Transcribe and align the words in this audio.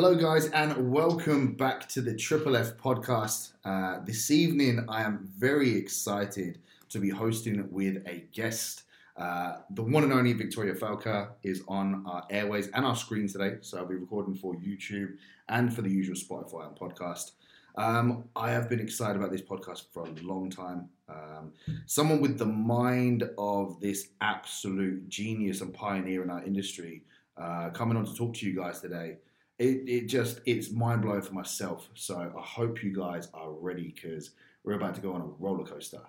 Hello, 0.00 0.14
guys, 0.14 0.46
and 0.50 0.92
welcome 0.92 1.54
back 1.54 1.88
to 1.88 2.00
the 2.00 2.14
Triple 2.14 2.56
F 2.56 2.76
podcast. 2.76 3.54
Uh, 3.64 3.98
this 4.04 4.30
evening, 4.30 4.84
I 4.88 5.02
am 5.02 5.28
very 5.36 5.74
excited 5.74 6.60
to 6.90 7.00
be 7.00 7.10
hosting 7.10 7.68
with 7.72 8.06
a 8.06 8.22
guest. 8.32 8.84
Uh, 9.16 9.56
the 9.70 9.82
one 9.82 10.04
and 10.04 10.12
only 10.12 10.34
Victoria 10.34 10.76
Falca 10.76 11.30
is 11.42 11.64
on 11.66 12.04
our 12.06 12.24
airways 12.30 12.68
and 12.68 12.86
our 12.86 12.94
screen 12.94 13.26
today, 13.26 13.56
so 13.60 13.78
I'll 13.78 13.86
be 13.86 13.96
recording 13.96 14.36
for 14.36 14.54
YouTube 14.54 15.16
and 15.48 15.74
for 15.74 15.82
the 15.82 15.90
usual 15.90 16.14
Spotify 16.14 16.68
and 16.68 16.76
podcast. 16.76 17.32
Um, 17.74 18.22
I 18.36 18.52
have 18.52 18.68
been 18.68 18.78
excited 18.78 19.16
about 19.16 19.32
this 19.32 19.42
podcast 19.42 19.86
for 19.92 20.04
a 20.04 20.12
long 20.22 20.48
time. 20.48 20.90
Um, 21.08 21.54
someone 21.86 22.20
with 22.20 22.38
the 22.38 22.46
mind 22.46 23.28
of 23.36 23.80
this 23.80 24.10
absolute 24.20 25.08
genius 25.08 25.60
and 25.60 25.74
pioneer 25.74 26.22
in 26.22 26.30
our 26.30 26.44
industry 26.44 27.02
uh, 27.36 27.70
coming 27.70 27.96
on 27.96 28.04
to 28.04 28.14
talk 28.14 28.34
to 28.34 28.46
you 28.46 28.54
guys 28.54 28.80
today. 28.80 29.16
It, 29.58 29.88
it 29.88 30.06
just 30.06 30.40
it's 30.46 30.70
mind 30.70 31.02
blowing 31.02 31.22
for 31.22 31.34
myself. 31.34 31.88
So 31.94 32.16
I 32.16 32.40
hope 32.40 32.82
you 32.82 32.94
guys 32.94 33.28
are 33.34 33.50
ready 33.50 33.92
because 33.94 34.30
we're 34.64 34.74
about 34.74 34.94
to 34.94 35.00
go 35.00 35.12
on 35.12 35.20
a 35.20 35.26
roller 35.38 35.64
coaster. 35.64 36.00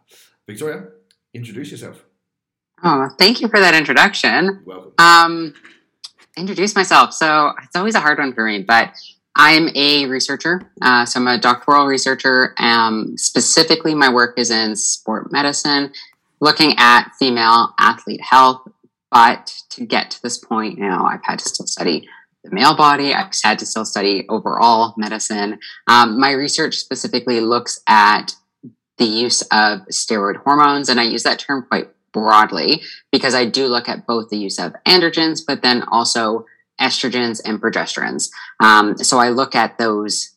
Victoria, 0.47 0.83
introduce 1.33 1.71
yourself. 1.71 2.05
Oh, 2.83 3.09
thank 3.17 3.41
you 3.41 3.47
for 3.47 3.59
that 3.59 3.73
introduction. 3.73 4.61
Welcome. 4.65 4.93
Um, 4.99 5.53
introduce 6.38 6.75
myself. 6.75 7.13
So 7.13 7.53
it's 7.63 7.75
always 7.75 7.95
a 7.95 7.99
hard 7.99 8.19
one 8.19 8.33
for 8.33 8.45
me, 8.45 8.63
but 8.63 8.93
I'm 9.35 9.69
a 9.75 10.05
researcher. 10.05 10.71
Uh, 10.81 11.05
so 11.05 11.19
I'm 11.19 11.27
a 11.27 11.39
doctoral 11.39 11.85
researcher. 11.85 12.53
Um, 12.57 13.17
specifically, 13.17 13.95
my 13.95 14.11
work 14.11 14.38
is 14.38 14.52
in 14.52 14.75
sport 14.75 15.31
medicine, 15.31 15.93
looking 16.39 16.75
at 16.77 17.11
female 17.17 17.73
athlete 17.79 18.21
health. 18.21 18.61
But 19.11 19.53
to 19.71 19.85
get 19.85 20.11
to 20.11 20.21
this 20.21 20.38
point, 20.38 20.77
you 20.77 20.88
know, 20.88 21.03
I've 21.03 21.23
had 21.23 21.39
to 21.39 21.49
still 21.49 21.66
study 21.66 22.07
the 22.43 22.52
male 22.52 22.75
body. 22.75 23.13
I've 23.13 23.31
had 23.43 23.59
to 23.59 23.66
still 23.66 23.85
study 23.85 24.25
overall 24.29 24.93
medicine. 24.97 25.59
Um, 25.88 26.20
my 26.20 26.31
research 26.31 26.75
specifically 26.75 27.41
looks 27.41 27.81
at 27.88 28.36
the 28.97 29.05
use 29.05 29.41
of 29.44 29.80
steroid 29.91 30.38
hormones, 30.38 30.89
and 30.89 31.00
I 31.00 31.03
use 31.03 31.23
that 31.23 31.39
term 31.39 31.66
quite 31.67 31.89
broadly 32.11 32.81
because 33.11 33.36
I 33.36 33.45
do 33.45 33.67
look 33.67 33.88
at 33.88 34.08
both 34.08 34.30
the 34.30 34.38
use 34.38 34.59
of 34.59 34.73
androgens, 34.86 35.41
but 35.45 35.61
then 35.61 35.83
also 35.83 36.45
estrogens 36.80 37.41
and 37.44 37.61
progesterones. 37.61 38.30
Um, 38.59 38.97
so 38.97 39.19
I 39.19 39.30
look 39.30 39.56
at 39.56 39.78
those 39.78 40.35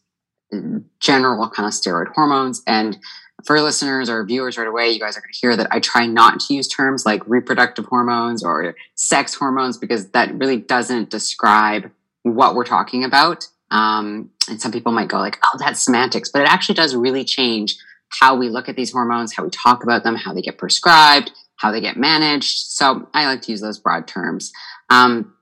general 1.00 1.48
kind 1.48 1.66
of 1.66 1.72
steroid 1.72 2.12
hormones. 2.14 2.62
And 2.66 2.98
for 3.44 3.60
listeners 3.60 4.08
or 4.08 4.24
viewers 4.24 4.58
right 4.58 4.66
away, 4.66 4.90
you 4.90 5.00
guys 5.00 5.16
are 5.16 5.20
going 5.20 5.32
to 5.32 5.38
hear 5.38 5.56
that 5.56 5.68
I 5.70 5.80
try 5.80 6.06
not 6.06 6.40
to 6.40 6.54
use 6.54 6.68
terms 6.68 7.06
like 7.06 7.26
reproductive 7.26 7.86
hormones 7.86 8.44
or 8.44 8.74
sex 8.94 9.34
hormones 9.34 9.78
because 9.78 10.10
that 10.10 10.34
really 10.34 10.58
doesn't 10.58 11.10
describe 11.10 11.90
what 12.22 12.54
we're 12.54 12.64
talking 12.64 13.04
about. 13.04 13.48
Um, 13.70 14.30
and 14.48 14.60
some 14.60 14.72
people 14.72 14.92
might 14.92 15.08
go 15.08 15.18
like, 15.18 15.38
"Oh, 15.44 15.58
that's 15.58 15.82
semantics," 15.82 16.30
but 16.30 16.42
it 16.42 16.48
actually 16.48 16.74
does 16.74 16.94
really 16.94 17.24
change 17.24 17.76
how 18.20 18.36
we 18.36 18.48
look 18.48 18.68
at 18.68 18.76
these 18.76 18.92
hormones, 18.92 19.34
how 19.34 19.44
we 19.44 19.50
talk 19.50 19.82
about 19.82 20.04
them, 20.04 20.16
how 20.16 20.34
they 20.34 20.42
get 20.42 20.58
prescribed, 20.58 21.32
how 21.56 21.70
they 21.70 21.80
get 21.80 21.96
managed. 21.96 22.58
So 22.68 23.08
I 23.14 23.26
like 23.26 23.42
to 23.42 23.52
use 23.52 23.60
those 23.60 23.78
broad 23.78 24.06
terms. 24.06 24.52
Um, 24.90 25.34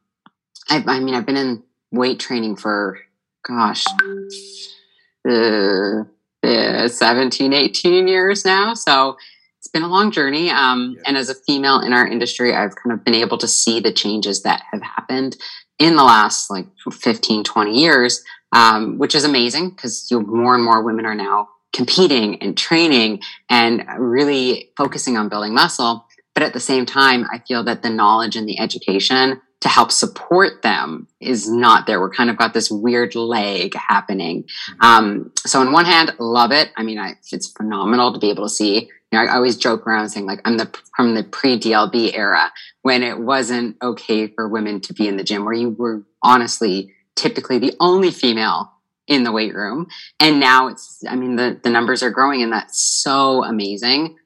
I, 0.69 0.85
I 0.87 1.01
mean, 1.01 1.15
I've 1.15 1.27
been 1.27 1.37
in 1.37 1.63
weight 1.91 2.21
training 2.21 2.57
for, 2.57 3.01
gosh, 3.47 3.85
uh, 5.29 6.05
uh, 6.43 6.89
17, 6.89 7.53
18 7.53 8.07
years 8.07 8.45
now. 8.45 8.75
So 8.75 9.17
it's 9.59 9.69
been 9.69 9.83
a 9.83 9.89
long 9.89 10.11
journey. 10.11 10.51
Um, 10.51 10.95
yeah. 10.97 11.03
And 11.07 11.17
as 11.17 11.29
a 11.29 11.35
female 11.35 11.81
in 11.81 11.93
our 11.93 12.07
industry, 12.07 12.55
I've 12.55 12.77
kind 12.77 12.93
of 12.93 13.05
been 13.05 13.15
able 13.15 13.39
to 13.39 13.49
see 13.49 13.81
the 13.81 13.93
changes 13.93 14.43
that 14.43 14.63
have 14.73 14.83
happened 14.83 15.37
in 15.81 15.97
the 15.97 16.05
last 16.05 16.51
like 16.51 16.67
15, 16.93 17.43
20 17.43 17.81
years, 17.81 18.23
um, 18.53 18.99
which 18.99 19.17
is 19.17 19.25
amazing 19.25 19.71
because 19.71 20.07
more 20.13 20.55
and 20.55 20.63
more 20.63 20.83
women 20.83 21.07
are 21.07 21.15
now 21.15 21.49
competing 21.73 22.41
and 22.43 22.57
training 22.57 23.21
and 23.49 23.85
really 23.99 24.71
focusing 24.77 25.17
on 25.17 25.29
building 25.29 25.55
muscle. 25.55 26.07
But 26.35 26.45
at 26.45 26.53
the 26.53 26.61
same 26.61 26.87
time, 26.87 27.27
I 27.33 27.39
feel 27.39 27.65
that 27.65 27.83
the 27.83 27.91
knowledge 27.91 28.37
and 28.37 28.49
the 28.49 28.61
education 28.61 29.41
to 29.61 29.69
help 29.69 29.91
support 29.91 30.63
them 30.63 31.07
is 31.21 31.51
not 31.51 31.87
there. 31.87 32.01
We're 32.01 32.11
kind 32.11 32.31
of 32.31 32.39
got 32.39 32.55
this 32.55 32.71
weird 32.71 33.15
lag 33.15 33.75
happening. 33.75 34.45
Um, 34.81 35.33
so 35.39 35.61
on 35.61 35.73
one 35.73 35.85
hand, 35.85 36.15
love 36.19 36.53
it. 36.53 36.71
I 36.77 36.83
mean, 36.83 36.99
I, 36.99 37.17
it's 37.31 37.49
phenomenal 37.49 38.13
to 38.13 38.19
be 38.19 38.31
able 38.31 38.45
to 38.45 38.51
see. 38.51 38.91
Know, 39.13 39.21
I 39.21 39.35
always 39.35 39.57
joke 39.57 39.87
around 39.87 40.11
saying 40.11 40.27
like 40.27 40.41
I'm 40.45 40.57
the 40.57 40.71
from 40.97 41.15
the 41.15 41.25
pre 41.25 41.59
DLB 41.59 42.17
era 42.17 42.53
when 42.83 43.03
it 43.03 43.19
wasn't 43.19 43.77
okay 43.83 44.29
for 44.29 44.49
women 44.49 44.81
to 44.83 44.95
be 44.95 45.09
in 45.09 45.17
the 45.17 45.25
gym, 45.25 45.45
where 45.45 45.55
you 45.55 45.71
were 45.71 46.03
honestly 46.23 46.95
typically 47.17 47.59
the 47.59 47.75
only 47.81 48.11
female 48.11 48.73
in 49.07 49.25
the 49.25 49.33
weight 49.33 49.55
room, 49.55 49.89
and 50.21 50.39
now 50.39 50.69
it's. 50.69 51.03
I 51.09 51.17
mean, 51.17 51.37
the 51.37 51.59
the 51.63 51.71
numbers 51.71 52.03
are 52.03 52.11
growing, 52.11 52.43
and 52.43 52.53
that's 52.53 52.81
so 52.81 53.45
amazing. 53.45 54.17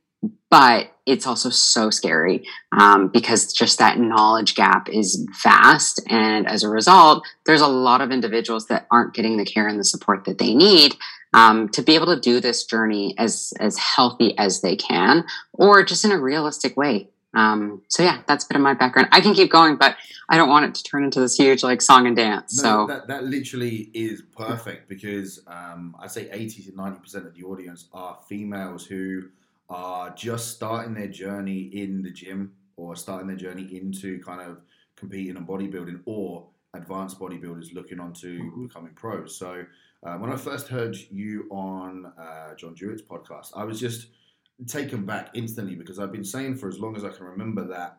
But 0.51 0.91
it's 1.07 1.27
also 1.27 1.51
so 1.51 1.91
scary 1.91 2.47
um, 2.73 3.09
because 3.09 3.53
just 3.53 3.79
that 3.79 3.99
knowledge 3.99 4.55
gap 4.55 4.89
is 4.89 5.27
vast. 5.43 6.01
And 6.09 6.47
as 6.47 6.63
a 6.63 6.69
result, 6.69 7.27
there's 7.45 7.61
a 7.61 7.67
lot 7.67 8.01
of 8.01 8.11
individuals 8.11 8.69
that 8.69 8.87
aren't 8.91 9.15
getting 9.15 9.37
the 9.37 9.45
care 9.45 9.69
and 9.69 9.79
the 9.79 9.85
support 9.85 10.25
that 10.25 10.39
they 10.39 10.55
need 10.55 10.97
um, 11.35 11.69
to 11.71 11.83
be 11.83 11.97
able 11.97 12.07
to 12.07 12.19
do 12.19 12.41
this 12.41 12.65
journey 12.65 13.15
as, 13.19 13.53
as 13.59 13.77
healthy 13.77 14.39
as 14.39 14.61
they 14.61 14.77
can 14.77 15.25
or 15.53 15.85
just 15.85 16.05
in 16.05 16.13
a 16.13 16.19
realistic 16.19 16.77
way. 16.77 17.09
Um, 17.35 17.83
so 17.89 18.05
yeah, 18.05 18.23
that's 18.29 18.45
a 18.45 18.49
bit 18.49 18.57
of 18.57 18.63
my 18.63 18.75
background. 18.75 19.09
I 19.11 19.21
can 19.21 19.35
keep 19.35 19.51
going, 19.51 19.77
but 19.77 19.97
I 20.29 20.37
don't 20.37 20.49
want 20.49 20.67
it 20.67 20.75
to 20.77 20.83
turn 20.85 21.03
into 21.03 21.19
this 21.19 21.35
huge 21.35 21.65
like 21.65 21.83
song 21.83 22.07
and 22.07 22.15
dance. 22.15 22.63
No, 22.63 22.87
so 22.87 22.87
that, 22.87 23.09
that 23.09 23.25
literally 23.25 23.91
is 23.93 24.23
perfect 24.37 24.89
because 24.89 25.41
um, 25.49 25.97
I'd 25.99 26.13
say 26.13 26.29
80 26.31 26.63
to 26.63 26.73
90% 26.73 27.27
of 27.27 27.35
the 27.35 27.43
audience 27.43 27.89
are 27.93 28.17
females 28.29 28.87
who 28.87 29.25
are 29.69 30.11
just 30.11 30.55
starting 30.55 30.95
their 30.95 31.09
journey 31.09 31.63
in 31.63 32.05
the 32.05 32.11
gym 32.11 32.53
or 32.77 32.95
starting 32.95 33.27
their 33.27 33.37
journey 33.37 33.69
into 33.77 34.21
kind 34.23 34.41
of 34.41 34.61
competing 34.95 35.37
and 35.37 35.49
bodybuilding 35.49 36.01
or 36.05 36.47
advanced 36.75 37.19
bodybuilders 37.19 37.75
looking 37.75 37.99
onto 37.99 38.39
mm-hmm. 38.39 38.67
becoming 38.67 38.93
pros. 38.93 39.37
So 39.37 39.65
uh, 40.05 40.17
when 40.17 40.31
I 40.31 40.37
first 40.37 40.69
heard 40.69 40.97
you 41.11 41.49
on 41.51 42.13
uh, 42.19 42.55
John 42.57 42.75
Jewett's 42.75 43.03
podcast, 43.03 43.53
I 43.57 43.65
was 43.65 43.81
just 43.81 44.09
taken 44.67 45.05
back 45.05 45.31
instantly 45.35 45.75
because 45.75 45.99
I've 45.99 46.13
been 46.13 46.25
saying 46.25 46.57
for 46.57 46.69
as 46.69 46.79
long 46.79 46.97
as 46.97 47.05
I 47.05 47.09
can 47.09 47.27
remember 47.27 47.67
that 47.69 47.99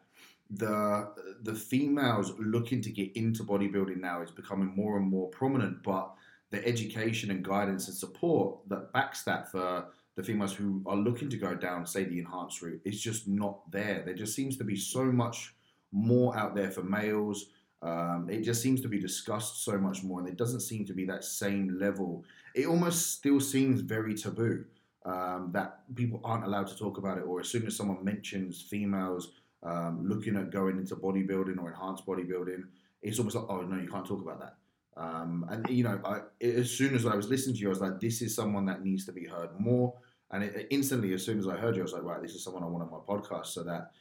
the 0.49 1.09
the 1.41 1.55
females 1.55 2.33
looking 2.37 2.81
to 2.81 2.91
get 2.91 3.11
into 3.17 3.43
bodybuilding 3.43 3.97
now 3.97 4.21
is 4.21 4.29
becoming 4.31 4.75
more 4.75 4.97
and 4.97 5.09
more 5.09 5.27
prominent, 5.29 5.81
but 5.83 6.13
the 6.51 6.65
education 6.65 7.31
and 7.31 7.43
guidance 7.43 7.87
and 7.87 7.97
support 7.97 8.59
that 8.69 8.93
backs 8.93 9.23
that 9.23 9.51
for 9.51 9.87
the 10.15 10.23
females 10.23 10.53
who 10.53 10.81
are 10.85 10.95
looking 10.95 11.29
to 11.29 11.37
go 11.37 11.53
down, 11.55 11.85
say, 11.85 12.05
the 12.05 12.19
enhanced 12.19 12.61
route, 12.61 12.79
is 12.85 13.01
just 13.01 13.27
not 13.27 13.69
there. 13.71 14.01
There 14.05 14.13
just 14.13 14.33
seems 14.33 14.55
to 14.57 14.63
be 14.63 14.77
so 14.77 15.03
much 15.03 15.53
more 15.91 16.37
out 16.37 16.55
there 16.55 16.71
for 16.71 16.83
males. 16.83 17.47
Um, 17.81 18.27
it 18.29 18.41
just 18.41 18.61
seems 18.61 18.81
to 18.81 18.87
be 18.87 18.99
discussed 18.99 19.63
so 19.63 19.77
much 19.77 20.03
more, 20.03 20.19
and 20.19 20.27
it 20.27 20.37
doesn't 20.37 20.61
seem 20.61 20.85
to 20.85 20.93
be 20.93 21.05
that 21.05 21.23
same 21.23 21.77
level. 21.79 22.23
It 22.53 22.67
almost 22.67 23.13
still 23.13 23.39
seems 23.39 23.81
very 23.81 24.15
taboo 24.15 24.65
um, 25.05 25.51
that 25.53 25.81
people 25.93 26.19
aren't 26.23 26.45
allowed 26.45 26.67
to 26.67 26.77
talk 26.77 26.97
about 26.97 27.17
it, 27.17 27.21
or 27.21 27.39
as 27.39 27.47
soon 27.47 27.65
as 27.67 27.75
someone 27.75 28.03
mentions 28.03 28.61
females 28.61 29.33
um, 29.63 30.07
looking 30.07 30.35
at 30.35 30.51
going 30.51 30.77
into 30.77 30.95
bodybuilding 30.95 31.59
or 31.59 31.69
enhanced 31.69 32.05
bodybuilding, 32.05 32.63
it's 33.01 33.19
almost 33.19 33.35
like, 33.35 33.45
oh 33.49 33.61
no, 33.61 33.81
you 33.81 33.89
can't 33.89 34.05
talk 34.05 34.21
about 34.21 34.39
that. 34.39 34.55
Um, 34.97 35.45
and 35.49 35.67
you 35.69 35.83
know, 35.83 35.99
I, 36.05 36.21
as 36.41 36.71
soon 36.71 36.95
as 36.95 37.05
I 37.05 37.15
was 37.15 37.27
listening 37.27 37.55
to 37.55 37.61
you, 37.61 37.67
I 37.67 37.69
was 37.69 37.81
like, 37.81 37.99
this 37.99 38.21
is 38.21 38.33
someone 38.33 38.65
that 38.65 38.83
needs 38.83 39.05
to 39.05 39.11
be 39.11 39.25
heard 39.25 39.49
more. 39.59 39.93
And 40.31 40.43
it, 40.43 40.67
instantly, 40.69 41.13
as 41.13 41.23
soon 41.23 41.37
as 41.37 41.47
I 41.47 41.55
heard 41.55 41.75
you, 41.75 41.81
I 41.81 41.83
was 41.83 41.93
like, 41.93 42.03
right, 42.03 42.21
this 42.21 42.33
is 42.33 42.43
someone 42.43 42.63
I 42.63 42.67
want 42.67 42.83
on 42.83 42.91
my 42.91 42.97
podcast 42.97 43.47
so 43.47 43.63
that 43.63 43.91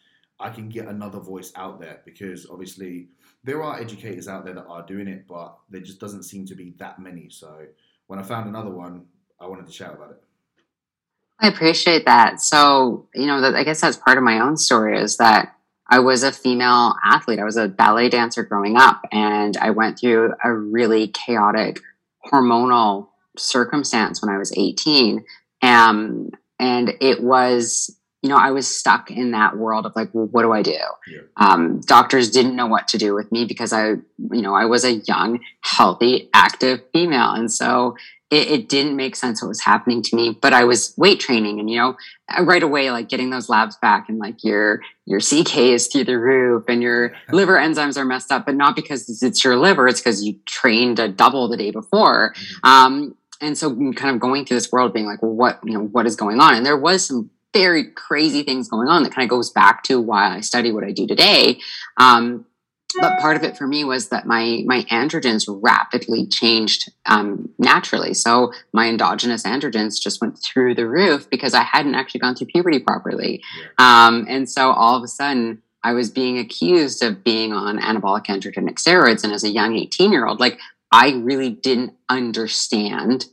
I 0.41 0.51
can 0.51 0.69
get 0.69 0.87
another 0.87 1.21
voice 1.21 1.53
out 1.57 1.81
there 1.81 2.01
because 2.05 2.47
obviously 2.51 3.09
there 3.45 3.63
are 3.63 3.79
educators 3.79 4.27
out 4.27 4.45
there 4.45 4.55
that 4.55 4.67
are 4.67 4.85
doing 4.85 5.07
it, 5.07 5.27
but 5.29 5.57
there 5.71 5.81
just 5.81 6.01
doesn't 6.01 6.25
seem 6.25 6.47
to 6.47 6.55
be 6.55 6.75
that 6.79 6.99
many. 6.99 7.29
So 7.31 7.67
when 8.07 8.19
I 8.19 8.23
found 8.23 8.49
another 8.49 8.71
one, 8.71 9.07
I 9.41 9.47
wanted 9.47 9.67
to 9.67 9.73
shout 9.73 9.95
about 9.95 10.11
it. 10.11 10.23
I 11.41 11.49
appreciate 11.49 12.07
that. 12.07 12.41
So, 12.41 13.09
you 13.15 13.27
know, 13.27 13.43
I 13.43 13.65
guess 13.65 13.81
that's 13.81 13.97
part 13.97 14.17
of 14.17 14.25
my 14.25 14.41
own 14.41 14.57
story 14.57 14.99
is 14.99 15.19
that 15.19 15.55
I 15.89 15.99
was 15.99 16.23
a 16.23 16.33
female 16.33 16.95
athlete. 17.05 17.39
I 17.39 17.45
was 17.45 17.57
a 17.57 17.69
ballet 17.69 18.09
dancer 18.09 18.43
growing 18.43 18.77
up, 18.77 19.03
and 19.13 19.57
I 19.57 19.71
went 19.71 19.99
through 19.99 20.33
a 20.43 20.53
really 20.53 21.09
chaotic 21.09 21.81
hormonal 22.33 23.09
circumstance 23.37 24.23
when 24.23 24.35
I 24.35 24.39
was 24.39 24.57
18. 24.57 25.25
Um, 25.61 26.31
and 26.59 26.95
it 27.01 27.23
was, 27.23 27.95
you 28.25 28.31
know, 28.31 28.39
I 28.39 28.53
was 28.53 28.67
stuck 28.67 29.11
in 29.11 29.33
that 29.33 29.59
world 29.59 29.85
of 29.85 29.95
like, 29.95 30.09
well, 30.15 30.25
what 30.25 30.45
do 30.45 30.53
I 30.53 30.63
do? 30.63 30.79
Yeah. 31.07 31.21
Um, 31.37 31.83
doctors 31.83 32.31
didn't 32.31 32.57
know 32.57 32.67
what 32.67 32.89
to 32.89 32.97
do 32.97 33.15
with 33.15 33.31
me 33.31 33.45
because 33.45 33.71
I, 33.71 33.89
you 33.91 34.41
know, 34.41 34.55
I 34.55 34.65
was 34.65 34.83
a 34.83 34.95
young, 34.95 35.41
healthy, 35.61 36.31
active 36.33 36.81
female. 36.91 37.33
And 37.33 37.53
so 37.53 37.97
it, 38.31 38.49
it, 38.49 38.69
didn't 38.71 38.97
make 38.97 39.15
sense 39.15 39.43
what 39.43 39.49
was 39.49 39.61
happening 39.61 40.01
to 40.03 40.17
me 40.17 40.37
but 40.41 40.55
i 40.55 40.65
was 40.65 40.95
weight 40.97 41.21
training 41.21 41.61
and 41.61 41.71
you 41.71 41.77
know 41.77 41.95
right 42.41 42.63
away 42.63 42.91
like 42.91 43.09
getting 43.09 43.29
those 43.29 43.51
labs 43.51 43.77
back 43.77 44.09
and 44.09 44.19
like 44.19 44.43
your 44.43 44.81
your 45.05 45.21
ck 45.21 45.57
is 45.57 45.87
through 45.89 46.05
the 46.05 46.19
roof 46.19 46.65
and 46.67 46.83
your 46.83 47.15
liver 47.31 47.57
enzymes 47.57 47.99
are 47.99 48.05
messed 48.05 48.33
up 48.33 48.47
but 48.47 48.55
not 48.55 48.75
because 48.75 49.23
it's 49.23 49.45
your 49.45 49.57
liver 49.57 49.87
it's 49.87 50.01
because 50.01 50.25
you 50.25 50.35
trained 50.47 50.99
a 50.99 51.07
double 51.07 51.49
the 51.49 51.57
day 51.57 51.71
before 51.71 52.33
mm-hmm. 52.35 52.67
um, 52.69 53.15
and 53.43 53.59
so 53.59 53.71
kind 53.93 54.15
of 54.15 54.19
going 54.19 54.47
through 54.47 54.57
this 54.57 54.73
world 54.73 54.95
being 54.95 55.07
like 55.07 55.23
well 55.23 55.35
what 55.35 55.61
you 55.63 55.75
know 55.75 55.85
what 55.85 56.07
is 56.07 56.17
going 56.17 56.41
on 56.41 56.55
and 56.55 56.65
there 56.65 56.79
was 56.79 57.07
some 57.07 57.31
very 57.55 57.85
crazy 57.93 58.43
things 58.43 58.69
going 58.69 58.89
on 58.89 59.03
that 59.03 59.15
kind 59.15 59.25
of 59.25 59.31
goes 59.31 59.51
back 59.51 59.83
to 59.83 59.99
why 60.01 60.37
i 60.37 60.41
study 60.41 60.71
what 60.71 60.85
i 60.85 60.93
do 60.93 61.07
today 61.07 61.59
um, 61.97 62.45
but 63.01 63.19
part 63.19 63.37
of 63.37 63.43
it 63.43 63.57
for 63.57 63.67
me 63.67 63.85
was 63.85 64.09
that 64.09 64.27
my 64.27 64.63
my 64.67 64.83
androgens 64.85 65.45
rapidly 65.49 66.27
changed 66.27 66.91
um, 67.07 67.49
naturally. 67.59 68.15
So 68.15 68.53
my 68.73 68.89
endogenous 68.89 69.43
androgens 69.43 70.01
just 70.01 70.21
went 70.21 70.39
through 70.39 70.75
the 70.75 70.87
roof 70.87 71.29
because 71.31 71.55
I 71.55 71.63
hadn't 71.63 71.95
actually 71.95 72.21
gone 72.21 72.35
through 72.35 72.49
puberty 72.49 72.79
properly, 72.79 73.43
yeah. 73.59 74.07
um, 74.07 74.27
and 74.29 74.49
so 74.49 74.71
all 74.71 74.97
of 74.97 75.03
a 75.03 75.09
sudden 75.09 75.63
I 75.83 75.93
was 75.93 76.11
being 76.11 76.39
accused 76.39 77.03
of 77.03 77.25
being 77.25 77.53
on 77.53 77.79
anabolic 77.79 78.27
androgenic 78.27 78.77
steroids. 78.77 79.25
And 79.25 79.33
as 79.33 79.45
a 79.45 79.51
young 79.51 79.77
eighteen 79.77 80.13
year 80.13 80.27
old, 80.27 80.41
like 80.41 80.59
I 80.93 81.13
really 81.13 81.51
didn't 81.51 81.95
understand 82.09 83.27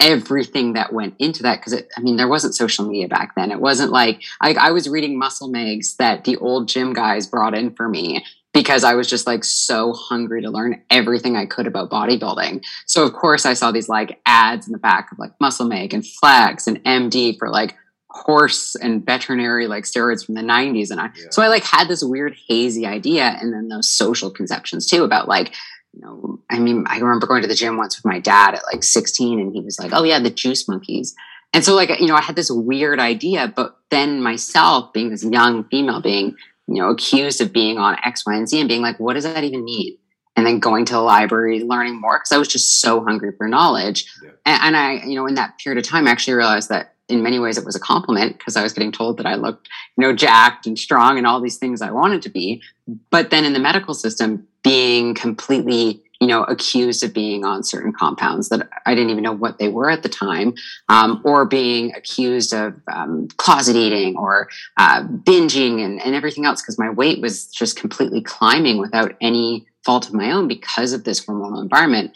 everything 0.00 0.72
that 0.72 0.92
went 0.92 1.14
into 1.18 1.42
that 1.42 1.60
because 1.60 1.74
I 1.96 2.00
mean 2.00 2.16
there 2.16 2.28
wasn't 2.28 2.56
social 2.56 2.86
media 2.86 3.06
back 3.06 3.34
then. 3.36 3.52
It 3.52 3.60
wasn't 3.60 3.92
like 3.92 4.22
I, 4.40 4.54
I 4.54 4.70
was 4.70 4.88
reading 4.88 5.18
muscle 5.18 5.48
mags 5.48 5.96
that 5.96 6.24
the 6.24 6.36
old 6.38 6.68
gym 6.68 6.92
guys 6.92 7.26
brought 7.26 7.54
in 7.54 7.74
for 7.74 7.88
me 7.88 8.24
because 8.52 8.82
I 8.82 8.94
was 8.94 9.08
just 9.08 9.26
like 9.26 9.44
so 9.44 9.92
hungry 9.92 10.42
to 10.42 10.50
learn 10.50 10.82
everything 10.90 11.36
I 11.36 11.46
could 11.46 11.66
about 11.66 11.90
bodybuilding. 11.90 12.64
So 12.86 13.04
of 13.04 13.12
course 13.12 13.46
I 13.46 13.52
saw 13.52 13.70
these 13.70 13.88
like 13.88 14.20
ads 14.26 14.66
in 14.66 14.72
the 14.72 14.78
back 14.78 15.12
of 15.12 15.18
like 15.18 15.32
Muscle 15.40 15.66
Mag 15.66 15.94
and 15.94 16.04
Flex 16.04 16.66
and 16.66 16.82
MD 16.84 17.38
for 17.38 17.48
like 17.48 17.76
horse 18.08 18.74
and 18.74 19.06
veterinary 19.06 19.68
like 19.68 19.84
steroids 19.84 20.26
from 20.26 20.34
the 20.34 20.40
90s 20.40 20.90
and 20.90 21.00
I 21.00 21.10
yeah. 21.14 21.26
so 21.30 21.42
I 21.42 21.46
like 21.46 21.62
had 21.62 21.86
this 21.86 22.02
weird 22.02 22.36
hazy 22.48 22.84
idea 22.84 23.36
and 23.40 23.52
then 23.52 23.68
those 23.68 23.88
social 23.88 24.32
conceptions 24.32 24.88
too 24.88 25.04
about 25.04 25.28
like 25.28 25.54
you 25.92 26.00
know 26.02 26.40
I 26.48 26.58
mean 26.58 26.84
I 26.86 26.98
remember 26.98 27.26
going 27.26 27.42
to 27.42 27.48
the 27.48 27.54
gym 27.54 27.76
once 27.76 27.96
with 27.96 28.10
my 28.10 28.20
dad 28.20 28.54
at 28.54 28.64
like 28.72 28.82
16 28.82 29.40
and 29.40 29.52
he 29.52 29.60
was 29.60 29.78
like 29.78 29.92
oh 29.92 30.04
yeah 30.04 30.20
the 30.20 30.30
juice 30.30 30.68
monkeys 30.68 31.14
and 31.52 31.64
so 31.64 31.74
like 31.74 31.98
you 32.00 32.06
know 32.06 32.16
I 32.16 32.22
had 32.22 32.36
this 32.36 32.50
weird 32.50 33.00
idea 33.00 33.52
but 33.54 33.76
then 33.90 34.22
myself 34.22 34.92
being 34.92 35.10
this 35.10 35.24
young 35.24 35.64
female 35.64 36.00
being 36.00 36.36
you 36.70 36.80
know, 36.80 36.90
accused 36.90 37.40
of 37.40 37.52
being 37.52 37.78
on 37.78 37.96
X, 38.04 38.24
Y, 38.24 38.34
and 38.34 38.48
Z 38.48 38.60
and 38.60 38.68
being 38.68 38.80
like, 38.80 39.00
what 39.00 39.14
does 39.14 39.24
that 39.24 39.42
even 39.42 39.64
mean? 39.64 39.98
And 40.36 40.46
then 40.46 40.60
going 40.60 40.84
to 40.86 40.92
the 40.92 41.00
library, 41.00 41.64
learning 41.64 42.00
more 42.00 42.18
because 42.18 42.30
I 42.30 42.38
was 42.38 42.46
just 42.46 42.80
so 42.80 43.02
hungry 43.02 43.32
for 43.36 43.48
knowledge. 43.48 44.06
Yeah. 44.22 44.30
And, 44.46 44.62
and 44.62 44.76
I, 44.76 45.04
you 45.04 45.16
know, 45.16 45.26
in 45.26 45.34
that 45.34 45.58
period 45.58 45.84
of 45.84 45.88
time, 45.88 46.06
I 46.06 46.12
actually 46.12 46.34
realized 46.34 46.68
that 46.68 46.94
in 47.08 47.24
many 47.24 47.40
ways 47.40 47.58
it 47.58 47.64
was 47.64 47.74
a 47.74 47.80
compliment 47.80 48.38
because 48.38 48.56
I 48.56 48.62
was 48.62 48.72
getting 48.72 48.92
told 48.92 49.18
that 49.18 49.26
I 49.26 49.34
looked, 49.34 49.68
you 49.98 50.02
know, 50.02 50.14
jacked 50.14 50.68
and 50.68 50.78
strong 50.78 51.18
and 51.18 51.26
all 51.26 51.40
these 51.40 51.58
things 51.58 51.82
I 51.82 51.90
wanted 51.90 52.22
to 52.22 52.28
be. 52.28 52.62
But 53.10 53.30
then 53.30 53.44
in 53.44 53.52
the 53.52 53.58
medical 53.58 53.92
system, 53.92 54.46
being 54.62 55.14
completely 55.14 56.02
you 56.20 56.26
know, 56.26 56.44
accused 56.44 57.02
of 57.02 57.14
being 57.14 57.44
on 57.46 57.64
certain 57.64 57.94
compounds 57.94 58.50
that 58.50 58.68
I 58.84 58.94
didn't 58.94 59.08
even 59.08 59.24
know 59.24 59.32
what 59.32 59.58
they 59.58 59.68
were 59.68 59.90
at 59.90 60.02
the 60.02 60.08
time, 60.08 60.52
um, 60.90 61.22
or 61.24 61.46
being 61.46 61.94
accused 61.94 62.52
of 62.52 62.74
um, 62.92 63.28
closet 63.38 63.74
eating 63.74 64.16
or 64.16 64.50
uh, 64.76 65.02
binging 65.02 65.82
and, 65.82 66.00
and 66.02 66.14
everything 66.14 66.44
else 66.44 66.60
because 66.60 66.78
my 66.78 66.90
weight 66.90 67.22
was 67.22 67.46
just 67.46 67.78
completely 67.78 68.20
climbing 68.20 68.78
without 68.78 69.16
any 69.22 69.66
fault 69.82 70.08
of 70.08 70.12
my 70.12 70.30
own 70.30 70.46
because 70.46 70.92
of 70.92 71.04
this 71.04 71.24
hormonal 71.24 71.62
environment. 71.62 72.12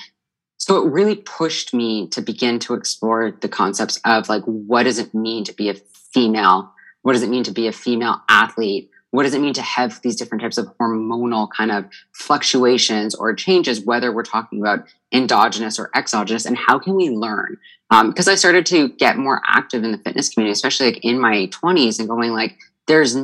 So 0.59 0.83
it 0.83 0.93
really 0.93 1.17
pushed 1.17 1.73
me 1.73 2.09
to 2.09 2.21
begin 2.21 2.59
to 2.61 2.75
explore 2.75 3.31
the 3.31 3.49
concepts 3.49 3.99
of 4.05 4.29
like, 4.29 4.45
what 4.45 4.83
does 4.83 4.99
it 4.99 5.15
mean 5.15 5.45
to 5.45 5.53
be 5.55 5.71
a 5.71 5.75
female? 6.13 6.73
What 7.03 7.15
does 7.15 7.23
it 7.23 7.31
mean 7.31 7.45
to 7.45 7.53
be 7.53 7.69
a 7.69 7.73
female 7.73 8.21
athlete? 8.29 8.91
What 9.15 9.23
does 9.23 9.35
it 9.35 9.41
mean 9.41 9.55
to 9.55 9.63
have 9.63 10.03
these 10.03 10.17
different 10.17 10.43
types 10.43 10.59
of 10.59 10.67
hormonal 10.77 11.49
kind 11.57 11.71
of 11.71 11.85
fluctuations 12.15 13.15
or 13.15 13.33
changes, 13.33 13.81
whether 13.81 14.13
we're 14.13 14.25
talking 14.25 14.61
about 14.61 14.89
endogenous 15.13 15.79
or 15.79 15.89
exogenous, 15.95 16.45
and 16.45 16.59
how 16.59 16.81
can 16.81 16.97
we 16.97 17.11
learn? 17.11 17.57
Because 17.91 18.27
um, 18.27 18.33
I 18.33 18.35
started 18.35 18.67
to 18.67 18.89
get 18.89 19.17
more 19.17 19.41
active 19.47 19.85
in 19.85 19.93
the 19.93 19.99
fitness 19.99 20.31
community, 20.31 20.51
especially 20.51 20.87
like 20.87 21.05
in 21.05 21.21
my 21.21 21.47
20s, 21.47 22.01
and 22.01 22.09
going 22.09 22.33
like, 22.33 22.59
there's 22.89 23.17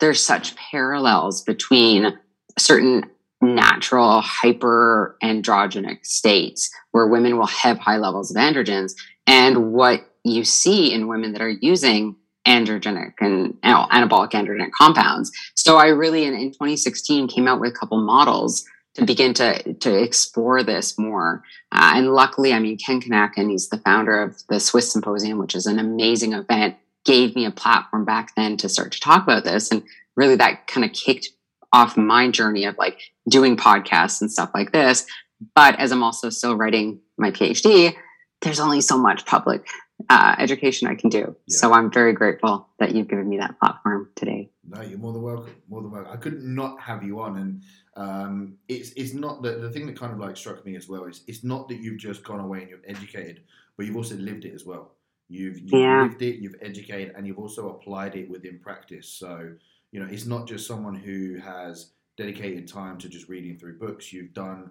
there's 0.00 0.20
such 0.20 0.56
parallels 0.56 1.42
between 1.42 2.18
certain 2.58 3.04
natural 3.40 4.22
hyper 4.22 5.16
androgenic 5.22 6.04
states 6.04 6.72
where 6.90 7.06
women 7.06 7.38
will 7.38 7.46
have 7.46 7.78
high 7.78 7.98
levels 7.98 8.32
of 8.32 8.36
androgens 8.36 8.94
and 9.28 9.72
what 9.72 10.10
you 10.24 10.42
see 10.42 10.92
in 10.92 11.06
women 11.06 11.32
that 11.34 11.40
are 11.40 11.48
using 11.48 12.16
androgenic 12.46 13.14
and 13.20 13.58
you 13.62 13.70
know, 13.70 13.86
anabolic 13.90 14.30
androgenic 14.30 14.70
compounds. 14.76 15.32
So 15.54 15.76
I 15.76 15.88
really, 15.88 16.24
in, 16.24 16.34
in 16.34 16.52
2016, 16.52 17.28
came 17.28 17.48
out 17.48 17.60
with 17.60 17.72
a 17.72 17.76
couple 17.76 18.00
models 18.00 18.64
to 18.94 19.04
begin 19.04 19.34
to 19.34 19.74
to 19.74 20.02
explore 20.02 20.62
this 20.62 20.98
more. 20.98 21.42
Uh, 21.70 21.92
and 21.96 22.12
luckily, 22.12 22.52
I 22.52 22.58
mean, 22.58 22.78
Ken 22.78 23.00
Kanakin, 23.00 23.50
he's 23.50 23.68
the 23.68 23.78
founder 23.78 24.22
of 24.22 24.42
the 24.48 24.58
Swiss 24.60 24.90
Symposium, 24.90 25.38
which 25.38 25.54
is 25.54 25.66
an 25.66 25.78
amazing 25.78 26.32
event, 26.32 26.76
gave 27.04 27.36
me 27.36 27.44
a 27.44 27.50
platform 27.50 28.04
back 28.04 28.34
then 28.36 28.56
to 28.58 28.68
start 28.68 28.92
to 28.92 29.00
talk 29.00 29.22
about 29.22 29.44
this. 29.44 29.70
And 29.70 29.82
really, 30.16 30.36
that 30.36 30.66
kind 30.66 30.84
of 30.84 30.92
kicked 30.92 31.30
off 31.72 31.96
my 31.96 32.30
journey 32.30 32.64
of 32.64 32.78
like 32.78 33.00
doing 33.28 33.56
podcasts 33.56 34.20
and 34.20 34.30
stuff 34.30 34.50
like 34.54 34.72
this. 34.72 35.06
But 35.54 35.78
as 35.78 35.92
I'm 35.92 36.02
also 36.02 36.30
still 36.30 36.56
writing 36.56 37.00
my 37.18 37.30
PhD, 37.30 37.94
there's 38.40 38.60
only 38.60 38.80
so 38.80 38.96
much 38.96 39.26
public 39.26 39.66
uh, 40.08 40.36
education 40.38 40.88
I 40.88 40.94
can 40.94 41.10
do. 41.10 41.36
Yeah. 41.46 41.56
So 41.56 41.72
I'm 41.72 41.90
very 41.90 42.12
grateful 42.12 42.68
that 42.78 42.94
you've 42.94 43.08
given 43.08 43.28
me 43.28 43.38
that 43.38 43.58
platform 43.58 44.10
today. 44.14 44.50
No, 44.68 44.82
you're 44.82 44.98
more 44.98 45.12
than 45.12 45.22
welcome. 45.22 45.54
More 45.68 45.82
than 45.82 45.90
welcome. 45.90 46.12
I 46.12 46.16
could 46.16 46.42
not 46.42 46.80
have 46.80 47.02
you 47.02 47.20
on, 47.20 47.36
and 47.38 47.62
um, 47.96 48.54
it's 48.68 48.90
it's 48.90 49.14
not 49.14 49.42
the 49.42 49.52
the 49.52 49.70
thing 49.70 49.86
that 49.86 49.98
kind 49.98 50.12
of 50.12 50.18
like 50.18 50.36
struck 50.36 50.64
me 50.64 50.76
as 50.76 50.88
well 50.88 51.04
is 51.04 51.22
it's 51.26 51.44
not 51.44 51.68
that 51.68 51.80
you've 51.80 51.98
just 51.98 52.24
gone 52.24 52.40
away 52.40 52.62
and 52.62 52.70
you've 52.70 52.84
educated, 52.86 53.42
but 53.76 53.86
you've 53.86 53.96
also 53.96 54.16
lived 54.16 54.44
it 54.44 54.54
as 54.54 54.64
well. 54.64 54.92
You've, 55.28 55.58
you've 55.58 55.72
yeah. 55.72 56.02
lived 56.02 56.22
it, 56.22 56.36
you've 56.36 56.54
educated, 56.62 57.14
and 57.16 57.26
you've 57.26 57.38
also 57.38 57.70
applied 57.70 58.14
it 58.14 58.30
within 58.30 58.60
practice. 58.60 59.08
So 59.08 59.50
you 59.92 60.00
know, 60.00 60.08
it's 60.10 60.26
not 60.26 60.46
just 60.46 60.66
someone 60.66 60.94
who 60.94 61.38
has 61.38 61.92
dedicated 62.16 62.68
time 62.68 62.98
to 62.98 63.08
just 63.08 63.28
reading 63.28 63.56
through 63.56 63.78
books. 63.78 64.12
You've 64.12 64.34
done 64.34 64.70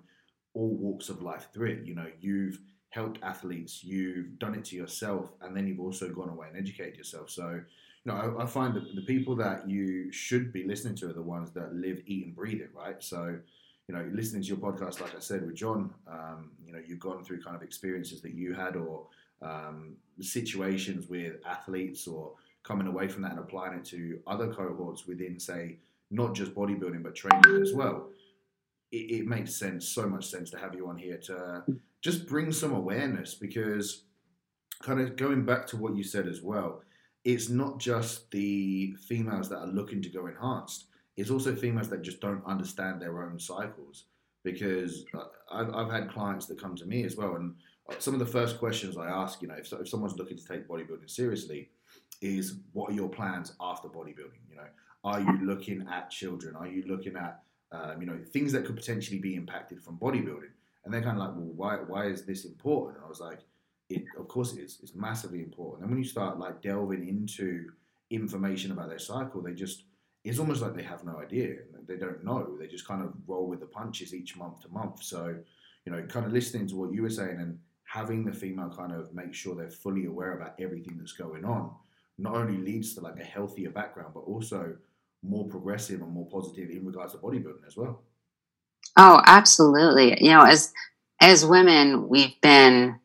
all 0.54 0.76
walks 0.76 1.10
of 1.10 1.22
life 1.22 1.48
through 1.54 1.72
it. 1.72 1.86
You 1.86 1.96
know, 1.96 2.08
you've 2.20 2.60
helped 2.96 3.20
athletes, 3.22 3.84
you've 3.84 4.40
done 4.40 4.56
it 4.56 4.64
to 4.64 4.76
yourself, 4.76 5.34
and 5.42 5.56
then 5.56 5.68
you've 5.68 5.82
also 5.82 6.08
gone 6.10 6.30
away 6.30 6.48
and 6.48 6.58
educated 6.58 6.96
yourself. 6.96 7.30
So, 7.30 7.48
you 7.52 8.08
know, 8.10 8.16
I, 8.16 8.44
I 8.44 8.46
find 8.46 8.74
that 8.74 8.96
the 8.96 9.02
people 9.02 9.36
that 9.36 9.70
you 9.70 10.12
should 10.14 10.54
be 10.54 10.64
listening 10.64 10.96
to 11.00 11.10
are 11.10 11.14
the 11.14 11.22
ones 11.38 11.52
that 11.52 11.76
live, 11.76 12.00
eat, 12.06 12.26
and 12.26 12.34
breathe 12.34 12.62
it, 12.62 12.72
right? 12.74 13.04
So, 13.04 13.38
you 13.88 13.96
know, 13.96 14.10
listening 14.14 14.44
to 14.44 14.48
your 14.48 14.58
podcast, 14.58 15.02
like 15.02 15.14
I 15.14 15.20
said 15.20 15.46
with 15.46 15.56
John, 15.56 15.94
um, 16.08 16.52
you 16.66 16.72
know, 16.72 16.80
you've 16.88 17.02
gone 17.02 17.22
through 17.26 17.42
kind 17.44 17.56
of 17.56 17.64
experiences 17.64 18.22
that 18.22 18.34
you 18.34 18.54
had 18.54 18.78
or 18.78 19.08
um, 19.42 19.98
situations 20.22 21.10
with 21.10 21.34
athletes 21.46 22.08
or 22.08 22.32
coming 22.64 22.88
away 22.88 23.10
from 23.10 23.24
that 23.24 23.32
and 23.32 23.40
applying 23.40 23.74
it 23.78 23.86
to 23.86 24.20
other 24.26 24.48
cohorts 24.54 25.06
within, 25.06 25.38
say, 25.38 25.78
not 26.12 26.34
just 26.34 26.56
bodybuilding 26.56 27.04
but 27.04 27.14
training 27.14 27.62
as 27.62 27.74
well. 27.74 28.08
It, 28.92 29.06
it 29.18 29.28
makes 29.28 29.54
sense, 29.54 29.86
so 29.90 30.08
much 30.08 30.26
sense 30.28 30.50
to 30.52 30.58
have 30.58 30.74
you 30.74 30.88
on 30.88 30.98
here 30.98 31.18
to 31.30 31.64
just 32.06 32.28
bring 32.28 32.52
some 32.52 32.72
awareness 32.72 33.34
because 33.34 34.04
kind 34.84 35.02
of 35.02 35.16
going 35.16 35.44
back 35.44 35.66
to 35.66 35.76
what 35.76 35.96
you 35.96 36.04
said 36.04 36.28
as 36.28 36.40
well, 36.40 36.84
it's 37.24 37.50
not 37.50 37.80
just 37.80 38.30
the 38.30 38.94
females 39.08 39.50
that 39.50 39.58
are 39.58 39.66
looking 39.66 40.04
to 40.04 40.10
go 40.10 40.28
enhanced. 40.28 40.86
It's 41.18 41.32
also 41.32 41.56
females 41.56 41.90
that 41.90 42.04
just 42.04 42.22
don't 42.22 42.46
understand 42.46 43.02
their 43.02 43.24
own 43.24 43.40
cycles. 43.40 44.04
Because 44.44 45.04
I've, 45.52 45.74
I've 45.74 45.90
had 45.90 46.12
clients 46.12 46.46
that 46.46 46.62
come 46.62 46.76
to 46.76 46.86
me 46.86 47.04
as 47.06 47.18
well, 47.18 47.38
and 47.38 47.56
some 47.98 48.14
of 48.14 48.20
the 48.20 48.28
first 48.28 48.60
questions 48.60 48.96
I 48.96 49.08
ask, 49.08 49.42
you 49.42 49.48
know, 49.48 49.56
if, 49.56 49.74
if 49.74 49.90
someone's 49.90 50.16
looking 50.16 50.38
to 50.38 50.48
take 50.48 50.68
bodybuilding 50.68 51.10
seriously, 51.10 51.72
is 52.22 52.60
what 52.74 52.92
are 52.92 52.94
your 52.94 53.10
plans 53.10 53.56
after 53.60 53.88
bodybuilding? 53.88 54.46
You 54.48 54.58
know, 54.58 54.68
are 55.04 55.20
you 55.20 55.40
looking 55.42 55.88
at 55.92 56.12
children? 56.12 56.56
Are 56.56 56.68
you 56.68 56.84
looking 56.86 57.16
at 57.16 57.40
um, 57.72 58.00
you 58.00 58.06
know 58.06 58.20
things 58.32 58.52
that 58.52 58.66
could 58.66 58.76
potentially 58.76 59.18
be 59.18 59.34
impacted 59.34 59.82
from 59.82 59.98
bodybuilding? 59.98 60.52
And 60.86 60.94
they're 60.94 61.02
kind 61.02 61.20
of 61.20 61.28
like, 61.28 61.36
well, 61.36 61.54
why, 61.56 61.76
why 61.78 62.06
is 62.08 62.26
this 62.26 62.46
important? 62.46 62.98
And 62.98 63.06
I 63.06 63.10
was 63.10 63.20
like, 63.20 63.40
it, 63.90 64.04
of 64.18 64.28
course 64.28 64.54
it 64.54 64.62
is. 64.62 64.80
It's 64.82 64.96
massively 64.96 65.42
important. 65.42 65.82
And 65.82 65.92
when 65.92 66.02
you 66.02 66.08
start 66.08 66.40
like 66.40 66.62
delving 66.62 67.08
into 67.08 67.72
information 68.12 68.72
about 68.72 68.90
their 68.90 69.00
cycle, 69.00 69.42
they 69.42 69.54
just, 69.54 69.84
it's 70.24 70.40
almost 70.40 70.62
like 70.62 70.76
they 70.76 70.84
have 70.84 71.04
no 71.04 71.18
idea. 71.18 71.56
They 71.88 71.98
don't 71.98 72.24
know. 72.24 72.56
They 72.60 72.68
just 72.68 72.88
kind 72.88 73.04
of 73.04 73.14
roll 73.28 73.48
with 73.48 73.60
the 73.60 73.66
punches 73.66 74.14
each 74.14 74.38
month 74.38 74.62
to 74.62 74.70
month. 74.70 75.04
So, 75.04 75.36
you 75.86 75.92
know, 75.92 76.02
kind 76.04 76.26
of 76.26 76.34
listening 76.34 76.68
to 76.68 76.76
what 76.76 76.94
you 76.94 77.02
were 77.02 77.10
saying 77.10 77.40
and 77.40 77.60
having 77.84 78.26
the 78.26 78.34
female 78.34 78.74
kind 78.76 78.92
of 78.92 79.14
make 79.14 79.34
sure 79.34 79.56
they're 79.56 79.70
fully 79.70 80.06
aware 80.06 80.38
about 80.38 80.56
everything 80.60 80.98
that's 80.98 81.14
going 81.14 81.46
on 81.46 81.72
not 82.18 82.36
only 82.36 82.58
leads 82.58 82.94
to 82.96 83.02
like 83.02 83.20
a 83.20 83.24
healthier 83.24 83.70
background, 83.70 84.14
but 84.14 84.22
also 84.22 84.76
more 85.22 85.48
progressive 85.48 86.02
and 86.02 86.12
more 86.12 86.28
positive 86.28 86.70
in 86.70 86.86
regards 86.86 87.14
to 87.14 87.18
bodybuilding 87.18 87.66
as 87.68 87.76
well. 87.76 88.02
Oh, 88.98 89.22
absolutely. 89.26 90.18
You 90.24 90.32
know, 90.32 90.44
as 90.44 90.74
as 91.22 91.46
women, 91.46 92.08
we've 92.08 92.40
been 92.42 93.00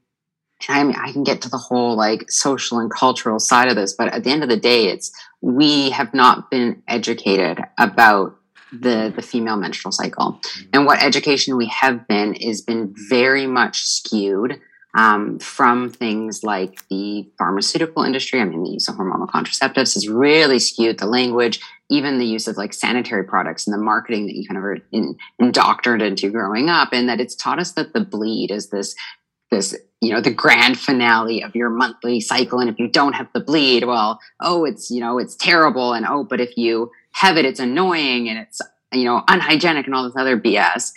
I 0.69 0.85
mean, 0.85 0.97
I 0.97 1.13
can 1.13 1.25
get 1.25 1.43
to 1.43 1.49
the 1.49 1.59
whole 1.59 1.97
like 1.97 2.31
social 2.31 2.79
and 2.79 2.91
cultural 2.91 3.39
side 3.39 3.69
of 3.69 3.77
this, 3.77 3.95
but 3.95 4.13
at 4.13 4.25
the 4.25 4.31
end 4.31 4.43
of 4.43 4.49
the 4.49 4.57
day, 4.57 4.87
it's 4.87 5.11
we 5.41 5.91
have 5.91 6.13
not 6.13 6.51
been 6.51 6.83
educated 6.87 7.61
about 7.79 8.37
the 8.73 9.13
the 9.15 9.23
female 9.23 9.57
menstrual 9.57 9.93
cycle, 9.93 10.41
and 10.73 10.87
what 10.87 11.03
education 11.03 11.57
we 11.57 11.67
have 11.67 12.07
been 12.07 12.35
is 12.35 12.61
been 12.61 12.95
very 13.09 13.47
much 13.47 13.83
skewed 13.83 14.61
um, 14.95 15.39
from 15.39 15.89
things 15.89 16.43
like 16.43 16.87
the 16.89 17.29
pharmaceutical 17.39 18.03
industry. 18.03 18.41
I 18.41 18.45
mean, 18.45 18.63
the 18.63 18.71
use 18.73 18.89
of 18.89 18.97
hormonal 18.97 19.29
contraceptives 19.29 19.95
has 19.95 20.09
really 20.09 20.59
skewed 20.59 20.99
the 20.99 21.07
language, 21.07 21.61
even 21.91 22.19
the 22.19 22.27
use 22.27 22.49
of 22.49 22.57
like 22.57 22.73
sanitary 22.73 23.25
products 23.25 23.67
and 23.67 23.75
the 23.75 23.83
marketing 23.83 24.27
that 24.27 24.37
you 24.37 24.47
kind 24.47 24.57
of 24.57 24.65
are 24.65 24.79
in, 24.93 25.17
indoctrinated 25.39 26.13
into 26.13 26.31
growing 26.31 26.71
up, 26.71 26.91
and 26.93 27.09
that 27.09 27.21
it's 27.21 27.35
taught 27.35 27.59
us 27.59 27.73
that 27.73 27.93
the 27.93 28.01
bleed 28.01 28.51
is 28.51 28.71
this 28.71 28.95
this 29.51 29.77
you 30.01 30.13
know 30.13 30.21
the 30.21 30.33
grand 30.33 30.79
finale 30.79 31.43
of 31.43 31.55
your 31.55 31.69
monthly 31.69 32.21
cycle 32.21 32.61
and 32.61 32.71
if 32.71 32.79
you 32.79 32.89
don't 32.89 33.15
have 33.15 33.29
the 33.35 33.41
bleed 33.41 33.85
well 33.85 34.21
oh 34.41 34.65
it's 34.65 34.91
you 34.91 35.01
know 35.01 35.19
it's 35.19 35.35
terrible 35.35 35.93
and 35.93 36.07
oh 36.09 36.23
but 36.23 36.41
if 36.41 36.57
you 36.57 36.91
have 37.13 37.37
it 37.37 37.45
it's 37.45 37.61
annoying 37.61 38.29
and 38.29 38.39
it's 38.39 38.61
you 38.93 39.05
know 39.05 39.23
unhygienic 39.29 39.87
and 39.87 39.95
all 39.95 40.05
this 40.05 40.17
other 40.17 40.39
bs 40.39 40.93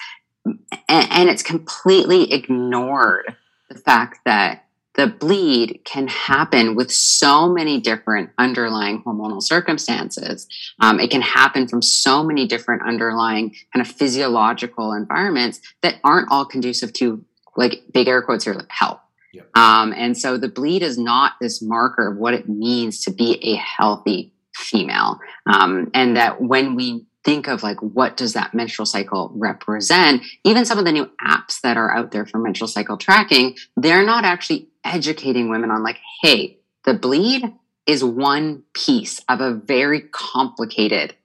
and, 0.46 0.72
and 0.88 1.30
it's 1.30 1.44
completely 1.44 2.32
ignored 2.32 3.36
the 3.70 3.80
fact 3.80 4.20
that 4.26 4.66
the 4.96 5.08
bleed 5.08 5.82
can 5.86 6.08
happen 6.08 6.76
with 6.76 6.92
so 6.92 7.50
many 7.50 7.80
different 7.80 8.30
underlying 8.38 9.04
hormonal 9.04 9.42
circumstances. 9.42 10.48
Um, 10.80 11.00
it 11.00 11.10
can 11.10 11.22
happen 11.22 11.68
from 11.68 11.82
so 11.82 12.24
many 12.24 12.48
different 12.48 12.84
underlying 12.84 13.56
kind 13.74 13.86
of 13.86 13.88
physiological 13.88 14.94
environments 14.94 15.62
that 15.82 15.96
aren't 16.04 16.32
all 16.32 16.46
conducive 16.46 16.94
to, 16.94 17.24
like 17.56 17.84
big 17.92 18.08
air 18.08 18.22
quotes 18.22 18.44
here, 18.44 18.56
health. 18.70 19.00
Yep. 19.34 19.58
Um, 19.58 19.94
and 19.98 20.16
so 20.16 20.38
the 20.38 20.48
bleed 20.48 20.84
is 20.84 20.98
not 20.98 21.34
this 21.42 21.62
marker 21.62 22.12
of 22.12 22.18
what 22.18 22.36
it 22.36 22.48
means 22.48 23.02
to 23.06 23.12
be 23.12 23.40
a 23.44 23.56
healthy 23.56 24.32
female. 24.56 25.20
Um, 25.48 25.90
and 25.96 26.16
that 26.18 26.40
when 26.40 26.76
we 26.76 27.08
think 27.24 27.48
of 27.48 27.64
like 27.64 27.82
what 27.82 28.18
does 28.18 28.34
that 28.34 28.54
menstrual 28.54 28.86
cycle 28.86 29.32
represent 29.36 30.24
even 30.44 30.66
some 30.66 30.78
of 30.78 30.86
the 30.86 30.92
new 30.92 31.10
apps 31.22 31.62
that 31.62 31.78
are 31.78 31.96
out 31.96 32.12
there 32.12 32.26
for 32.26 32.38
menstrual 32.38 32.68
cycle 32.68 32.98
tracking 32.98 33.56
they're 33.78 34.06
not 34.06 34.26
actually 34.26 34.68
educating 34.84 35.50
women 35.50 35.72
on 35.72 35.84
like 35.84 36.00
hey 36.22 36.58
the 36.86 36.94
bleed 36.94 37.44
is 37.86 38.04
one 38.04 38.63
piece 38.74 39.22
of 39.30 39.42
a 39.42 39.54
very 39.54 40.02
complicated 40.02 41.16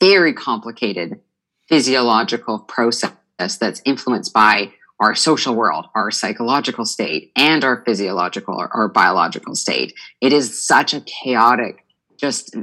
very 0.00 0.32
complicated 0.32 1.20
physiological 1.68 2.58
process 2.58 3.12
that's 3.38 3.80
influenced 3.84 4.32
by 4.32 4.72
our 5.02 5.14
social 5.14 5.54
world, 5.54 5.86
our 5.94 6.10
psychological 6.10 6.84
state, 6.84 7.32
and 7.34 7.64
our 7.64 7.82
physiological 7.84 8.54
or, 8.54 8.70
or 8.74 8.88
biological 8.88 9.54
state. 9.54 9.94
It 10.20 10.32
is 10.32 10.64
such 10.64 10.94
a 10.94 11.00
chaotic, 11.00 11.84
just 12.16 12.56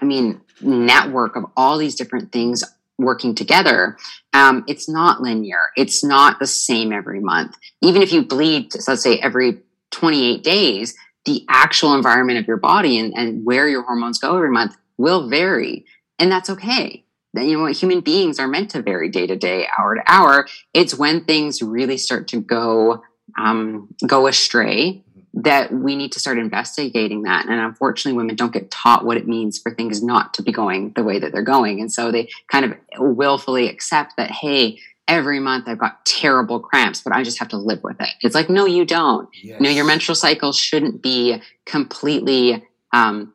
I 0.00 0.04
mean, 0.04 0.40
network 0.60 1.36
of 1.36 1.44
all 1.56 1.78
these 1.78 1.94
different 1.94 2.32
things 2.32 2.62
working 2.98 3.34
together. 3.34 3.96
Um, 4.32 4.64
it's 4.68 4.88
not 4.88 5.20
linear. 5.20 5.70
It's 5.76 6.04
not 6.04 6.38
the 6.38 6.46
same 6.46 6.92
every 6.92 7.20
month. 7.20 7.56
Even 7.82 8.02
if 8.02 8.12
you 8.12 8.24
bleed, 8.24 8.72
let's 8.86 9.02
say 9.02 9.18
every 9.18 9.62
28 9.94 10.42
days, 10.42 10.94
the 11.24 11.44
actual 11.48 11.94
environment 11.94 12.38
of 12.38 12.46
your 12.46 12.56
body 12.56 12.98
and, 12.98 13.14
and 13.16 13.44
where 13.44 13.68
your 13.68 13.82
hormones 13.82 14.18
go 14.18 14.36
every 14.36 14.50
month 14.50 14.76
will 14.98 15.28
vary. 15.28 15.86
And 16.18 16.30
that's 16.30 16.50
okay. 16.50 17.04
You 17.34 17.58
know, 17.58 17.66
human 17.66 18.00
beings 18.00 18.38
are 18.38 18.46
meant 18.46 18.70
to 18.70 18.82
vary 18.82 19.08
day 19.08 19.26
to 19.26 19.36
day, 19.36 19.66
hour 19.78 19.96
to 19.96 20.02
hour. 20.06 20.46
It's 20.72 20.96
when 20.96 21.24
things 21.24 21.62
really 21.62 21.96
start 21.96 22.28
to 22.28 22.40
go 22.40 23.02
um, 23.36 23.88
go 24.06 24.26
astray 24.26 25.02
that 25.36 25.72
we 25.72 25.96
need 25.96 26.12
to 26.12 26.20
start 26.20 26.38
investigating 26.38 27.22
that. 27.22 27.46
And 27.46 27.58
unfortunately, 27.58 28.16
women 28.16 28.36
don't 28.36 28.52
get 28.52 28.70
taught 28.70 29.04
what 29.04 29.16
it 29.16 29.26
means 29.26 29.58
for 29.58 29.74
things 29.74 30.00
not 30.00 30.32
to 30.34 30.42
be 30.42 30.52
going 30.52 30.92
the 30.94 31.02
way 31.02 31.18
that 31.18 31.32
they're 31.32 31.42
going. 31.42 31.80
And 31.80 31.92
so 31.92 32.12
they 32.12 32.28
kind 32.48 32.64
of 32.64 32.74
willfully 32.98 33.68
accept 33.68 34.16
that, 34.16 34.30
hey, 34.30 34.78
every 35.06 35.40
month 35.40 35.68
I've 35.68 35.78
got 35.78 36.04
terrible 36.06 36.60
cramps, 36.60 37.02
but 37.02 37.12
I 37.12 37.22
just 37.22 37.38
have 37.38 37.48
to 37.48 37.56
live 37.56 37.82
with 37.82 38.00
it. 38.00 38.10
It's 38.22 38.34
like, 38.34 38.48
no, 38.48 38.66
you 38.66 38.84
don't. 38.84 39.28
Yes. 39.34 39.60
You 39.60 39.64
know, 39.64 39.70
your 39.70 39.84
menstrual 39.84 40.14
cycle 40.14 40.52
shouldn't 40.52 41.02
be 41.02 41.42
completely 41.66 42.64
um, 42.92 43.34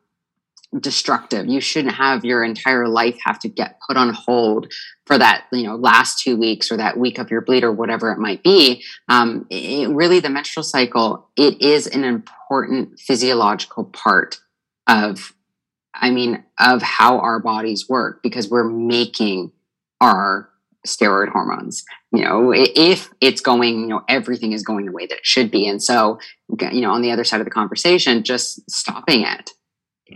destructive. 0.78 1.46
You 1.46 1.60
shouldn't 1.60 1.94
have 1.94 2.24
your 2.24 2.44
entire 2.44 2.88
life 2.88 3.18
have 3.24 3.38
to 3.40 3.48
get 3.48 3.78
put 3.86 3.96
on 3.96 4.12
hold 4.12 4.72
for 5.04 5.18
that, 5.18 5.46
you 5.52 5.64
know, 5.64 5.76
last 5.76 6.20
two 6.20 6.36
weeks 6.36 6.70
or 6.70 6.76
that 6.76 6.96
week 6.96 7.18
of 7.18 7.30
your 7.30 7.40
bleed 7.40 7.64
or 7.64 7.72
whatever 7.72 8.12
it 8.12 8.18
might 8.18 8.42
be. 8.42 8.84
Um, 9.08 9.46
it, 9.50 9.88
really, 9.88 10.20
the 10.20 10.30
menstrual 10.30 10.62
cycle 10.62 11.28
it 11.36 11.60
is 11.60 11.86
an 11.86 12.04
important 12.04 13.00
physiological 13.00 13.84
part 13.84 14.40
of, 14.86 15.34
I 15.94 16.10
mean, 16.10 16.44
of 16.58 16.82
how 16.82 17.18
our 17.18 17.40
bodies 17.40 17.88
work 17.88 18.22
because 18.22 18.48
we're 18.48 18.68
making 18.68 19.52
our 20.00 20.50
steroid 20.86 21.28
hormones 21.28 21.84
you 22.12 22.24
know 22.24 22.52
if 22.54 23.10
it's 23.20 23.40
going 23.40 23.80
you 23.80 23.86
know 23.86 24.02
everything 24.08 24.52
is 24.52 24.62
going 24.62 24.86
the 24.86 24.92
way 24.92 25.06
that 25.06 25.18
it 25.18 25.26
should 25.26 25.50
be. 25.50 25.68
And 25.68 25.82
so 25.82 26.18
you 26.72 26.80
know 26.80 26.92
on 26.92 27.02
the 27.02 27.10
other 27.10 27.24
side 27.24 27.40
of 27.40 27.44
the 27.44 27.50
conversation 27.50 28.22
just 28.22 28.68
stopping 28.70 29.22
it 29.22 29.50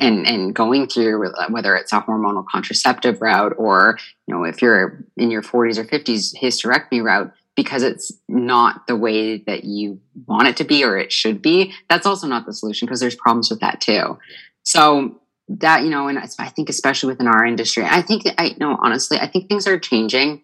and 0.00 0.26
and 0.26 0.54
going 0.54 0.86
through 0.86 1.32
whether 1.50 1.76
it's 1.76 1.92
a 1.92 2.00
hormonal 2.00 2.44
contraceptive 2.50 3.20
route 3.20 3.54
or 3.56 3.98
you 4.26 4.34
know 4.34 4.44
if 4.44 4.62
you're 4.62 5.04
in 5.16 5.30
your 5.30 5.42
40s 5.42 5.78
or 5.78 5.84
50s 5.84 6.34
hysterectomy 6.40 7.02
route 7.02 7.32
because 7.56 7.84
it's 7.84 8.12
not 8.28 8.86
the 8.88 8.96
way 8.96 9.38
that 9.38 9.62
you 9.62 10.00
want 10.26 10.48
it 10.48 10.56
to 10.56 10.64
be 10.64 10.82
or 10.82 10.96
it 10.96 11.12
should 11.12 11.40
be 11.40 11.72
that's 11.88 12.06
also 12.06 12.26
not 12.26 12.46
the 12.46 12.52
solution 12.52 12.86
because 12.86 13.00
there's 13.00 13.14
problems 13.14 13.50
with 13.50 13.60
that 13.60 13.80
too. 13.80 14.18
So 14.64 15.20
that 15.48 15.82
you 15.82 15.90
know 15.90 16.08
and 16.08 16.18
i 16.18 16.48
think 16.48 16.70
especially 16.70 17.08
within 17.08 17.26
our 17.26 17.44
industry 17.44 17.84
i 17.84 18.00
think 18.00 18.22
i 18.38 18.54
know 18.58 18.78
honestly 18.80 19.18
i 19.18 19.26
think 19.26 19.46
things 19.46 19.66
are 19.66 19.78
changing 19.78 20.42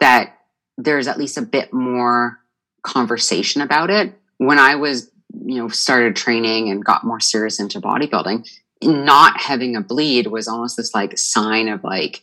that 0.00 0.38
there's 0.76 1.06
at 1.06 1.18
least 1.18 1.36
a 1.36 1.42
bit 1.42 1.72
more 1.72 2.40
conversation 2.82 3.62
about 3.62 3.90
it. 3.90 4.14
When 4.38 4.58
i 4.58 4.74
was 4.74 5.10
you 5.44 5.56
know 5.56 5.68
started 5.68 6.16
training 6.16 6.70
and 6.70 6.84
got 6.84 7.04
more 7.04 7.20
serious 7.20 7.60
into 7.60 7.80
bodybuilding 7.80 8.48
not 8.82 9.40
having 9.40 9.76
a 9.76 9.80
bleed 9.80 10.26
was 10.26 10.48
almost 10.48 10.76
this 10.76 10.94
like 10.94 11.18
sign 11.18 11.68
of 11.68 11.84
like 11.84 12.22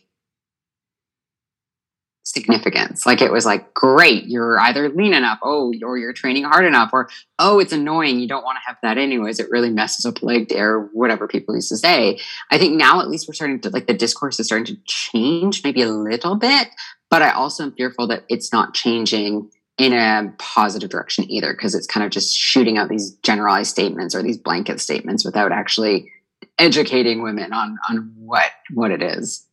significance. 2.32 3.06
Like 3.06 3.22
it 3.22 3.32
was 3.32 3.46
like, 3.46 3.74
great, 3.74 4.24
you're 4.26 4.60
either 4.60 4.88
lean 4.88 5.14
enough, 5.14 5.38
oh, 5.42 5.72
or 5.82 5.98
you're 5.98 6.12
training 6.12 6.44
hard 6.44 6.64
enough, 6.64 6.90
or 6.92 7.08
oh, 7.38 7.58
it's 7.58 7.72
annoying, 7.72 8.20
you 8.20 8.28
don't 8.28 8.44
want 8.44 8.56
to 8.56 8.66
have 8.66 8.76
that 8.82 8.98
anyways. 8.98 9.40
It 9.40 9.50
really 9.50 9.70
messes 9.70 10.04
up 10.04 10.22
leg 10.22 10.48
day 10.48 10.60
or 10.60 10.88
whatever 10.92 11.26
people 11.26 11.54
used 11.54 11.70
to 11.70 11.76
say. 11.76 12.18
I 12.50 12.58
think 12.58 12.76
now 12.76 13.00
at 13.00 13.08
least 13.08 13.28
we're 13.28 13.34
starting 13.34 13.60
to 13.62 13.70
like 13.70 13.86
the 13.86 13.94
discourse 13.94 14.38
is 14.38 14.46
starting 14.46 14.66
to 14.66 14.80
change 14.84 15.64
maybe 15.64 15.82
a 15.82 15.88
little 15.88 16.36
bit, 16.36 16.68
but 17.10 17.22
I 17.22 17.30
also 17.30 17.64
am 17.64 17.72
fearful 17.72 18.06
that 18.08 18.24
it's 18.28 18.52
not 18.52 18.74
changing 18.74 19.50
in 19.78 19.92
a 19.92 20.34
positive 20.38 20.90
direction 20.90 21.30
either, 21.30 21.52
because 21.52 21.74
it's 21.74 21.86
kind 21.86 22.04
of 22.04 22.10
just 22.10 22.36
shooting 22.36 22.78
out 22.78 22.88
these 22.88 23.12
generalized 23.22 23.70
statements 23.70 24.14
or 24.14 24.22
these 24.22 24.36
blanket 24.36 24.80
statements 24.80 25.24
without 25.24 25.52
actually 25.52 26.10
educating 26.58 27.22
women 27.22 27.52
on 27.52 27.78
on 27.88 28.12
what 28.16 28.50
what 28.74 28.90
it 28.90 29.02
is. 29.02 29.47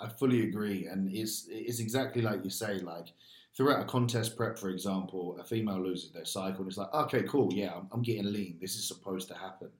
I, 0.00 0.08
fully 0.08 0.44
agree, 0.44 0.86
and 0.86 1.12
it's 1.12 1.46
it's 1.48 1.80
exactly 1.80 2.22
like 2.22 2.44
you 2.44 2.50
say. 2.50 2.78
Like 2.78 3.12
throughout 3.56 3.80
a 3.80 3.84
contest 3.84 4.36
prep, 4.36 4.58
for 4.58 4.70
example, 4.70 5.36
a 5.40 5.44
female 5.44 5.82
loses 5.82 6.12
their 6.12 6.24
cycle, 6.24 6.60
and 6.60 6.68
it's 6.68 6.76
like, 6.76 6.92
okay, 6.94 7.22
cool, 7.22 7.52
yeah, 7.52 7.74
I'm, 7.74 7.88
I'm 7.92 8.02
getting 8.02 8.32
lean. 8.32 8.58
This 8.60 8.76
is 8.76 8.86
supposed 8.86 9.28
to 9.28 9.34
happen. 9.34 9.70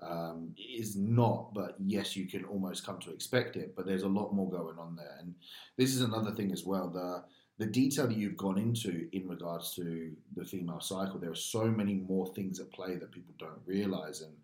Um, 0.00 0.54
it 0.56 0.80
is 0.80 0.96
not, 0.96 1.54
but 1.54 1.76
yes, 1.78 2.14
you 2.14 2.26
can 2.26 2.44
almost 2.44 2.84
come 2.84 2.98
to 3.00 3.10
expect 3.12 3.56
it. 3.56 3.74
But 3.76 3.86
there's 3.86 4.02
a 4.02 4.08
lot 4.08 4.34
more 4.34 4.50
going 4.50 4.78
on 4.78 4.96
there, 4.96 5.16
and 5.20 5.34
this 5.76 5.94
is 5.94 6.02
another 6.02 6.32
thing 6.32 6.52
as 6.52 6.64
well. 6.64 6.88
The 6.90 7.24
the 7.58 7.70
detail 7.70 8.08
that 8.08 8.16
you've 8.16 8.36
gone 8.36 8.58
into 8.58 9.08
in 9.12 9.28
regards 9.28 9.74
to 9.76 10.10
the 10.36 10.44
female 10.44 10.80
cycle, 10.80 11.20
there 11.20 11.30
are 11.30 11.36
so 11.36 11.64
many 11.66 11.94
more 11.94 12.32
things 12.34 12.58
at 12.58 12.72
play 12.72 12.96
that 12.96 13.12
people 13.12 13.34
don't 13.38 13.62
realize, 13.64 14.22
and 14.22 14.34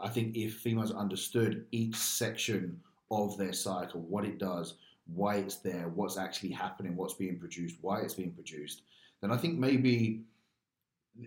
I 0.00 0.08
think 0.08 0.36
if 0.36 0.56
females 0.56 0.92
understood 0.92 1.66
each 1.70 1.96
section 1.96 2.80
of 3.10 3.36
their 3.38 3.52
cycle, 3.52 4.00
what 4.00 4.24
it 4.24 4.38
does, 4.38 4.74
why 5.06 5.36
it's 5.36 5.56
there, 5.56 5.90
what's 5.94 6.18
actually 6.18 6.50
happening, 6.50 6.96
what's 6.96 7.14
being 7.14 7.38
produced, 7.38 7.76
why 7.80 8.00
it's 8.00 8.14
being 8.14 8.32
produced, 8.32 8.82
then 9.20 9.30
I 9.30 9.36
think 9.36 9.58
maybe 9.58 10.22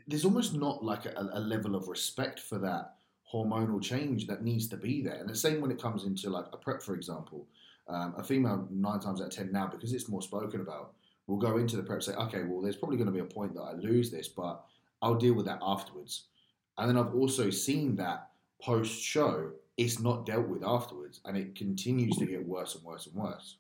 there's 0.07 0.25
almost 0.25 0.53
not 0.53 0.83
like 0.83 1.05
a, 1.05 1.29
a 1.33 1.39
level 1.39 1.75
of 1.75 1.88
respect 1.88 2.39
for 2.39 2.59
that 2.59 2.95
hormonal 3.33 3.81
change 3.81 4.27
that 4.27 4.43
needs 4.43 4.67
to 4.67 4.77
be 4.77 5.01
there. 5.01 5.15
And 5.15 5.29
the 5.29 5.36
same 5.36 5.62
when 5.62 5.71
it 5.71 5.81
comes 5.81 6.03
into 6.03 6.29
like 6.29 6.45
a 6.51 6.57
prep, 6.57 6.81
for 6.81 6.95
example. 6.95 7.48
Um, 7.88 8.13
a 8.17 8.24
female 8.24 8.67
nine 8.69 9.00
times 9.00 9.19
out 9.19 9.27
of 9.27 9.33
ten 9.33 9.51
now, 9.51 9.65
because 9.65 9.93
it's 9.93 10.09
more 10.09 10.21
spoken 10.21 10.62
about, 10.62 10.93
will 11.25 11.38
go 11.38 11.57
into 11.57 11.75
the 11.75 11.81
prep 11.81 11.95
and 11.95 12.03
say, 12.03 12.13
okay, 12.13 12.43
well, 12.43 12.62
there's 12.62 12.75
probably 12.75 12.98
going 12.98 13.07
to 13.07 13.13
be 13.13 13.19
a 13.19 13.24
point 13.24 13.55
that 13.55 13.62
I 13.62 13.74
lose 13.74 14.12
this, 14.12 14.27
but 14.27 14.63
I'll 15.01 15.15
deal 15.15 15.33
with 15.33 15.48
that 15.48 15.59
afterwards. 15.63 16.25
And 16.77 16.88
then 16.88 16.98
I've 16.98 17.15
also 17.15 17.50
seen 17.50 17.95
that 17.95 18.29
post 18.62 19.01
show, 19.01 19.51
it's 19.79 20.00
not 20.00 20.25
dealt 20.25 20.48
with 20.48 20.62
afterwards, 20.63 21.21
and 21.24 21.38
it 21.38 21.55
continues 21.55 22.17
to 22.17 22.25
get 22.25 22.45
worse 22.45 22.75
and 22.75 22.83
worse 22.83 23.07
and 23.07 23.15
worse. 23.15 23.55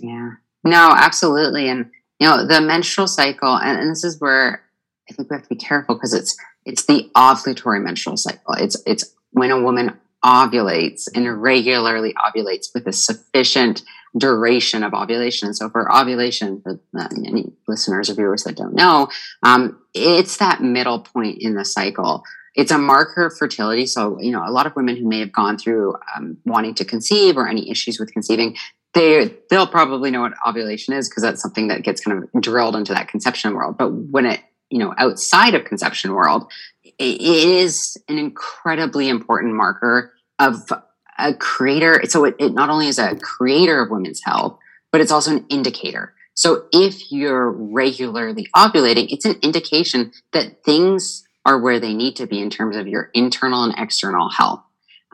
Yeah, 0.00 0.30
no, 0.64 0.94
absolutely, 0.96 1.68
and 1.68 1.90
you 2.18 2.26
know 2.26 2.46
the 2.46 2.62
menstrual 2.62 3.06
cycle, 3.06 3.54
and, 3.56 3.78
and 3.78 3.90
this 3.90 4.02
is 4.02 4.18
where 4.18 4.62
I 5.10 5.12
think 5.12 5.30
we 5.30 5.34
have 5.34 5.42
to 5.42 5.48
be 5.48 5.56
careful 5.56 5.94
because 5.94 6.14
it's 6.14 6.36
it's 6.64 6.86
the 6.86 7.10
ovulatory 7.14 7.82
menstrual 7.82 8.16
cycle. 8.16 8.54
It's 8.54 8.82
it's 8.86 9.14
when 9.32 9.50
a 9.50 9.60
woman 9.60 9.98
ovulates 10.24 11.06
and 11.14 11.40
regularly 11.40 12.14
ovulates 12.14 12.68
with 12.74 12.86
a 12.86 12.92
sufficient 12.92 13.82
duration 14.16 14.82
of 14.82 14.94
ovulation. 14.94 15.52
So 15.52 15.68
for 15.68 15.94
ovulation, 15.94 16.62
for 16.62 16.80
any 17.26 17.52
listeners 17.68 18.08
or 18.08 18.14
viewers 18.14 18.44
that 18.44 18.56
don't 18.56 18.74
know, 18.74 19.08
um, 19.42 19.78
it's 19.92 20.38
that 20.38 20.62
middle 20.62 21.00
point 21.00 21.42
in 21.42 21.54
the 21.54 21.64
cycle. 21.66 22.24
It's 22.56 22.70
a 22.70 22.78
marker 22.78 23.26
of 23.26 23.36
fertility. 23.36 23.86
So, 23.86 24.18
you 24.20 24.32
know, 24.32 24.42
a 24.44 24.50
lot 24.50 24.66
of 24.66 24.74
women 24.74 24.96
who 24.96 25.06
may 25.06 25.20
have 25.20 25.30
gone 25.30 25.58
through 25.58 25.94
um, 26.16 26.38
wanting 26.44 26.74
to 26.76 26.84
conceive 26.84 27.36
or 27.36 27.46
any 27.46 27.70
issues 27.70 28.00
with 28.00 28.12
conceiving, 28.12 28.56
they 28.94 29.34
they'll 29.50 29.66
probably 29.66 30.10
know 30.10 30.22
what 30.22 30.32
ovulation 30.46 30.94
is 30.94 31.08
because 31.08 31.22
that's 31.22 31.42
something 31.42 31.68
that 31.68 31.82
gets 31.82 32.00
kind 32.00 32.24
of 32.24 32.42
drilled 32.42 32.74
into 32.74 32.94
that 32.94 33.08
conception 33.08 33.54
world. 33.54 33.76
But 33.76 33.90
when 33.90 34.24
it, 34.24 34.40
you 34.70 34.78
know, 34.78 34.94
outside 34.96 35.54
of 35.54 35.64
conception 35.64 36.14
world, 36.14 36.50
it 36.82 37.20
is 37.20 37.98
an 38.08 38.18
incredibly 38.18 39.08
important 39.10 39.54
marker 39.54 40.14
of 40.38 40.72
a 41.18 41.34
creator. 41.34 42.02
So 42.08 42.24
it, 42.24 42.36
it 42.38 42.54
not 42.54 42.70
only 42.70 42.88
is 42.88 42.98
a 42.98 43.16
creator 43.16 43.82
of 43.82 43.90
women's 43.90 44.22
health, 44.24 44.58
but 44.92 45.02
it's 45.02 45.12
also 45.12 45.32
an 45.32 45.46
indicator. 45.50 46.14
So 46.32 46.66
if 46.72 47.10
you're 47.10 47.50
regularly 47.50 48.48
ovulating, 48.54 49.10
it's 49.10 49.24
an 49.24 49.36
indication 49.42 50.12
that 50.32 50.62
things 50.64 51.25
are 51.46 51.58
where 51.58 51.78
they 51.78 51.94
need 51.94 52.16
to 52.16 52.26
be 52.26 52.40
in 52.40 52.50
terms 52.50 52.76
of 52.76 52.88
your 52.88 53.08
internal 53.14 53.62
and 53.62 53.72
external 53.78 54.28
health. 54.28 54.62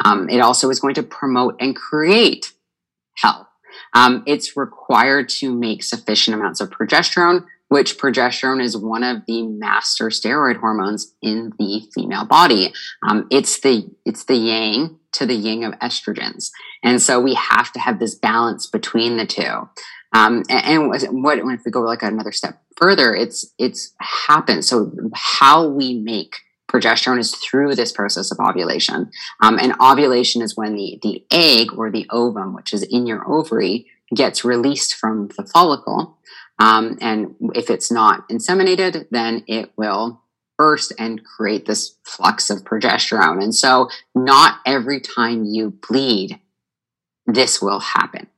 Um, 0.02 0.30
it 0.30 0.40
also 0.40 0.70
is 0.70 0.80
going 0.80 0.94
to 0.94 1.02
promote 1.02 1.56
and 1.60 1.76
create 1.76 2.52
health. 3.14 3.46
Um, 3.92 4.22
it's 4.26 4.56
required 4.56 5.28
to 5.40 5.54
make 5.54 5.84
sufficient 5.84 6.34
amounts 6.34 6.62
of 6.62 6.70
progesterone, 6.70 7.44
which 7.68 7.98
progesterone 7.98 8.62
is 8.62 8.76
one 8.76 9.04
of 9.04 9.18
the 9.26 9.42
master 9.46 10.06
steroid 10.06 10.56
hormones 10.56 11.14
in 11.20 11.52
the 11.58 11.82
female 11.94 12.24
body. 12.24 12.72
Um, 13.06 13.26
it's 13.30 13.60
the 13.60 13.90
it's 14.06 14.24
the 14.24 14.36
yang 14.36 14.98
to 15.12 15.26
the 15.26 15.34
yin 15.34 15.64
of 15.64 15.74
estrogens. 15.80 16.50
And 16.82 17.00
so 17.00 17.20
we 17.20 17.34
have 17.34 17.70
to 17.72 17.80
have 17.80 17.98
this 17.98 18.14
balance 18.14 18.66
between 18.66 19.18
the 19.18 19.26
two. 19.26 19.68
Um, 20.12 20.42
and, 20.48 20.90
and 20.92 21.22
what 21.22 21.38
if 21.38 21.64
we 21.64 21.70
go 21.70 21.80
like 21.80 22.02
another 22.02 22.32
step 22.32 22.62
further, 22.76 23.14
it's 23.14 23.52
it's 23.58 23.94
happens. 23.98 24.68
So 24.68 24.92
how 25.14 25.68
we 25.68 25.94
make 25.94 26.36
progesterone 26.70 27.18
is 27.18 27.34
through 27.34 27.74
this 27.74 27.92
process 27.92 28.30
of 28.30 28.38
ovulation. 28.40 29.10
Um, 29.40 29.58
and 29.58 29.74
ovulation 29.80 30.42
is 30.42 30.56
when 30.56 30.74
the 30.74 30.98
the 31.02 31.24
egg 31.30 31.68
or 31.76 31.90
the 31.90 32.06
ovum, 32.10 32.54
which 32.54 32.72
is 32.72 32.82
in 32.82 33.06
your 33.06 33.28
ovary, 33.30 33.86
gets 34.14 34.44
released 34.44 34.94
from 34.94 35.28
the 35.36 35.44
follicle. 35.44 36.18
Um, 36.58 36.98
and 37.00 37.34
if 37.54 37.70
it's 37.70 37.90
not 37.90 38.28
inseminated, 38.28 39.06
then 39.10 39.44
it 39.46 39.72
will 39.76 40.22
burst 40.58 40.92
and 40.98 41.24
create 41.24 41.66
this 41.66 41.96
flux 42.04 42.50
of 42.50 42.62
progesterone. 42.62 43.42
And 43.42 43.54
so, 43.54 43.88
not 44.14 44.60
every 44.66 45.00
time 45.00 45.44
you 45.44 45.70
bleed, 45.70 46.38
this 47.26 47.60
will 47.60 47.80
happen. 47.80 48.28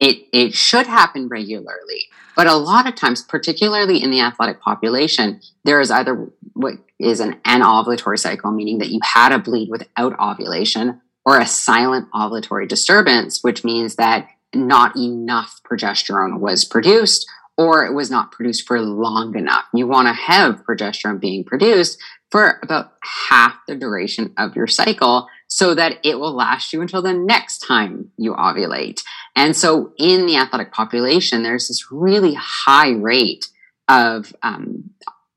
It, 0.00 0.26
it 0.32 0.54
should 0.54 0.86
happen 0.86 1.28
regularly, 1.28 2.08
but 2.36 2.46
a 2.46 2.54
lot 2.54 2.86
of 2.86 2.94
times, 2.94 3.22
particularly 3.22 4.02
in 4.02 4.10
the 4.10 4.20
athletic 4.20 4.60
population, 4.60 5.40
there 5.64 5.80
is 5.80 5.90
either 5.90 6.30
what 6.52 6.74
is 6.98 7.20
an 7.20 7.40
anovulatory 7.46 8.18
cycle, 8.18 8.50
meaning 8.50 8.78
that 8.78 8.90
you 8.90 9.00
had 9.02 9.32
a 9.32 9.38
bleed 9.38 9.70
without 9.70 10.18
ovulation, 10.20 11.00
or 11.24 11.38
a 11.38 11.46
silent 11.46 12.08
ovulatory 12.12 12.68
disturbance, 12.68 13.42
which 13.42 13.64
means 13.64 13.96
that 13.96 14.28
not 14.54 14.96
enough 14.96 15.60
progesterone 15.68 16.38
was 16.38 16.64
produced 16.64 17.26
or 17.58 17.86
it 17.86 17.94
was 17.94 18.10
not 18.10 18.32
produced 18.32 18.66
for 18.66 18.80
long 18.80 19.36
enough. 19.36 19.64
You 19.72 19.86
want 19.86 20.08
to 20.08 20.12
have 20.12 20.64
progesterone 20.64 21.20
being 21.20 21.44
produced 21.44 21.98
for 22.30 22.58
about 22.62 22.92
half 23.28 23.56
the 23.66 23.74
duration 23.74 24.32
of 24.36 24.54
your 24.56 24.66
cycle 24.66 25.28
so 25.48 25.74
that 25.74 25.98
it 26.04 26.18
will 26.18 26.34
last 26.34 26.72
you 26.72 26.82
until 26.82 27.02
the 27.02 27.12
next 27.12 27.58
time 27.58 28.10
you 28.16 28.34
ovulate. 28.34 29.02
And 29.34 29.56
so 29.56 29.92
in 29.96 30.26
the 30.26 30.36
athletic 30.36 30.72
population, 30.72 31.42
there's 31.42 31.68
this 31.68 31.90
really 31.90 32.34
high 32.34 32.90
rate 32.90 33.46
of 33.88 34.34
um, 34.42 34.90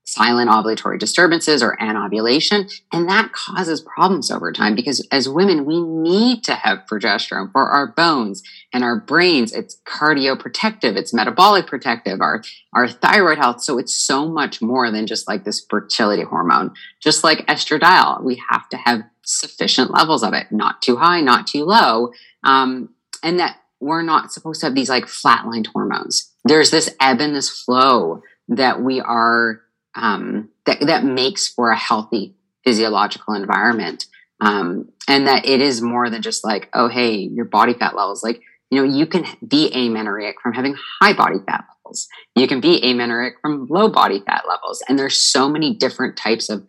silent 0.09 0.49
ovulatory 0.49 0.97
disturbances 0.97 1.61
or 1.61 1.81
anovulation. 1.81 2.67
And 2.91 3.07
that 3.07 3.31
causes 3.31 3.81
problems 3.81 4.31
over 4.31 4.51
time 4.51 4.73
because 4.73 5.05
as 5.11 5.29
women, 5.29 5.65
we 5.65 5.81
need 5.81 6.43
to 6.45 6.55
have 6.55 6.85
progesterone 6.89 7.51
for 7.51 7.69
our 7.69 7.87
bones 7.87 8.41
and 8.73 8.83
our 8.83 8.99
brains. 8.99 9.53
It's 9.53 9.79
cardioprotective, 9.85 10.95
it's 10.95 11.13
metabolic 11.13 11.67
protective, 11.67 12.21
our, 12.21 12.43
our 12.73 12.87
thyroid 12.87 13.37
health. 13.37 13.61
So 13.61 13.77
it's 13.77 13.93
so 13.93 14.27
much 14.27 14.61
more 14.61 14.89
than 14.89 15.05
just 15.05 15.27
like 15.27 15.43
this 15.43 15.63
fertility 15.69 16.23
hormone. 16.23 16.73
Just 16.99 17.23
like 17.23 17.45
estradiol, 17.45 18.23
we 18.23 18.41
have 18.49 18.67
to 18.69 18.77
have 18.77 19.03
sufficient 19.29 19.91
levels 19.91 20.23
of 20.23 20.33
it, 20.33 20.51
not 20.51 20.81
too 20.81 20.97
high, 20.97 21.21
not 21.21 21.47
too 21.47 21.63
low. 21.63 22.11
Um, 22.43 22.89
and 23.23 23.39
that 23.39 23.57
we're 23.79 24.01
not 24.01 24.33
supposed 24.33 24.61
to 24.61 24.67
have 24.67 24.75
these 24.75 24.89
like 24.89 25.05
flatlined 25.05 25.67
hormones. 25.67 26.31
There's 26.45 26.71
this 26.71 26.93
ebb 26.99 27.21
and 27.21 27.35
this 27.35 27.49
flow 27.49 28.23
that 28.49 28.81
we 28.81 28.99
are 28.99 29.61
um, 29.95 30.49
that 30.65 30.79
that 30.81 31.03
makes 31.03 31.47
for 31.47 31.71
a 31.71 31.77
healthy 31.77 32.35
physiological 32.63 33.33
environment, 33.33 34.05
um, 34.41 34.89
and 35.07 35.27
that 35.27 35.45
it 35.45 35.61
is 35.61 35.81
more 35.81 36.09
than 36.09 36.21
just 36.21 36.43
like, 36.43 36.69
oh, 36.73 36.87
hey, 36.87 37.15
your 37.15 37.45
body 37.45 37.73
fat 37.73 37.95
levels. 37.95 38.23
Like, 38.23 38.41
you 38.69 38.79
know, 38.79 38.83
you 38.83 39.05
can 39.05 39.25
be 39.45 39.71
amenorrheic 39.71 40.35
from 40.41 40.53
having 40.53 40.75
high 41.01 41.13
body 41.13 41.39
fat 41.45 41.65
levels. 41.85 42.07
You 42.35 42.47
can 42.47 42.61
be 42.61 42.81
amenorrheic 42.83 43.35
from 43.41 43.67
low 43.69 43.89
body 43.89 44.21
fat 44.25 44.43
levels, 44.47 44.83
and 44.87 44.97
there's 44.97 45.19
so 45.19 45.49
many 45.49 45.75
different 45.75 46.17
types 46.17 46.49
of 46.49 46.65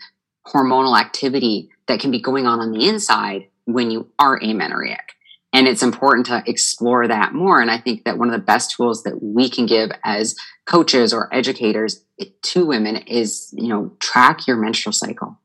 hormonal 0.46 0.98
activity 0.98 1.70
that 1.86 2.00
can 2.00 2.10
be 2.10 2.20
going 2.20 2.46
on 2.46 2.60
on 2.60 2.72
the 2.72 2.88
inside 2.88 3.48
when 3.64 3.90
you 3.90 4.08
are 4.18 4.42
amenorrheic. 4.42 5.14
And 5.52 5.66
it's 5.66 5.82
important 5.82 6.26
to 6.26 6.42
explore 6.46 7.08
that 7.08 7.34
more. 7.34 7.60
And 7.60 7.70
I 7.70 7.78
think 7.78 8.04
that 8.04 8.18
one 8.18 8.28
of 8.28 8.32
the 8.32 8.44
best 8.44 8.76
tools 8.76 9.02
that 9.02 9.20
we 9.20 9.50
can 9.50 9.66
give 9.66 9.90
as 10.04 10.36
coaches 10.64 11.12
or 11.12 11.32
educators 11.34 12.04
to 12.42 12.66
women 12.66 12.96
is, 12.96 13.52
you 13.56 13.68
know, 13.68 13.92
track 13.98 14.46
your 14.46 14.56
menstrual 14.56 14.92
cycle. 14.92 15.38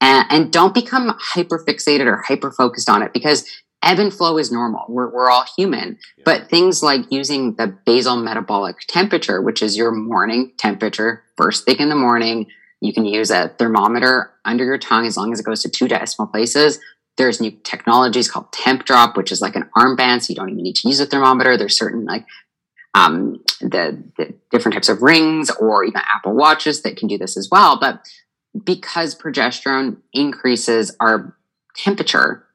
And, 0.00 0.26
and 0.30 0.52
don't 0.52 0.74
become 0.74 1.14
hyper 1.18 1.62
fixated 1.68 2.06
or 2.06 2.16
hyper 2.16 2.50
focused 2.50 2.88
on 2.88 3.02
it 3.02 3.12
because 3.12 3.46
ebb 3.82 3.98
and 3.98 4.12
flow 4.12 4.38
is 4.38 4.50
normal. 4.50 4.86
We're, 4.88 5.12
we're 5.12 5.30
all 5.30 5.44
human. 5.56 5.98
Yeah. 6.16 6.22
But 6.24 6.48
things 6.48 6.82
like 6.82 7.02
using 7.10 7.54
the 7.56 7.76
basal 7.84 8.16
metabolic 8.16 8.78
temperature, 8.88 9.42
which 9.42 9.62
is 9.62 9.76
your 9.76 9.92
morning 9.92 10.52
temperature, 10.56 11.24
first 11.36 11.66
thing 11.66 11.76
in 11.78 11.88
the 11.90 11.94
morning, 11.94 12.46
you 12.84 12.92
can 12.92 13.04
use 13.04 13.30
a 13.30 13.48
thermometer 13.58 14.32
under 14.44 14.64
your 14.64 14.78
tongue 14.78 15.06
as 15.06 15.16
long 15.16 15.32
as 15.32 15.40
it 15.40 15.46
goes 15.46 15.62
to 15.62 15.68
two 15.68 15.88
decimal 15.88 16.26
places 16.26 16.78
there's 17.16 17.40
new 17.40 17.50
technologies 17.50 18.30
called 18.30 18.50
Tempdrop, 18.52 19.16
which 19.16 19.32
is 19.32 19.40
like 19.40 19.56
an 19.56 19.68
armband, 19.76 20.22
so 20.22 20.30
you 20.30 20.36
don't 20.36 20.50
even 20.50 20.62
need 20.62 20.76
to 20.76 20.88
use 20.88 21.00
a 21.00 21.06
thermometer. 21.06 21.56
There's 21.56 21.76
certain 21.76 22.04
like 22.04 22.26
um, 22.94 23.42
the, 23.60 24.02
the 24.16 24.34
different 24.50 24.74
types 24.74 24.88
of 24.88 25.02
rings 25.02 25.50
or 25.50 25.84
even 25.84 26.00
Apple 26.14 26.34
watches 26.34 26.82
that 26.82 26.96
can 26.96 27.08
do 27.08 27.18
this 27.18 27.36
as 27.36 27.48
well. 27.50 27.78
But 27.78 28.06
because 28.64 29.14
progesterone 29.14 29.98
increases 30.12 30.94
our 31.00 31.36
temperature, 31.76 32.46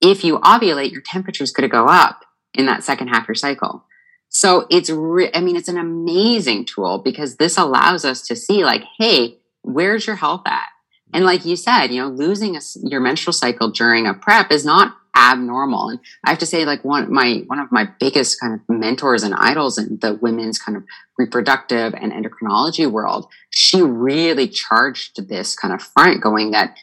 if 0.00 0.24
you 0.24 0.38
ovulate, 0.40 0.92
your 0.92 1.02
temperature 1.02 1.44
is 1.44 1.52
going 1.52 1.68
to 1.68 1.72
go 1.72 1.86
up 1.86 2.24
in 2.54 2.66
that 2.66 2.84
second 2.84 3.08
half 3.08 3.24
of 3.24 3.28
your 3.28 3.34
cycle. 3.34 3.84
So 4.28 4.66
it's, 4.70 4.88
re- 4.88 5.30
I 5.34 5.40
mean, 5.40 5.56
it's 5.56 5.68
an 5.68 5.78
amazing 5.78 6.64
tool 6.64 6.98
because 6.98 7.36
this 7.36 7.58
allows 7.58 8.04
us 8.04 8.22
to 8.28 8.36
see, 8.36 8.64
like, 8.64 8.82
hey, 8.98 9.38
where's 9.62 10.06
your 10.06 10.16
health 10.16 10.42
at? 10.46 10.68
And 11.14 11.24
like 11.24 11.44
you 11.44 11.56
said, 11.56 11.88
you 11.88 12.00
know, 12.00 12.08
losing 12.08 12.56
a, 12.56 12.60
your 12.82 13.00
menstrual 13.00 13.32
cycle 13.32 13.70
during 13.70 14.06
a 14.06 14.14
prep 14.14 14.50
is 14.50 14.64
not 14.64 14.96
abnormal. 15.14 15.90
And 15.90 16.00
I 16.24 16.30
have 16.30 16.38
to 16.38 16.46
say, 16.46 16.64
like 16.64 16.84
one 16.84 17.12
my 17.12 17.42
one 17.46 17.58
of 17.58 17.70
my 17.70 17.88
biggest 18.00 18.40
kind 18.40 18.54
of 18.54 18.60
mentors 18.68 19.22
and 19.22 19.34
idols 19.34 19.78
in 19.78 19.98
the 19.98 20.14
women's 20.14 20.58
kind 20.58 20.76
of 20.76 20.84
reproductive 21.18 21.94
and 21.94 22.12
endocrinology 22.12 22.90
world, 22.90 23.28
she 23.50 23.82
really 23.82 24.48
charged 24.48 25.28
this 25.28 25.54
kind 25.54 25.74
of 25.74 25.82
front, 25.82 26.22
going 26.22 26.52
that 26.52 26.76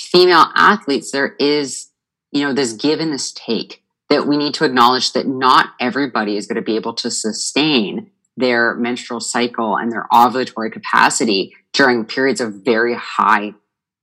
female 0.00 0.46
athletes, 0.54 1.10
there 1.12 1.34
is, 1.38 1.90
you 2.32 2.42
know, 2.42 2.52
this 2.52 2.72
give 2.72 3.00
and 3.00 3.12
this 3.12 3.32
take 3.32 3.82
that 4.08 4.26
we 4.26 4.36
need 4.36 4.54
to 4.54 4.64
acknowledge 4.64 5.12
that 5.12 5.26
not 5.26 5.70
everybody 5.80 6.36
is 6.36 6.46
going 6.46 6.56
to 6.56 6.62
be 6.62 6.76
able 6.76 6.94
to 6.94 7.10
sustain 7.10 8.10
their 8.36 8.74
menstrual 8.74 9.20
cycle 9.20 9.76
and 9.76 9.90
their 9.90 10.06
ovulatory 10.12 10.70
capacity 10.70 11.54
during 11.76 12.04
periods 12.06 12.40
of 12.40 12.64
very 12.64 12.94
high 12.94 13.52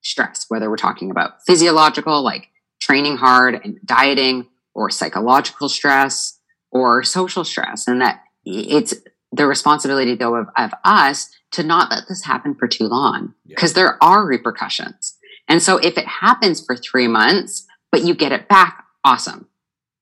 stress, 0.03 0.45
whether 0.47 0.69
we're 0.69 0.77
talking 0.77 1.09
about 1.09 1.43
physiological, 1.45 2.21
like 2.21 2.49
training 2.79 3.17
hard 3.17 3.59
and 3.63 3.79
dieting, 3.83 4.47
or 4.75 4.89
psychological 4.89 5.69
stress, 5.69 6.39
or 6.71 7.03
social 7.03 7.43
stress. 7.43 7.87
And 7.87 8.01
that 8.01 8.21
it's 8.45 8.93
the 9.31 9.47
responsibility, 9.47 10.15
though, 10.15 10.35
of, 10.35 10.47
of 10.55 10.71
us 10.83 11.31
to 11.51 11.63
not 11.63 11.89
let 11.89 12.03
this 12.07 12.23
happen 12.23 12.53
for 12.53 12.67
too 12.67 12.85
long 12.85 13.33
because 13.47 13.71
yeah. 13.71 13.83
there 13.83 14.03
are 14.03 14.25
repercussions. 14.25 15.17
And 15.47 15.61
so 15.61 15.77
if 15.77 15.97
it 15.97 16.05
happens 16.05 16.63
for 16.63 16.75
three 16.75 17.07
months, 17.07 17.65
but 17.91 18.03
you 18.03 18.13
get 18.13 18.31
it 18.31 18.47
back, 18.47 18.85
awesome. 19.03 19.47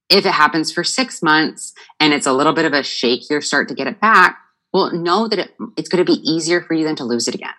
If 0.09 0.25
it 0.25 0.33
happens 0.33 0.73
for 0.73 0.83
six 0.83 1.23
months 1.23 1.73
and 1.99 2.13
it's 2.13 2.27
a 2.27 2.33
little 2.33 2.53
bit 2.53 2.65
of 2.65 2.73
a 2.73 2.81
shakier 2.81 3.41
start 3.41 3.69
to 3.69 3.75
get 3.75 3.87
it 3.87 4.01
back, 4.01 4.37
well, 4.73 4.91
know 4.91 5.27
that 5.27 5.39
it, 5.39 5.53
it's 5.77 5.89
going 5.89 6.03
to 6.05 6.09
be 6.09 6.19
easier 6.29 6.61
for 6.61 6.73
you 6.73 6.85
than 6.85 6.95
to 6.97 7.03
lose 7.03 7.27
it 7.27 7.35
again. 7.35 7.53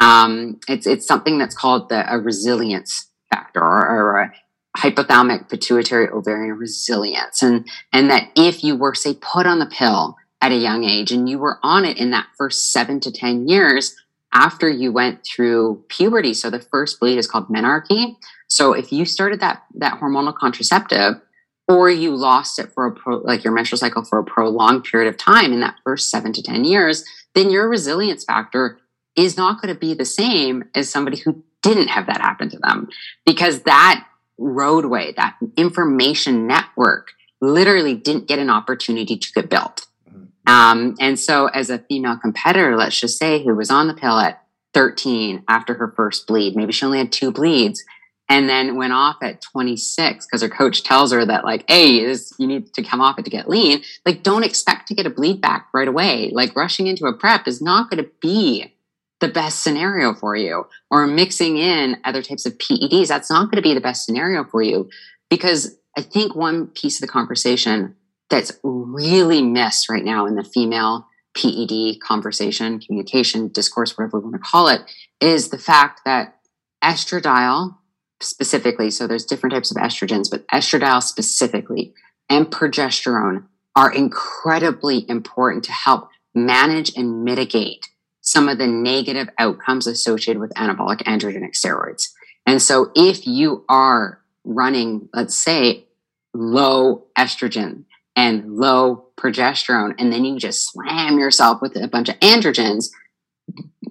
Um, 0.00 0.58
it's 0.68 0.86
it's 0.86 1.06
something 1.06 1.38
that's 1.38 1.54
called 1.54 1.88
the 1.88 2.12
a 2.12 2.18
resilience 2.18 3.08
factor 3.28 3.60
or, 3.60 3.88
or 3.88 4.20
a 4.20 4.32
hypothalamic 4.76 5.48
pituitary 5.48 6.08
ovarian 6.08 6.56
resilience, 6.56 7.42
and 7.42 7.68
and 7.92 8.10
that 8.10 8.30
if 8.34 8.64
you 8.64 8.76
were 8.76 8.94
say 8.94 9.14
put 9.14 9.46
on 9.46 9.58
the 9.58 9.66
pill 9.66 10.16
at 10.40 10.52
a 10.52 10.56
young 10.56 10.84
age 10.84 11.12
and 11.12 11.28
you 11.28 11.38
were 11.38 11.58
on 11.62 11.84
it 11.84 11.98
in 11.98 12.10
that 12.10 12.26
first 12.36 12.72
seven 12.72 12.98
to 13.00 13.12
ten 13.12 13.46
years 13.46 13.94
after 14.32 14.68
you 14.68 14.92
went 14.92 15.24
through 15.24 15.84
puberty, 15.88 16.32
so 16.32 16.48
the 16.48 16.60
first 16.60 16.98
bleed 16.98 17.18
is 17.18 17.26
called 17.26 17.48
menarche. 17.48 18.16
So 18.48 18.72
if 18.72 18.90
you 18.92 19.04
started 19.04 19.40
that 19.40 19.64
that 19.74 20.00
hormonal 20.00 20.34
contraceptive 20.34 21.20
or 21.68 21.88
you 21.88 22.16
lost 22.16 22.58
it 22.58 22.72
for 22.72 22.86
a 22.86 22.92
pro, 22.92 23.18
like 23.18 23.44
your 23.44 23.52
menstrual 23.52 23.78
cycle 23.78 24.04
for 24.04 24.18
a 24.18 24.24
prolonged 24.24 24.84
period 24.84 25.08
of 25.08 25.16
time 25.16 25.52
in 25.52 25.60
that 25.60 25.76
first 25.84 26.10
seven 26.10 26.32
to 26.32 26.42
10 26.42 26.64
years, 26.64 27.04
then 27.34 27.48
your 27.48 27.68
resilience 27.68 28.24
factor 28.24 28.80
is 29.24 29.36
not 29.36 29.60
going 29.60 29.72
to 29.72 29.78
be 29.78 29.94
the 29.94 30.04
same 30.04 30.64
as 30.74 30.88
somebody 30.88 31.18
who 31.18 31.42
didn't 31.62 31.88
have 31.88 32.06
that 32.06 32.20
happen 32.20 32.48
to 32.50 32.58
them 32.58 32.88
because 33.26 33.62
that 33.62 34.06
roadway, 34.38 35.12
that 35.12 35.36
information 35.56 36.46
network 36.46 37.12
literally 37.40 37.94
didn't 37.94 38.28
get 38.28 38.38
an 38.38 38.50
opportunity 38.50 39.16
to 39.16 39.32
get 39.32 39.50
built. 39.50 39.86
Mm-hmm. 40.08 40.52
Um, 40.52 40.96
and 41.00 41.18
so, 41.18 41.46
as 41.46 41.70
a 41.70 41.78
female 41.78 42.16
competitor, 42.16 42.76
let's 42.76 42.98
just 42.98 43.18
say, 43.18 43.42
who 43.42 43.54
was 43.54 43.70
on 43.70 43.88
the 43.88 43.94
pill 43.94 44.18
at 44.18 44.42
13 44.74 45.44
after 45.48 45.74
her 45.74 45.92
first 45.96 46.26
bleed, 46.26 46.56
maybe 46.56 46.72
she 46.72 46.84
only 46.84 46.98
had 46.98 47.12
two 47.12 47.32
bleeds, 47.32 47.84
and 48.30 48.48
then 48.48 48.76
went 48.76 48.92
off 48.92 49.16
at 49.22 49.42
26 49.42 50.24
because 50.24 50.40
her 50.40 50.48
coach 50.48 50.84
tells 50.84 51.12
her 51.12 51.26
that 51.26 51.44
like 51.44 51.64
hey 51.68 52.04
this, 52.06 52.32
you 52.38 52.46
need 52.46 52.72
to 52.72 52.82
come 52.82 53.00
off 53.00 53.18
it 53.18 53.24
to 53.24 53.30
get 53.30 53.48
lean 53.48 53.82
like 54.06 54.22
don't 54.22 54.44
expect 54.44 54.86
to 54.88 54.94
get 54.94 55.04
a 55.04 55.10
bleed 55.10 55.40
back 55.40 55.66
right 55.74 55.88
away 55.88 56.30
like 56.32 56.56
rushing 56.56 56.86
into 56.86 57.06
a 57.06 57.12
prep 57.12 57.46
is 57.46 57.60
not 57.60 57.90
going 57.90 58.02
to 58.02 58.08
be 58.22 58.72
the 59.20 59.28
best 59.28 59.62
scenario 59.62 60.14
for 60.14 60.34
you 60.36 60.66
or 60.90 61.06
mixing 61.06 61.56
in 61.56 61.98
other 62.04 62.22
types 62.22 62.46
of 62.46 62.58
ped's 62.58 63.08
that's 63.08 63.30
not 63.30 63.44
going 63.44 63.56
to 63.56 63.62
be 63.62 63.74
the 63.74 63.80
best 63.80 64.04
scenario 64.04 64.44
for 64.44 64.62
you. 64.62 64.88
Because 65.28 65.76
i 65.96 66.02
think 66.02 66.34
one 66.34 66.68
piece 66.68 66.96
of 66.96 67.00
the 67.00 67.12
conversation 67.12 67.96
that's 68.28 68.52
really 68.62 69.42
missed 69.42 69.88
right 69.88 70.04
now 70.04 70.24
in 70.24 70.36
the 70.36 70.44
female 70.44 71.06
ped 71.36 72.00
conversation 72.00 72.78
communication 72.78 73.48
discourse 73.48 73.96
whatever 73.96 74.18
we 74.18 74.24
want 74.24 74.34
to 74.34 74.38
call 74.40 74.68
it 74.68 74.82
is 75.20 75.48
the 75.48 75.58
fact 75.58 76.02
that 76.04 76.36
estradiol 76.82 77.76
specifically, 78.20 78.90
so 78.90 79.06
there's 79.06 79.24
different 79.24 79.54
types 79.54 79.70
of 79.70 79.76
estrogens, 79.78 80.30
but 80.30 80.46
estradiol 80.48 81.02
specifically 81.02 81.94
and 82.28 82.46
progesterone 82.46 83.44
are 83.76 83.92
incredibly 83.92 85.08
important 85.08 85.64
to 85.64 85.72
help 85.72 86.08
manage 86.34 86.94
and 86.96 87.24
mitigate 87.24 87.88
some 88.30 88.48
of 88.48 88.58
the 88.58 88.66
negative 88.66 89.28
outcomes 89.38 89.88
associated 89.88 90.38
with 90.38 90.54
anabolic 90.54 91.02
androgenic 91.02 91.52
steroids. 91.52 92.10
And 92.46 92.62
so 92.62 92.92
if 92.94 93.26
you 93.26 93.64
are 93.68 94.20
running, 94.44 95.08
let's 95.12 95.36
say, 95.36 95.88
low 96.32 97.06
estrogen 97.18 97.86
and 98.14 98.56
low 98.56 99.06
progesterone, 99.16 99.96
and 99.98 100.12
then 100.12 100.24
you 100.24 100.38
just 100.38 100.70
slam 100.70 101.18
yourself 101.18 101.60
with 101.60 101.74
a 101.74 101.88
bunch 101.88 102.08
of 102.08 102.20
androgens, 102.20 102.90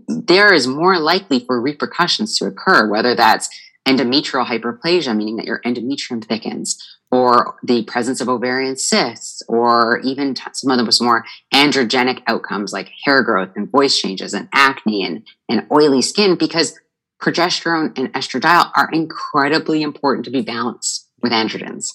there 0.08 0.54
is 0.54 0.68
more 0.68 0.98
likely 0.98 1.40
for 1.42 1.60
repercussions 1.60 2.38
to 2.38 2.46
occur, 2.46 2.90
whether 2.90 3.16
that's 3.16 3.50
endometrial 3.86 4.46
hyperplasia, 4.46 5.18
meaning 5.18 5.36
that 5.36 5.48
your 5.48 5.62
endometrium 5.66 6.24
thickens, 6.24 6.99
or 7.12 7.56
the 7.64 7.84
presence 7.84 8.22
of 8.22 8.30
ovarian 8.30 8.78
cysts, 8.78 9.42
or 9.48 10.00
even 10.02 10.36
some 10.54 10.72
of 10.72 10.78
the 10.78 11.04
more 11.04 11.26
androgenic 11.54 12.22
outcomes 12.28 12.72
like 12.72 12.92
hair 13.04 13.24
growth 13.24 13.50
and 13.56 13.72
voice 13.72 14.00
changes 14.00 14.34
and 14.34 14.48
acne 14.54 15.04
and, 15.04 15.24
and 15.50 15.66
oily 15.72 16.02
skin, 16.02 16.36
because 16.36 16.80
progesterone 17.22 17.98
and 17.98 18.14
estradiol 18.14 18.72
are 18.76 18.90
incredibly 18.94 19.82
important 19.82 20.26
to 20.26 20.32
be 20.32 20.42
balanced 20.42 21.08
with 21.22 21.32
androgens. 21.32 21.88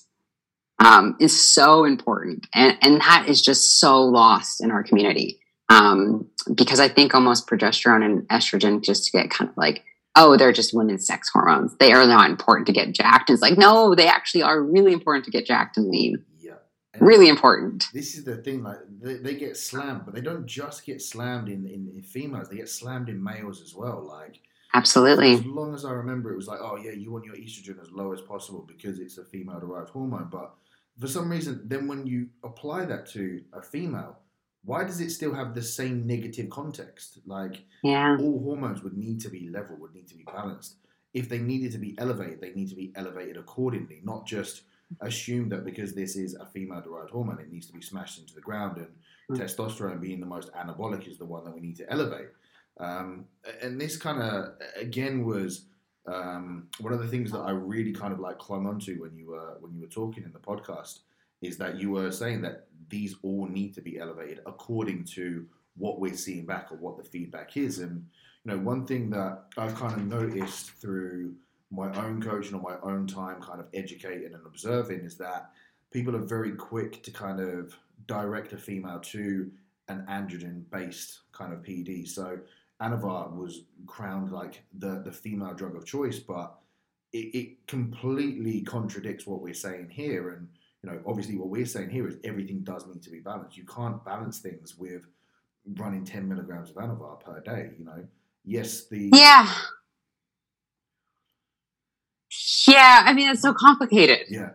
Um, 0.81 1.17
is 1.21 1.41
so 1.41 1.85
important. 1.85 2.49
And, 2.53 2.77
and 2.83 3.01
that 3.01 3.27
is 3.29 3.41
just 3.41 3.79
so 3.79 4.03
lost 4.03 4.61
in 4.61 4.73
our 4.73 4.83
community. 4.83 5.39
Um, 5.69 6.29
because 6.53 6.81
I 6.81 6.89
think 6.89 7.15
almost 7.15 7.47
progesterone 7.47 8.05
and 8.05 8.29
estrogen 8.29 8.83
just 8.83 9.13
get 9.13 9.31
kind 9.31 9.49
of 9.49 9.57
like 9.57 9.85
oh, 10.17 10.37
they're 10.37 10.53
just 10.53 10.75
women's 10.75 11.07
sex 11.07 11.29
hormones. 11.33 11.75
They 11.79 11.93
are 11.93 12.07
not 12.07 12.31
important 12.31 12.67
to 12.69 12.73
get 12.73 12.93
jacked. 12.93 13.31
It's 13.31 13.43
like, 13.43 13.59
no, 13.59 13.95
they 13.95 14.07
actually 14.07 14.43
are 14.43 14.63
really 14.63 14.93
important 14.93 15.25
to 15.25 15.31
get 15.31 15.47
jacked 15.47 15.77
and 15.77 15.89
lean. 15.89 16.25
Yeah. 16.41 16.55
And 16.93 17.03
really 17.03 17.29
important. 17.29 17.87
This 17.93 18.17
is 18.17 18.25
the 18.25 18.37
thing, 18.37 18.63
like 18.63 18.79
they, 19.01 19.15
they, 19.15 19.35
get 19.35 19.57
slammed, 19.57 20.03
but 20.05 20.15
they 20.15 20.21
don't 20.21 20.47
just 20.47 20.87
get 20.87 21.03
slammed 21.03 21.49
in, 21.49 21.67
in, 21.67 21.91
in, 21.95 22.03
females, 22.03 22.49
they 22.49 22.57
get 22.57 22.69
slammed 22.69 23.09
in 23.09 23.23
males 23.23 23.61
as 23.61 23.75
well. 23.75 24.05
Like 24.07 24.41
Absolutely. 24.75 25.35
As 25.35 25.47
long 25.47 25.73
as 25.73 25.85
I 25.85 25.93
remember 25.93 26.33
it 26.33 26.37
was 26.37 26.49
like, 26.49 26.59
oh 26.61 26.77
yeah, 26.77 26.91
you 26.91 27.13
want 27.13 27.25
your 27.25 27.37
estrogen 27.37 27.81
as 27.81 27.93
low 27.93 28.13
as 28.13 28.21
possible 28.21 28.65
because 28.67 28.99
it's 28.99 29.19
a 29.19 29.25
female 29.25 29.61
derived 29.61 29.91
hormone. 29.91 30.29
But 30.31 30.53
for 30.99 31.07
some 31.07 31.31
reason, 31.31 31.63
then 31.65 31.87
when 31.87 32.07
you 32.07 32.29
apply 32.43 32.85
that 32.87 33.07
to 33.13 33.43
a 33.53 33.63
female, 33.63 34.19
why 34.65 34.85
does 34.85 35.01
it 35.01 35.11
still 35.11 35.35
have 35.35 35.55
the 35.55 35.63
same 35.63 36.07
negative 36.07 36.49
context? 36.49 37.19
Like, 37.27 37.65
yeah. 37.83 38.17
all 38.19 38.43
hormones 38.43 38.83
would 38.83 38.97
need 38.97 39.21
to 39.21 39.29
be 39.29 39.51
level, 39.51 39.77
would 39.77 39.95
need 39.95 40.09
to 40.09 40.17
be 40.17 40.25
balanced. 40.25 40.77
If 41.13 41.29
they 41.29 41.39
needed 41.39 41.73
to 41.73 41.79
be 41.79 41.95
elevated, 41.99 42.41
they 42.41 42.53
need 42.53 42.71
to 42.71 42.75
be 42.75 42.93
elevated 42.97 43.37
accordingly, 43.37 44.01
not 44.05 44.27
just 44.27 44.63
assume 45.01 45.49
that 45.51 45.65
because 45.65 45.95
this 45.95 46.17
is 46.17 46.35
a 46.35 46.47
female 46.47 46.81
derived 46.81 47.11
hormone, 47.11 47.41
it 47.41 47.53
needs 47.53 47.67
to 47.67 47.73
be 47.73 47.83
smashed 47.83 48.19
into 48.19 48.35
the 48.35 48.41
ground. 48.41 48.79
And 48.79 49.39
mm. 49.39 49.43
testosterone, 49.43 50.01
being 50.01 50.21
the 50.21 50.27
most 50.27 50.53
anabolic, 50.55 51.07
is 51.09 51.19
the 51.19 51.25
one 51.25 51.45
that 51.45 51.55
we 51.55 51.61
need 51.61 51.77
to 51.77 51.93
elevate. 51.93 52.29
Um, 52.81 53.27
and 53.63 53.81
this 53.81 53.97
kind 53.97 54.23
of, 54.23 54.55
again, 54.77 55.25
was. 55.25 55.67
Um, 56.07 56.69
one 56.81 56.93
of 56.93 56.99
the 56.99 57.09
things 57.09 57.33
that 57.33 57.39
I 57.39 57.53
really 57.53 57.91
kind 57.91 58.13
of 58.13 58.21
like 58.21 58.37
clung 58.37 58.67
onto 58.67 59.01
when 59.01 59.17
you 59.17 59.29
were 59.31 59.57
when 59.61 59.73
you 59.73 59.81
were 59.81 59.87
talking 59.87 60.23
in 60.23 60.33
the 60.33 60.39
podcast 60.39 60.99
is 61.41 61.57
that 61.57 61.79
you 61.79 61.91
were 61.91 62.11
saying 62.11 62.43
that 62.43 62.67
these 62.89 63.17
all 63.23 63.47
need 63.47 63.75
to 63.75 63.81
be 63.81 63.99
elevated 63.99 64.41
according 64.47 65.05
to 65.05 65.47
what 65.77 66.01
we're 66.01 66.15
seeing 66.15 66.47
back 66.47 66.71
or 66.71 66.77
what 66.77 66.97
the 66.97 67.05
feedback 67.05 67.57
is. 67.57 67.79
And 67.79 68.07
you 68.45 68.53
know, 68.53 68.59
one 68.59 68.87
thing 68.87 69.11
that 69.11 69.45
I've 69.57 69.75
kind 69.75 69.95
of 69.95 70.07
noticed 70.07 70.71
through 70.71 71.35
my 71.71 71.93
own 71.95 72.23
coaching 72.23 72.55
or 72.55 72.61
my 72.61 72.77
own 72.89 73.07
time, 73.07 73.41
kind 73.41 73.61
of 73.61 73.67
educating 73.75 74.35
and 74.35 74.47
observing, 74.47 75.01
is 75.01 75.17
that 75.17 75.51
people 75.91 76.15
are 76.15 76.21
very 76.21 76.53
quick 76.53 77.03
to 77.03 77.11
kind 77.11 77.41
of 77.41 77.77
direct 78.07 78.53
a 78.53 78.57
female 78.57 79.01
to 79.01 79.51
an 79.89 80.05
androgen-based 80.09 81.21
kind 81.33 81.53
of 81.53 81.63
PD. 81.63 82.09
So 82.09 82.39
Anavar 82.81 83.35
was 83.35 83.63
crowned 83.87 84.31
like 84.31 84.63
the 84.79 85.01
the 85.05 85.13
female 85.13 85.55
drug 85.55 85.77
of 85.77 85.87
choice, 85.87 86.19
but 86.19 86.57
it, 87.13 87.35
it 87.35 87.67
completely 87.67 88.61
contradicts 88.63 89.27
what 89.27 89.41
we're 89.41 89.55
saying 89.55 89.89
here 89.91 90.31
and 90.31 90.49
you 90.85 90.91
know, 90.91 91.01
obviously 91.07 91.37
what 91.37 91.49
we're 91.49 91.65
saying 91.65 91.89
here 91.89 92.07
is 92.07 92.17
everything 92.25 92.61
does 92.63 92.87
need 92.87 93.03
to 93.03 93.11
be 93.11 93.21
balanced. 93.21 93.57
You 93.57 93.65
can't 93.65 94.05
balance 94.05 94.41
things 94.41 94.77
with 94.77 95.07
running 95.79 96.05
10 96.05 96.29
milligrams 96.29 96.71
of 96.71 96.77
Anavar 96.77 97.21
per 97.21 97.41
day, 97.41 97.71
you 97.79 97.87
know. 97.87 98.05
Yes, 98.45 98.87
the 98.89 99.11
Yeah. 99.13 99.51
Yeah, 102.69 103.03
I 103.07 103.15
mean 103.15 103.31
it's 103.31 103.41
so 103.41 103.55
complicated. 103.55 104.27
Yeah. 104.29 104.51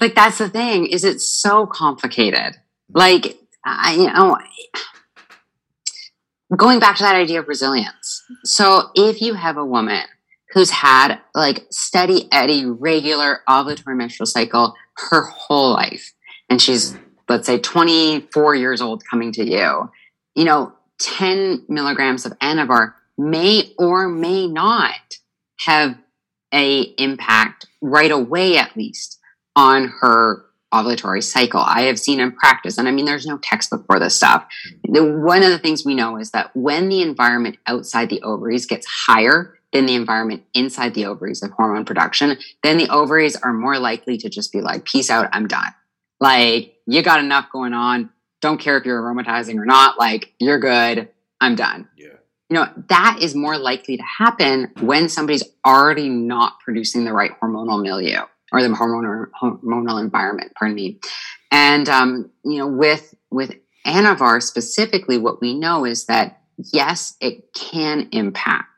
Like 0.00 0.14
that's 0.14 0.38
the 0.38 0.50
thing, 0.50 0.86
is 0.86 1.04
it's 1.04 1.26
so 1.26 1.66
complicated. 1.66 2.58
Like 2.90 3.38
I 3.64 3.94
you 3.94 4.12
know 4.12 4.36
going 6.54 6.80
back 6.80 6.96
to 6.96 7.02
that 7.02 7.16
idea 7.16 7.40
of 7.40 7.48
resilience. 7.48 8.22
So 8.44 8.90
if 8.94 9.22
you 9.22 9.34
have 9.34 9.56
a 9.56 9.64
woman 9.64 10.04
who's 10.52 10.70
had 10.70 11.18
like 11.34 11.66
steady 11.70 12.28
eddy 12.30 12.66
regular 12.66 13.40
ovulatory 13.48 13.96
menstrual 13.96 14.26
cycle 14.26 14.74
her 14.96 15.22
whole 15.22 15.72
life. 15.72 16.12
And 16.50 16.60
she's 16.60 16.96
let's 17.28 17.46
say 17.46 17.58
24 17.58 18.54
years 18.54 18.80
old 18.80 19.02
coming 19.10 19.32
to 19.32 19.44
you. 19.44 19.90
You 20.34 20.44
know 20.44 20.72
10 21.00 21.64
milligrams 21.68 22.26
of 22.26 22.38
anavar 22.38 22.94
may 23.18 23.72
or 23.78 24.08
may 24.08 24.46
not 24.46 25.18
have 25.60 25.96
a 26.54 26.82
impact 26.98 27.66
right 27.80 28.10
away 28.10 28.58
at 28.58 28.76
least 28.76 29.18
on 29.56 29.92
her 30.00 30.44
ovulatory 30.72 31.22
cycle. 31.22 31.60
I 31.60 31.82
have 31.82 31.98
seen 31.98 32.18
in 32.18 32.32
practice 32.32 32.78
and 32.78 32.88
i 32.88 32.90
mean 32.90 33.04
there's 33.04 33.26
no 33.26 33.38
textbook 33.38 33.84
for 33.86 33.98
this 33.98 34.16
stuff. 34.16 34.46
One 34.84 35.42
of 35.42 35.50
the 35.50 35.58
things 35.58 35.84
we 35.84 35.94
know 35.94 36.18
is 36.18 36.30
that 36.32 36.54
when 36.54 36.88
the 36.88 37.02
environment 37.02 37.58
outside 37.66 38.10
the 38.10 38.22
ovaries 38.22 38.66
gets 38.66 38.86
higher 38.86 39.58
than 39.72 39.86
the 39.86 39.94
environment 39.94 40.44
inside 40.54 40.94
the 40.94 41.06
ovaries 41.06 41.42
of 41.42 41.50
hormone 41.52 41.84
production, 41.84 42.36
then 42.62 42.76
the 42.78 42.88
ovaries 42.90 43.36
are 43.36 43.52
more 43.52 43.78
likely 43.78 44.18
to 44.18 44.28
just 44.28 44.52
be 44.52 44.60
like, 44.60 44.84
peace 44.84 45.10
out, 45.10 45.28
I'm 45.32 45.48
done. 45.48 45.74
Like, 46.20 46.74
you 46.86 47.02
got 47.02 47.20
enough 47.20 47.50
going 47.50 47.72
on. 47.72 48.10
Don't 48.40 48.60
care 48.60 48.76
if 48.76 48.84
you're 48.84 49.00
aromatizing 49.00 49.56
or 49.56 49.64
not. 49.64 49.98
Like, 49.98 50.34
you're 50.38 50.58
good. 50.58 51.08
I'm 51.40 51.54
done. 51.54 51.88
Yeah. 51.96 52.08
You 52.48 52.56
know, 52.56 52.68
that 52.88 53.18
is 53.22 53.34
more 53.34 53.56
likely 53.56 53.96
to 53.96 54.02
happen 54.18 54.70
when 54.80 55.08
somebody's 55.08 55.44
already 55.66 56.08
not 56.08 56.60
producing 56.60 57.04
the 57.04 57.12
right 57.12 57.32
hormonal 57.40 57.82
milieu 57.82 58.22
or 58.52 58.62
the 58.62 58.68
hormonal 58.68 59.26
hormonal 59.40 60.00
environment, 60.00 60.52
pardon 60.54 60.74
me. 60.74 61.00
And 61.50 61.88
um, 61.88 62.30
you 62.44 62.58
know, 62.58 62.68
with 62.68 63.14
with 63.30 63.52
Anavar 63.86 64.42
specifically, 64.42 65.16
what 65.18 65.40
we 65.40 65.58
know 65.58 65.86
is 65.86 66.04
that 66.06 66.42
yes, 66.58 67.16
it 67.20 67.54
can 67.54 68.08
impact 68.12 68.68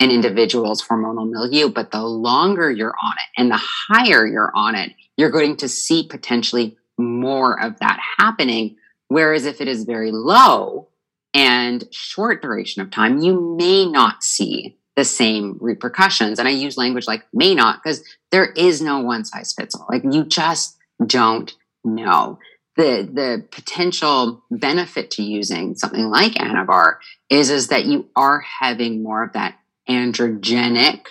an 0.00 0.10
individual's 0.10 0.82
hormonal 0.82 1.28
milieu, 1.30 1.68
but 1.68 1.90
the 1.90 2.02
longer 2.02 2.70
you're 2.70 2.94
on 3.02 3.12
it 3.12 3.40
and 3.40 3.50
the 3.50 3.60
higher 3.60 4.26
you're 4.26 4.52
on 4.54 4.74
it, 4.74 4.92
you're 5.16 5.30
going 5.30 5.56
to 5.56 5.68
see 5.68 6.06
potentially 6.06 6.76
more 6.98 7.60
of 7.60 7.78
that 7.78 7.98
happening. 8.18 8.76
Whereas 9.08 9.46
if 9.46 9.60
it 9.60 9.68
is 9.68 9.84
very 9.84 10.10
low 10.12 10.88
and 11.32 11.84
short 11.90 12.42
duration 12.42 12.82
of 12.82 12.90
time, 12.90 13.18
you 13.18 13.56
may 13.58 13.86
not 13.86 14.22
see 14.22 14.76
the 14.96 15.04
same 15.04 15.58
repercussions. 15.60 16.38
And 16.38 16.48
I 16.48 16.52
use 16.52 16.76
language 16.76 17.06
like 17.06 17.24
may 17.32 17.54
not 17.54 17.82
because 17.82 18.02
there 18.30 18.46
is 18.46 18.80
no 18.80 19.00
one 19.00 19.24
size 19.24 19.52
fits 19.52 19.74
all. 19.74 19.86
Like 19.88 20.02
you 20.04 20.24
just 20.24 20.76
don't 21.04 21.54
know. 21.84 22.38
The, 22.76 23.08
the 23.10 23.44
potential 23.50 24.42
benefit 24.50 25.10
to 25.12 25.22
using 25.22 25.76
something 25.76 26.10
like 26.10 26.32
Anavar 26.34 26.96
is, 27.30 27.48
is 27.48 27.68
that 27.68 27.86
you 27.86 28.08
are 28.14 28.40
having 28.40 29.02
more 29.02 29.22
of 29.22 29.32
that 29.32 29.58
androgenic 29.88 31.06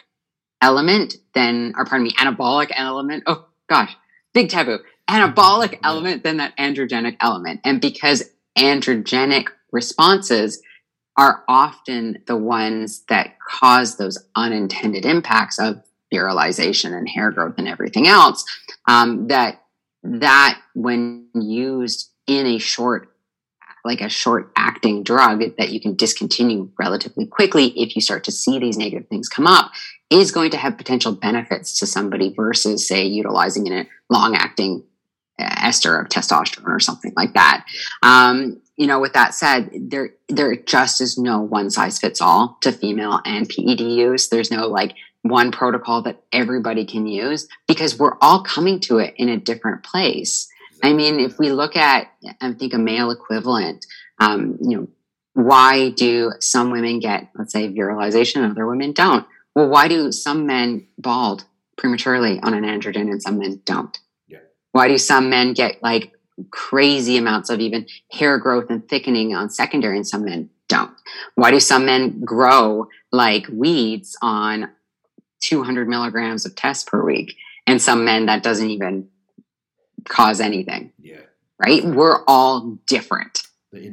element 0.62 1.16
than, 1.34 1.74
or 1.78 1.86
pardon 1.86 2.06
me, 2.06 2.12
anabolic 2.14 2.72
element. 2.76 3.24
Oh 3.28 3.46
gosh, 3.70 3.96
big 4.34 4.50
taboo. 4.50 4.80
Anabolic 5.10 5.80
element 5.84 6.24
than 6.24 6.38
that 6.38 6.58
androgenic 6.58 7.18
element. 7.20 7.62
And 7.64 7.80
because 7.80 8.24
androgenic 8.58 9.48
responses 9.72 10.62
are 11.18 11.44
often 11.48 12.24
the 12.28 12.36
ones 12.36 13.04
that 13.10 13.38
cause 13.48 13.98
those 13.98 14.18
unintended 14.36 15.06
impacts 15.06 15.60
of 15.60 15.82
virilization 16.14 16.94
and 16.94 17.08
hair 17.08 17.32
growth 17.32 17.56
and 17.58 17.68
everything 17.68 18.08
else, 18.08 18.44
um, 18.88 19.28
that 19.28 19.62
that 20.04 20.60
when 20.74 21.28
used 21.34 22.12
in 22.28 22.46
a 22.46 22.58
short 22.58 23.15
like 23.86 24.02
a 24.02 24.10
short 24.10 24.52
acting 24.56 25.04
drug 25.04 25.44
that 25.58 25.72
you 25.72 25.80
can 25.80 25.96
discontinue 25.96 26.70
relatively 26.80 27.26
quickly 27.26 27.68
if 27.80 27.96
you 27.96 28.02
start 28.02 28.24
to 28.24 28.32
see 28.32 28.60
these 28.60 28.78
negative 28.78 29.08
things 29.08 29.30
come 29.30 29.48
up 29.48 29.72
is 30.10 30.32
going 30.32 30.52
to 30.52 30.58
have 30.58 30.78
potential 30.78 31.14
benefits 31.14 31.80
to 31.80 31.86
somebody 31.86 32.34
versus 32.34 32.88
say 32.88 33.06
utilizing 33.06 33.72
a 33.72 33.88
long 34.10 34.36
acting 34.36 34.84
uh, 35.40 35.56
ester 35.64 36.00
of 36.00 36.08
testosterone 36.10 36.68
or 36.68 36.80
something 36.80 37.14
like 37.16 37.34
that. 37.34 37.66
Um, 38.04 38.62
you 38.78 38.88
know 38.88 39.00
with 39.00 39.14
that 39.14 39.34
said 39.34 39.70
there 39.74 40.10
there 40.28 40.56
just 40.56 41.00
is 41.00 41.18
no 41.18 41.40
one 41.40 41.70
size 41.70 41.98
fits 42.00 42.20
all 42.20 42.58
to 42.62 42.72
female 42.72 43.22
and 43.26 43.48
ped 43.48 43.80
use. 43.80 44.30
There's 44.30 44.52
no 44.52 44.68
like 44.68 44.96
one 45.22 45.52
protocol 45.52 46.02
that 46.04 46.22
everybody 46.32 46.86
can 46.86 47.08
use 47.08 47.48
because 47.68 47.98
we're 47.98 48.18
all 48.22 48.44
coming 48.44 48.80
to 48.82 49.00
it 49.00 49.14
in 49.18 49.30
a 49.30 49.38
different 49.38 49.84
place 49.84 50.48
I 50.84 50.94
mean, 50.94 51.20
if 51.20 51.40
we 51.40 51.52
look 51.52 51.76
at, 51.76 52.08
I 52.42 52.54
think, 52.54 52.74
a 52.74 52.78
male 52.78 53.12
equivalent, 53.12 53.86
um, 54.20 54.58
you 54.62 54.78
know, 54.78 54.88
why 55.34 55.90
do 55.90 56.32
some 56.40 56.72
women 56.72 57.00
get, 57.00 57.30
let's 57.36 57.52
say, 57.52 57.68
virilization 57.68 58.42
and 58.42 58.52
other 58.52 58.66
women 58.66 58.94
don't? 58.94 59.26
Well, 59.54 59.70
why 59.70 59.88
do 59.88 60.12
some 60.12 60.46
men 60.46 60.88
bald 60.98 61.46
prematurely 61.78 62.40
on 62.42 62.54
an 62.54 62.64
androgen 62.64 63.10
and 63.10 63.22
some 63.22 63.40
men 63.40 63.62
don't? 63.66 63.98
Yeah. 64.28 64.40
Why 64.72 64.88
do 64.88 64.98
some 64.98 65.30
men 65.30 65.54
get 65.54 65.82
like 65.84 66.14
crazy 66.52 67.18
amounts 67.18 67.50
of 67.50 67.60
even 67.60 67.86
hair 68.12 68.38
growth 68.38 68.70
and 68.70 68.88
thickening 68.88 69.36
on 69.36 69.50
secondary 69.50 69.98
and 69.98 70.08
some 70.08 70.26
men 70.26 70.50
don't? 70.70 70.92
Why 71.36 71.52
do 71.52 71.60
some 71.60 71.86
men 71.86 72.22
grow 72.24 72.88
like 73.12 73.48
weeds 73.52 74.18
on 74.22 74.70
200 75.42 75.88
milligrams 75.88 76.46
of 76.46 76.56
test 76.56 76.88
per 76.88 77.04
week 77.04 77.36
and 77.68 77.82
some 77.82 78.06
men 78.06 78.28
that 78.28 78.44
doesn't 78.44 78.70
even 78.70 79.10
cause 80.08 80.40
anything. 80.40 80.92
Yeah. 81.00 81.22
Right? 81.60 81.84
We're 81.84 82.24
all 82.28 82.78
different. 82.88 83.44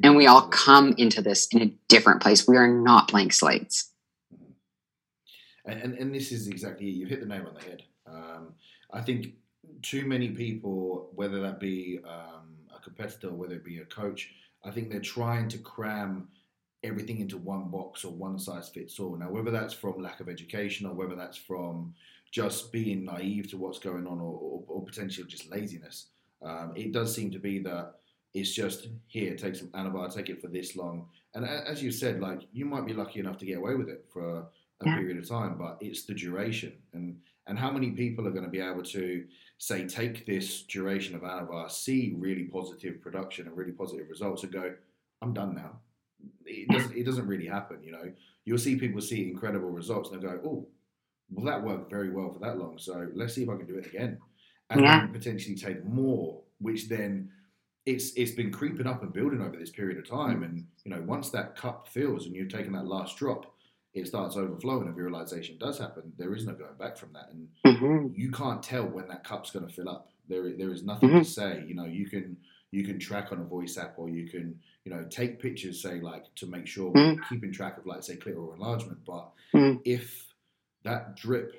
And 0.02 0.16
we 0.16 0.28
all 0.28 0.42
come 0.42 0.94
into 0.96 1.22
this 1.22 1.48
in 1.50 1.60
a 1.60 1.72
different 1.88 2.22
place. 2.22 2.46
We 2.46 2.56
are 2.56 2.68
not 2.68 3.08
blank 3.08 3.32
slates. 3.32 3.90
Mm-hmm. 4.32 5.70
And, 5.70 5.82
and, 5.82 5.94
and 5.98 6.14
this 6.14 6.30
is 6.30 6.46
exactly 6.46 6.88
You've 6.88 7.08
hit 7.08 7.20
the 7.20 7.26
nail 7.26 7.46
on 7.48 7.54
the 7.54 7.62
head. 7.62 7.82
Um, 8.06 8.54
I 8.92 9.00
think 9.00 9.34
too 9.82 10.06
many 10.06 10.28
people, 10.28 11.10
whether 11.14 11.40
that 11.40 11.58
be 11.58 11.98
um, 12.06 12.54
a 12.74 12.80
competitor, 12.80 13.32
whether 13.32 13.54
it 13.54 13.64
be 13.64 13.78
a 13.78 13.84
coach, 13.84 14.30
I 14.64 14.70
think 14.70 14.90
they're 14.90 15.00
trying 15.00 15.48
to 15.48 15.58
cram 15.58 16.28
everything 16.84 17.20
into 17.20 17.36
one 17.36 17.68
box 17.68 18.04
or 18.04 18.12
one 18.12 18.38
size 18.38 18.68
fits 18.68 18.98
all. 18.98 19.16
Now, 19.16 19.30
whether 19.30 19.50
that's 19.50 19.74
from 19.74 20.02
lack 20.02 20.20
of 20.20 20.28
education 20.28 20.86
or 20.86 20.94
whether 20.94 21.14
that's 21.14 21.36
from 21.36 21.94
just 22.32 22.72
being 22.72 23.04
naive 23.04 23.48
to 23.50 23.58
what's 23.58 23.78
going 23.78 24.06
on 24.06 24.18
or, 24.18 24.32
or, 24.32 24.64
or 24.66 24.84
potentially 24.84 25.26
just 25.28 25.50
laziness. 25.50 26.08
Um, 26.42 26.72
it 26.74 26.90
does 26.90 27.14
seem 27.14 27.30
to 27.30 27.38
be 27.38 27.60
that 27.60 27.94
it's 28.34 28.52
just 28.52 28.88
here, 29.06 29.36
take 29.36 29.54
some 29.54 29.68
Anavar, 29.68 30.12
take 30.12 30.30
it 30.30 30.40
for 30.40 30.48
this 30.48 30.74
long. 30.74 31.06
And 31.34 31.44
as 31.44 31.82
you 31.82 31.92
said, 31.92 32.20
like 32.20 32.40
you 32.52 32.64
might 32.64 32.86
be 32.86 32.94
lucky 32.94 33.20
enough 33.20 33.36
to 33.38 33.46
get 33.46 33.58
away 33.58 33.74
with 33.74 33.88
it 33.88 34.06
for 34.10 34.26
a, 34.26 34.38
a 34.38 34.86
yeah. 34.86 34.96
period 34.96 35.18
of 35.18 35.28
time, 35.28 35.56
but 35.58 35.76
it's 35.80 36.04
the 36.04 36.14
duration 36.14 36.72
and 36.94 37.16
and 37.48 37.58
how 37.58 37.72
many 37.72 37.90
people 37.90 38.26
are 38.26 38.30
going 38.30 38.44
to 38.44 38.50
be 38.50 38.60
able 38.60 38.84
to 38.84 39.24
say 39.58 39.84
take 39.86 40.24
this 40.26 40.62
duration 40.62 41.16
of 41.16 41.22
Anavar, 41.22 41.70
see 41.70 42.14
really 42.16 42.44
positive 42.44 43.02
production 43.02 43.48
and 43.48 43.56
really 43.56 43.72
positive 43.72 44.08
results, 44.08 44.44
and 44.44 44.52
go, 44.52 44.72
I'm 45.20 45.34
done 45.34 45.54
now. 45.54 45.80
It 46.46 46.68
doesn't 46.68 46.96
it 46.96 47.04
doesn't 47.04 47.26
really 47.26 47.46
happen, 47.46 47.82
you 47.82 47.92
know. 47.92 48.12
You'll 48.44 48.58
see 48.58 48.76
people 48.76 49.00
see 49.00 49.28
incredible 49.28 49.70
results 49.70 50.10
and 50.10 50.22
they 50.22 50.26
go, 50.26 50.40
oh, 50.44 50.66
well, 51.32 51.46
that 51.46 51.62
worked 51.62 51.90
very 51.90 52.10
well 52.10 52.32
for 52.32 52.38
that 52.40 52.58
long. 52.58 52.78
So 52.78 53.08
let's 53.14 53.34
see 53.34 53.42
if 53.42 53.48
I 53.48 53.56
can 53.56 53.66
do 53.66 53.78
it 53.78 53.86
again, 53.86 54.18
and 54.70 54.80
yeah. 54.80 55.00
then 55.00 55.12
potentially 55.12 55.56
take 55.56 55.84
more. 55.84 56.40
Which 56.58 56.88
then 56.88 57.30
it's 57.86 58.12
it's 58.14 58.32
been 58.32 58.52
creeping 58.52 58.86
up 58.86 59.02
and 59.02 59.12
building 59.12 59.40
over 59.40 59.56
this 59.56 59.70
period 59.70 59.98
of 59.98 60.08
time. 60.08 60.42
And 60.42 60.66
you 60.84 60.94
know, 60.94 61.02
once 61.02 61.30
that 61.30 61.56
cup 61.56 61.88
fills 61.88 62.26
and 62.26 62.34
you've 62.34 62.52
taken 62.52 62.72
that 62.72 62.86
last 62.86 63.16
drop, 63.16 63.54
it 63.94 64.06
starts 64.06 64.36
overflowing. 64.36 64.86
And 64.86 64.96
virilization 64.96 65.58
does 65.58 65.78
happen. 65.78 66.12
There 66.18 66.34
is 66.34 66.46
no 66.46 66.54
going 66.54 66.76
back 66.78 66.96
from 66.96 67.12
that, 67.14 67.30
and 67.30 67.48
mm-hmm. 67.66 68.08
you 68.14 68.30
can't 68.30 68.62
tell 68.62 68.84
when 68.84 69.08
that 69.08 69.24
cup's 69.24 69.50
going 69.50 69.66
to 69.66 69.72
fill 69.72 69.88
up. 69.88 70.08
There 70.28 70.56
there 70.56 70.72
is 70.72 70.84
nothing 70.84 71.10
mm-hmm. 71.10 71.18
to 71.18 71.24
say. 71.24 71.64
You 71.66 71.74
know, 71.74 71.86
you 71.86 72.08
can 72.08 72.36
you 72.72 72.84
can 72.84 72.98
track 72.98 73.30
on 73.30 73.40
a 73.40 73.44
voice 73.44 73.76
app 73.78 73.94
or 73.98 74.08
you 74.08 74.26
can 74.26 74.58
you 74.84 74.92
know 74.92 75.04
take 75.10 75.40
pictures 75.40 75.80
say 75.80 76.00
like 76.00 76.24
to 76.34 76.46
make 76.46 76.66
sure 76.66 76.92
mm-hmm. 76.92 77.22
keeping 77.28 77.52
track 77.52 77.78
of 77.78 77.86
like 77.86 78.02
say 78.02 78.16
clitoral 78.16 78.54
enlargement 78.54 78.98
but 79.06 79.30
mm-hmm. 79.54 79.78
if 79.84 80.31
that 80.84 81.16
drip 81.16 81.56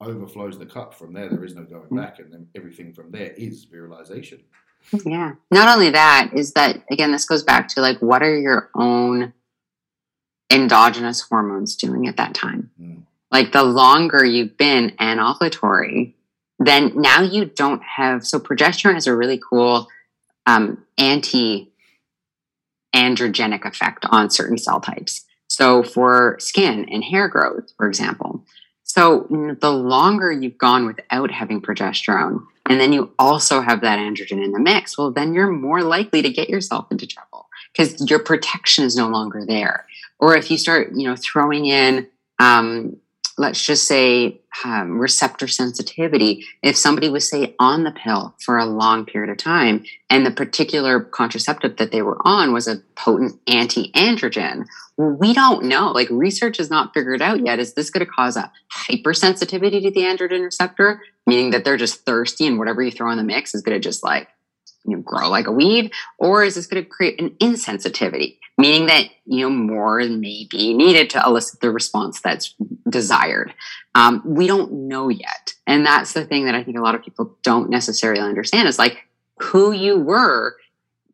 overflows 0.00 0.58
the 0.58 0.66
cup 0.66 0.94
from 0.94 1.12
there. 1.12 1.28
There 1.28 1.44
is 1.44 1.54
no 1.54 1.64
going 1.64 1.88
mm. 1.88 1.96
back, 1.96 2.18
and 2.18 2.32
then 2.32 2.48
everything 2.54 2.92
from 2.92 3.10
there 3.10 3.32
is 3.32 3.64
virilization. 3.64 4.40
Yeah. 5.04 5.34
Not 5.50 5.74
only 5.74 5.90
that 5.90 6.30
is 6.32 6.52
that 6.52 6.82
again, 6.90 7.12
this 7.12 7.24
goes 7.24 7.42
back 7.42 7.68
to 7.68 7.80
like 7.80 7.98
what 8.00 8.22
are 8.22 8.38
your 8.38 8.70
own 8.74 9.32
endogenous 10.50 11.22
hormones 11.22 11.76
doing 11.76 12.06
at 12.06 12.16
that 12.18 12.34
time? 12.34 12.70
Mm. 12.80 13.02
Like 13.32 13.52
the 13.52 13.64
longer 13.64 14.24
you've 14.24 14.56
been 14.56 14.92
anovulatory, 15.00 16.14
then 16.58 16.92
now 16.94 17.22
you 17.22 17.46
don't 17.46 17.82
have. 17.82 18.24
So 18.24 18.38
progesterone 18.38 18.94
has 18.94 19.06
a 19.06 19.16
really 19.16 19.40
cool 19.50 19.88
um, 20.46 20.84
anti 20.96 21.72
androgenic 22.94 23.66
effect 23.66 24.06
on 24.08 24.30
certain 24.30 24.56
cell 24.56 24.80
types. 24.80 25.25
So 25.56 25.82
for 25.82 26.36
skin 26.38 26.86
and 26.90 27.02
hair 27.02 27.28
growth, 27.28 27.72
for 27.78 27.88
example. 27.88 28.44
So 28.82 29.26
the 29.58 29.72
longer 29.72 30.30
you've 30.30 30.58
gone 30.58 30.84
without 30.84 31.30
having 31.30 31.62
progesterone, 31.62 32.40
and 32.68 32.78
then 32.78 32.92
you 32.92 33.10
also 33.18 33.62
have 33.62 33.80
that 33.80 33.98
androgen 33.98 34.44
in 34.44 34.52
the 34.52 34.60
mix, 34.60 34.98
well, 34.98 35.10
then 35.10 35.32
you're 35.32 35.50
more 35.50 35.80
likely 35.80 36.20
to 36.20 36.28
get 36.28 36.50
yourself 36.50 36.88
into 36.90 37.06
trouble 37.06 37.48
because 37.72 38.10
your 38.10 38.18
protection 38.18 38.84
is 38.84 38.96
no 38.96 39.08
longer 39.08 39.46
there. 39.46 39.86
Or 40.18 40.36
if 40.36 40.50
you 40.50 40.58
start, 40.58 40.92
you 40.94 41.08
know, 41.08 41.16
throwing 41.16 41.64
in 41.64 42.06
um, 42.38 42.98
let's 43.38 43.64
just 43.64 43.86
say 43.86 44.40
um, 44.64 44.98
receptor 44.98 45.46
sensitivity 45.46 46.44
if 46.62 46.76
somebody 46.76 47.08
was 47.08 47.28
say 47.28 47.54
on 47.58 47.84
the 47.84 47.92
pill 47.92 48.34
for 48.40 48.56
a 48.56 48.64
long 48.64 49.04
period 49.04 49.30
of 49.30 49.36
time 49.36 49.84
and 50.08 50.24
the 50.24 50.30
particular 50.30 51.00
contraceptive 51.00 51.76
that 51.76 51.92
they 51.92 52.02
were 52.02 52.18
on 52.26 52.52
was 52.52 52.66
a 52.66 52.76
potent 52.94 53.38
anti-androgen 53.46 54.64
we 54.98 55.34
don't 55.34 55.64
know. 55.64 55.92
Like 55.92 56.08
research 56.10 56.56
has 56.56 56.70
not 56.70 56.94
figured 56.94 57.20
out 57.20 57.44
yet. 57.44 57.58
Is 57.58 57.74
this 57.74 57.90
going 57.90 58.04
to 58.04 58.10
cause 58.10 58.36
a 58.36 58.50
hypersensitivity 58.74 59.82
to 59.82 59.90
the 59.90 60.02
androgen 60.02 60.42
receptor? 60.42 61.02
Meaning 61.26 61.50
that 61.50 61.64
they're 61.64 61.76
just 61.76 62.06
thirsty 62.06 62.46
and 62.46 62.58
whatever 62.58 62.82
you 62.82 62.90
throw 62.90 63.10
in 63.10 63.18
the 63.18 63.24
mix 63.24 63.54
is 63.54 63.62
going 63.62 63.76
to 63.76 63.80
just 63.80 64.02
like 64.02 64.28
you 64.86 64.96
know, 64.96 65.02
grow 65.02 65.28
like 65.28 65.46
a 65.46 65.52
weed 65.52 65.92
or 66.18 66.44
is 66.44 66.54
this 66.54 66.66
going 66.66 66.82
to 66.82 66.88
create 66.88 67.20
an 67.20 67.30
insensitivity 67.40 68.38
meaning 68.58 68.86
that 68.86 69.08
you 69.26 69.40
know 69.40 69.50
more 69.50 69.98
may 69.98 70.46
be 70.50 70.74
needed 70.74 71.10
to 71.10 71.22
elicit 71.24 71.60
the 71.60 71.70
response 71.70 72.20
that's 72.20 72.54
desired. 72.88 73.52
Um, 73.94 74.22
we 74.24 74.46
don't 74.46 74.88
know 74.88 75.08
yet, 75.08 75.54
and 75.66 75.84
that's 75.84 76.12
the 76.12 76.24
thing 76.24 76.46
that 76.46 76.54
I 76.54 76.62
think 76.62 76.76
a 76.76 76.82
lot 76.82 76.94
of 76.94 77.02
people 77.02 77.36
don't 77.42 77.70
necessarily 77.70 78.20
understand 78.20 78.68
is 78.68 78.78
like 78.78 79.06
who 79.38 79.72
you 79.72 79.98
were 79.98 80.56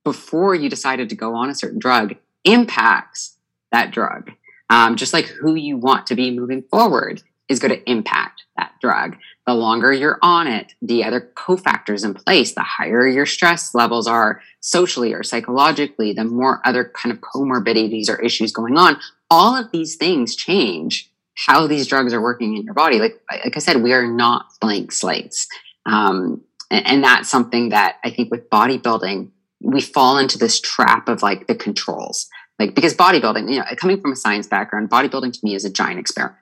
before 0.05 0.55
you 0.55 0.69
decided 0.69 1.09
to 1.09 1.15
go 1.15 1.35
on 1.35 1.51
a 1.51 1.55
certain 1.55 1.79
drug 1.79 2.15
impacts 2.45 3.37
that 3.71 3.91
drug. 3.91 4.33
Um, 4.71 4.97
just 4.97 5.13
like 5.13 5.27
who 5.27 5.55
you 5.55 5.77
want 5.77 6.07
to 6.07 6.15
be 6.15 6.31
moving 6.31 6.63
forward 6.63 7.23
is 7.49 7.59
going 7.59 7.75
to 7.75 7.91
impact 7.91 8.45
that 8.57 8.73
drug. 8.81 9.17
The 9.47 9.55
longer 9.55 9.93
you're 9.93 10.21
on 10.23 10.47
it, 10.47 10.75
the 10.81 11.03
other 11.03 11.33
cofactors 11.35 12.05
in 12.05 12.15
place, 12.15 12.55
the 12.55 12.63
higher 12.63 13.09
your 13.09 13.27
stress 13.27 13.75
levels 13.75 14.07
are 14.07 14.41
socially 14.61 15.13
or 15.13 15.25
psychologically, 15.25 16.13
the 16.13 16.25
more 16.25 16.61
other 16.65 16.93
kind 16.95 17.13
of 17.13 17.21
comorbidities 17.21 18.09
or 18.09 18.21
issues 18.21 18.53
going 18.53 18.79
on. 18.79 18.99
All 19.31 19.57
of 19.57 19.73
these 19.73 19.97
things 19.97 20.37
change 20.37 21.11
how 21.35 21.67
these 21.67 21.87
drugs 21.87 22.13
are 22.13 22.21
working 22.21 22.57
in 22.57 22.65
your 22.65 22.75
body. 22.75 22.99
Like 22.99 23.21
like 23.31 23.57
I 23.57 23.61
said, 23.61 23.83
we 23.83 23.93
are 23.93 24.07
not 24.07 24.47
blank 24.61 24.93
slates, 24.93 25.49
um, 25.87 26.43
and, 26.71 26.87
and 26.87 27.05
that's 27.05 27.29
something 27.29 27.71
that 27.71 27.97
I 28.05 28.11
think 28.11 28.31
with 28.31 28.49
bodybuilding 28.51 29.31
we 29.63 29.81
fall 29.81 30.19
into 30.19 30.39
this 30.39 30.61
trap 30.61 31.09
of 31.09 31.23
like 31.23 31.47
the 31.47 31.55
controls. 31.55 32.29
Like 32.59 32.75
because 32.75 32.95
bodybuilding, 32.95 33.51
you 33.51 33.59
know, 33.59 33.65
coming 33.77 34.01
from 34.01 34.13
a 34.13 34.17
science 34.17 34.47
background, 34.47 34.91
bodybuilding 34.91 35.33
to 35.33 35.41
me 35.43 35.55
is 35.55 35.65
a 35.65 35.71
giant 35.71 35.99
experiment. 35.99 36.39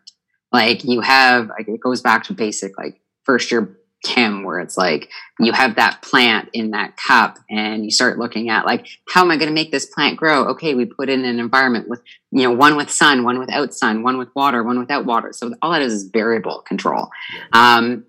Like 0.52 0.84
you 0.84 1.00
have, 1.00 1.48
like 1.48 1.68
it 1.68 1.80
goes 1.80 2.00
back 2.00 2.24
to 2.24 2.32
basic 2.32 2.76
like 2.76 3.00
first 3.24 3.50
year 3.50 3.76
chem 4.04 4.44
where 4.44 4.58
it's 4.58 4.76
like 4.76 5.10
you 5.38 5.52
have 5.52 5.76
that 5.76 6.00
plant 6.00 6.48
in 6.52 6.70
that 6.70 6.96
cup 6.96 7.38
and 7.50 7.84
you 7.84 7.90
start 7.90 8.18
looking 8.18 8.48
at 8.48 8.64
like 8.64 8.86
how 9.10 9.20
am 9.20 9.30
i 9.30 9.36
going 9.36 9.48
to 9.48 9.54
make 9.54 9.70
this 9.70 9.86
plant 9.86 10.16
grow? 10.16 10.46
Okay 10.46 10.74
we 10.74 10.86
put 10.86 11.10
in 11.10 11.24
an 11.24 11.38
environment 11.38 11.88
with 11.88 12.00
you 12.30 12.42
know 12.42 12.50
one 12.50 12.76
with 12.76 12.90
sun 12.90 13.24
one 13.24 13.38
without 13.38 13.74
sun 13.74 14.02
one 14.02 14.16
with 14.16 14.34
water 14.34 14.62
one 14.62 14.78
without 14.78 15.04
water. 15.04 15.32
So 15.32 15.52
all 15.60 15.72
that 15.72 15.82
is 15.82 15.92
is 15.92 16.04
variable 16.04 16.62
control. 16.62 17.10
Um, 17.52 18.06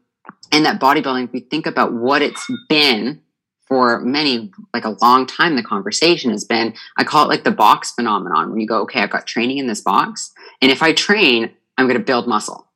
and 0.52 0.66
that 0.66 0.80
bodybuilding 0.80 1.26
if 1.26 1.32
we 1.32 1.42
think 1.42 1.66
about 1.66 1.94
what 1.94 2.22
it's 2.22 2.48
been 2.70 3.22
for 3.66 4.02
many 4.02 4.52
like 4.74 4.86
a 4.86 4.98
long 5.02 5.26
time 5.26 5.56
the 5.56 5.64
conversation 5.64 6.32
has 6.32 6.44
been 6.44 6.74
i 6.98 7.04
call 7.04 7.26
it 7.26 7.30
like 7.30 7.44
the 7.44 7.52
box 7.52 7.92
phenomenon 7.92 8.50
where 8.50 8.60
you 8.60 8.68
go 8.68 8.82
okay 8.82 9.02
i've 9.02 9.10
got 9.10 9.26
training 9.26 9.58
in 9.58 9.68
this 9.68 9.82
box 9.82 10.32
and 10.62 10.72
if 10.72 10.84
i 10.84 10.92
train 10.92 11.50
i'm 11.82 11.88
going 11.88 12.00
to 12.00 12.06
build 12.06 12.28
muscle 12.28 12.72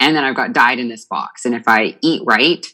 and 0.00 0.16
then 0.16 0.24
I've 0.24 0.36
got 0.36 0.52
diet 0.52 0.78
in 0.78 0.88
this 0.88 1.04
box. 1.04 1.44
And 1.44 1.54
if 1.54 1.64
I 1.66 1.96
eat 2.02 2.22
right, 2.24 2.64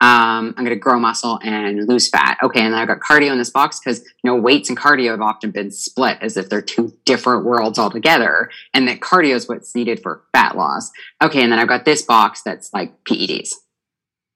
um, 0.00 0.54
I'm 0.56 0.64
going 0.64 0.70
to 0.70 0.76
grow 0.76 0.98
muscle 0.98 1.38
and 1.42 1.88
lose 1.88 2.08
fat. 2.08 2.36
Okay, 2.42 2.60
and 2.60 2.74
then 2.74 2.80
I've 2.80 2.88
got 2.88 3.00
cardio 3.00 3.32
in 3.32 3.38
this 3.38 3.50
box 3.50 3.78
because 3.78 4.00
you 4.00 4.30
know 4.30 4.36
weights 4.36 4.68
and 4.68 4.76
cardio 4.76 5.12
have 5.12 5.22
often 5.22 5.50
been 5.50 5.70
split 5.70 6.18
as 6.20 6.36
if 6.36 6.48
they're 6.48 6.60
two 6.60 6.92
different 7.04 7.44
worlds 7.44 7.78
altogether, 7.78 8.50
and 8.74 8.86
that 8.88 9.00
cardio 9.00 9.34
is 9.34 9.48
what's 9.48 9.74
needed 9.74 10.02
for 10.02 10.22
fat 10.32 10.56
loss. 10.56 10.90
Okay, 11.22 11.42
and 11.42 11.50
then 11.50 11.58
I've 11.58 11.68
got 11.68 11.84
this 11.84 12.02
box 12.02 12.42
that's 12.42 12.74
like 12.74 12.92
PEDs, 13.04 13.50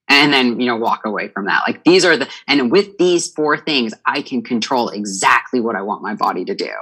and 0.08 0.32
then 0.32 0.58
you 0.58 0.66
know 0.66 0.76
walk 0.76 1.04
away 1.04 1.28
from 1.28 1.46
that. 1.46 1.64
Like 1.66 1.84
these 1.84 2.04
are 2.04 2.16
the 2.16 2.28
and 2.46 2.70
with 2.70 2.96
these 2.96 3.30
four 3.30 3.58
things, 3.58 3.92
I 4.06 4.22
can 4.22 4.42
control 4.42 4.88
exactly 4.88 5.60
what 5.60 5.76
I 5.76 5.82
want 5.82 6.02
my 6.02 6.14
body 6.14 6.46
to 6.46 6.54
do. 6.54 6.72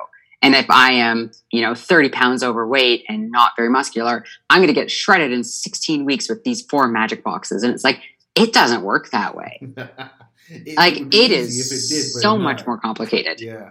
And 0.46 0.54
if 0.54 0.70
I 0.70 0.92
am, 0.92 1.32
you 1.50 1.60
know, 1.60 1.74
30 1.74 2.10
pounds 2.10 2.44
overweight 2.44 3.04
and 3.08 3.32
not 3.32 3.52
very 3.56 3.68
muscular, 3.68 4.24
I'm 4.48 4.58
going 4.58 4.68
to 4.68 4.80
get 4.80 4.92
shredded 4.92 5.32
in 5.32 5.42
16 5.42 6.04
weeks 6.04 6.28
with 6.28 6.44
these 6.44 6.62
four 6.62 6.86
magic 6.86 7.24
boxes. 7.24 7.64
And 7.64 7.74
it's 7.74 7.82
like, 7.82 8.00
it 8.36 8.52
doesn't 8.52 8.82
work 8.82 9.10
that 9.10 9.34
way. 9.34 9.58
it, 10.48 10.76
like 10.76 10.98
it, 10.98 11.32
is 11.32 11.72
it 11.72 11.92
did, 11.92 12.04
so 12.22 12.38
much 12.38 12.64
more 12.64 12.78
complicated. 12.78 13.40
Yeah, 13.40 13.70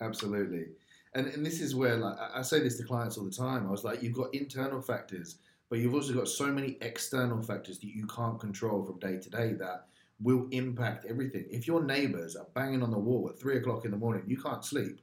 absolutely. 0.00 0.66
And, 1.14 1.26
and 1.26 1.44
this 1.44 1.60
is 1.60 1.74
where 1.74 1.96
like 1.96 2.16
I 2.36 2.42
say 2.42 2.60
this 2.60 2.76
to 2.76 2.84
clients 2.84 3.18
all 3.18 3.24
the 3.24 3.32
time. 3.32 3.66
I 3.66 3.70
was 3.72 3.82
like, 3.82 4.00
you've 4.00 4.14
got 4.14 4.32
internal 4.32 4.80
factors, 4.80 5.38
but 5.70 5.80
you've 5.80 5.94
also 5.94 6.12
got 6.12 6.28
so 6.28 6.46
many 6.46 6.78
external 6.82 7.42
factors 7.42 7.80
that 7.80 7.88
you 7.88 8.06
can't 8.06 8.38
control 8.38 8.84
from 8.84 9.00
day 9.00 9.18
to 9.18 9.28
day 9.28 9.54
that 9.54 9.86
will 10.22 10.46
impact 10.52 11.06
everything. 11.06 11.46
If 11.50 11.66
your 11.66 11.82
neighbors 11.82 12.36
are 12.36 12.46
banging 12.54 12.84
on 12.84 12.92
the 12.92 12.98
wall 12.98 13.28
at 13.28 13.40
three 13.40 13.56
o'clock 13.56 13.84
in 13.84 13.90
the 13.90 13.96
morning, 13.96 14.22
you 14.28 14.40
can't 14.40 14.64
sleep 14.64 15.00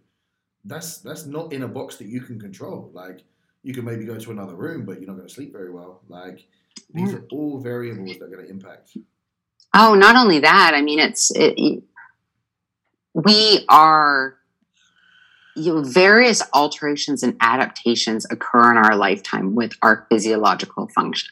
that's 0.65 0.99
that's 0.99 1.25
not 1.25 1.53
in 1.53 1.63
a 1.63 1.67
box 1.67 1.95
that 1.97 2.07
you 2.07 2.21
can 2.21 2.39
control. 2.39 2.91
Like 2.93 3.23
you 3.63 3.73
can 3.73 3.85
maybe 3.85 4.05
go 4.05 4.17
to 4.17 4.31
another 4.31 4.55
room, 4.55 4.85
but 4.85 4.99
you're 4.99 5.07
not 5.07 5.15
going 5.15 5.27
to 5.27 5.33
sleep 5.33 5.51
very 5.51 5.71
well. 5.71 6.01
Like 6.07 6.45
these 6.93 7.13
are 7.13 7.25
all 7.31 7.59
variables 7.59 8.17
that 8.17 8.25
are 8.25 8.29
going 8.29 8.45
to 8.45 8.51
impact. 8.51 8.97
Oh, 9.73 9.95
not 9.95 10.15
only 10.15 10.39
that. 10.39 10.73
I 10.73 10.81
mean, 10.81 10.99
it's 10.99 11.31
it, 11.35 11.83
we 13.13 13.65
are 13.69 14.37
you 15.57 15.73
know, 15.73 15.81
various 15.81 16.41
alterations 16.53 17.23
and 17.23 17.35
adaptations 17.41 18.27
occur 18.29 18.71
in 18.71 18.77
our 18.77 18.95
lifetime 18.95 19.55
with 19.55 19.73
our 19.81 20.05
physiological 20.09 20.87
function. 20.89 21.29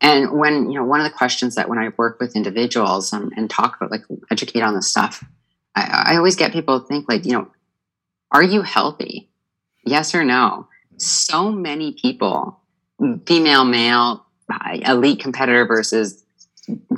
And 0.00 0.38
when, 0.38 0.70
you 0.70 0.78
know, 0.78 0.84
one 0.84 1.00
of 1.00 1.10
the 1.10 1.16
questions 1.16 1.56
that 1.56 1.68
when 1.68 1.78
I 1.78 1.88
work 1.96 2.20
with 2.20 2.36
individuals 2.36 3.12
and, 3.12 3.32
and 3.36 3.50
talk 3.50 3.76
about, 3.76 3.90
like, 3.90 4.04
educate 4.30 4.60
on 4.60 4.74
this 4.74 4.88
stuff, 4.88 5.24
I, 5.74 6.12
I 6.12 6.16
always 6.16 6.36
get 6.36 6.52
people 6.52 6.80
to 6.80 6.86
think, 6.86 7.08
like, 7.08 7.24
you 7.24 7.32
know, 7.32 7.48
are 8.30 8.42
you 8.42 8.62
healthy? 8.62 9.30
Yes 9.84 10.14
or 10.14 10.24
no? 10.24 10.68
So 10.98 11.50
many 11.50 11.92
people, 11.92 12.60
female, 13.26 13.64
male, 13.64 14.26
elite 14.86 15.20
competitor 15.20 15.66
versus 15.66 16.24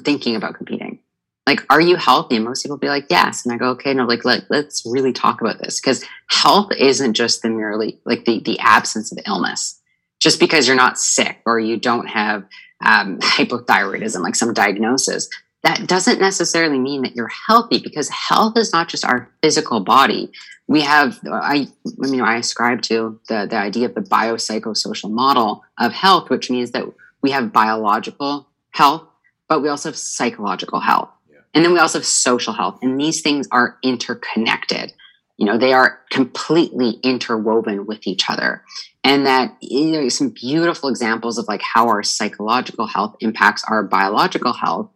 thinking 0.03 0.37
about 0.37 0.55
competing. 0.55 1.01
Like, 1.47 1.65
are 1.71 1.81
you 1.81 1.97
healthy? 1.97 2.37
And 2.37 2.45
most 2.45 2.63
people 2.63 2.77
be 2.77 2.89
like, 2.89 3.07
yes. 3.09 3.45
And 3.45 3.55
I 3.55 3.57
go, 3.57 3.71
okay, 3.71 3.95
no, 3.95 4.05
like, 4.05 4.25
let, 4.25 4.51
let's 4.51 4.83
really 4.85 5.15
talk 5.15 5.41
about 5.41 5.59
this 5.59 5.81
because 5.81 6.05
health 6.29 6.71
isn't 6.79 7.15
just 7.15 7.41
the 7.41 7.49
merely 7.49 7.99
like 8.05 8.27
the, 8.27 8.41
the 8.41 8.59
absence 8.59 9.11
of 9.13 9.19
illness. 9.27 9.81
Just 10.21 10.41
because 10.41 10.67
you're 10.67 10.77
not 10.77 10.99
sick 10.99 11.39
or 11.47 11.59
you 11.59 11.79
don't 11.79 12.07
have 12.07 12.45
um, 12.85 13.19
hypothyroidism, 13.21 14.21
like 14.21 14.35
some 14.35 14.53
diagnosis, 14.53 15.29
that 15.63 15.87
doesn't 15.87 16.21
necessarily 16.21 16.79
mean 16.79 17.03
that 17.03 17.17
you're 17.17 17.31
healthy 17.47 17.79
because 17.79 18.09
health 18.11 18.57
is 18.57 18.73
not 18.73 18.89
just 18.89 19.05
our 19.05 19.31
physical 19.43 19.81
body. 19.81 20.31
We 20.69 20.83
have, 20.83 21.19
I, 21.27 21.67
I 22.05 22.07
mean, 22.07 22.21
I 22.21 22.37
ascribe 22.37 22.83
to 22.83 23.19
the, 23.29 23.47
the 23.49 23.57
idea 23.57 23.87
of 23.87 23.95
the 23.95 24.03
biopsychosocial 24.03 25.11
model 25.11 25.65
of 25.79 25.93
health, 25.93 26.29
which 26.29 26.51
means 26.51 26.73
that 26.73 26.85
we 27.23 27.31
have 27.31 27.53
biological 27.53 28.47
health, 28.71 29.03
but 29.49 29.63
we 29.63 29.69
also 29.69 29.89
have 29.89 29.97
psychological 29.97 30.81
health. 30.81 31.09
Yeah. 31.31 31.39
And 31.55 31.65
then 31.65 31.73
we 31.73 31.79
also 31.79 31.99
have 31.99 32.07
social 32.07 32.53
health. 32.53 32.79
And 32.83 33.01
these 33.01 33.23
things 33.23 33.49
are 33.51 33.79
interconnected. 33.83 34.93
You 35.39 35.47
know, 35.47 35.57
they 35.57 35.73
are 35.73 36.01
completely 36.11 36.99
interwoven 37.03 37.87
with 37.87 38.07
each 38.07 38.29
other. 38.29 38.63
And 39.03 39.25
that, 39.25 39.57
you 39.63 39.93
know, 39.93 40.09
some 40.11 40.29
beautiful 40.31 40.91
examples 40.91 41.39
of 41.39 41.49
like 41.49 41.63
how 41.63 41.89
our 41.89 42.03
psychological 42.03 42.87
health 42.87 43.17
impacts 43.21 43.65
our 43.67 43.83
biological 43.83 44.53
health 44.53 44.91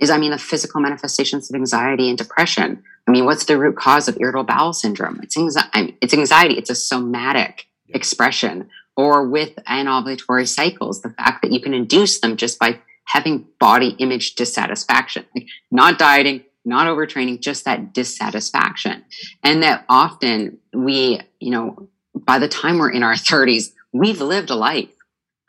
is, 0.00 0.10
I 0.10 0.18
mean, 0.18 0.30
the 0.30 0.38
physical 0.38 0.80
manifestations 0.80 1.50
of 1.50 1.54
anxiety 1.54 2.08
and 2.08 2.18
depression. 2.18 2.82
I 3.06 3.10
mean, 3.10 3.24
what's 3.24 3.44
the 3.44 3.58
root 3.58 3.76
cause 3.76 4.08
of 4.08 4.16
irritable 4.20 4.44
bowel 4.44 4.72
syndrome? 4.72 5.20
It's, 5.22 5.36
anxiety. 5.36 5.70
I 5.72 5.82
mean, 5.82 5.96
it's 6.00 6.14
anxiety. 6.14 6.54
It's 6.54 6.70
a 6.70 6.74
somatic 6.74 7.66
expression. 7.88 8.70
Or 8.96 9.26
with 9.26 9.56
anovulatory 9.68 10.48
cycles, 10.48 11.02
the 11.02 11.10
fact 11.10 11.42
that 11.42 11.52
you 11.52 11.60
can 11.60 11.74
induce 11.74 12.20
them 12.20 12.36
just 12.36 12.58
by 12.58 12.80
having 13.06 13.46
body 13.58 13.90
image 13.98 14.34
dissatisfaction, 14.34 15.26
like 15.34 15.48
not 15.70 15.98
dieting, 15.98 16.44
not 16.64 16.86
overtraining, 16.86 17.40
just 17.40 17.64
that 17.64 17.92
dissatisfaction. 17.92 19.04
And 19.42 19.62
that 19.62 19.84
often 19.88 20.58
we, 20.72 21.20
you 21.40 21.50
know, 21.50 21.88
by 22.14 22.38
the 22.38 22.48
time 22.48 22.78
we're 22.78 22.90
in 22.90 23.02
our 23.02 23.14
30s, 23.14 23.72
we've 23.92 24.20
lived 24.20 24.50
a 24.50 24.54
life 24.54 24.88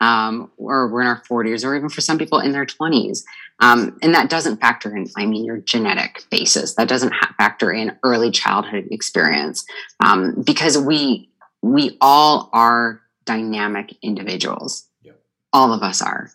um, 0.00 0.50
or 0.56 0.88
we're 0.88 1.00
in 1.00 1.06
our 1.06 1.22
40s, 1.22 1.64
or 1.64 1.74
even 1.74 1.88
for 1.88 2.00
some 2.00 2.18
people 2.18 2.38
in 2.38 2.52
their 2.52 2.66
20s. 2.66 3.22
Um, 3.58 3.98
and 4.02 4.14
that 4.14 4.28
doesn't 4.28 4.60
factor 4.60 4.94
in, 4.94 5.06
I 5.16 5.24
mean, 5.24 5.44
your 5.44 5.58
genetic 5.58 6.24
basis. 6.30 6.74
That 6.74 6.88
doesn't 6.88 7.12
ha- 7.12 7.34
factor 7.38 7.72
in 7.72 7.96
early 8.02 8.30
childhood 8.30 8.88
experience 8.90 9.64
um, 10.00 10.42
because 10.44 10.76
we 10.76 11.30
we 11.62 11.96
all 12.00 12.50
are 12.52 13.00
dynamic 13.24 13.96
individuals. 14.02 14.86
Yep. 15.02 15.18
All 15.52 15.72
of 15.72 15.82
us 15.82 16.02
are, 16.02 16.30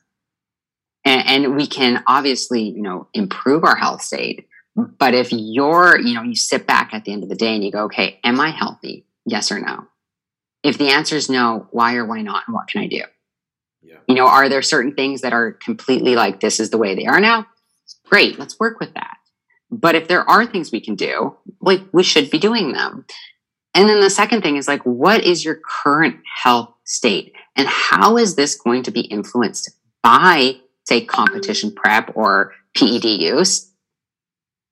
and, 1.06 1.46
and 1.46 1.56
we 1.56 1.68
can 1.68 2.04
obviously, 2.08 2.64
you 2.64 2.82
know, 2.82 3.08
improve 3.14 3.64
our 3.64 3.76
health 3.76 4.02
state. 4.02 4.48
But 4.76 5.14
if 5.14 5.30
you're, 5.32 6.00
you 6.00 6.14
know, 6.14 6.24
you 6.24 6.36
sit 6.36 6.66
back 6.66 6.94
at 6.94 7.06
the 7.06 7.14
end 7.14 7.24
of 7.24 7.30
the 7.30 7.36
day 7.36 7.54
and 7.54 7.64
you 7.64 7.72
go, 7.72 7.86
okay, 7.86 8.20
am 8.24 8.40
I 8.40 8.50
healthy? 8.50 9.06
Yes 9.26 9.52
or 9.52 9.60
no? 9.60 9.88
If 10.64 10.78
the 10.78 10.90
answer 10.90 11.16
is 11.16 11.30
no, 11.30 11.68
why 11.72 11.96
or 11.96 12.06
why 12.06 12.22
not? 12.22 12.44
And 12.48 12.54
what 12.54 12.68
can 12.68 12.82
I 12.82 12.88
do? 12.88 13.04
You 14.12 14.18
know, 14.18 14.28
are 14.28 14.50
there 14.50 14.62
certain 14.62 14.94
things 14.94 15.22
that 15.22 15.32
are 15.32 15.54
completely 15.54 16.16
like 16.16 16.42
this 16.42 16.60
is 16.60 16.70
the 16.70 16.78
way 16.78 16.96
they 16.96 17.06
are 17.06 17.22
now? 17.22 17.48
Great, 18.10 18.38
let's 18.38 18.60
work 18.60 18.82
with 18.82 18.94
that. 18.96 19.16
But 19.70 19.96
if 19.96 20.10
there 20.10 20.30
are 20.30 20.46
things 20.46 20.70
we 20.70 20.82
can 20.82 20.96
do, 20.96 21.38
like 21.62 21.80
we 21.94 22.04
should 22.04 22.30
be 22.30 22.38
doing 22.38 22.74
them. 22.74 23.06
And 23.74 23.88
then 23.88 24.02
the 24.02 24.10
second 24.10 24.42
thing 24.42 24.58
is 24.58 24.68
like, 24.68 24.82
what 24.82 25.24
is 25.24 25.46
your 25.46 25.62
current 25.66 26.18
health 26.44 26.74
state? 26.84 27.32
And 27.56 27.70
how 27.70 28.18
is 28.18 28.36
this 28.36 28.56
going 28.56 28.84
to 28.84 28.92
be 28.92 29.00
influenced 29.00 29.72
by, 30.04 30.58
say, 30.84 31.06
competition 31.06 31.74
prep 31.74 32.12
or 32.14 32.52
PED 32.76 33.06
use? 33.06 33.72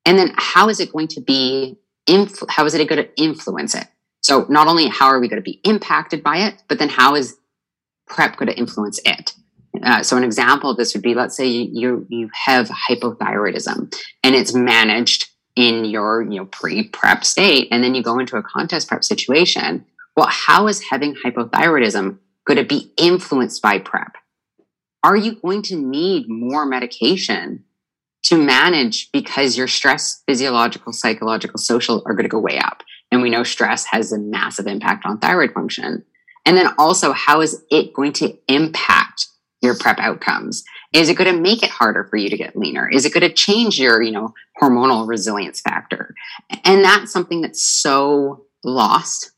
And 0.03 0.19
then 0.19 0.33
how 0.35 0.67
is 0.67 0.81
it 0.81 0.91
going 0.91 1.07
to 1.07 1.21
be, 1.21 1.77
influ- 2.09 2.49
how 2.49 2.65
is 2.65 2.73
it 2.73 2.89
going 2.89 3.01
to 3.01 3.09
influence 3.15 3.73
it? 3.73 3.87
So 4.19 4.45
not 4.49 4.67
only 4.67 4.89
how 4.89 5.05
are 5.05 5.21
we 5.21 5.29
going 5.29 5.41
to 5.41 5.49
be 5.49 5.61
impacted 5.63 6.23
by 6.23 6.39
it, 6.39 6.61
but 6.67 6.77
then 6.77 6.89
how 6.89 7.15
is 7.15 7.37
prep 8.09 8.35
going 8.37 8.49
to 8.49 8.57
influence 8.57 8.99
it. 9.05 9.33
Uh, 9.83 10.03
so 10.03 10.17
an 10.17 10.23
example 10.23 10.71
of 10.71 10.77
this 10.77 10.93
would 10.93 11.03
be, 11.03 11.13
let's 11.13 11.37
say 11.37 11.47
you 11.47 12.05
you 12.09 12.29
have 12.33 12.69
hypothyroidism 12.89 13.95
and 14.23 14.35
it's 14.35 14.53
managed 14.53 15.29
in 15.55 15.85
your 15.85 16.21
you 16.23 16.39
know 16.39 16.45
pre-prep 16.45 17.23
state, 17.23 17.67
and 17.71 17.83
then 17.83 17.95
you 17.95 18.03
go 18.03 18.19
into 18.19 18.37
a 18.37 18.43
contest 18.43 18.87
prep 18.87 19.03
situation. 19.03 19.85
Well, 20.17 20.27
how 20.27 20.67
is 20.67 20.83
having 20.89 21.15
hypothyroidism 21.15 22.17
going 22.45 22.57
to 22.57 22.65
be 22.65 22.91
influenced 22.97 23.61
by 23.61 23.79
prep? 23.79 24.15
Are 25.03 25.15
you 25.15 25.35
going 25.35 25.61
to 25.63 25.75
need 25.75 26.27
more 26.27 26.65
medication 26.65 27.63
to 28.23 28.37
manage 28.37 29.11
because 29.11 29.57
your 29.57 29.67
stress, 29.67 30.21
physiological, 30.27 30.91
psychological, 30.91 31.57
social 31.57 32.03
are 32.05 32.13
going 32.13 32.23
to 32.23 32.29
go 32.29 32.39
way 32.39 32.57
up? 32.57 32.83
And 33.11 33.21
we 33.21 33.29
know 33.29 33.43
stress 33.43 33.85
has 33.85 34.11
a 34.11 34.19
massive 34.19 34.67
impact 34.67 35.05
on 35.05 35.19
thyroid 35.19 35.53
function. 35.53 36.03
And 36.45 36.57
then 36.57 36.69
also, 36.77 37.11
how 37.11 37.41
is 37.41 37.63
it 37.69 37.93
going 37.93 38.13
to 38.13 38.37
impact 38.47 39.27
your 39.61 39.75
prep 39.75 39.99
outcomes? 39.99 40.63
Is 40.93 41.09
it 41.09 41.17
going 41.17 41.33
to 41.33 41.41
make 41.41 41.63
it 41.63 41.69
harder 41.69 42.05
for 42.05 42.17
you 42.17 42.29
to 42.29 42.37
get 42.37 42.55
leaner? 42.55 42.89
Is 42.89 43.05
it 43.05 43.13
going 43.13 43.27
to 43.27 43.33
change 43.33 43.79
your, 43.79 44.01
you 44.01 44.11
know, 44.11 44.33
hormonal 44.61 45.07
resilience 45.07 45.61
factor? 45.61 46.15
And 46.63 46.83
that's 46.83 47.11
something 47.11 47.41
that's 47.41 47.61
so 47.61 48.45
lost 48.63 49.31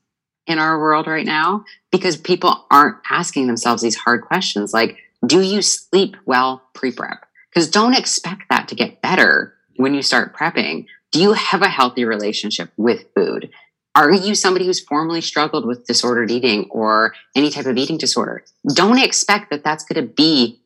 in 0.47 0.60
our 0.60 0.80
world 0.80 1.08
right 1.08 1.26
now 1.26 1.66
because 1.91 2.18
people 2.18 2.66
aren't 2.72 2.97
asking 3.10 3.47
themselves 3.47 3.82
these 3.82 3.95
hard 3.95 4.22
questions 4.22 4.74
like, 4.74 4.97
do 5.26 5.41
you 5.41 5.62
sleep 5.62 6.16
well 6.26 6.64
pre 6.74 6.91
prep? 6.91 7.26
Because 7.49 7.70
don't 7.70 7.97
expect 7.97 8.43
that 8.49 8.68
to 8.70 8.76
get 8.76 9.02
better 9.02 9.54
when 9.76 9.93
you 9.93 10.02
start 10.02 10.36
prepping. 10.36 10.86
Do 11.12 11.22
you 11.22 11.34
have 11.34 11.62
a 11.62 11.70
healthy 11.70 12.06
relationship 12.06 12.72
with 12.78 13.06
food? 13.14 13.52
Are 13.94 14.12
you 14.12 14.36
somebody 14.36 14.66
who's 14.66 14.80
formerly 14.80 15.22
struggled 15.22 15.66
with 15.66 15.86
disordered 15.86 16.32
eating 16.32 16.68
or 16.70 17.14
any 17.36 17.50
type 17.50 17.66
of 17.66 17.78
eating 17.78 17.98
disorder? 17.98 18.44
Don't 18.74 18.98
expect 18.98 19.50
that 19.50 19.64
that's 19.64 19.84
going 19.84 20.06
to 20.06 20.14
be 20.14 20.62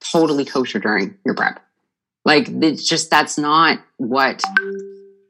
totally 0.00 0.44
kosher 0.44 0.78
during 0.78 1.16
your 1.24 1.34
prep. 1.34 1.60
Like, 2.24 2.48
it's 2.48 2.86
just 2.86 3.10
that's 3.10 3.38
not 3.38 3.80
what 3.96 4.42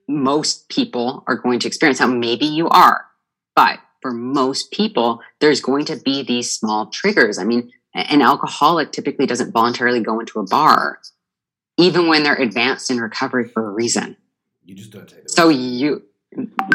most 0.08 0.68
people 0.68 1.24
are 1.26 1.36
going 1.36 1.60
to 1.60 1.66
experience. 1.66 2.00
Now, 2.00 2.08
maybe 2.08 2.46
you 2.46 2.68
are, 2.68 3.06
but 3.54 3.78
for 4.02 4.12
most 4.12 4.70
people, 4.70 5.22
there's 5.40 5.60
going 5.60 5.84
to 5.86 5.96
be 5.96 6.22
these 6.22 6.50
small 6.50 6.86
triggers. 6.86 7.38
I 7.38 7.44
mean, 7.44 7.72
an 7.94 8.22
alcoholic 8.22 8.92
typically 8.92 9.26
doesn't 9.26 9.52
voluntarily 9.52 10.00
go 10.00 10.20
into 10.20 10.40
a 10.40 10.44
bar, 10.44 11.00
even 11.78 12.08
when 12.08 12.22
they're 12.22 12.34
advanced 12.34 12.90
in 12.90 13.00
recovery 13.00 13.48
for 13.48 13.66
a 13.66 13.70
reason. 13.70 14.16
You 14.64 14.74
just 14.74 14.90
don't 14.90 15.08
take 15.08 15.24
the 15.24 15.30
So 15.30 15.48
you, 15.48 16.02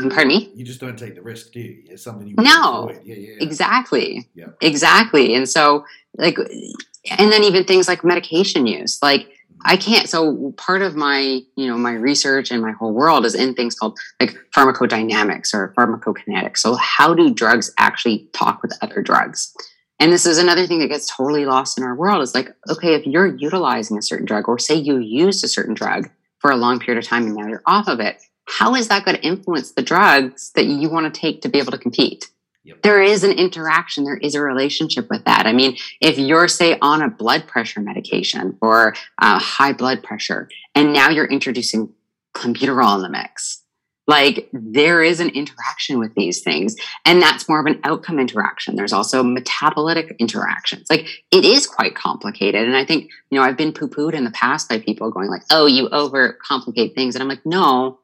pardon 0.10 0.28
me? 0.28 0.52
You 0.56 0.66
just 0.66 0.80
don't 0.80 0.98
take 0.98 1.16
the 1.16 1.22
risk, 1.22 1.52
do 1.52 1.60
you? 1.60 1.84
It's 1.90 2.04
something 2.04 2.28
you 2.28 2.36
No. 2.38 2.92
Yeah, 2.92 3.16
yeah, 3.16 3.16
yeah. 3.16 3.44
Exactly. 3.44 4.28
Yeah. 4.36 4.48
Exactly. 4.62 5.36
And 5.36 5.48
so, 5.48 5.86
like, 6.18 6.38
and 6.38 7.32
then 7.32 7.44
even 7.44 7.64
things 7.64 7.88
like 7.88 8.04
medication 8.04 8.68
use. 8.68 9.02
Like, 9.02 9.22
mm-hmm. 9.22 9.32
I 9.64 9.78
can't. 9.78 10.10
So 10.10 10.54
part 10.58 10.82
of 10.82 10.96
my, 10.96 11.42
you 11.56 11.68
know, 11.68 11.78
my 11.78 11.94
research 11.94 12.52
and 12.52 12.62
my 12.62 12.72
whole 12.72 12.94
world 12.94 13.26
is 13.26 13.36
in 13.36 13.56
things 13.56 13.76
called 13.76 13.98
like 14.20 14.36
pharmacodynamics 14.56 15.54
or 15.54 15.74
pharmacokinetics. 15.78 16.58
So 16.58 16.76
how 16.76 17.14
do 17.14 17.34
drugs 17.34 17.72
actually 17.78 18.30
talk 18.34 18.62
with 18.62 18.78
other 18.82 19.02
drugs? 19.02 19.56
And 20.00 20.12
this 20.12 20.26
is 20.26 20.38
another 20.38 20.68
thing 20.68 20.80
that 20.80 20.90
gets 20.90 21.08
totally 21.08 21.46
lost 21.46 21.78
in 21.78 21.84
our 21.84 21.96
world 21.96 22.22
is 22.22 22.36
like, 22.36 22.54
okay, 22.70 22.96
if 22.96 23.08
you're 23.08 23.34
utilizing 23.38 23.98
a 23.98 24.02
certain 24.02 24.26
drug 24.26 24.50
or 24.50 24.60
say 24.60 24.76
you 24.76 24.98
used 24.98 25.44
a 25.44 25.48
certain 25.48 25.74
drug 25.74 26.10
for 26.40 26.52
a 26.52 26.58
long 26.58 26.80
period 26.80 27.02
of 27.02 27.08
time 27.08 27.26
and 27.26 27.36
now 27.36 27.48
you're 27.48 27.64
off 27.66 27.88
of 27.88 28.02
it, 28.02 28.22
how 28.48 28.76
is 28.76 28.88
that 28.88 29.06
going 29.06 29.18
to 29.18 29.24
influence 29.24 29.72
the 29.72 29.82
drugs 29.82 30.52
that 30.56 30.66
you 30.66 30.90
want 30.90 31.12
to 31.12 31.20
take 31.20 31.42
to 31.42 31.50
be 31.50 31.60
able 31.60 31.72
to 31.72 31.78
compete? 31.78 32.30
Yep. 32.64 32.82
There 32.82 33.02
is 33.02 33.24
an 33.24 33.32
interaction, 33.32 34.06
there 34.06 34.18
is 34.18 34.34
a 34.34 34.42
relationship 34.42 35.08
with 35.10 35.24
that. 35.26 35.46
I 35.46 35.54
mean, 35.54 35.78
if 36.02 36.18
you're, 36.18 36.48
say, 36.48 36.80
on 36.82 37.02
a 37.04 37.10
blood 37.10 37.48
pressure 37.48 37.80
medication 37.80 38.58
or 38.60 38.96
uh, 39.20 39.38
high 39.38 39.74
blood 39.74 40.04
pressure, 40.04 40.50
and 40.74 40.92
now 40.92 41.10
you're 41.10 41.26
introducing 41.26 41.94
clenbuterol 42.34 42.96
in 42.96 43.04
the 43.04 43.10
mix, 43.10 43.62
like 44.08 44.50
there 44.52 45.04
is 45.04 45.20
an 45.20 45.30
interaction 45.30 46.00
with 46.00 46.14
these 46.16 46.42
things, 46.42 46.76
and 47.06 47.22
that's 47.22 47.50
more 47.50 47.60
of 47.60 47.66
an 47.66 47.80
outcome 47.84 48.20
interaction. 48.20 48.76
There's 48.76 48.94
also 48.94 49.24
metabolitic 49.24 50.18
interactions. 50.20 50.88
Like 50.90 51.08
it 51.32 51.46
is 51.46 51.66
quite 51.66 51.96
complicated, 51.96 52.68
and 52.68 52.78
I 52.78 52.86
think 52.86 53.10
you 53.30 53.40
know 53.40 53.44
I've 53.44 53.58
been 53.58 53.74
poo 53.74 53.88
pooed 53.88 54.14
in 54.14 54.24
the 54.24 54.32
past 54.32 54.70
by 54.70 54.80
people 54.80 55.10
going 55.10 55.30
like, 55.30 55.42
"Oh, 55.52 55.66
you 55.66 55.90
overcomplicate 55.90 56.94
things," 56.94 57.16
and 57.16 57.24
I'm 57.24 57.30
like, 57.30 57.46
"No, 57.46 58.00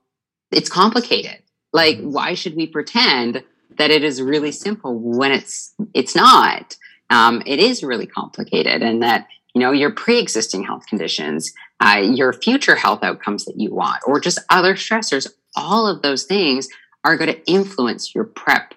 it's 0.51 0.69
complicated. 0.69 1.39
Like, 1.73 1.99
why 2.01 2.33
should 2.33 2.55
we 2.55 2.67
pretend 2.67 3.43
that 3.77 3.91
it 3.91 4.03
is 4.03 4.21
really 4.21 4.51
simple 4.51 4.99
when 4.99 5.31
it's 5.31 5.73
it's 5.93 6.15
not? 6.15 6.75
Um, 7.09 7.41
it 7.45 7.59
is 7.59 7.83
really 7.83 8.07
complicated, 8.07 8.81
and 8.81 9.01
that 9.03 9.27
you 9.53 9.61
know 9.61 9.71
your 9.71 9.91
pre-existing 9.91 10.63
health 10.63 10.85
conditions, 10.87 11.53
uh, 11.79 12.01
your 12.03 12.33
future 12.33 12.75
health 12.75 13.03
outcomes 13.03 13.45
that 13.45 13.57
you 13.57 13.73
want, 13.73 14.01
or 14.05 14.19
just 14.19 14.39
other 14.49 14.75
stressors. 14.75 15.27
All 15.55 15.87
of 15.87 16.01
those 16.01 16.23
things 16.23 16.67
are 17.03 17.17
going 17.17 17.33
to 17.33 17.51
influence 17.51 18.13
your 18.13 18.23
prep 18.23 18.73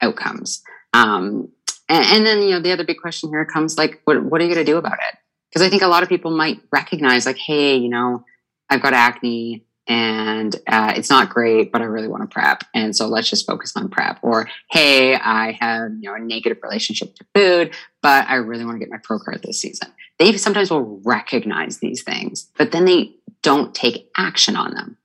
outcomes. 0.00 0.62
Um, 0.92 1.50
and, 1.88 2.04
and 2.06 2.26
then 2.26 2.42
you 2.42 2.50
know 2.50 2.60
the 2.60 2.72
other 2.72 2.84
big 2.84 3.00
question 3.00 3.30
here 3.30 3.44
comes 3.44 3.76
like, 3.76 4.00
what 4.04 4.22
what 4.24 4.40
are 4.40 4.44
you 4.44 4.54
going 4.54 4.64
to 4.64 4.70
do 4.70 4.78
about 4.78 4.94
it? 4.94 5.18
Because 5.50 5.66
I 5.66 5.70
think 5.70 5.82
a 5.82 5.88
lot 5.88 6.02
of 6.02 6.08
people 6.08 6.30
might 6.30 6.60
recognize 6.72 7.26
like, 7.26 7.38
hey, 7.38 7.76
you 7.76 7.88
know, 7.88 8.24
I've 8.68 8.82
got 8.82 8.92
acne 8.92 9.64
and 9.86 10.56
uh, 10.66 10.94
it's 10.96 11.10
not 11.10 11.28
great, 11.28 11.70
but 11.70 11.82
I 11.82 11.84
really 11.84 12.08
want 12.08 12.22
to 12.22 12.32
prep, 12.32 12.64
and 12.72 12.96
so 12.96 13.06
let's 13.06 13.28
just 13.28 13.46
focus 13.46 13.76
on 13.76 13.88
prep. 13.88 14.18
Or 14.22 14.48
hey, 14.70 15.14
I 15.14 15.52
have 15.60 15.92
you 16.00 16.08
know 16.08 16.14
a 16.14 16.20
negative 16.20 16.58
relationship 16.62 17.14
to 17.16 17.26
food, 17.34 17.74
but 18.02 18.26
I 18.28 18.36
really 18.36 18.64
want 18.64 18.76
to 18.76 18.78
get 18.78 18.90
my 18.90 18.98
pro 19.02 19.18
card 19.18 19.42
this 19.42 19.60
season. 19.60 19.88
They 20.18 20.36
sometimes 20.36 20.70
will 20.70 21.00
recognize 21.04 21.78
these 21.78 22.02
things, 22.02 22.50
but 22.56 22.72
then 22.72 22.84
they 22.84 23.14
don't 23.42 23.74
take 23.74 24.10
action 24.16 24.56
on 24.56 24.74
them. 24.74 24.96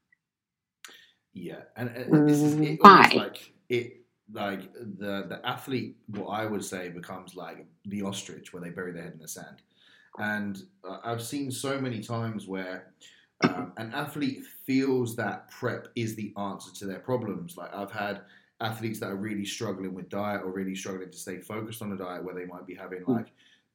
Yeah, 1.34 1.62
and, 1.76 1.90
and 1.90 2.28
this 2.28 2.42
is 2.42 2.56
it 2.56 2.78
Why? 2.82 3.12
like 3.16 3.54
it 3.68 4.02
like 4.32 4.74
the 4.74 5.26
the 5.28 5.42
athlete. 5.44 5.98
What 6.08 6.28
I 6.28 6.46
would 6.46 6.64
say 6.64 6.90
becomes 6.90 7.36
like 7.36 7.66
the 7.86 8.04
ostrich, 8.04 8.54
where 8.54 8.62
they 8.62 8.70
bury 8.70 8.94
their 8.94 9.04
head 9.04 9.14
in 9.14 9.20
the 9.20 9.28
sand. 9.28 9.62
And 10.18 10.64
uh, 10.88 10.98
I've 11.04 11.22
seen 11.22 11.52
so 11.52 11.80
many 11.80 12.02
times 12.02 12.48
where 12.48 12.94
um, 13.44 13.74
an 13.78 13.92
athlete 13.94 14.44
feels 14.66 15.16
that 15.16 15.50
prep 15.50 15.88
is 15.96 16.16
the 16.16 16.34
answer 16.38 16.72
to 16.76 16.86
their 16.86 17.00
problems. 17.00 17.58
Like 17.58 17.74
I've 17.74 17.92
had 17.92 18.22
athletes 18.62 19.00
that 19.00 19.10
are 19.10 19.16
really 19.16 19.46
struggling 19.46 19.94
with 19.94 20.10
diet 20.10 20.42
or 20.44 20.52
really 20.52 20.76
struggling 20.76 21.10
to 21.12 21.18
stay 21.18 21.38
focused 21.38 21.82
on 21.82 21.92
a 21.94 21.98
diet 21.98 22.24
where 22.24 22.36
they 22.36 22.46
might 22.46 22.68
be 22.68 22.76
having 22.76 23.04
like 23.08 23.28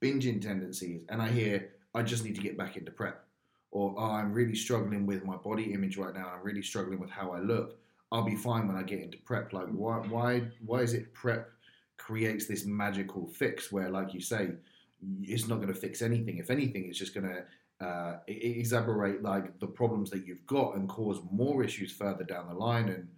binging 0.03 0.41
tendencies, 0.41 1.03
and 1.09 1.23
I 1.23 1.29
hear 1.29 1.71
I 1.95 2.03
just 2.03 2.25
need 2.25 2.35
to 2.35 2.43
get 2.43 2.59
back 2.59 2.77
into 2.77 2.91
prep, 2.91 3.25
or 3.71 3.95
oh, 3.97 4.05
I'm 4.05 4.33
really 4.33 4.55
struggling 4.55 5.07
with 5.07 5.25
my 5.25 5.37
body 5.37 5.73
image 5.73 5.97
right 5.97 6.15
now. 6.15 6.33
I'm 6.35 6.43
really 6.43 6.63
struggling 6.63 7.01
with 7.01 7.11
how 7.11 7.33
I 7.33 7.41
look. 7.41 7.79
I'll 8.13 8.23
be 8.23 8.37
fine 8.37 8.69
when 8.69 8.77
I 8.77 8.83
get 8.83 9.01
into 9.01 9.19
prep. 9.19 9.53
Like 9.53 9.69
why 9.69 9.97
why 9.99 10.43
why 10.65 10.81
is 10.81 10.93
it 10.93 11.15
prep 11.15 11.51
creates 11.97 12.47
this 12.47 12.65
magical 12.67 13.27
fix 13.27 13.73
where, 13.73 13.89
like 13.89 14.13
you 14.13 14.21
say, 14.21 14.51
it's 15.23 15.49
not 15.49 15.57
going 15.57 15.73
to 15.73 15.75
fix 15.75 16.03
anything. 16.03 16.39
If 16.39 16.51
anything, 16.51 16.87
it's 16.87 16.99
just 16.99 17.15
going 17.15 17.27
to 17.27 17.45
uh, 17.81 18.19
exacerbate 18.29 19.23
like 19.23 19.59
the 19.61 19.67
problems 19.67 20.11
that 20.11 20.27
you've 20.27 20.47
got 20.47 20.77
and 20.77 20.89
cause 20.89 21.21
more 21.31 21.65
issues 21.65 21.93
further 21.93 22.25
down 22.25 22.49
the 22.49 22.55
line. 22.55 22.89
And 22.89 23.09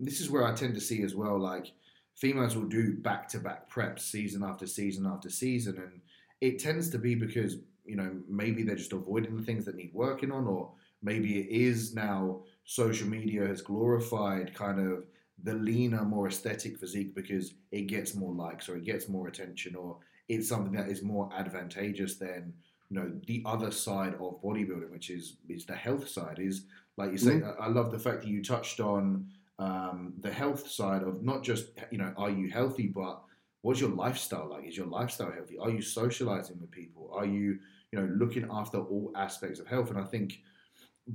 this 0.00 0.20
is 0.20 0.30
where 0.30 0.44
I 0.46 0.54
tend 0.54 0.74
to 0.74 0.80
see 0.80 1.02
as 1.02 1.14
well, 1.14 1.38
like 1.38 1.72
females 2.14 2.56
will 2.56 2.64
do 2.64 2.94
back 2.94 3.28
to 3.28 3.38
back 3.38 3.70
preps 3.70 4.00
season 4.00 4.42
after 4.42 4.66
season 4.66 5.06
after 5.06 5.28
season, 5.28 5.76
and 5.78 6.00
it 6.40 6.58
tends 6.58 6.90
to 6.90 6.98
be 6.98 7.14
because 7.14 7.56
you 7.84 7.96
know 7.96 8.16
maybe 8.28 8.62
they're 8.62 8.76
just 8.76 8.92
avoiding 8.92 9.36
the 9.36 9.42
things 9.42 9.64
that 9.64 9.76
need 9.76 9.90
working 9.92 10.32
on, 10.32 10.46
or 10.46 10.72
maybe 11.02 11.40
it 11.40 11.48
is 11.48 11.94
now 11.94 12.40
social 12.64 13.08
media 13.08 13.46
has 13.46 13.62
glorified 13.62 14.54
kind 14.54 14.80
of 14.80 15.04
the 15.42 15.54
leaner, 15.54 16.02
more 16.04 16.28
aesthetic 16.28 16.78
physique 16.78 17.14
because 17.14 17.54
it 17.70 17.82
gets 17.82 18.14
more 18.14 18.32
likes 18.32 18.68
or 18.68 18.76
it 18.76 18.84
gets 18.84 19.08
more 19.08 19.28
attention 19.28 19.76
or 19.76 19.98
it's 20.28 20.48
something 20.48 20.72
that 20.72 20.88
is 20.88 21.02
more 21.02 21.30
advantageous 21.36 22.16
than 22.16 22.52
you 22.90 23.00
know 23.00 23.12
the 23.26 23.42
other 23.44 23.70
side 23.70 24.14
of 24.14 24.42
bodybuilding, 24.42 24.90
which 24.90 25.10
is 25.10 25.36
is 25.48 25.64
the 25.64 25.74
health 25.74 26.08
side. 26.08 26.38
Is 26.38 26.66
like 26.96 27.12
you 27.12 27.18
say, 27.18 27.42
I 27.42 27.66
I 27.66 27.68
love 27.68 27.90
the 27.90 27.98
fact 27.98 28.22
that 28.22 28.28
you 28.28 28.42
touched 28.42 28.80
on 28.80 29.26
um, 29.58 30.14
the 30.20 30.32
health 30.32 30.68
side 30.68 31.02
of 31.02 31.22
not 31.22 31.42
just 31.42 31.70
you 31.90 31.98
know 31.98 32.12
are 32.16 32.30
you 32.30 32.48
healthy, 32.50 32.86
but 32.86 33.22
what's 33.62 33.80
your 33.80 33.90
lifestyle 33.90 34.48
like? 34.50 34.66
Is 34.66 34.76
your 34.76 34.86
lifestyle 34.86 35.32
healthy? 35.32 35.58
Are 35.58 35.70
you 35.70 35.82
socializing 35.82 36.58
with 36.60 36.70
people? 36.70 37.10
Are 37.12 37.26
you 37.26 37.58
you 37.92 38.00
know 38.00 38.08
looking 38.16 38.46
after 38.50 38.78
all 38.78 39.12
aspects 39.16 39.58
of 39.58 39.66
health? 39.66 39.90
And 39.90 39.98
I 39.98 40.04
think 40.04 40.40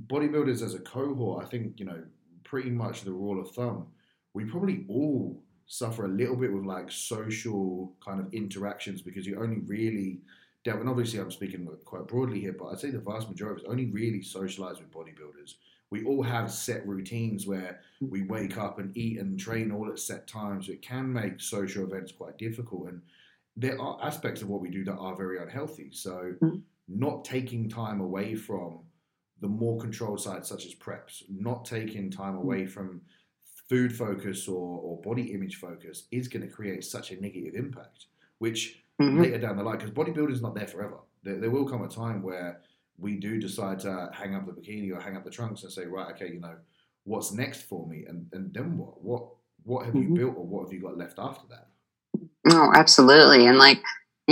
bodybuilders 0.06 0.62
as 0.62 0.74
a 0.74 0.80
cohort, 0.80 1.44
I 1.44 1.48
think 1.48 1.78
you 1.78 1.86
know 1.86 2.02
pretty 2.44 2.70
much 2.70 3.02
the 3.02 3.12
rule 3.12 3.40
of 3.40 3.50
thumb, 3.52 3.86
we 4.34 4.44
probably 4.44 4.84
all 4.88 5.42
suffer 5.66 6.04
a 6.04 6.08
little 6.08 6.36
bit 6.36 6.52
with 6.52 6.64
like 6.64 6.90
social 6.90 7.94
kind 8.04 8.20
of 8.20 8.32
interactions 8.34 9.00
because 9.00 9.26
you 9.26 9.40
only 9.40 9.60
really 9.60 10.20
dealt 10.64 10.80
and 10.80 10.88
obviously 10.88 11.18
I'm 11.20 11.30
speaking 11.30 11.66
quite 11.84 12.06
broadly 12.06 12.40
here, 12.40 12.54
but 12.58 12.66
I'd 12.66 12.80
say 12.80 12.90
the 12.90 12.98
vast 13.00 13.28
majority 13.28 13.62
of 13.62 13.66
us 13.66 13.70
only 13.70 13.86
really 13.86 14.22
socialize 14.22 14.78
with 14.78 14.90
bodybuilders. 14.92 15.54
We 15.90 16.04
all 16.04 16.22
have 16.22 16.50
set 16.50 16.86
routines 16.86 17.46
where 17.46 17.80
we 18.00 18.22
wake 18.22 18.56
up 18.56 18.78
and 18.78 18.96
eat 18.96 19.18
and 19.18 19.38
train 19.38 19.70
all 19.70 19.90
at 19.90 19.98
set 19.98 20.26
times. 20.26 20.66
So 20.66 20.72
it 20.72 20.82
can 20.82 21.12
make 21.12 21.40
social 21.40 21.84
events 21.84 22.12
quite 22.12 22.38
difficult. 22.38 22.88
And 22.88 23.02
there 23.56 23.78
are 23.80 23.98
aspects 24.02 24.40
of 24.40 24.48
what 24.48 24.60
we 24.62 24.70
do 24.70 24.84
that 24.84 24.94
are 24.94 25.14
very 25.16 25.38
unhealthy. 25.42 25.90
So 25.92 26.34
Mm. 26.40 26.62
not 26.88 27.24
taking 27.24 27.68
time 27.68 28.00
away 28.00 28.34
from 28.34 28.80
the 29.40 29.48
more 29.48 29.78
controlled 29.80 30.20
side, 30.20 30.46
such 30.46 30.64
as 30.66 30.74
preps, 30.74 31.22
not 31.28 31.64
taking 31.64 32.10
time 32.10 32.36
away 32.36 32.64
from 32.66 33.02
food 33.68 33.94
focus 33.94 34.48
or, 34.48 34.78
or 34.80 35.00
body 35.02 35.32
image 35.32 35.56
focus 35.56 36.06
is 36.10 36.28
going 36.28 36.42
to 36.46 36.52
create 36.52 36.84
such 36.84 37.10
a 37.10 37.20
negative 37.20 37.54
impact, 37.54 38.06
which 38.38 38.82
Mhm. 39.02 39.20
later 39.22 39.38
down 39.38 39.56
the 39.56 39.62
line, 39.62 39.78
because 39.78 39.90
bodybuilding 39.92 40.32
is 40.32 40.42
not 40.42 40.54
there 40.54 40.66
forever. 40.66 40.98
There, 41.22 41.38
there 41.38 41.50
will 41.50 41.68
come 41.68 41.82
a 41.82 41.88
time 41.88 42.22
where 42.22 42.60
we 42.98 43.16
do 43.18 43.38
decide 43.40 43.78
to 43.80 44.10
hang 44.12 44.34
up 44.34 44.46
the 44.46 44.52
bikini 44.52 44.92
or 44.94 45.00
hang 45.00 45.16
up 45.16 45.24
the 45.24 45.30
trunks 45.30 45.62
and 45.62 45.72
say, 45.72 45.86
right, 45.86 46.10
okay, 46.14 46.30
you 46.32 46.40
know, 46.40 46.56
what's 47.04 47.32
next 47.32 47.62
for 47.62 47.86
me, 47.86 48.04
and 48.06 48.26
and 48.32 48.52
then 48.54 48.76
what? 48.76 49.02
What 49.02 49.28
what 49.64 49.86
have 49.86 49.94
Mhm. 49.94 50.02
you 50.02 50.14
built, 50.14 50.36
or 50.36 50.46
what 50.46 50.64
have 50.64 50.72
you 50.72 50.80
got 50.80 50.96
left 50.98 51.18
after 51.18 51.46
that? 51.48 51.68
Oh, 52.50 52.72
absolutely. 52.74 53.46
And 53.46 53.58
like, 53.58 53.80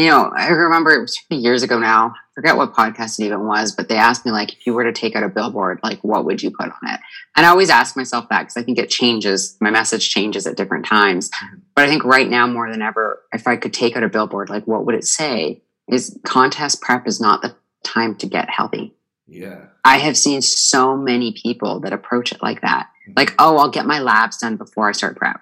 you 0.01 0.09
know, 0.09 0.33
I 0.35 0.49
remember 0.49 0.93
it 0.93 1.01
was 1.03 1.19
years 1.31 1.63
ago 1.63 1.79
now. 1.79 2.15
I 2.15 2.35
forget 2.35 2.57
what 2.57 2.73
podcast 2.73 3.21
it 3.21 3.27
even 3.27 3.47
was, 3.47 3.73
but 3.73 3.91
they 3.91 3.97
asked 3.97 4.25
me 4.25 4.33
like, 4.33 4.55
if 4.55 4.67
you 4.67 4.73
were 4.73 4.85
to 4.85 4.93
take 4.93 5.15
out 5.15 5.23
a 5.23 5.29
billboard, 5.29 5.79
like, 5.83 6.01
what 6.01 6.25
would 6.25 6.43
you 6.43 6.51
put 6.51 6.71
on 6.71 6.95
it? 6.95 7.01
And 7.37 7.45
I 7.45 7.51
always 7.51 7.69
ask 7.69 7.97
myself 7.97 8.27
that 8.31 8.43
because 8.43 8.57
I 8.57 8.63
think 8.63 8.79
it 8.79 8.89
changes. 8.89 9.59
My 9.61 9.71
message 9.71 10.09
changes 10.09 10.47
at 10.47 10.57
different 10.57 10.87
times. 10.87 11.31
But 11.75 11.85
I 11.85 11.89
think 11.89 12.03
right 12.05 12.31
now 12.31 12.47
more 12.47 12.71
than 12.71 12.81
ever, 12.81 13.23
if 13.33 13.47
I 13.47 13.57
could 13.57 13.75
take 13.75 13.95
out 13.95 14.03
a 14.03 14.09
billboard, 14.09 14.49
like, 14.49 14.67
what 14.67 14.87
would 14.87 14.95
it 14.95 15.05
say? 15.05 15.61
Is 15.87 16.19
contest 16.25 16.81
prep 16.81 17.07
is 17.07 17.21
not 17.21 17.43
the 17.43 17.55
time 17.85 18.15
to 18.17 18.27
get 18.27 18.49
healthy. 18.49 18.95
Yeah. 19.27 19.67
I 19.85 19.99
have 19.99 20.17
seen 20.17 20.41
so 20.41 20.97
many 20.97 21.33
people 21.33 21.81
that 21.81 21.93
approach 21.93 22.33
it 22.33 22.43
like 22.43 22.63
that. 22.63 22.89
Like, 23.17 23.35
oh, 23.39 23.59
I'll 23.59 23.71
get 23.71 23.87
my 23.87 23.99
labs 23.99 24.39
done 24.39 24.57
before 24.57 24.89
I 24.89 24.93
start 24.93 25.17
prep 25.17 25.41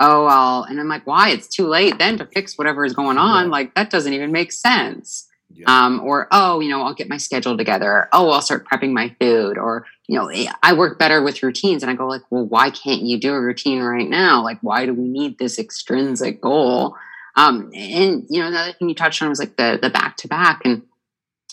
oh 0.00 0.26
well 0.26 0.64
and 0.64 0.80
i'm 0.80 0.88
like 0.88 1.06
why? 1.06 1.30
It's 1.30 1.48
too 1.48 1.66
late 1.66 1.98
then 1.98 2.18
to 2.18 2.26
fix 2.26 2.58
whatever 2.58 2.84
is 2.84 2.94
going 2.94 3.18
on. 3.18 3.46
Yeah. 3.46 3.50
like 3.50 3.74
that 3.74 3.90
doesn't 3.90 4.12
even 4.12 4.32
make 4.32 4.52
sense. 4.52 5.28
Yeah. 5.48 5.66
um, 5.68 6.00
or 6.00 6.28
oh 6.32 6.60
you 6.60 6.68
know 6.68 6.82
i'll 6.82 6.94
get 6.94 7.08
my 7.08 7.16
schedule 7.16 7.56
together. 7.56 8.08
Oh 8.12 8.30
i'll 8.30 8.42
start 8.42 8.66
prepping 8.66 8.92
my 8.92 9.14
food. 9.20 9.58
Or 9.58 9.86
you 10.08 10.18
know 10.18 10.30
i 10.62 10.72
work 10.72 10.98
better 10.98 11.22
with 11.22 11.42
routines 11.42 11.82
and 11.82 11.90
i 11.90 11.94
go 11.94 12.06
like 12.06 12.22
well 12.30 12.44
why 12.44 12.70
can't 12.70 13.02
you 13.02 13.18
do 13.18 13.32
a 13.32 13.40
routine 13.40 13.80
right 13.82 14.08
now? 14.08 14.42
Like 14.42 14.58
why 14.60 14.86
do 14.86 14.94
we 14.94 15.08
need 15.08 15.38
this 15.38 15.58
extrinsic 15.58 16.40
goal? 16.40 16.96
Um, 17.36 17.70
and 17.74 18.26
you 18.28 18.40
know 18.40 18.48
another 18.48 18.72
thing 18.72 18.88
you 18.88 18.94
touched 18.94 19.22
on 19.22 19.28
was 19.28 19.38
like 19.38 19.56
the 19.56 19.78
the 19.80 19.90
back 19.90 20.16
to 20.18 20.28
back 20.28 20.62
and 20.64 20.82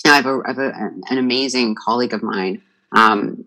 you 0.03 0.11
know, 0.11 0.13
I 0.13 0.15
have, 0.17 0.25
a, 0.25 0.41
I 0.43 0.47
have 0.47 0.57
a, 0.57 0.91
an 1.09 1.17
amazing 1.17 1.75
colleague 1.75 2.13
of 2.13 2.21
mine 2.23 2.61
um, 2.93 3.45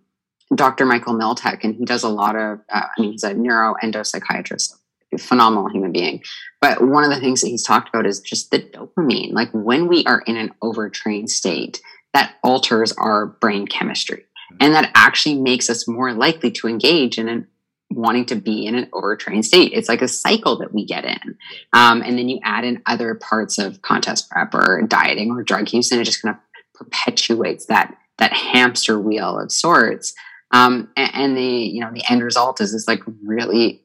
Dr. 0.54 0.86
Michael 0.86 1.14
Miltek, 1.14 1.64
and 1.64 1.74
he 1.74 1.84
does 1.84 2.02
a 2.02 2.08
lot 2.08 2.36
of, 2.36 2.60
uh, 2.72 2.82
I 2.96 3.00
mean, 3.00 3.12
he's 3.12 3.24
a 3.24 3.34
neuroendopsychiatrist, 3.34 4.75
phenomenal 5.18 5.68
human 5.68 5.92
being. 5.92 6.22
But 6.60 6.82
one 6.82 7.04
of 7.04 7.10
the 7.10 7.20
things 7.20 7.40
that 7.40 7.48
he's 7.48 7.62
talked 7.62 7.88
about 7.88 8.06
is 8.06 8.20
just 8.20 8.50
the 8.50 8.58
dopamine. 8.58 9.32
Like 9.32 9.50
when 9.52 9.88
we 9.88 10.04
are 10.04 10.22
in 10.26 10.36
an 10.36 10.52
overtrained 10.62 11.30
state, 11.30 11.80
that 12.12 12.34
alters 12.42 12.92
our 12.92 13.26
brain 13.26 13.66
chemistry. 13.66 14.24
And 14.60 14.74
that 14.74 14.90
actually 14.94 15.40
makes 15.40 15.68
us 15.68 15.88
more 15.88 16.12
likely 16.12 16.50
to 16.52 16.68
engage 16.68 17.18
in 17.18 17.28
an 17.28 17.46
wanting 17.90 18.26
to 18.26 18.34
be 18.34 18.66
in 18.66 18.74
an 18.74 18.88
overtrained 18.92 19.44
state. 19.44 19.72
It's 19.72 19.88
like 19.88 20.02
a 20.02 20.08
cycle 20.08 20.58
that 20.58 20.74
we 20.74 20.84
get 20.84 21.04
in. 21.04 21.38
Um, 21.72 22.02
and 22.02 22.18
then 22.18 22.28
you 22.28 22.40
add 22.42 22.64
in 22.64 22.82
other 22.86 23.14
parts 23.14 23.58
of 23.58 23.80
contest 23.82 24.28
prep 24.28 24.54
or 24.54 24.82
dieting 24.82 25.30
or 25.30 25.42
drug 25.42 25.72
use, 25.72 25.92
and 25.92 26.00
it 26.00 26.04
just 26.04 26.22
kind 26.22 26.34
of 26.34 26.40
perpetuates 26.74 27.66
that 27.66 27.96
that 28.18 28.32
hamster 28.32 28.98
wheel 28.98 29.38
of 29.38 29.52
sorts. 29.52 30.14
Um, 30.52 30.90
and, 30.96 31.14
and 31.14 31.36
the 31.36 31.42
you 31.42 31.80
know 31.80 31.90
the 31.92 32.04
end 32.10 32.22
result 32.22 32.60
is 32.60 32.72
this 32.72 32.88
like 32.88 33.02
really 33.24 33.82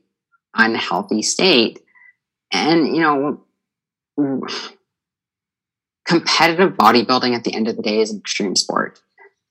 unhealthy 0.56 1.22
state. 1.22 1.80
And, 2.52 2.96
you 2.96 3.02
know, 3.02 3.44
competitive 6.06 6.74
bodybuilding 6.74 7.36
at 7.36 7.44
the 7.44 7.54
end 7.54 7.68
of 7.68 7.78
the 7.78 7.82
day 7.82 8.02
is 8.02 8.12
an 8.12 8.20
extreme 8.20 8.56
sport. 8.56 9.00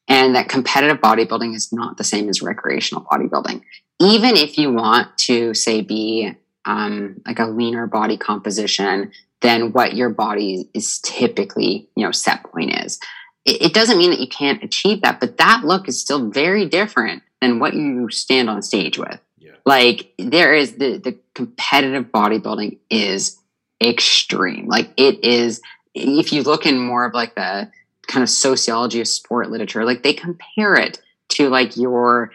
And 0.08 0.34
that 0.34 0.48
competitive 0.48 1.00
bodybuilding 1.00 1.54
is 1.54 1.72
not 1.72 1.96
the 1.96 2.04
same 2.04 2.28
as 2.28 2.42
recreational 2.42 3.04
bodybuilding. 3.04 3.62
Even 4.00 4.36
if 4.36 4.58
you 4.58 4.72
want 4.72 5.16
to, 5.18 5.54
say, 5.54 5.82
be 5.82 6.32
um, 6.64 7.20
like 7.26 7.38
a 7.38 7.46
leaner 7.46 7.86
body 7.86 8.16
composition 8.16 9.12
than 9.40 9.72
what 9.72 9.94
your 9.94 10.10
body 10.10 10.68
is 10.74 10.98
typically, 10.98 11.88
you 11.96 12.04
know, 12.04 12.12
set 12.12 12.42
point 12.44 12.72
is. 12.84 12.98
It, 13.44 13.62
it 13.62 13.74
doesn't 13.74 13.98
mean 13.98 14.10
that 14.10 14.20
you 14.20 14.28
can't 14.28 14.62
achieve 14.62 15.00
that, 15.02 15.20
but 15.20 15.38
that 15.38 15.62
look 15.64 15.88
is 15.88 16.00
still 16.00 16.28
very 16.28 16.66
different 16.66 17.22
than 17.40 17.58
what 17.58 17.74
you 17.74 18.10
stand 18.10 18.50
on 18.50 18.62
stage 18.62 18.98
with. 18.98 19.20
Like 19.64 20.12
there 20.18 20.54
is 20.54 20.72
the 20.76 20.98
the 20.98 21.18
competitive 21.34 22.06
bodybuilding 22.06 22.78
is 22.88 23.38
extreme. 23.82 24.66
Like 24.66 24.90
it 24.96 25.24
is 25.24 25.60
if 25.94 26.32
you 26.32 26.42
look 26.42 26.66
in 26.66 26.78
more 26.78 27.04
of 27.04 27.14
like 27.14 27.34
the 27.34 27.70
kind 28.06 28.22
of 28.22 28.30
sociology 28.30 29.00
of 29.00 29.08
sport 29.08 29.50
literature, 29.50 29.84
like 29.84 30.02
they 30.02 30.12
compare 30.12 30.74
it 30.74 31.00
to 31.30 31.48
like 31.48 31.76
your 31.76 32.32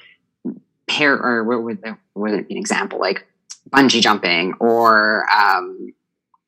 pair 0.88 1.14
or 1.14 1.44
what 1.44 1.64
would, 1.64 1.84
would 2.14 2.32
it 2.32 2.48
be 2.48 2.56
an 2.56 2.60
example 2.60 3.00
like 3.00 3.26
bungee 3.70 4.02
jumping 4.02 4.54
or 4.60 5.26
um, 5.34 5.94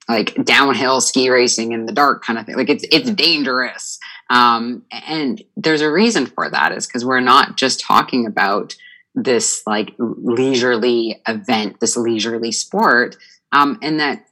like 0.08 0.34
downhill 0.46 1.02
ski 1.02 1.30
racing 1.30 1.74
in 1.74 1.86
the 1.86 1.92
dark 1.92 2.24
kind 2.24 2.40
of 2.40 2.46
thing. 2.46 2.56
Like 2.56 2.70
it's 2.70 2.86
it's 2.92 3.10
dangerous. 3.12 4.00
Um, 4.30 4.84
and 4.92 5.42
there's 5.56 5.82
a 5.82 5.92
reason 5.92 6.26
for 6.26 6.50
that 6.50 6.72
is 6.72 6.88
because 6.88 7.04
we're 7.04 7.20
not 7.20 7.58
just 7.58 7.80
talking 7.80 8.26
about 8.26 8.76
this 9.18 9.64
like 9.66 9.96
leisurely 9.98 11.22
event, 11.28 11.80
this 11.80 11.98
leisurely 11.98 12.52
sport. 12.52 13.18
Um, 13.52 13.80
and 13.82 14.00
that 14.00 14.28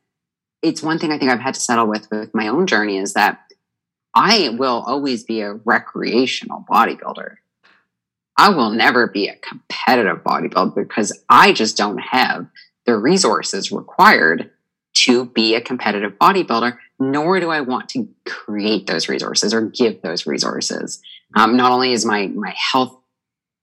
it's 0.61 0.83
one 0.83 0.99
thing 0.99 1.11
I 1.11 1.17
think 1.17 1.31
I've 1.31 1.39
had 1.39 1.55
to 1.55 1.59
settle 1.59 1.87
with 1.87 2.07
with 2.11 2.33
my 2.33 2.47
own 2.47 2.67
journey 2.67 2.97
is 2.97 3.13
that 3.13 3.41
I 4.13 4.55
will 4.57 4.83
always 4.85 5.23
be 5.23 5.41
a 5.41 5.53
recreational 5.53 6.63
bodybuilder. 6.69 7.35
I 8.37 8.49
will 8.49 8.69
never 8.69 9.07
be 9.07 9.27
a 9.27 9.35
competitive 9.35 10.23
bodybuilder 10.23 10.75
because 10.75 11.17
I 11.29 11.51
just 11.51 11.77
don't 11.77 11.97
have 11.97 12.47
the 12.85 12.95
resources 12.95 13.71
required 13.71 14.51
to 14.93 15.25
be 15.25 15.55
a 15.55 15.61
competitive 15.61 16.13
bodybuilder, 16.19 16.77
nor 16.99 17.39
do 17.39 17.49
I 17.49 17.61
want 17.61 17.89
to 17.89 18.07
create 18.25 18.87
those 18.87 19.09
resources 19.09 19.53
or 19.53 19.61
give 19.61 20.01
those 20.01 20.27
resources. 20.27 21.01
Um, 21.35 21.57
not 21.57 21.71
only 21.71 21.91
is 21.91 22.05
my 22.05 22.27
my 22.27 22.53
health 22.71 22.97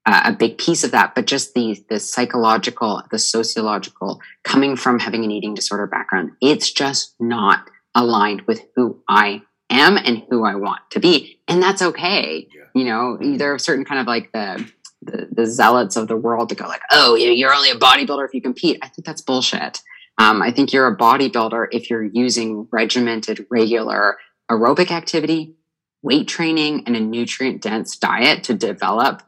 uh, 0.05 0.23
a 0.27 0.33
big 0.33 0.59
piece 0.59 0.83
of 0.85 0.91
that, 0.91 1.15
but 1.15 1.27
just 1.27 1.55
the 1.55 1.83
the 1.89 2.01
psychological, 2.01 3.03
the 3.11 3.19
sociological, 3.19 4.21
coming 4.43 4.77
from 4.77 4.99
having 4.99 5.25
an 5.25 5.31
eating 5.31 5.55
disorder 5.55 5.87
background, 5.87 6.33
it's 6.41 6.73
just 6.73 7.15
not 7.21 7.69
aligned 7.95 8.43
with 8.43 8.63
who 8.75 9.03
I 9.09 9.43
am 9.71 9.97
and 9.97 10.23
who 10.29 10.45
I 10.45 10.57
want 10.57 10.81
to 10.91 11.01
be, 11.01 11.41
and 11.47 11.63
that's 11.63 11.83
okay. 11.83 12.49
Yeah. 12.55 12.63
You 12.75 12.85
know, 12.85 13.19
there 13.37 13.55
are 13.55 13.59
certain 13.59 13.85
kind 13.85 14.01
of 14.01 14.07
like 14.07 14.33
the, 14.33 14.69
the 15.03 15.29
the 15.31 15.47
zealots 15.47 15.97
of 15.97 16.09
the 16.09 16.17
world 16.17 16.49
to 16.49 16.55
go 16.55 16.67
like, 16.67 16.83
oh, 16.91 17.15
you're 17.15 17.55
only 17.55 17.71
a 17.71 17.77
bodybuilder 17.77 18.27
if 18.27 18.35
you 18.35 18.43
compete. 18.43 18.79
I 18.83 18.89
think 18.89 19.07
that's 19.07 19.23
bullshit. 19.23 19.83
Um, 20.19 20.43
I 20.43 20.51
think 20.51 20.73
you're 20.73 20.89
a 20.89 20.97
bodybuilder 20.97 21.69
if 21.73 21.91
you're 21.91 22.03
using 22.03 22.69
regimented, 22.71 23.47
regular 23.51 24.19
aerobic 24.51 24.91
activity, 24.91 25.55
weight 26.03 26.29
training, 26.29 26.85
and 26.87 26.97
a 26.97 27.01
nutrient 27.01 27.63
dense 27.63 27.97
diet 27.97 28.45
to 28.45 28.55
develop 28.55 29.23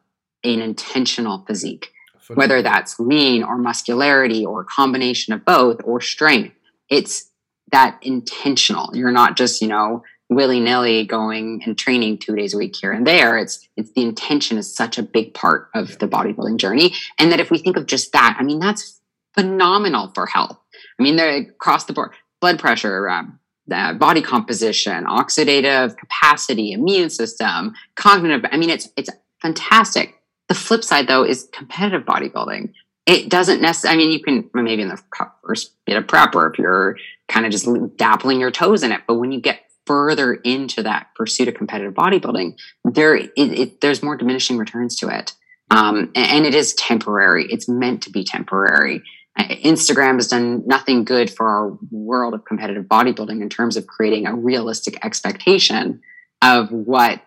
an 0.45 0.61
intentional 0.61 1.45
physique, 1.47 1.92
whether 2.34 2.62
that's 2.62 2.99
lean 3.01 3.42
or 3.42 3.57
muscularity 3.57 4.45
or 4.45 4.64
combination 4.64 5.32
of 5.32 5.45
both 5.45 5.80
or 5.84 6.01
strength. 6.01 6.55
It's 6.90 7.30
that 7.72 7.99
intentional. 8.03 8.95
You're 8.95 9.11
not 9.11 9.36
just, 9.36 9.61
you 9.61 9.68
know, 9.68 10.05
willy 10.30 10.61
nilly 10.61 11.05
going 11.07 11.62
and 11.64 11.76
training 11.76 12.18
two 12.18 12.34
days 12.34 12.55
a 12.55 12.59
week 12.59 12.74
here 12.76 12.92
and 12.92 13.07
there. 13.07 13.38
It's 13.38 13.66
it's 13.76 13.92
the 13.92 14.03
intention 14.03 14.59
is 14.59 14.74
such 14.74 14.99
a 14.99 15.03
big 15.03 15.34
part 15.34 15.70
of 15.74 15.90
yeah. 15.90 15.97
the 16.01 16.09
bodybuilding 16.09 16.59
journey. 16.59 16.95
And 17.18 17.32
that 17.32 17.40
if 17.40 17.51
we 17.51 17.59
think 17.59 17.76
of 17.76 17.86
just 17.86 18.12
that, 18.12 18.36
I 18.38 18.42
mean, 18.42 18.59
that's 18.59 19.01
phenomenal 19.34 20.12
for 20.14 20.26
health. 20.26 20.59
I 20.99 21.03
mean, 21.03 21.16
they're 21.16 21.36
across 21.38 21.84
the 21.84 21.92
board, 21.92 22.12
blood 22.40 22.59
pressure, 22.59 23.09
um, 23.09 23.38
body 23.66 24.22
composition, 24.22 25.05
oxidative 25.05 25.97
capacity, 25.97 26.72
immune 26.72 27.11
system, 27.11 27.74
cognitive. 27.97 28.49
I 28.51 28.57
mean, 28.57 28.70
it's 28.70 28.88
it's 28.97 29.11
fantastic. 29.42 30.14
The 30.49 30.55
flip 30.55 30.84
side, 30.84 31.07
though, 31.07 31.24
is 31.24 31.49
competitive 31.53 32.07
bodybuilding. 32.07 32.72
It 33.07 33.28
doesn't 33.28 33.61
necessarily, 33.61 33.95
I 33.95 34.05
mean, 34.05 34.12
you 34.12 34.22
can 34.22 34.51
maybe 34.55 34.82
in 34.82 34.88
the 34.88 35.03
first 35.42 35.74
bit 35.84 35.97
of 35.97 36.07
prep 36.07 36.34
or 36.34 36.51
if 36.51 36.59
you're 36.59 36.97
kind 37.28 37.45
of 37.45 37.53
just 37.53 37.68
dabbling 37.97 38.40
your 38.40 38.51
toes 38.51 38.82
in 38.82 38.92
it, 38.92 39.03
but 39.07 39.14
when 39.14 39.32
you 39.32 39.40
get 39.40 39.61
further 39.86 40.34
into 40.34 40.82
that 40.82 41.09
pursuit 41.14 41.49
of 41.49 41.55
competitive 41.55 41.92
bodybuilding, 41.95 42.57
there 42.84 43.16
it, 43.16 43.32
it, 43.36 43.80
there's 43.80 44.03
more 44.03 44.16
diminishing 44.16 44.57
returns 44.57 44.97
to 44.97 45.09
it. 45.09 45.34
Um, 45.70 46.12
and, 46.14 46.30
and 46.30 46.47
it 46.47 46.55
is 46.55 46.74
temporary. 46.74 47.47
It's 47.51 47.68
meant 47.68 48.03
to 48.05 48.11
be 48.11 48.24
temporary. 48.24 49.03
Instagram 49.38 50.14
has 50.14 50.28
done 50.28 50.62
nothing 50.66 51.05
good 51.05 51.28
for 51.28 51.49
our 51.49 51.78
world 51.90 52.34
of 52.34 52.45
competitive 52.45 52.84
bodybuilding 52.84 53.42
in 53.42 53.49
terms 53.49 53.76
of 53.76 53.86
creating 53.86 54.26
a 54.26 54.34
realistic 54.34 55.05
expectation 55.05 56.01
of 56.40 56.70
what 56.70 57.20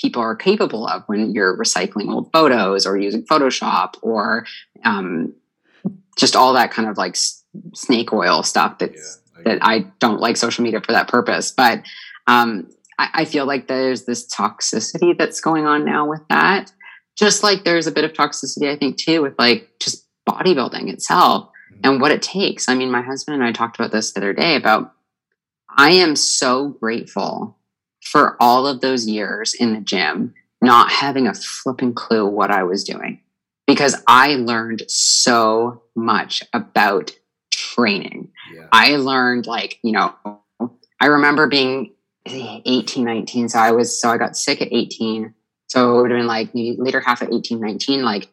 people 0.00 0.22
are 0.22 0.36
capable 0.36 0.86
of 0.86 1.02
when 1.06 1.32
you're 1.32 1.56
recycling 1.56 2.12
old 2.12 2.30
photos 2.32 2.86
or 2.86 2.96
using 2.96 3.24
Photoshop 3.24 3.94
or 4.00 4.46
um, 4.84 5.34
just 6.16 6.36
all 6.36 6.52
that 6.52 6.70
kind 6.70 6.88
of 6.88 6.96
like 6.96 7.16
snake 7.74 8.12
oil 8.12 8.42
stuff 8.42 8.78
that's 8.78 9.20
yeah, 9.36 9.40
I 9.40 9.42
that 9.44 9.58
I 9.62 9.78
don't 9.98 10.20
like 10.20 10.36
social 10.36 10.64
media 10.64 10.80
for 10.80 10.92
that 10.92 11.08
purpose. 11.08 11.50
But 11.50 11.82
um, 12.26 12.68
I, 12.98 13.08
I 13.14 13.24
feel 13.24 13.46
like 13.46 13.66
there's 13.66 14.04
this 14.04 14.26
toxicity 14.28 15.16
that's 15.18 15.40
going 15.40 15.66
on 15.66 15.84
now 15.84 16.08
with 16.08 16.22
that. 16.28 16.72
Just 17.16 17.42
like 17.42 17.64
there's 17.64 17.88
a 17.88 17.92
bit 17.92 18.04
of 18.04 18.12
toxicity, 18.12 18.70
I 18.70 18.76
think, 18.76 18.96
too, 18.96 19.22
with 19.22 19.34
like 19.38 19.68
just 19.80 20.06
bodybuilding 20.28 20.92
itself 20.92 21.50
mm-hmm. 21.72 21.80
and 21.84 22.00
what 22.00 22.12
it 22.12 22.22
takes. 22.22 22.68
I 22.68 22.74
mean, 22.74 22.90
my 22.90 23.02
husband 23.02 23.36
and 23.36 23.44
I 23.44 23.50
talked 23.50 23.78
about 23.78 23.90
this 23.90 24.12
the 24.12 24.20
other 24.20 24.32
day 24.32 24.54
about 24.54 24.94
I 25.76 25.90
am 25.90 26.14
so 26.14 26.68
grateful 26.68 27.57
for 28.10 28.36
all 28.40 28.66
of 28.66 28.80
those 28.80 29.06
years 29.06 29.54
in 29.54 29.74
the 29.74 29.80
gym, 29.80 30.34
not 30.62 30.90
having 30.90 31.26
a 31.26 31.34
flipping 31.34 31.94
clue 31.94 32.26
what 32.26 32.50
I 32.50 32.62
was 32.62 32.82
doing 32.84 33.20
because 33.66 34.02
I 34.06 34.36
learned 34.36 34.82
so 34.88 35.82
much 35.94 36.42
about 36.52 37.12
training. 37.50 38.30
Yeah. 38.52 38.66
I 38.72 38.96
learned 38.96 39.46
like, 39.46 39.78
you 39.82 39.92
know, 39.92 40.14
I 41.00 41.06
remember 41.06 41.48
being 41.48 41.92
18, 42.26 43.04
19. 43.04 43.50
So 43.50 43.58
I 43.58 43.72
was, 43.72 44.00
so 44.00 44.08
I 44.08 44.16
got 44.16 44.36
sick 44.36 44.62
at 44.62 44.72
18. 44.72 45.34
So 45.68 45.98
it 45.98 46.02
would 46.02 46.10
have 46.10 46.18
been 46.18 46.26
like 46.26 46.54
maybe 46.54 46.76
later 46.78 47.00
half 47.00 47.20
of 47.20 47.28
18, 47.30 47.60
19, 47.60 48.02
like 48.02 48.28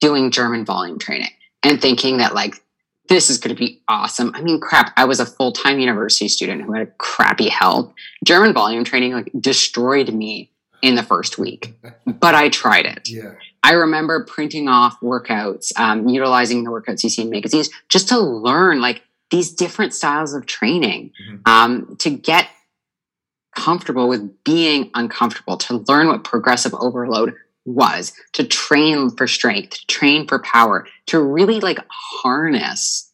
doing 0.00 0.30
German 0.30 0.64
volume 0.64 0.98
training 0.98 1.30
and 1.62 1.80
thinking 1.80 2.16
that 2.18 2.34
like 2.34 2.62
this 3.08 3.30
is 3.30 3.38
going 3.38 3.54
to 3.54 3.58
be 3.58 3.80
awesome. 3.88 4.32
I 4.34 4.42
mean, 4.42 4.60
crap, 4.60 4.92
I 4.96 5.04
was 5.04 5.20
a 5.20 5.26
full 5.26 5.52
time 5.52 5.78
university 5.78 6.28
student 6.28 6.62
who 6.62 6.72
had 6.72 6.82
a 6.88 6.90
crappy 6.98 7.48
health. 7.48 7.92
German 8.24 8.52
volume 8.52 8.84
training 8.84 9.12
like 9.12 9.30
destroyed 9.38 10.12
me 10.12 10.50
in 10.82 10.94
the 10.94 11.02
first 11.02 11.38
week, 11.38 11.74
but 12.06 12.34
I 12.34 12.48
tried 12.50 12.86
it. 12.86 13.08
Yeah. 13.08 13.34
I 13.64 13.72
remember 13.72 14.24
printing 14.24 14.68
off 14.68 15.00
workouts, 15.00 15.76
um, 15.78 16.08
utilizing 16.08 16.62
the 16.64 16.70
workouts 16.70 17.02
you 17.02 17.10
see 17.10 17.22
in 17.22 17.30
magazines 17.30 17.68
just 17.88 18.08
to 18.08 18.18
learn 18.18 18.80
like 18.80 19.02
these 19.30 19.52
different 19.52 19.92
styles 19.92 20.32
of 20.34 20.46
training 20.46 21.10
Mhm. 21.28 21.46
um, 21.48 21.96
to 21.98 22.10
get 22.10 22.48
comfortable 23.54 24.08
with 24.08 24.44
being 24.44 24.90
uncomfortable, 24.94 25.56
to 25.56 25.84
learn 25.88 26.06
what 26.08 26.22
progressive 26.24 26.72
overload 26.74 27.34
was, 27.74 28.12
to 28.32 28.44
train 28.44 29.10
for 29.10 29.26
strength, 29.26 29.70
to 29.70 29.86
train 29.86 30.26
for 30.26 30.38
power, 30.40 30.86
to 31.06 31.20
really 31.20 31.60
like 31.60 31.78
harness 31.88 33.12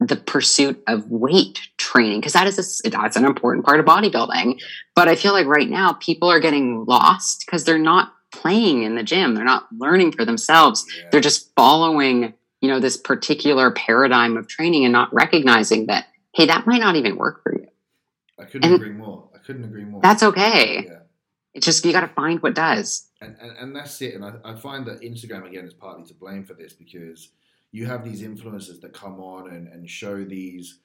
the 0.00 0.16
pursuit 0.16 0.82
of 0.86 1.10
weight 1.10 1.60
training 1.76 2.20
because 2.20 2.32
that 2.32 2.46
is 2.46 2.80
a 2.84 2.90
that's 2.90 3.16
an 3.16 3.26
important 3.26 3.66
part 3.66 3.80
of 3.80 3.86
bodybuilding. 3.86 4.60
But 4.96 5.08
I 5.08 5.14
feel 5.14 5.32
like 5.32 5.46
right 5.46 5.68
now 5.68 5.92
people 5.94 6.30
are 6.30 6.40
getting 6.40 6.86
lost 6.86 7.44
because 7.44 7.64
they're 7.64 7.78
not 7.78 8.14
playing 8.32 8.82
in 8.82 8.94
the 8.94 9.02
gym. 9.02 9.34
They're 9.34 9.44
not 9.44 9.66
learning 9.76 10.12
for 10.12 10.24
themselves. 10.24 10.86
Yeah. 10.96 11.08
They're 11.12 11.20
just 11.20 11.52
following, 11.54 12.32
you 12.60 12.68
know, 12.68 12.80
this 12.80 12.96
particular 12.96 13.70
paradigm 13.72 14.36
of 14.38 14.48
training 14.48 14.84
and 14.84 14.92
not 14.92 15.12
recognizing 15.12 15.86
that 15.86 16.06
hey, 16.34 16.46
that 16.46 16.66
might 16.66 16.80
not 16.80 16.96
even 16.96 17.16
work 17.16 17.42
for 17.42 17.52
you. 17.52 17.66
I 18.38 18.44
couldn't 18.44 18.64
and- 18.64 18.74
agree 18.74 18.92
more. 18.92 19.28
I 19.34 19.38
couldn't 19.38 19.64
agree 19.64 19.84
more. 19.84 20.00
That's 20.00 20.22
okay. 20.22 20.84
yeah. 20.86 20.98
It's 21.52 21.66
just 21.66 21.84
you 21.84 21.92
got 21.92 22.02
to 22.02 22.08
find 22.08 22.40
what 22.42 22.54
does. 22.54 23.09
And, 23.20 23.36
and, 23.40 23.56
and 23.58 23.76
that's 23.76 24.00
it. 24.02 24.14
And 24.14 24.24
I, 24.24 24.32
I 24.44 24.54
find 24.54 24.86
that 24.86 25.02
Instagram 25.02 25.46
again 25.46 25.64
is 25.64 25.74
partly 25.74 26.04
to 26.06 26.14
blame 26.14 26.44
for 26.44 26.54
this 26.54 26.72
because 26.72 27.30
you 27.72 27.86
have 27.86 28.04
these 28.04 28.22
influencers 28.22 28.80
that 28.80 28.92
come 28.92 29.20
on 29.20 29.50
and, 29.50 29.68
and 29.68 29.88
show 29.88 30.24
these 30.24 30.78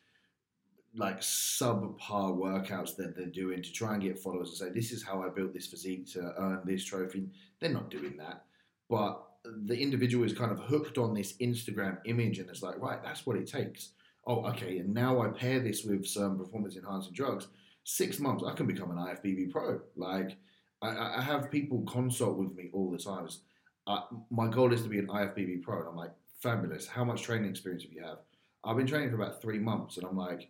like 0.97 1.19
subpar 1.19 1.99
workouts 1.99 2.95
that 2.95 3.15
they're 3.15 3.25
doing 3.25 3.61
to 3.61 3.71
try 3.71 3.93
and 3.93 4.03
get 4.03 4.17
followers 4.17 4.49
and 4.49 4.57
say 4.57 4.69
this 4.69 4.91
is 4.91 5.03
how 5.03 5.21
I 5.21 5.29
built 5.29 5.53
this 5.53 5.67
physique 5.67 6.09
to 6.13 6.33
earn 6.37 6.61
this 6.65 6.85
trophy. 6.85 7.27
They're 7.59 7.71
not 7.71 7.89
doing 7.89 8.15
that, 8.17 8.45
but 8.89 9.21
the 9.65 9.77
individual 9.77 10.25
is 10.25 10.33
kind 10.33 10.51
of 10.51 10.59
hooked 10.59 10.97
on 10.97 11.13
this 11.13 11.33
Instagram 11.37 11.97
image 12.05 12.39
and 12.39 12.49
it's 12.49 12.63
like 12.63 12.79
right, 12.79 13.03
that's 13.03 13.25
what 13.25 13.35
it 13.35 13.47
takes. 13.47 13.89
Oh, 14.27 14.45
okay, 14.47 14.79
and 14.79 14.93
now 14.93 15.21
I 15.21 15.27
pair 15.27 15.59
this 15.59 15.83
with 15.83 16.07
some 16.07 16.37
performance 16.37 16.75
enhancing 16.75 17.13
drugs. 17.13 17.47
Six 17.83 18.19
months, 18.19 18.43
I 18.43 18.53
can 18.53 18.65
become 18.65 18.89
an 18.89 18.97
IFBB 18.97 19.51
pro. 19.51 19.81
Like 19.95 20.37
I- 20.85 21.17
I, 21.19 21.21
have 21.21 21.51
people 21.51 21.81
consult 21.83 22.37
with 22.37 22.53
me 22.55 22.69
all 22.73 22.91
the 22.91 22.97
time. 22.97 23.27
Uh, 23.87 24.01
my 24.29 24.47
goal 24.47 24.73
is 24.73 24.81
to 24.83 24.89
be 24.89 24.99
an 24.99 25.07
IFBB 25.07 25.61
pro, 25.63 25.79
and 25.79 25.89
I'm 25.89 25.95
like, 25.95 26.13
fabulous. 26.39 26.87
How 26.87 27.03
much 27.03 27.23
training 27.23 27.49
experience 27.49 27.83
have 27.83 27.93
you 27.93 28.03
have? 28.03 28.19
I've 28.63 28.77
been 28.77 28.87
training 28.87 29.09
for 29.09 29.15
about 29.15 29.41
three 29.41 29.59
months, 29.59 29.97
and 29.97 30.05
I'm 30.05 30.17
like, 30.17 30.49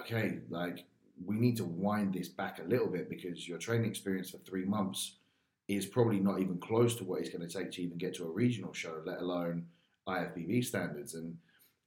okay, 0.00 0.40
like 0.50 0.86
we 1.24 1.36
need 1.36 1.56
to 1.56 1.64
wind 1.64 2.14
this 2.14 2.28
back 2.28 2.58
a 2.58 2.64
little 2.64 2.88
bit 2.88 3.08
because 3.08 3.48
your 3.48 3.58
training 3.58 3.88
experience 3.88 4.30
for 4.30 4.38
three 4.38 4.64
months 4.64 5.18
is 5.68 5.86
probably 5.86 6.18
not 6.18 6.40
even 6.40 6.58
close 6.58 6.94
to 6.96 7.04
what 7.04 7.20
it's 7.20 7.30
going 7.30 7.46
to 7.46 7.58
take 7.58 7.70
to 7.72 7.82
even 7.82 7.96
get 7.96 8.14
to 8.14 8.24
a 8.24 8.30
regional 8.30 8.72
show, 8.72 9.00
let 9.06 9.20
alone 9.20 9.64
IFBB 10.06 10.64
standards. 10.64 11.14
And 11.14 11.36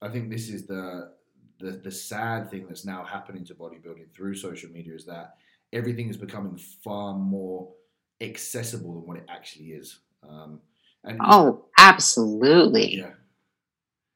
I 0.02 0.08
think 0.08 0.30
this 0.30 0.48
is 0.48 0.66
the 0.66 1.12
the, 1.60 1.72
the 1.72 1.90
sad 1.90 2.50
thing 2.50 2.66
that's 2.68 2.84
now 2.84 3.04
happening 3.04 3.44
to 3.44 3.54
bodybuilding 3.54 4.12
through 4.12 4.34
social 4.34 4.70
media 4.70 4.94
is 4.94 5.04
that 5.06 5.34
everything 5.72 6.08
is 6.08 6.16
becoming 6.16 6.58
far 6.82 7.14
more 7.14 7.72
accessible 8.20 8.94
than 8.94 9.06
what 9.06 9.18
it 9.18 9.24
actually 9.28 9.66
is. 9.72 9.98
Um, 10.22 10.60
and 11.04 11.18
Oh, 11.22 11.66
absolutely. 11.78 12.96
yeah, 12.98 13.12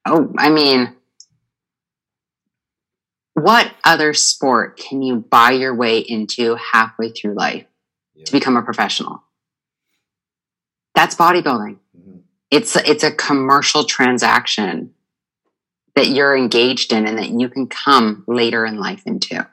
Oh, 0.05 0.33
I 0.37 0.49
mean, 0.49 0.95
what 3.35 3.71
other 3.83 4.13
sport 4.13 4.77
can 4.77 5.01
you 5.01 5.17
buy 5.17 5.51
your 5.51 5.73
way 5.73 5.99
into 5.99 6.55
halfway 6.55 7.09
through 7.11 7.33
life 7.35 7.65
yeah. 8.13 8.25
to 8.25 8.31
become 8.31 8.57
a 8.57 8.61
professional? 8.61 9.23
That's 10.93 11.15
bodybuilding. 11.15 11.77
Mhm. 11.97 12.21
It's 12.51 12.75
it's 12.75 13.03
a 13.03 13.11
commercial 13.11 13.85
transaction 13.85 14.93
that 15.95 16.09
you're 16.09 16.35
engaged 16.35 16.91
in 16.91 17.07
and 17.07 17.17
that 17.17 17.29
you 17.29 17.49
can 17.49 17.67
come 17.67 18.23
later 18.27 18.65
in 18.65 18.77
life 18.77 19.03
into. 19.05 19.47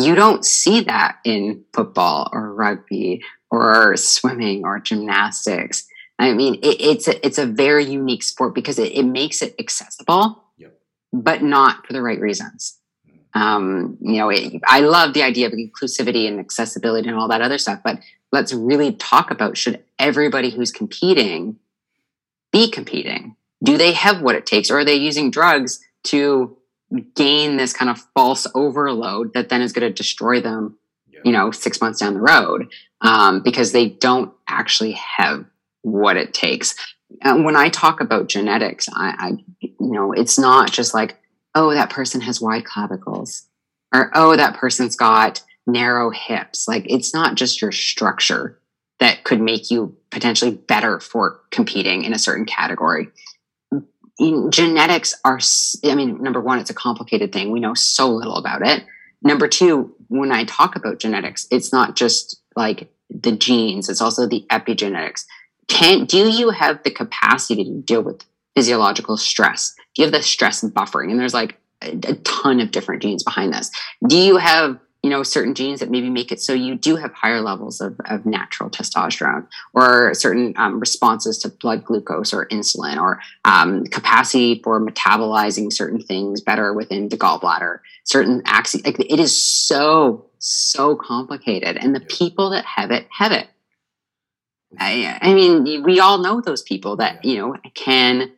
You 0.00 0.14
don't 0.14 0.44
see 0.44 0.80
that 0.82 1.18
in 1.24 1.64
football 1.72 2.28
or 2.32 2.52
rugby 2.54 3.22
or 3.50 3.96
swimming 3.96 4.64
or 4.64 4.78
gymnastics. 4.78 5.86
I 6.18 6.32
mean, 6.32 6.54
it, 6.56 6.80
it's 6.80 7.08
a, 7.08 7.24
it's 7.24 7.38
a 7.38 7.46
very 7.46 7.84
unique 7.84 8.22
sport 8.22 8.54
because 8.54 8.78
it, 8.78 8.92
it 8.92 9.04
makes 9.04 9.40
it 9.40 9.54
accessible, 9.58 10.44
Yep. 10.58 10.78
but 11.12 11.42
not 11.42 11.86
for 11.86 11.92
the 11.92 12.02
right 12.02 12.20
reasons. 12.20 12.78
Um, 13.34 13.98
you 14.00 14.16
know, 14.16 14.30
it, 14.30 14.60
I 14.66 14.80
love 14.80 15.14
the 15.14 15.22
idea 15.22 15.46
of 15.46 15.52
inclusivity 15.52 16.26
and 16.26 16.40
accessibility 16.40 17.08
and 17.08 17.16
all 17.16 17.28
that 17.28 17.40
other 17.40 17.58
stuff, 17.58 17.80
but 17.84 18.00
let's 18.32 18.52
really 18.52 18.92
talk 18.92 19.30
about 19.30 19.56
should 19.56 19.82
everybody 19.98 20.50
who's 20.50 20.72
competing 20.72 21.56
be 22.52 22.70
competing? 22.70 23.36
Do 23.62 23.76
they 23.76 23.92
have 23.92 24.22
what 24.22 24.34
it 24.34 24.46
takes, 24.46 24.70
or 24.70 24.78
are 24.78 24.84
they 24.84 24.94
using 24.94 25.30
drugs 25.30 25.80
to 26.04 26.56
gain 27.14 27.56
this 27.56 27.72
kind 27.72 27.90
of 27.90 27.98
false 28.14 28.46
overload 28.54 29.34
that 29.34 29.48
then 29.48 29.60
is 29.60 29.72
going 29.72 29.86
to 29.88 29.92
destroy 29.94 30.40
them 30.40 30.78
Yeah. 31.10 31.20
you 31.24 31.32
know 31.32 31.50
six 31.50 31.80
months 31.80 32.00
down 32.00 32.14
the 32.14 32.20
road 32.20 32.68
um, 33.00 33.42
because 33.42 33.72
they 33.72 33.88
don't 33.88 34.32
actually 34.48 34.92
have 34.92 35.44
what 35.82 36.16
it 36.16 36.34
takes. 36.34 36.74
Uh, 37.22 37.38
when 37.38 37.56
i 37.56 37.68
talk 37.70 38.00
about 38.00 38.28
genetics 38.28 38.86
I, 38.94 39.14
I 39.18 39.32
you 39.60 39.92
know 39.92 40.12
it's 40.12 40.38
not 40.38 40.70
just 40.70 40.92
like 40.92 41.16
oh 41.54 41.72
that 41.72 41.90
person 41.90 42.20
has 42.22 42.40
wide 42.40 42.64
clavicles 42.66 43.46
or 43.94 44.10
oh 44.14 44.36
that 44.36 44.54
person's 44.56 44.94
got 44.96 45.42
narrow 45.66 46.10
hips. 46.10 46.66
Like 46.66 46.84
it's 46.90 47.12
not 47.12 47.34
just 47.34 47.60
your 47.62 47.72
structure 47.72 48.58
that 49.00 49.22
could 49.24 49.40
make 49.40 49.70
you 49.70 49.96
potentially 50.10 50.50
better 50.50 50.98
for 51.00 51.40
competing 51.50 52.04
in 52.04 52.12
a 52.14 52.18
certain 52.18 52.44
category 52.46 53.08
genetics 54.50 55.14
are 55.24 55.38
i 55.84 55.94
mean 55.94 56.22
number 56.22 56.40
one 56.40 56.58
it's 56.58 56.70
a 56.70 56.74
complicated 56.74 57.32
thing. 57.32 57.50
We 57.50 57.60
know 57.60 57.74
so 57.74 58.08
little 58.08 58.36
about 58.36 58.66
it. 58.66 58.84
Number 59.22 59.48
two 59.48 59.94
when 60.08 60.32
i 60.32 60.44
talk 60.44 60.76
about 60.76 60.98
genetics 60.98 61.46
it's 61.50 61.72
not 61.72 61.96
just 61.96 62.40
like 62.56 62.90
the 63.10 63.32
genes 63.32 63.88
it's 63.88 64.00
also 64.00 64.26
the 64.26 64.44
epigenetics. 64.50 65.24
Can 65.68 66.04
do 66.04 66.28
you 66.30 66.50
have 66.50 66.82
the 66.82 66.90
capacity 66.90 67.64
to 67.64 67.80
deal 67.82 68.02
with 68.02 68.24
physiological 68.54 69.16
stress? 69.16 69.74
Do 69.94 70.02
you 70.02 70.06
have 70.06 70.12
the 70.12 70.22
stress 70.22 70.64
buffering? 70.64 71.10
And 71.10 71.20
there's 71.20 71.34
like 71.34 71.58
a, 71.82 71.90
a 71.90 72.14
ton 72.16 72.60
of 72.60 72.70
different 72.70 73.02
genes 73.02 73.22
behind 73.22 73.52
this. 73.52 73.70
Do 74.08 74.16
you 74.16 74.38
have 74.38 74.78
you 75.02 75.10
know 75.10 75.22
certain 75.22 75.54
genes 75.54 75.80
that 75.80 75.90
maybe 75.90 76.10
make 76.10 76.32
it 76.32 76.40
so 76.40 76.52
you 76.52 76.74
do 76.74 76.96
have 76.96 77.12
higher 77.12 77.40
levels 77.40 77.80
of, 77.80 77.96
of 78.06 78.26
natural 78.26 78.68
testosterone 78.68 79.46
or 79.72 80.12
certain 80.14 80.52
um, 80.56 80.80
responses 80.80 81.38
to 81.38 81.48
blood 81.48 81.84
glucose 81.84 82.32
or 82.32 82.46
insulin 82.46 83.00
or 83.00 83.20
um, 83.44 83.84
capacity 83.86 84.60
for 84.62 84.84
metabolizing 84.84 85.72
certain 85.72 86.00
things 86.00 86.40
better 86.40 86.72
within 86.72 87.08
the 87.08 87.16
gallbladder. 87.16 87.78
Certain 88.04 88.42
axes 88.44 88.84
like 88.84 88.98
it 88.98 89.20
is 89.20 89.36
so 89.36 90.26
so 90.40 90.96
complicated 90.96 91.76
and 91.76 91.94
the 91.94 92.00
people 92.00 92.50
that 92.50 92.64
have 92.64 92.90
it 92.90 93.06
have 93.16 93.32
it. 93.32 93.46
I, 94.78 95.18
I 95.22 95.32
mean 95.32 95.82
we 95.84 96.00
all 96.00 96.18
know 96.18 96.40
those 96.40 96.62
people 96.62 96.96
that 96.96 97.24
you 97.24 97.38
know 97.38 97.56
can 97.74 98.32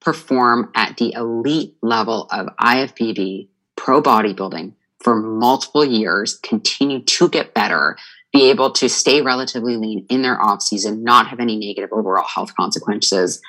perform 0.00 0.70
at 0.76 0.96
the 0.96 1.12
elite 1.14 1.76
level 1.82 2.28
of 2.30 2.46
ifbb 2.56 3.48
pro 3.76 4.00
bodybuilding 4.00 4.74
for 5.00 5.16
multiple 5.16 5.84
years 5.84 6.38
continue 6.38 7.00
to 7.02 7.28
get 7.28 7.54
better 7.54 7.96
be 8.32 8.50
able 8.50 8.70
to 8.70 8.88
stay 8.88 9.22
relatively 9.22 9.76
lean 9.76 10.04
in 10.10 10.22
their 10.22 10.40
off 10.40 10.60
season 10.60 11.02
not 11.02 11.28
have 11.28 11.40
any 11.40 11.56
negative 11.56 11.90
overall 11.92 12.26
health 12.26 12.54
consequences 12.54 13.40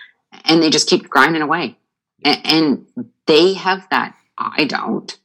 and 0.45 0.61
they 0.61 0.69
just 0.69 0.89
keep 0.89 1.09
grinding 1.09 1.41
away. 1.41 1.77
And, 2.23 2.45
and 2.45 3.13
they 3.25 3.53
have 3.53 3.87
that 3.91 4.15
i 4.37 4.65
don't. 4.65 5.17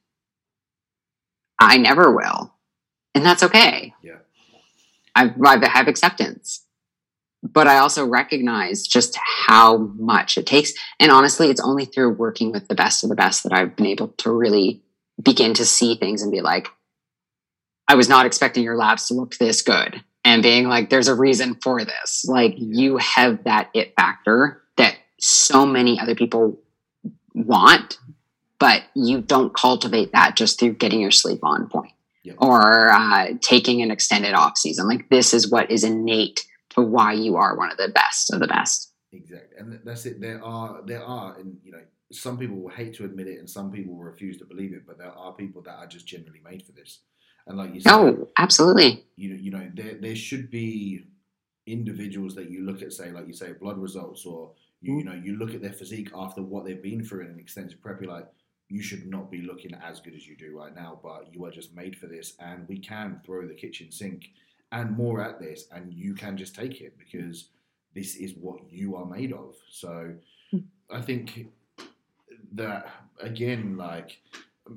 I 1.60 1.76
never 1.76 2.12
will. 2.12 2.52
And 3.14 3.24
that's 3.24 3.44
okay. 3.44 3.94
Yeah. 4.02 4.16
I, 5.14 5.32
I 5.40 5.68
have 5.68 5.86
acceptance. 5.86 6.64
But 7.42 7.68
i 7.68 7.78
also 7.78 8.04
recognize 8.04 8.86
just 8.86 9.16
how 9.46 9.76
much 9.76 10.36
it 10.36 10.46
takes. 10.46 10.72
And 10.98 11.12
honestly 11.12 11.48
it's 11.48 11.60
only 11.60 11.84
through 11.84 12.14
working 12.14 12.50
with 12.50 12.68
the 12.68 12.74
best 12.74 13.04
of 13.04 13.10
the 13.10 13.16
best 13.16 13.42
that 13.44 13.52
i've 13.52 13.76
been 13.76 13.86
able 13.86 14.08
to 14.08 14.30
really 14.30 14.82
begin 15.22 15.54
to 15.54 15.64
see 15.64 15.96
things 15.96 16.22
and 16.22 16.32
be 16.32 16.40
like 16.40 16.68
i 17.88 17.94
was 17.94 18.08
not 18.08 18.26
expecting 18.26 18.62
your 18.64 18.76
labs 18.76 19.06
to 19.08 19.14
look 19.14 19.36
this 19.36 19.62
good 19.62 20.02
and 20.24 20.42
being 20.42 20.68
like 20.68 20.90
there's 20.90 21.08
a 21.08 21.14
reason 21.14 21.56
for 21.62 21.84
this 21.84 22.24
like 22.26 22.54
you 22.56 22.96
have 22.98 23.42
that 23.44 23.70
it 23.74 23.94
factor 23.96 24.62
that 24.76 24.96
so 25.20 25.64
many 25.64 25.98
other 26.00 26.14
people 26.14 26.58
want 27.34 27.98
but 28.58 28.82
you 28.94 29.20
don't 29.20 29.54
cultivate 29.54 30.12
that 30.12 30.36
just 30.36 30.58
through 30.58 30.72
getting 30.72 31.00
your 31.00 31.10
sleep 31.10 31.40
on 31.42 31.68
point 31.68 31.92
Yep. 32.24 32.36
or 32.38 32.90
uh, 32.90 33.28
taking 33.42 33.82
an 33.82 33.90
extended 33.90 34.32
off 34.32 34.56
season. 34.56 34.88
Like 34.88 35.10
this 35.10 35.34
is 35.34 35.50
what 35.50 35.70
is 35.70 35.84
innate 35.84 36.46
to 36.70 36.80
why 36.80 37.12
you 37.12 37.36
are 37.36 37.54
one 37.54 37.70
of 37.70 37.76
the 37.76 37.88
best 37.88 38.32
of 38.32 38.40
the 38.40 38.46
best. 38.46 38.90
Exactly, 39.12 39.58
and 39.58 39.78
that's 39.84 40.06
it. 40.06 40.22
There 40.22 40.42
are 40.42 40.80
there 40.86 41.04
are, 41.04 41.36
and 41.38 41.58
you 41.62 41.72
know, 41.72 41.80
some 42.14 42.38
people 42.38 42.56
will 42.56 42.70
hate 42.70 42.94
to 42.94 43.04
admit 43.04 43.28
it, 43.28 43.38
and 43.38 43.48
some 43.48 43.70
people 43.70 43.94
will 43.94 44.04
refuse 44.04 44.38
to 44.38 44.44
believe 44.44 44.72
it. 44.72 44.86
But 44.86 44.98
there 44.98 45.12
are 45.12 45.32
people 45.32 45.62
that 45.62 45.76
are 45.76 45.86
just 45.86 46.06
generally 46.06 46.40
made 46.44 46.62
for 46.64 46.72
this, 46.72 47.00
and 47.46 47.58
like 47.58 47.74
you 47.74 47.80
said, 47.80 47.92
Oh, 47.92 48.28
absolutely. 48.38 49.04
you 49.16 49.30
know, 49.30 49.36
you 49.40 49.50
know, 49.50 49.70
there 49.74 49.94
there 50.00 50.16
should 50.16 50.50
be 50.50 51.04
individuals 51.66 52.34
that 52.34 52.50
you 52.50 52.64
look 52.64 52.82
at, 52.82 52.92
say, 52.92 53.10
like 53.10 53.26
you 53.26 53.32
say, 53.32 53.52
blood 53.52 53.78
results, 53.78 54.26
or 54.26 54.52
you, 54.80 54.92
mm. 54.94 54.98
you 54.98 55.04
know, 55.04 55.14
you 55.14 55.36
look 55.36 55.54
at 55.54 55.62
their 55.62 55.72
physique 55.72 56.10
after 56.14 56.42
what 56.42 56.64
they've 56.64 56.82
been 56.82 57.02
through 57.04 57.22
in 57.22 57.28
an 57.28 57.38
extensive 57.38 57.80
prep. 57.80 58.00
You're 58.00 58.12
like, 58.12 58.28
you 58.68 58.82
should 58.82 59.06
not 59.06 59.30
be 59.30 59.42
looking 59.42 59.74
as 59.74 60.00
good 60.00 60.14
as 60.14 60.26
you 60.26 60.36
do 60.36 60.56
right 60.56 60.74
now, 60.74 60.98
but 61.02 61.32
you 61.32 61.44
are 61.44 61.50
just 61.50 61.74
made 61.74 61.96
for 61.96 62.06
this, 62.06 62.34
and 62.40 62.68
we 62.68 62.78
can 62.78 63.20
throw 63.24 63.46
the 63.46 63.54
kitchen 63.54 63.90
sink 63.90 64.30
and 64.72 64.96
more 64.96 65.22
at 65.22 65.38
this, 65.38 65.66
and 65.72 65.92
you 65.92 66.14
can 66.14 66.36
just 66.36 66.54
take 66.54 66.80
it 66.80 66.98
because 66.98 67.48
this 67.94 68.16
is 68.16 68.34
what 68.34 68.58
you 68.70 68.96
are 68.96 69.06
made 69.06 69.32
of. 69.32 69.54
So, 69.70 70.14
hmm. 70.50 70.58
I 70.90 71.00
think 71.00 71.48
that 72.54 72.88
again, 73.20 73.76
like 73.76 74.20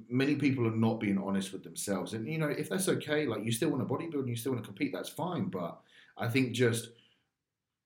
many 0.09 0.35
people 0.35 0.67
are 0.67 0.75
not 0.75 0.99
being 0.99 1.17
honest 1.17 1.53
with 1.53 1.63
themselves, 1.63 2.13
and 2.13 2.27
you 2.27 2.37
know, 2.37 2.47
if 2.47 2.69
that's 2.69 2.89
okay, 2.89 3.25
like 3.25 3.43
you 3.43 3.51
still 3.51 3.69
want 3.69 3.87
to 3.87 3.93
bodybuild 3.93 4.21
and 4.21 4.29
you 4.29 4.35
still 4.35 4.51
want 4.51 4.63
to 4.63 4.67
compete, 4.67 4.91
that's 4.93 5.09
fine. 5.09 5.45
But 5.45 5.79
I 6.17 6.27
think 6.27 6.53
just 6.53 6.89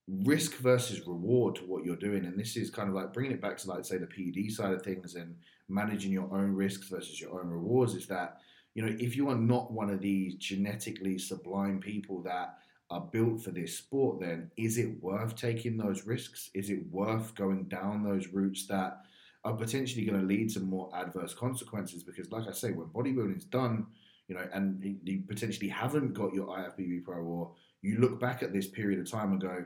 risk 0.08 0.56
versus 0.56 1.08
reward 1.08 1.56
to 1.56 1.62
what 1.64 1.86
you're 1.86 1.96
doing, 1.96 2.26
and 2.26 2.38
this 2.38 2.58
is 2.58 2.70
kind 2.70 2.90
of 2.90 2.96
like 2.96 3.14
bringing 3.14 3.32
it 3.32 3.42
back 3.42 3.58
to 3.58 3.70
like 3.70 3.86
say 3.86 3.98
the 3.98 4.08
PED 4.08 4.52
side 4.52 4.74
of 4.74 4.82
things 4.82 5.16
and 5.16 5.36
managing 5.70 6.12
your 6.12 6.32
own 6.34 6.54
risks 6.54 6.88
versus 6.88 7.20
your 7.20 7.40
own 7.40 7.50
rewards. 7.50 7.96
Is 7.96 8.08
that 8.08 8.40
you 8.74 8.84
know 8.84 8.96
if 9.00 9.16
you 9.16 9.30
are 9.30 9.36
not 9.36 9.72
one 9.72 9.90
of 9.90 10.02
these 10.02 10.36
genetically 10.36 11.18
sublime 11.18 11.80
people 11.80 12.22
that 12.24 12.58
are 12.90 13.02
built 13.02 13.42
for 13.42 13.52
this 13.52 13.78
sport, 13.78 14.20
then 14.20 14.52
is 14.58 14.78
it 14.78 15.02
worth 15.02 15.36
taking 15.36 15.78
those 15.78 16.06
risks? 16.06 16.50
Is 16.54 16.70
it 16.70 16.86
worth 16.92 17.34
going 17.36 17.64
down 17.66 18.04
those 18.04 18.28
routes 18.28 18.68
that 18.68 19.06
are 19.44 19.54
potentially 19.54 20.06
going 20.06 20.20
to 20.20 20.26
lead 20.26 20.50
to 20.52 20.60
more 20.60 20.90
adverse 20.96 21.34
consequences? 21.34 22.04
Because, 22.04 22.32
like 22.32 22.48
I 22.48 22.52
say, 22.52 22.72
when 22.72 22.88
bodybuilding 22.88 23.38
is 23.38 23.46
done, 23.46 23.88
you 24.28 24.36
know, 24.36 24.48
and 24.54 25.00
you 25.04 25.24
potentially 25.28 25.68
haven't 25.68 26.14
got 26.14 26.34
your 26.34 26.48
IFBB 26.48 27.04
Pro, 27.04 27.24
or 27.24 27.52
you 27.82 27.98
look 27.98 28.20
back 28.20 28.44
at 28.44 28.54
this 28.54 28.68
period 28.68 29.00
of 29.00 29.10
time 29.10 29.32
and 29.32 29.42
go, 29.42 29.66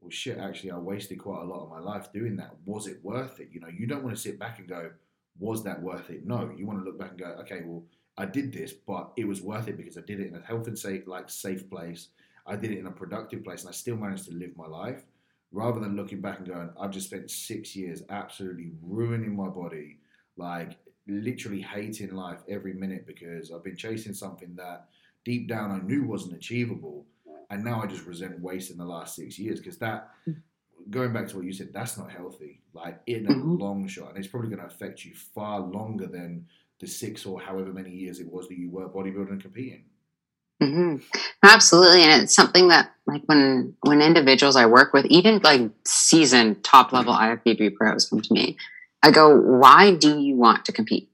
well, 0.00 0.10
shit, 0.10 0.38
actually, 0.38 0.70
I 0.70 0.78
wasted 0.78 1.18
quite 1.18 1.42
a 1.42 1.44
lot 1.44 1.62
of 1.62 1.70
my 1.70 1.80
life 1.80 2.12
doing 2.12 2.36
that. 2.36 2.54
Was 2.64 2.86
it 2.86 3.04
worth 3.04 3.40
it? 3.40 3.48
You 3.52 3.60
know, 3.60 3.68
you 3.68 3.86
don't 3.86 4.02
want 4.02 4.16
to 4.16 4.22
sit 4.22 4.38
back 4.38 4.58
and 4.58 4.68
go, 4.68 4.90
was 5.38 5.62
that 5.64 5.82
worth 5.82 6.10
it? 6.10 6.26
No, 6.26 6.50
you 6.56 6.66
want 6.66 6.78
to 6.78 6.84
look 6.84 6.98
back 6.98 7.10
and 7.10 7.18
go, 7.18 7.26
okay, 7.40 7.62
well, 7.64 7.84
I 8.16 8.26
did 8.26 8.52
this, 8.52 8.72
but 8.72 9.12
it 9.16 9.26
was 9.26 9.42
worth 9.42 9.68
it 9.68 9.76
because 9.76 9.98
I 9.98 10.02
did 10.02 10.20
it 10.20 10.28
in 10.28 10.36
a 10.36 10.46
health 10.46 10.66
and 10.66 10.78
safe, 10.78 11.06
like 11.06 11.28
safe 11.28 11.68
place. 11.68 12.08
I 12.46 12.56
did 12.56 12.70
it 12.70 12.78
in 12.78 12.86
a 12.86 12.90
productive 12.90 13.44
place, 13.44 13.60
and 13.60 13.68
I 13.68 13.72
still 13.72 13.96
managed 13.96 14.24
to 14.26 14.34
live 14.34 14.56
my 14.56 14.66
life. 14.66 15.04
Rather 15.52 15.80
than 15.80 15.96
looking 15.96 16.20
back 16.20 16.38
and 16.38 16.46
going, 16.48 16.70
I've 16.80 16.92
just 16.92 17.08
spent 17.08 17.30
six 17.30 17.74
years 17.74 18.02
absolutely 18.08 18.70
ruining 18.82 19.34
my 19.34 19.48
body, 19.48 19.98
like 20.36 20.76
literally 21.08 21.60
hating 21.60 22.14
life 22.14 22.38
every 22.48 22.72
minute 22.72 23.04
because 23.06 23.50
I've 23.50 23.64
been 23.64 23.76
chasing 23.76 24.14
something 24.14 24.54
that 24.56 24.88
deep 25.24 25.48
down 25.48 25.72
I 25.72 25.80
knew 25.84 26.04
wasn't 26.04 26.36
achievable, 26.36 27.04
and 27.50 27.64
now 27.64 27.82
I 27.82 27.86
just 27.86 28.06
resent 28.06 28.40
wasting 28.40 28.76
the 28.76 28.84
last 28.84 29.16
six 29.16 29.38
years 29.38 29.58
because 29.58 29.78
that. 29.78 30.10
Going 30.88 31.12
back 31.12 31.28
to 31.28 31.36
what 31.36 31.44
you 31.44 31.52
said, 31.52 31.72
that's 31.74 31.98
not 31.98 32.10
healthy. 32.10 32.62
Like 32.72 33.02
in 33.06 33.26
a 33.26 33.30
Mhm. 33.30 33.60
long 33.60 33.86
shot, 33.86 34.08
and 34.08 34.18
it's 34.18 34.26
probably 34.28 34.48
going 34.48 34.62
to 34.62 34.66
affect 34.66 35.04
you 35.04 35.14
far 35.14 35.60
longer 35.60 36.06
than 36.06 36.46
the 36.78 36.86
six 36.86 37.26
or 37.26 37.38
however 37.38 37.72
many 37.72 37.94
years 37.94 38.18
it 38.18 38.26
was 38.32 38.48
that 38.48 38.56
you 38.56 38.70
were 38.70 38.88
bodybuilding 38.88 39.32
and 39.32 39.42
competing. 39.42 39.84
Hmm 40.60 40.96
Absolutely, 41.42 42.02
and 42.02 42.22
it's 42.22 42.34
something 42.34 42.68
that 42.68 42.92
like 43.06 43.22
when 43.26 43.74
when 43.80 44.02
individuals 44.02 44.56
I 44.56 44.66
work 44.66 44.92
with, 44.92 45.06
even 45.06 45.40
like 45.42 45.70
seasoned 45.84 46.62
top 46.62 46.92
level 46.92 47.14
IFBB 47.14 47.74
pros 47.74 48.08
come 48.08 48.20
to 48.20 48.34
me, 48.34 48.56
I 49.02 49.10
go, 49.10 49.34
"Why 49.34 49.94
do 49.94 50.18
you 50.20 50.36
want 50.36 50.66
to 50.66 50.72
compete? 50.72 51.08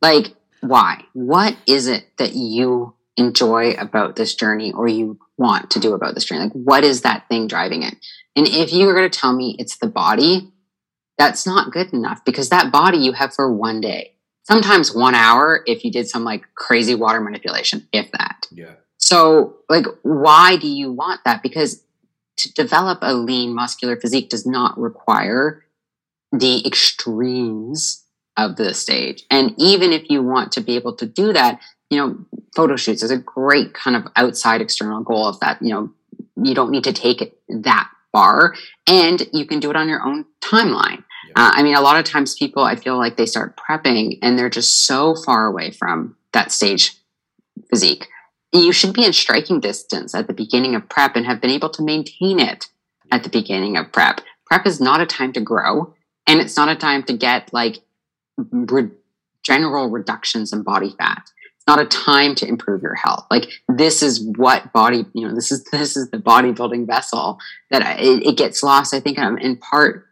Like, 0.00 0.34
why? 0.60 1.04
What 1.12 1.56
is 1.66 1.88
it 1.88 2.06
that 2.18 2.34
you 2.34 2.94
enjoy 3.16 3.72
about 3.72 4.16
this 4.16 4.34
journey, 4.34 4.72
or 4.72 4.86
you 4.86 5.18
want 5.36 5.70
to 5.72 5.80
do 5.80 5.92
about 5.94 6.14
this 6.14 6.24
journey? 6.24 6.44
Like, 6.44 6.52
what 6.52 6.84
is 6.84 7.02
that 7.02 7.28
thing 7.28 7.48
driving 7.48 7.82
it? 7.82 7.96
And 8.36 8.46
if 8.46 8.72
you 8.72 8.86
were 8.86 8.94
going 8.94 9.10
to 9.10 9.18
tell 9.18 9.34
me 9.34 9.56
it's 9.58 9.78
the 9.78 9.88
body, 9.88 10.52
that's 11.18 11.44
not 11.44 11.72
good 11.72 11.92
enough 11.92 12.24
because 12.24 12.50
that 12.50 12.70
body 12.70 12.98
you 12.98 13.12
have 13.12 13.34
for 13.34 13.52
one 13.52 13.80
day, 13.80 14.14
sometimes 14.48 14.94
one 14.94 15.14
hour 15.14 15.62
if 15.66 15.84
you 15.84 15.92
did 15.92 16.08
some 16.08 16.24
like 16.24 16.42
crazy 16.54 16.94
water 16.94 17.20
manipulation, 17.20 17.86
if 17.92 18.10
that. 18.12 18.46
Yeah, 18.50 18.74
So, 18.96 19.56
like, 19.68 19.84
why 20.02 20.56
do 20.56 20.68
you 20.68 20.90
want 20.90 21.20
that? 21.24 21.42
Because 21.42 21.84
to 22.38 22.52
develop 22.54 23.00
a 23.02 23.14
lean 23.14 23.54
muscular 23.54 23.96
physique 23.96 24.30
does 24.30 24.46
not 24.46 24.78
require 24.78 25.64
the 26.32 26.66
extremes 26.66 28.04
of 28.38 28.56
the 28.56 28.72
stage. 28.72 29.24
And 29.30 29.54
even 29.58 29.92
if 29.92 30.08
you 30.08 30.22
want 30.22 30.52
to 30.52 30.60
be 30.60 30.76
able 30.76 30.94
to 30.96 31.06
do 31.06 31.32
that, 31.32 31.60
you 31.90 31.98
know, 31.98 32.18
photo 32.56 32.76
shoots 32.76 33.02
is 33.02 33.10
a 33.10 33.18
great 33.18 33.74
kind 33.74 33.96
of 33.96 34.06
outside 34.16 34.60
external 34.60 35.02
goal 35.02 35.26
of 35.26 35.40
that, 35.40 35.60
you 35.60 35.70
know, 35.70 35.90
you 36.42 36.54
don't 36.54 36.70
need 36.70 36.84
to 36.84 36.92
take 36.92 37.20
it 37.20 37.38
that 37.48 37.90
far 38.12 38.54
and 38.86 39.28
you 39.32 39.44
can 39.44 39.60
do 39.60 39.70
it 39.70 39.76
on 39.76 39.88
your 39.88 40.06
own 40.06 40.24
timeline. 40.40 41.02
Uh, 41.36 41.52
I 41.54 41.62
mean, 41.62 41.74
a 41.74 41.80
lot 41.80 41.98
of 41.98 42.04
times 42.04 42.36
people, 42.36 42.62
I 42.62 42.76
feel 42.76 42.96
like 42.96 43.16
they 43.16 43.26
start 43.26 43.56
prepping 43.56 44.18
and 44.22 44.38
they're 44.38 44.50
just 44.50 44.86
so 44.86 45.14
far 45.14 45.46
away 45.46 45.70
from 45.70 46.16
that 46.32 46.52
stage 46.52 46.94
physique. 47.70 48.08
You 48.52 48.72
should 48.72 48.94
be 48.94 49.04
in 49.04 49.12
striking 49.12 49.60
distance 49.60 50.14
at 50.14 50.26
the 50.26 50.32
beginning 50.32 50.74
of 50.74 50.88
prep 50.88 51.16
and 51.16 51.26
have 51.26 51.40
been 51.40 51.50
able 51.50 51.70
to 51.70 51.82
maintain 51.82 52.40
it 52.40 52.68
at 53.10 53.22
the 53.22 53.28
beginning 53.28 53.76
of 53.76 53.92
prep. 53.92 54.20
Prep 54.46 54.66
is 54.66 54.80
not 54.80 55.00
a 55.00 55.06
time 55.06 55.32
to 55.34 55.40
grow 55.40 55.94
and 56.26 56.40
it's 56.40 56.56
not 56.56 56.68
a 56.68 56.76
time 56.76 57.02
to 57.04 57.16
get 57.16 57.52
like 57.52 57.78
re- 58.50 58.90
general 59.42 59.88
reductions 59.88 60.52
in 60.52 60.62
body 60.62 60.94
fat. 60.98 61.30
It's 61.56 61.66
not 61.66 61.80
a 61.80 61.86
time 61.86 62.34
to 62.36 62.46
improve 62.46 62.82
your 62.82 62.94
health. 62.94 63.26
Like 63.30 63.48
this 63.68 64.02
is 64.02 64.22
what 64.36 64.72
body, 64.72 65.04
you 65.12 65.26
know, 65.26 65.34
this 65.34 65.52
is 65.52 65.64
this 65.64 65.96
is 65.96 66.10
the 66.10 66.18
bodybuilding 66.18 66.86
vessel 66.86 67.38
that 67.70 67.82
I, 67.82 67.94
it, 67.94 68.26
it 68.26 68.36
gets 68.36 68.62
lost. 68.62 68.94
I 68.94 69.00
think 69.00 69.18
um, 69.18 69.38
in 69.38 69.56
part 69.56 70.07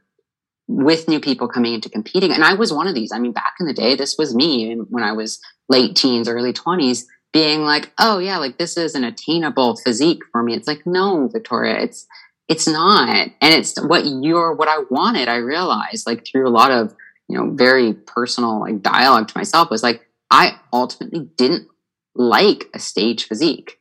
with 0.69 1.09
new 1.09 1.21
people 1.21 1.49
coming 1.49 1.75
into 1.75 1.89
competing, 1.89 2.33
and 2.33 2.45
I 2.45 2.55
was 2.55 2.73
one 2.73 2.87
of 2.89 2.95
these. 2.95 3.13
I 3.13 3.19
mean, 3.19 3.33
back 3.33 3.55
in 3.61 3.67
the 3.67 3.73
day, 3.73 3.95
this 3.95 4.17
was 4.19 4.35
me 4.35 4.75
when 4.75 5.05
I 5.05 5.13
was 5.13 5.41
late 5.69 5.97
teens, 5.97 6.29
early 6.29 6.53
twenties, 6.53 7.07
being 7.33 7.63
like, 7.63 7.93
"Oh 7.99 8.19
yeah, 8.19 8.39
like 8.39 8.59
this 8.59 8.77
is 8.77 8.95
an 8.95 9.05
attainable 9.05 9.77
physique 9.77 10.23
for 10.33 10.43
me." 10.43 10.55
It's 10.55 10.67
like, 10.67 10.87
no, 10.87 11.29
Victoria, 11.29 11.79
it's 11.81 12.07
it's 12.49 12.67
not, 12.67 13.09
and 13.41 13.55
it's 13.55 13.81
what 13.81 14.05
you're 14.07 14.55
what 14.55 14.69
I 14.69 14.85
wanted. 14.91 15.29
I 15.29 15.37
realized, 15.37 16.07
like 16.07 16.27
through 16.27 16.49
a 16.49 16.51
lot 16.51 16.71
of 16.71 16.95
you 17.29 17.37
know 17.37 17.51
very 17.51 17.93
personal 17.93 18.61
like 18.61 18.83
dialogue 18.83 19.29
to 19.29 19.39
myself, 19.39 19.71
was 19.71 19.83
like 19.83 20.07
I 20.31 20.59
ultimately 20.73 21.29
didn't 21.37 21.69
like 22.15 22.69
a 22.75 22.79
stage 22.79 23.27
physique. 23.27 23.79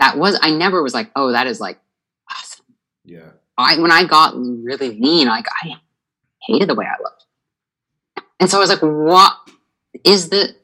That 0.00 0.18
was 0.18 0.38
I 0.42 0.50
never 0.50 0.82
was 0.82 0.94
like, 0.94 1.10
oh, 1.16 1.32
that 1.32 1.46
is 1.46 1.60
like 1.60 1.78
awesome. 2.30 2.66
yeah, 3.04 3.30
I 3.56 3.78
when 3.78 3.92
I 3.92 4.04
got 4.04 4.34
really 4.36 4.98
lean, 4.98 5.28
like 5.28 5.46
I 5.62 5.76
hated 6.46 6.68
the 6.68 6.74
way 6.74 6.86
I 6.86 7.02
looked, 7.02 7.24
and 8.40 8.50
so 8.50 8.58
I 8.58 8.60
was 8.60 8.70
like, 8.70 8.82
what 8.82 9.32
is 10.04 10.28
the 10.28 10.54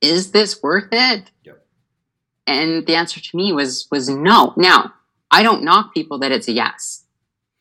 is 0.00 0.32
this 0.32 0.62
worth 0.62 0.88
it? 0.92 1.30
Yep. 1.44 1.64
And 2.46 2.86
the 2.86 2.94
answer 2.94 3.20
to 3.20 3.36
me 3.36 3.52
was 3.52 3.88
was 3.90 4.08
no. 4.08 4.52
Now 4.56 4.94
I 5.30 5.42
don't 5.42 5.64
knock 5.64 5.94
people 5.94 6.18
that 6.18 6.32
it's 6.32 6.48
a 6.48 6.52
yes, 6.52 7.04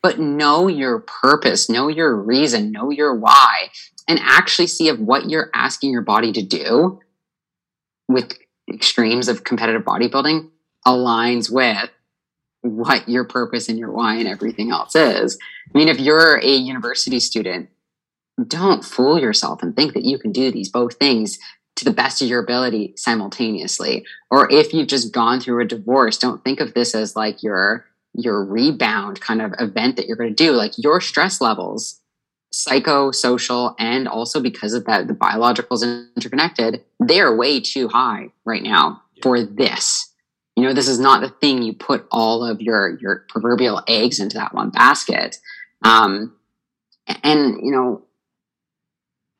but 0.01 0.19
know 0.19 0.67
your 0.67 0.99
purpose, 0.99 1.69
know 1.69 1.87
your 1.87 2.15
reason, 2.15 2.71
know 2.71 2.89
your 2.89 3.15
why, 3.15 3.69
and 4.07 4.19
actually 4.21 4.67
see 4.67 4.87
if 4.87 4.99
what 4.99 5.29
you're 5.29 5.49
asking 5.53 5.91
your 5.91 6.01
body 6.01 6.31
to 6.33 6.41
do 6.41 6.99
with 8.07 8.33
extremes 8.71 9.27
of 9.27 9.43
competitive 9.43 9.83
bodybuilding 9.83 10.49
aligns 10.85 11.51
with 11.51 11.89
what 12.61 13.07
your 13.09 13.23
purpose 13.23 13.69
and 13.69 13.79
your 13.79 13.91
why 13.91 14.15
and 14.15 14.27
everything 14.27 14.71
else 14.71 14.95
is. 14.95 15.37
I 15.73 15.77
mean, 15.77 15.87
if 15.87 15.99
you're 15.99 16.35
a 16.35 16.47
university 16.47 17.19
student, 17.19 17.69
don't 18.47 18.85
fool 18.85 19.19
yourself 19.19 19.61
and 19.61 19.75
think 19.75 19.93
that 19.93 20.05
you 20.05 20.17
can 20.17 20.31
do 20.31 20.51
these 20.51 20.69
both 20.69 20.95
things 20.95 21.37
to 21.75 21.85
the 21.85 21.91
best 21.91 22.21
of 22.21 22.27
your 22.27 22.41
ability 22.41 22.93
simultaneously. 22.97 24.05
Or 24.29 24.51
if 24.51 24.73
you've 24.73 24.87
just 24.87 25.13
gone 25.13 25.39
through 25.39 25.61
a 25.61 25.67
divorce, 25.67 26.17
don't 26.17 26.43
think 26.43 26.59
of 26.59 26.73
this 26.73 26.93
as 26.93 27.15
like 27.15 27.43
your 27.43 27.85
your 28.13 28.43
rebound 28.43 29.21
kind 29.21 29.41
of 29.41 29.53
event 29.57 29.95
that 29.95 30.05
you're 30.05 30.17
going 30.17 30.35
to 30.35 30.43
do. 30.43 30.51
Like 30.51 30.73
your 30.77 30.99
stress 30.99 31.39
levels, 31.39 32.01
psychosocial, 32.53 33.73
and 33.79 34.07
also 34.07 34.41
because 34.41 34.73
of 34.73 34.85
that, 34.85 35.07
the 35.07 35.13
biologicals 35.13 35.81
interconnected, 36.15 36.83
they 36.99 37.21
are 37.21 37.35
way 37.35 37.61
too 37.61 37.87
high 37.87 38.31
right 38.43 38.63
now 38.63 39.01
for 39.21 39.41
this. 39.41 40.10
You 40.61 40.67
know, 40.67 40.73
this 40.73 40.87
is 40.87 40.99
not 40.99 41.21
the 41.21 41.29
thing 41.29 41.63
you 41.63 41.73
put 41.73 42.05
all 42.11 42.45
of 42.45 42.61
your 42.61 42.99
your 42.99 43.25
proverbial 43.27 43.81
eggs 43.87 44.19
into 44.19 44.37
that 44.37 44.53
one 44.53 44.69
basket. 44.69 45.39
Um, 45.83 46.35
and 47.23 47.57
you 47.63 47.71
know, 47.71 48.03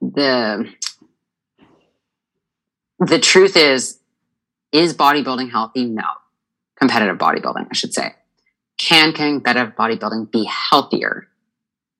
the 0.01 0.67
the 2.97 3.19
truth 3.19 3.55
is, 3.55 3.99
is 4.71 4.95
bodybuilding 4.95 5.51
healthy? 5.51 5.85
No. 5.85 6.05
Competitive 6.75 7.19
bodybuilding, 7.19 7.67
I 7.69 7.73
should 7.75 7.93
say. 7.93 8.15
Can 8.79 9.13
competitive 9.13 9.75
bodybuilding 9.75 10.31
be 10.31 10.45
healthier? 10.45 11.27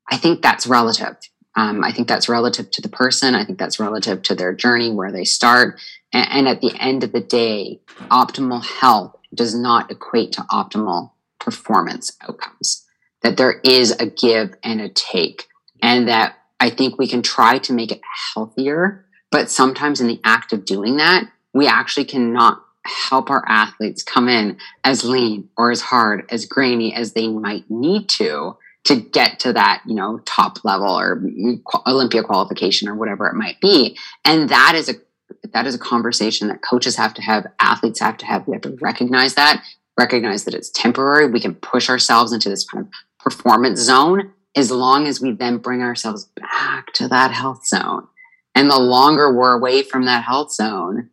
I 0.10 0.18
think 0.18 0.42
that's 0.42 0.66
relative. 0.66 1.18
Um, 1.56 1.84
I 1.84 1.92
think 1.92 2.08
that's 2.08 2.28
relative 2.28 2.72
to 2.72 2.82
the 2.82 2.90
person. 2.90 3.36
I 3.36 3.46
think 3.46 3.60
that's 3.60 3.80
relative 3.80 4.24
to 4.24 4.34
their 4.34 4.52
journey, 4.52 4.90
where 4.90 5.12
they 5.12 5.26
start. 5.26 5.80
And, 6.14 6.48
at 6.48 6.60
the 6.60 6.76
end 6.78 7.04
of 7.04 7.14
the 7.14 7.22
day, 7.22 7.80
optimal 8.10 8.64
health 8.64 9.16
does 9.34 9.56
not 9.56 9.90
equate 9.90 10.34
to 10.34 10.42
optimal 10.44 11.12
performance 11.40 12.18
outcomes. 12.22 12.86
That 13.22 13.38
there 13.38 13.62
is 13.64 13.92
a 13.92 14.08
give 14.08 14.56
and 14.64 14.82
a 14.82 14.90
take, 14.90 15.48
and 15.82 16.08
that 16.08 16.36
I 16.60 16.70
think 16.70 16.98
we 16.98 17.08
can 17.08 17.22
try 17.22 17.60
to 17.60 17.74
make 17.74 17.92
it 17.92 18.02
healthier. 18.34 19.06
But 19.30 19.50
sometimes 19.50 20.02
in 20.02 20.08
the 20.08 20.20
act 20.24 20.52
of 20.52 20.66
doing 20.66 20.98
that, 20.98 21.32
we 21.54 21.68
actually 21.68 22.06
cannot 22.06 22.62
help 22.86 23.30
our 23.30 23.44
athletes 23.48 24.04
come 24.04 24.28
in 24.28 24.58
as 24.84 25.04
lean 25.04 25.50
or 25.56 25.72
as 25.72 25.82
hard, 25.82 26.26
as 26.30 26.46
grainy 26.46 26.94
as 26.94 27.14
they 27.14 27.28
might 27.28 27.70
need 27.70 28.10
to 28.10 28.58
to 28.84 28.96
get 28.96 29.40
to 29.40 29.54
that, 29.54 29.84
you 29.86 29.94
know, 29.94 30.20
top 30.26 30.66
level 30.66 30.88
or 30.88 31.22
Olympia 31.86 32.24
qualification 32.24 32.90
or 32.90 32.96
whatever 32.96 33.28
it 33.28 33.36
might 33.36 33.62
be. 33.62 33.98
And 34.26 34.50
that 34.50 34.74
is 34.76 34.90
a 34.90 34.96
that 35.54 35.68
is 35.68 35.76
a 35.76 35.80
conversation 35.80 36.48
that 36.48 36.62
coaches 36.62 36.96
have 36.96 37.14
to 37.16 37.22
have, 37.22 37.48
athletes 37.60 38.00
have 38.00 38.18
to 38.18 38.26
have. 38.26 38.48
We 38.48 38.54
have 38.54 38.62
to 38.62 38.78
recognize 38.82 39.36
that, 39.36 39.64
recognize 40.00 40.46
that 40.46 40.54
it's 40.54 40.70
temporary. 40.70 41.28
We 41.28 41.40
can 41.40 41.56
push 41.56 41.90
ourselves 41.90 42.32
into 42.32 42.50
this 42.50 42.66
kind 42.66 42.86
of 42.86 42.92
performance 43.20 43.80
zone 43.80 44.34
as 44.56 44.72
long 44.72 45.08
as 45.08 45.22
we 45.22 45.32
then 45.32 45.58
bring 45.58 45.82
ourselves 45.82 46.30
back 46.36 46.94
to 46.94 47.08
that 47.08 47.32
health 47.32 47.66
zone. 47.66 48.08
And 48.54 48.70
the 48.70 48.80
longer 48.80 49.34
we're 49.34 49.54
away 49.54 49.82
from 49.82 50.06
that 50.06 50.24
health 50.24 50.52
zone, 50.52 51.10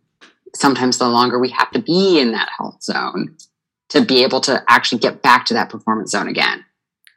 sometimes 0.54 0.98
the 0.98 1.08
longer 1.08 1.38
we 1.38 1.50
have 1.50 1.70
to 1.70 1.80
be 1.80 2.18
in 2.18 2.32
that 2.32 2.48
health 2.58 2.82
zone 2.82 3.36
to 3.90 4.04
be 4.04 4.22
able 4.22 4.40
to 4.42 4.62
actually 4.68 4.98
get 4.98 5.22
back 5.22 5.46
to 5.46 5.54
that 5.54 5.70
performance 5.70 6.10
zone 6.10 6.28
again. 6.28 6.64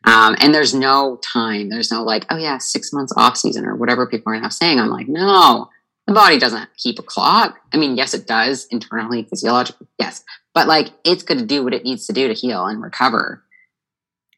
Um, 0.03 0.36
and 0.39 0.53
there's 0.53 0.74
no 0.74 1.20
time. 1.34 1.70
There's 1.70 1.91
no 1.91 2.03
like, 2.03 2.26
oh 2.30 2.38
yeah, 2.38 2.57
six 2.57 2.91
months 2.93 3.14
off 3.16 3.38
season 3.38 3.66
or 3.66 3.76
whatever 3.76 4.07
people 4.07 4.34
are 4.34 4.39
now 4.39 4.49
saying. 4.49 4.80
I'm 4.80 4.89
like, 4.89 5.07
no, 5.07 5.70
the 6.08 6.14
body 6.14 6.39
doesn't 6.39 6.70
keep 6.78 6.99
a 6.99 7.04
clock. 7.04 7.60
I 7.74 7.78
mean, 7.78 7.95
yes, 7.95 8.14
it 8.14 8.28
does 8.28 8.66
internally, 8.72 9.24
physiologically, 9.24 9.88
yes, 9.99 10.24
but 10.54 10.68
like 10.68 10.88
it's 11.04 11.24
going 11.24 11.39
to 11.39 11.45
do 11.45 11.64
what 11.64 11.74
it 11.74 11.84
needs 11.84 12.08
to 12.08 12.14
do 12.14 12.28
to 12.28 12.34
heal 12.34 12.66
and 12.66 12.82
recover. 12.82 13.43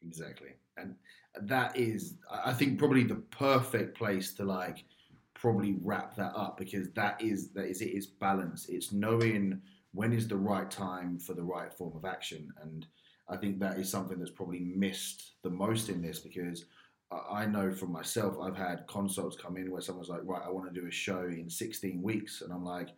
Exactly, 0.06 0.50
and 0.76 0.94
that 1.42 1.76
is, 1.76 2.14
I 2.30 2.52
think, 2.52 2.78
probably 2.78 3.04
the 3.04 3.16
perfect 3.16 3.96
place 3.96 4.34
to 4.34 4.44
like 4.44 4.84
probably 5.34 5.76
wrap 5.82 6.16
that 6.16 6.34
up 6.36 6.56
because 6.56 6.90
that 6.92 7.20
is 7.20 7.50
that 7.52 7.66
is 7.66 7.80
it 7.80 7.90
is 7.90 8.06
balance. 8.06 8.66
It's 8.68 8.92
knowing 8.92 9.60
when 9.92 10.12
is 10.12 10.28
the 10.28 10.36
right 10.36 10.70
time 10.70 11.18
for 11.18 11.34
the 11.34 11.42
right 11.42 11.72
form 11.72 11.96
of 11.96 12.04
action 12.04 12.52
and 12.62 12.86
I 13.28 13.36
think 13.36 13.58
that 13.58 13.78
is 13.78 13.88
something 13.88 14.18
that's 14.18 14.30
probably 14.30 14.60
missed 14.60 15.34
the 15.42 15.50
most 15.50 15.88
in 15.88 16.02
this 16.02 16.18
because 16.18 16.64
I 17.30 17.46
know 17.46 17.72
from 17.72 17.92
myself, 17.92 18.36
I've 18.42 18.56
had 18.56 18.86
consults 18.86 19.36
come 19.36 19.56
in 19.56 19.70
where 19.70 19.80
someone's 19.80 20.08
like, 20.08 20.20
right, 20.24 20.42
I 20.44 20.50
want 20.50 20.72
to 20.72 20.80
do 20.80 20.86
a 20.86 20.90
show 20.90 21.24
in 21.24 21.48
16 21.48 22.02
weeks. 22.02 22.40
And 22.40 22.52
I'm 22.52 22.64
like, 22.64 22.88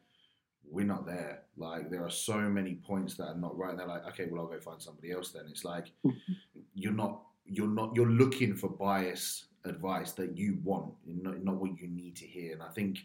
we're 0.69 0.87
not 0.87 1.07
there. 1.07 1.43
Like, 1.57 1.91
there 1.91 2.05
are 2.05 2.11
so 2.11 2.39
many 2.39 2.75
points 2.75 3.15
that 3.17 3.29
are 3.29 3.37
not 3.37 3.57
right. 3.57 3.71
And 3.71 3.79
they're 3.79 3.87
like, 3.87 4.07
okay, 4.09 4.27
well, 4.31 4.43
I'll 4.43 4.49
go 4.49 4.61
find 4.61 4.81
somebody 4.81 5.13
else 5.13 5.31
then. 5.31 5.45
It's 5.51 5.65
like, 5.65 5.87
mm-hmm. 6.05 6.33
you're 6.75 6.93
not, 6.93 7.23
you're 7.45 7.69
not, 7.69 7.95
you're 7.95 8.11
looking 8.11 8.57
for 8.57 8.69
bias 8.69 9.47
advice 9.65 10.13
that 10.13 10.37
you 10.37 10.59
want, 10.65 10.93
not, 11.07 11.43
not 11.43 11.57
what 11.57 11.79
you 11.81 11.89
need 11.89 12.17
to 12.17 12.27
hear. 12.27 12.53
And 12.53 12.63
I 12.63 12.69
think 12.69 12.99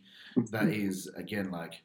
that 0.51 0.63
mm-hmm. 0.63 1.19
again, 1.19 1.51
like 1.51 1.81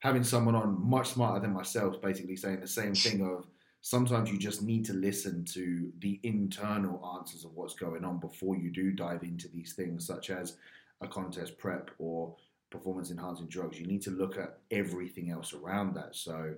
having 0.00 0.24
someone 0.24 0.54
on 0.54 0.80
much 0.88 1.10
smarter 1.10 1.40
than 1.40 1.52
myself 1.52 2.00
basically 2.00 2.36
saying 2.36 2.60
the 2.60 2.68
same 2.68 2.94
thing 2.94 3.22
of, 3.22 3.46
sometimes 3.80 4.30
you 4.30 4.38
just 4.38 4.62
need 4.62 4.84
to 4.86 4.92
listen 4.92 5.44
to 5.44 5.92
the 6.00 6.20
internal 6.22 7.18
answers 7.18 7.44
of 7.44 7.54
what's 7.54 7.74
going 7.74 8.04
on 8.04 8.18
before 8.18 8.56
you 8.56 8.70
do 8.70 8.92
dive 8.92 9.22
into 9.22 9.48
these 9.48 9.72
things, 9.72 10.06
such 10.06 10.30
as 10.30 10.56
a 11.00 11.08
contest 11.08 11.58
prep 11.58 11.90
or 11.98 12.34
performance 12.70 13.10
enhancing 13.10 13.46
drugs. 13.46 13.78
You 13.78 13.86
need 13.86 14.02
to 14.02 14.10
look 14.10 14.36
at 14.36 14.58
everything 14.70 15.30
else 15.30 15.52
around 15.52 15.94
that. 15.94 16.16
So, 16.16 16.54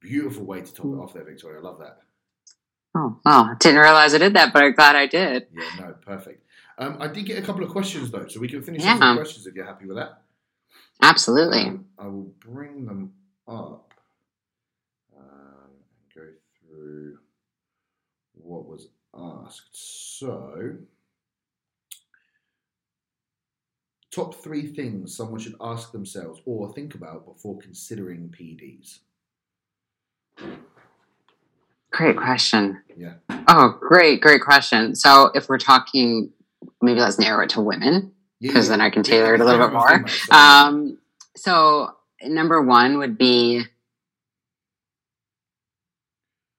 beautiful 0.00 0.44
way 0.44 0.60
to 0.60 0.74
top 0.74 0.86
it 0.86 0.88
mm. 0.88 1.02
off 1.02 1.14
there, 1.14 1.24
Victoria. 1.24 1.60
I 1.60 1.62
love 1.62 1.78
that. 1.80 1.98
Oh, 2.96 3.18
well, 3.24 3.56
didn't 3.58 3.80
realize 3.80 4.14
I 4.14 4.18
did 4.18 4.34
that, 4.34 4.52
but 4.52 4.62
I'm 4.62 4.72
glad 4.72 4.94
I 4.94 5.06
did. 5.06 5.48
Yeah, 5.52 5.68
no, 5.80 5.94
perfect. 5.94 6.46
Um, 6.78 6.98
I 7.00 7.08
did 7.08 7.26
get 7.26 7.38
a 7.38 7.42
couple 7.42 7.64
of 7.64 7.70
questions 7.70 8.10
though, 8.10 8.26
so 8.28 8.40
we 8.40 8.48
can 8.48 8.62
finish 8.62 8.82
yeah. 8.82 8.98
some 8.98 9.16
questions 9.16 9.46
if 9.46 9.54
you're 9.54 9.66
happy 9.66 9.86
with 9.86 9.96
that. 9.96 10.22
Absolutely. 11.02 11.62
Um, 11.62 11.86
I 11.98 12.06
will 12.06 12.32
bring 12.38 12.84
them 12.86 13.12
up. 13.48 13.93
Through 16.84 17.16
what 18.34 18.66
was 18.68 18.88
asked. 19.16 19.70
So, 20.18 20.76
top 24.10 24.34
three 24.34 24.66
things 24.66 25.16
someone 25.16 25.40
should 25.40 25.54
ask 25.62 25.92
themselves 25.92 26.42
or 26.44 26.74
think 26.74 26.94
about 26.94 27.24
before 27.24 27.56
considering 27.56 28.34
PEDs. 28.38 28.98
Great 31.90 32.18
question. 32.18 32.82
Yeah. 32.94 33.14
Oh, 33.48 33.78
great, 33.80 34.20
great 34.20 34.42
question. 34.42 34.94
So, 34.94 35.30
if 35.34 35.48
we're 35.48 35.56
talking, 35.56 36.32
maybe 36.82 37.00
let's 37.00 37.18
narrow 37.18 37.44
it 37.44 37.50
to 37.50 37.62
women 37.62 38.12
because 38.42 38.66
yeah, 38.66 38.72
then 38.72 38.80
I 38.82 38.90
can 38.90 39.04
tailor 39.04 39.28
yeah, 39.28 39.34
it 39.36 39.40
a 39.40 39.44
little 39.46 39.68
bit 39.68 39.72
more. 39.72 40.04
Um, 40.30 40.98
so, 41.34 41.94
number 42.22 42.60
one 42.60 42.98
would 42.98 43.16
be 43.16 43.64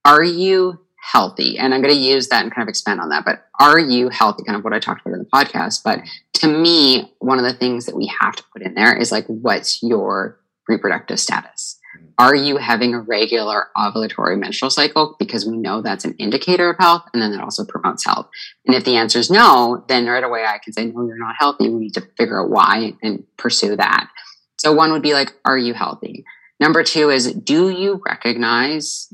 are 0.05 0.23
you 0.23 0.79
healthy? 1.11 1.57
And 1.57 1.73
I'm 1.73 1.81
going 1.81 1.93
to 1.93 1.99
use 1.99 2.29
that 2.29 2.43
and 2.43 2.53
kind 2.53 2.63
of 2.63 2.69
expand 2.69 2.99
on 2.99 3.09
that. 3.09 3.25
But 3.25 3.45
are 3.59 3.79
you 3.79 4.09
healthy? 4.09 4.43
Kind 4.43 4.57
of 4.57 4.63
what 4.63 4.73
I 4.73 4.79
talked 4.79 5.01
about 5.01 5.13
in 5.13 5.19
the 5.19 5.25
podcast. 5.25 5.83
But 5.83 5.99
to 6.33 6.47
me, 6.47 7.11
one 7.19 7.37
of 7.37 7.45
the 7.45 7.53
things 7.53 7.85
that 7.85 7.95
we 7.95 8.11
have 8.21 8.35
to 8.35 8.43
put 8.53 8.61
in 8.61 8.73
there 8.75 8.95
is 8.95 9.11
like, 9.11 9.25
what's 9.27 9.83
your 9.83 10.39
reproductive 10.67 11.19
status? 11.19 11.79
Are 12.17 12.35
you 12.35 12.57
having 12.57 12.93
a 12.93 13.01
regular 13.01 13.67
ovulatory 13.77 14.39
menstrual 14.39 14.69
cycle? 14.69 15.15
Because 15.19 15.45
we 15.45 15.57
know 15.57 15.81
that's 15.81 16.05
an 16.05 16.15
indicator 16.17 16.69
of 16.69 16.77
health, 16.77 17.03
and 17.13 17.21
then 17.21 17.31
that 17.31 17.41
also 17.41 17.65
promotes 17.65 18.05
health. 18.05 18.29
And 18.65 18.75
if 18.75 18.85
the 18.85 18.95
answer 18.95 19.19
is 19.19 19.29
no, 19.29 19.83
then 19.87 20.05
right 20.05 20.23
away 20.23 20.45
I 20.45 20.59
can 20.63 20.73
say, 20.73 20.85
no, 20.85 21.05
you're 21.05 21.17
not 21.17 21.35
healthy. 21.37 21.69
We 21.69 21.79
need 21.79 21.93
to 21.95 22.07
figure 22.17 22.41
out 22.41 22.49
why 22.49 22.93
and 23.01 23.25
pursue 23.37 23.75
that. 23.75 24.09
So, 24.57 24.73
one 24.73 24.91
would 24.91 25.01
be 25.01 25.13
like, 25.13 25.33
are 25.43 25.57
you 25.57 25.73
healthy? 25.73 26.23
Number 26.59 26.83
two 26.83 27.09
is, 27.09 27.33
do 27.33 27.69
you 27.69 28.01
recognize 28.05 29.13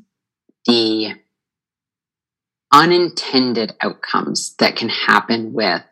the 0.65 1.15
unintended 2.71 3.73
outcomes 3.81 4.55
that 4.59 4.75
can 4.75 4.89
happen 4.89 5.53
with 5.53 5.83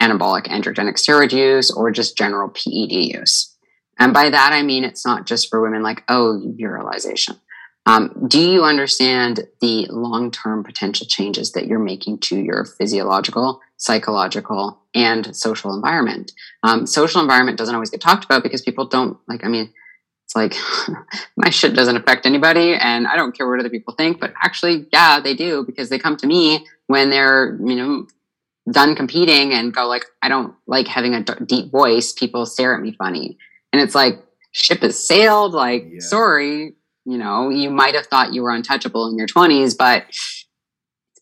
anabolic 0.00 0.46
androgenic 0.46 0.94
steroid 0.94 1.32
use 1.32 1.70
or 1.70 1.90
just 1.90 2.16
general 2.16 2.48
PED 2.48 2.92
use. 2.92 3.54
And 3.98 4.14
by 4.14 4.30
that, 4.30 4.52
I 4.52 4.62
mean 4.62 4.84
it's 4.84 5.04
not 5.04 5.26
just 5.26 5.50
for 5.50 5.60
women 5.60 5.82
like, 5.82 6.02
oh, 6.08 6.40
virilization. 6.58 7.38
Um, 7.86 8.26
do 8.28 8.40
you 8.40 8.62
understand 8.62 9.40
the 9.60 9.86
long 9.90 10.30
term 10.30 10.64
potential 10.64 11.06
changes 11.06 11.52
that 11.52 11.66
you're 11.66 11.78
making 11.78 12.18
to 12.20 12.38
your 12.38 12.64
physiological, 12.64 13.60
psychological, 13.76 14.80
and 14.94 15.34
social 15.34 15.74
environment? 15.74 16.32
Um, 16.62 16.86
social 16.86 17.20
environment 17.20 17.58
doesn't 17.58 17.74
always 17.74 17.90
get 17.90 18.00
talked 18.00 18.24
about 18.24 18.42
because 18.42 18.62
people 18.62 18.86
don't 18.86 19.18
like, 19.28 19.44
I 19.44 19.48
mean, 19.48 19.72
it's 20.30 20.36
like 20.36 20.54
my 21.36 21.50
shit 21.50 21.74
doesn't 21.74 21.96
affect 21.96 22.26
anybody 22.26 22.74
and 22.74 23.06
I 23.06 23.16
don't 23.16 23.36
care 23.36 23.48
what 23.48 23.58
other 23.58 23.70
people 23.70 23.94
think, 23.94 24.20
but 24.20 24.32
actually, 24.42 24.86
yeah, 24.92 25.20
they 25.20 25.34
do 25.34 25.64
because 25.64 25.88
they 25.88 25.98
come 25.98 26.16
to 26.18 26.26
me 26.26 26.66
when 26.86 27.10
they're, 27.10 27.58
you 27.64 27.76
know, 27.76 28.06
done 28.70 28.94
competing 28.94 29.52
and 29.52 29.74
go 29.74 29.88
like, 29.88 30.04
I 30.22 30.28
don't 30.28 30.54
like 30.66 30.86
having 30.86 31.14
a 31.14 31.22
deep 31.22 31.72
voice. 31.72 32.12
People 32.12 32.46
stare 32.46 32.74
at 32.74 32.80
me 32.80 32.92
funny. 32.92 33.38
And 33.72 33.82
it's 33.82 33.94
like, 33.94 34.22
ship 34.52 34.80
has 34.80 35.04
sailed. 35.04 35.52
Like, 35.52 35.86
yeah. 35.90 36.00
sorry, 36.00 36.74
you 37.04 37.18
know, 37.18 37.48
you 37.48 37.70
might 37.70 37.96
have 37.96 38.06
thought 38.06 38.32
you 38.32 38.42
were 38.42 38.54
untouchable 38.54 39.08
in 39.08 39.18
your 39.18 39.26
20s, 39.26 39.76
but 39.76 40.04
it's 40.08 40.46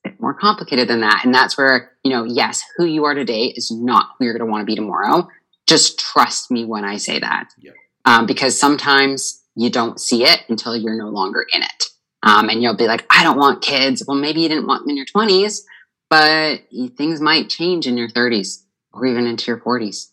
a 0.04 0.10
bit 0.10 0.20
more 0.20 0.34
complicated 0.34 0.88
than 0.88 1.00
that. 1.00 1.24
And 1.24 1.32
that's 1.32 1.56
where, 1.56 1.92
you 2.04 2.10
know, 2.10 2.24
yes, 2.24 2.62
who 2.76 2.84
you 2.84 3.06
are 3.06 3.14
today 3.14 3.54
is 3.56 3.70
not 3.70 4.08
who 4.18 4.26
you're 4.26 4.36
going 4.36 4.46
to 4.46 4.50
want 4.50 4.62
to 4.62 4.66
be 4.66 4.74
tomorrow. 4.74 5.28
Just 5.66 5.98
trust 5.98 6.50
me 6.50 6.66
when 6.66 6.84
I 6.84 6.98
say 6.98 7.18
that. 7.20 7.48
Yeah 7.58 7.72
um, 8.08 8.24
because 8.24 8.58
sometimes 8.58 9.44
you 9.54 9.68
don't 9.68 10.00
see 10.00 10.24
it 10.24 10.42
until 10.48 10.74
you're 10.74 10.96
no 10.96 11.10
longer 11.10 11.44
in 11.52 11.62
it. 11.62 11.84
Um, 12.22 12.48
and 12.48 12.62
you'll 12.62 12.74
be 12.76 12.86
like, 12.86 13.04
I 13.10 13.22
don't 13.22 13.36
want 13.38 13.62
kids. 13.62 14.02
Well, 14.06 14.16
maybe 14.16 14.40
you 14.40 14.48
didn't 14.48 14.66
want 14.66 14.82
them 14.82 14.90
in 14.90 14.96
your 14.96 15.06
20s, 15.06 15.60
but 16.08 16.62
things 16.96 17.20
might 17.20 17.50
change 17.50 17.86
in 17.86 17.98
your 17.98 18.08
30s 18.08 18.62
or 18.92 19.04
even 19.04 19.26
into 19.26 19.50
your 19.50 19.60
40s. 19.60 20.06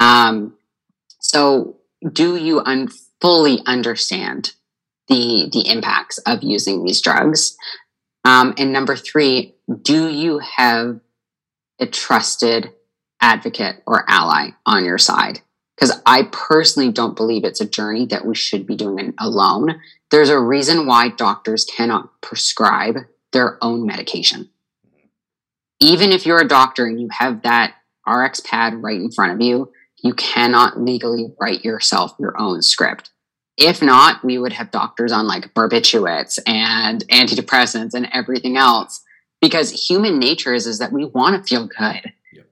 Um, 0.00 0.56
so, 1.20 1.76
do 2.12 2.34
you 2.36 2.60
un- 2.60 2.90
fully 3.20 3.60
understand 3.64 4.52
the 5.08 5.48
the 5.50 5.68
impacts 5.70 6.18
of 6.18 6.42
using 6.42 6.84
these 6.84 7.00
drugs? 7.00 7.56
Um, 8.24 8.54
and 8.58 8.72
number 8.72 8.96
three, 8.96 9.54
do 9.82 10.08
you 10.08 10.40
have 10.40 11.00
a 11.78 11.86
trusted 11.86 12.72
advocate 13.20 13.82
or 13.86 14.04
ally 14.08 14.50
on 14.64 14.84
your 14.84 14.98
side. 14.98 15.40
Because 15.76 16.00
I 16.06 16.28
personally 16.32 16.90
don't 16.90 17.16
believe 17.16 17.44
it's 17.44 17.60
a 17.60 17.68
journey 17.68 18.06
that 18.06 18.24
we 18.24 18.34
should 18.34 18.66
be 18.66 18.76
doing 18.76 19.14
alone. 19.18 19.80
There's 20.10 20.30
a 20.30 20.38
reason 20.38 20.86
why 20.86 21.10
doctors 21.10 21.64
cannot 21.64 22.20
prescribe 22.22 22.96
their 23.32 23.62
own 23.62 23.84
medication. 23.84 24.48
Even 25.78 26.12
if 26.12 26.24
you're 26.24 26.40
a 26.40 26.48
doctor 26.48 26.86
and 26.86 26.98
you 26.98 27.08
have 27.10 27.42
that 27.42 27.74
RX 28.06 28.40
pad 28.40 28.82
right 28.82 28.96
in 28.96 29.10
front 29.10 29.32
of 29.32 29.40
you, 29.42 29.70
you 30.02 30.14
cannot 30.14 30.80
legally 30.80 31.32
write 31.38 31.64
yourself 31.64 32.14
your 32.18 32.40
own 32.40 32.62
script. 32.62 33.10
If 33.56 33.82
not, 33.82 34.24
we 34.24 34.38
would 34.38 34.52
have 34.52 34.70
doctors 34.70 35.12
on 35.12 35.26
like 35.26 35.54
barbiturates 35.54 36.38
and 36.46 37.06
antidepressants 37.08 37.94
and 37.94 38.08
everything 38.12 38.56
else 38.56 39.02
because 39.40 39.88
human 39.88 40.18
nature 40.18 40.54
is, 40.54 40.66
is 40.66 40.78
that 40.78 40.92
we 40.92 41.04
want 41.06 41.36
to 41.36 41.48
feel 41.48 41.66
good. 41.66 42.12
Yep. 42.32 42.46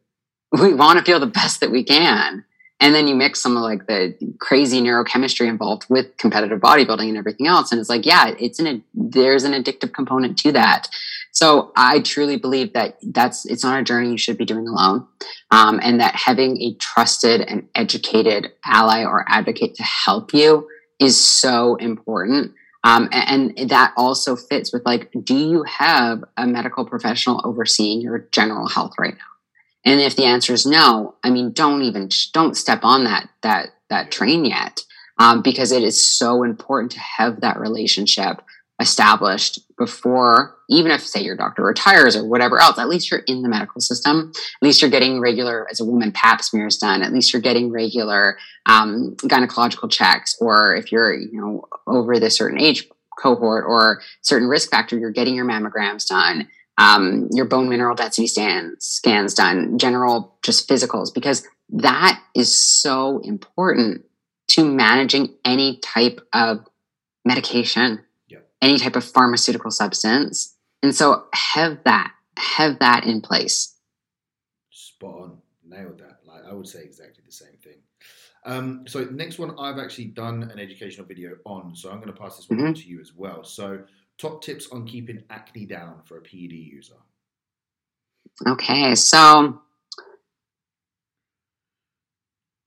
We 0.60 0.74
want 0.74 0.98
to 0.98 1.04
feel 1.04 1.20
the 1.20 1.26
best 1.26 1.60
that 1.60 1.70
we 1.70 1.84
can. 1.84 2.44
And 2.80 2.94
then 2.94 3.06
you 3.06 3.14
mix 3.14 3.40
some 3.40 3.56
of 3.56 3.62
like 3.62 3.86
the 3.86 4.14
crazy 4.40 4.80
neurochemistry 4.80 5.46
involved 5.46 5.86
with 5.88 6.16
competitive 6.16 6.60
bodybuilding 6.60 7.08
and 7.08 7.16
everything 7.16 7.46
else. 7.46 7.70
And 7.70 7.80
it's 7.80 7.88
like, 7.88 8.04
yeah, 8.04 8.34
it's 8.38 8.58
an, 8.58 8.84
there's 8.92 9.44
an 9.44 9.52
addictive 9.52 9.94
component 9.94 10.36
to 10.38 10.52
that. 10.52 10.88
So 11.32 11.72
I 11.76 12.00
truly 12.00 12.36
believe 12.36 12.74
that 12.74 12.98
that's, 13.02 13.46
it's 13.46 13.64
not 13.64 13.80
a 13.80 13.84
journey 13.84 14.10
you 14.10 14.18
should 14.18 14.38
be 14.38 14.44
doing 14.44 14.68
alone. 14.68 15.06
Um, 15.50 15.80
and 15.82 16.00
that 16.00 16.14
having 16.14 16.60
a 16.60 16.74
trusted 16.74 17.40
and 17.40 17.68
educated 17.74 18.52
ally 18.64 19.04
or 19.04 19.24
advocate 19.28 19.74
to 19.76 19.82
help 19.82 20.34
you 20.34 20.68
is 21.00 21.18
so 21.18 21.76
important. 21.76 22.54
Um, 22.84 23.08
and, 23.12 23.58
and, 23.58 23.70
that 23.70 23.94
also 23.96 24.36
fits 24.36 24.72
with 24.72 24.84
like, 24.84 25.10
do 25.24 25.34
you 25.34 25.62
have 25.62 26.22
a 26.36 26.46
medical 26.46 26.84
professional 26.84 27.40
overseeing 27.42 28.02
your 28.02 28.28
general 28.30 28.68
health 28.68 28.92
right 28.98 29.14
now? 29.14 29.33
And 29.84 30.00
if 30.00 30.16
the 30.16 30.24
answer 30.24 30.52
is 30.52 30.66
no, 30.66 31.14
I 31.22 31.30
mean, 31.30 31.52
don't 31.52 31.82
even 31.82 32.08
don't 32.32 32.56
step 32.56 32.80
on 32.82 33.04
that 33.04 33.28
that 33.42 33.70
that 33.90 34.10
train 34.10 34.44
yet, 34.44 34.80
um, 35.18 35.42
because 35.42 35.72
it 35.72 35.82
is 35.82 36.04
so 36.04 36.42
important 36.42 36.92
to 36.92 37.00
have 37.00 37.40
that 37.40 37.58
relationship 37.58 38.40
established 38.80 39.60
before, 39.78 40.56
even 40.68 40.90
if 40.90 41.00
say 41.06 41.22
your 41.22 41.36
doctor 41.36 41.62
retires 41.62 42.16
or 42.16 42.26
whatever 42.26 42.60
else. 42.60 42.78
At 42.78 42.88
least 42.88 43.10
you're 43.10 43.20
in 43.20 43.42
the 43.42 43.48
medical 43.48 43.80
system. 43.80 44.32
At 44.34 44.66
least 44.66 44.82
you're 44.82 44.90
getting 44.90 45.20
regular, 45.20 45.68
as 45.70 45.80
a 45.80 45.84
woman, 45.84 46.12
Pap 46.12 46.42
smears 46.42 46.78
done. 46.78 47.02
At 47.02 47.12
least 47.12 47.32
you're 47.32 47.42
getting 47.42 47.70
regular 47.70 48.38
um, 48.66 49.14
gynecological 49.18 49.90
checks, 49.90 50.36
or 50.40 50.74
if 50.74 50.90
you're 50.90 51.14
you 51.14 51.40
know 51.40 51.64
over 51.86 52.18
the 52.18 52.30
certain 52.30 52.60
age 52.60 52.88
cohort 53.18 53.64
or 53.66 54.00
certain 54.22 54.48
risk 54.48 54.70
factor, 54.70 54.98
you're 54.98 55.10
getting 55.10 55.34
your 55.34 55.46
mammograms 55.46 56.06
done 56.06 56.48
um, 56.78 57.28
your 57.32 57.44
bone 57.44 57.68
mineral 57.68 57.94
density 57.94 58.26
scans, 58.26 58.84
scans 58.84 59.34
done, 59.34 59.78
general 59.78 60.36
just 60.42 60.68
physicals, 60.68 61.12
because 61.12 61.46
that 61.70 62.22
is 62.34 62.52
so 62.52 63.20
important 63.20 64.04
to 64.48 64.64
managing 64.64 65.34
any 65.44 65.78
type 65.78 66.20
of 66.32 66.66
medication, 67.24 68.00
yeah. 68.28 68.38
any 68.60 68.78
type 68.78 68.96
of 68.96 69.04
pharmaceutical 69.04 69.70
substance. 69.70 70.56
And 70.82 70.94
so 70.94 71.24
have 71.32 71.82
that, 71.84 72.12
have 72.36 72.78
that 72.80 73.04
in 73.04 73.20
place. 73.20 73.74
Spot 74.70 75.22
on. 75.22 75.38
Nailed 75.66 75.98
that. 75.98 76.20
Like 76.26 76.44
I 76.48 76.52
would 76.52 76.68
say 76.68 76.82
exactly 76.82 77.22
the 77.24 77.32
same 77.32 77.56
thing. 77.62 77.78
Um, 78.44 78.84
so 78.86 79.04
next 79.04 79.38
one 79.38 79.54
I've 79.58 79.78
actually 79.78 80.06
done 80.06 80.42
an 80.42 80.58
educational 80.58 81.06
video 81.06 81.36
on, 81.46 81.74
so 81.74 81.90
I'm 81.90 81.96
going 81.96 82.12
to 82.12 82.20
pass 82.20 82.36
this 82.36 82.50
one 82.50 82.58
mm-hmm. 82.58 82.72
to 82.74 82.86
you 82.86 83.00
as 83.00 83.14
well. 83.14 83.42
So 83.44 83.80
Top 84.18 84.42
tips 84.42 84.68
on 84.70 84.86
keeping 84.86 85.24
acne 85.28 85.66
down 85.66 86.02
for 86.04 86.18
a 86.18 86.22
PED 86.22 86.52
user. 86.52 86.94
Okay, 88.46 88.94
so 88.94 89.60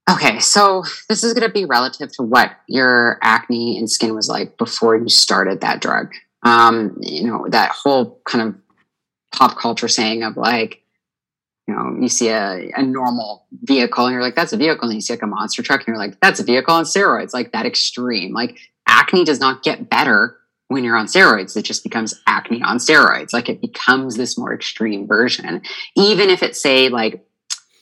Okay, 0.09 0.39
so 0.39 0.83
this 1.09 1.23
is 1.23 1.33
going 1.33 1.45
to 1.45 1.53
be 1.53 1.65
relative 1.65 2.11
to 2.13 2.23
what 2.23 2.51
your 2.67 3.19
acne 3.21 3.77
and 3.77 3.89
skin 3.89 4.15
was 4.15 4.29
like 4.29 4.57
before 4.57 4.95
you 4.95 5.09
started 5.09 5.61
that 5.61 5.81
drug. 5.81 6.13
Um, 6.43 6.97
you 7.01 7.25
know, 7.25 7.45
that 7.49 7.71
whole 7.71 8.21
kind 8.25 8.47
of 8.47 8.55
pop 9.33 9.57
culture 9.57 9.89
saying 9.89 10.23
of 10.23 10.37
like, 10.37 10.81
you 11.67 11.75
know, 11.75 11.97
you 11.99 12.07
see 12.07 12.29
a, 12.29 12.71
a 12.77 12.83
normal 12.83 13.45
vehicle 13.63 14.05
and 14.05 14.13
you're 14.13 14.21
like, 14.21 14.35
that's 14.35 14.53
a 14.53 14.57
vehicle. 14.57 14.87
And 14.87 14.95
you 14.95 15.01
see 15.01 15.11
like 15.11 15.23
a 15.23 15.27
monster 15.27 15.61
truck 15.61 15.81
and 15.81 15.87
you're 15.87 15.97
like, 15.97 16.17
that's 16.21 16.39
a 16.39 16.43
vehicle 16.43 16.73
on 16.73 16.85
steroids, 16.85 17.33
like 17.33 17.51
that 17.51 17.65
extreme. 17.65 18.33
Like 18.33 18.57
acne 18.87 19.25
does 19.25 19.41
not 19.41 19.61
get 19.61 19.89
better 19.89 20.36
when 20.67 20.83
you're 20.83 20.97
on 20.97 21.05
steroids, 21.05 21.55
it 21.55 21.63
just 21.63 21.83
becomes 21.83 22.19
acne 22.27 22.61
on 22.61 22.77
steroids. 22.77 23.33
Like 23.33 23.49
it 23.49 23.61
becomes 23.61 24.15
this 24.15 24.37
more 24.37 24.53
extreme 24.53 25.07
version. 25.07 25.61
Even 25.95 26.29
if 26.29 26.43
it's 26.43 26.61
say 26.61 26.89
like 26.89 27.25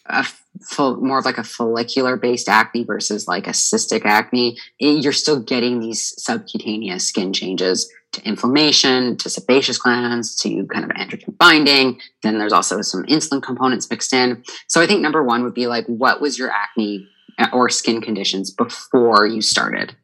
a 0.08 0.26
full, 0.62 0.98
more 0.98 1.20
of 1.20 1.26
like 1.26 1.38
a 1.38 1.44
follicular 1.44 2.16
based 2.16 2.48
acne 2.48 2.84
versus 2.84 3.28
like 3.28 3.48
a 3.48 3.52
cystic 3.52 4.06
acne, 4.06 4.58
you're 4.80 5.14
still 5.14 5.40
getting 5.40 5.80
these 5.80 6.14
subcutaneous 6.22 7.08
skin 7.08 7.34
changes 7.34 7.92
to 8.12 8.26
inflammation, 8.26 9.18
to 9.18 9.30
sebaceous 9.30 9.78
glands, 9.78 10.36
to 10.38 10.66
kind 10.68 10.86
of 10.86 10.92
androgen 10.92 11.38
binding. 11.38 12.00
Then 12.24 12.38
there's 12.38 12.54
also 12.54 12.82
some 12.82 13.04
insulin 13.06 13.42
components 13.42 13.90
mixed 13.90 14.14
in. 14.14 14.44
So 14.68 14.82
I 14.82 14.88
think 14.88 15.02
number 15.02 15.24
one 15.24 15.44
would 15.44 15.54
be 15.54 15.68
like, 15.68 15.86
what 15.88 16.22
was 16.22 16.38
your 16.38 16.52
acne 16.52 17.08
uh, 17.38 17.48
or 17.52 17.70
skin 17.70 18.00
conditions 18.00 18.52
before 18.52 19.26
you 19.26 19.42
started? 19.42 19.96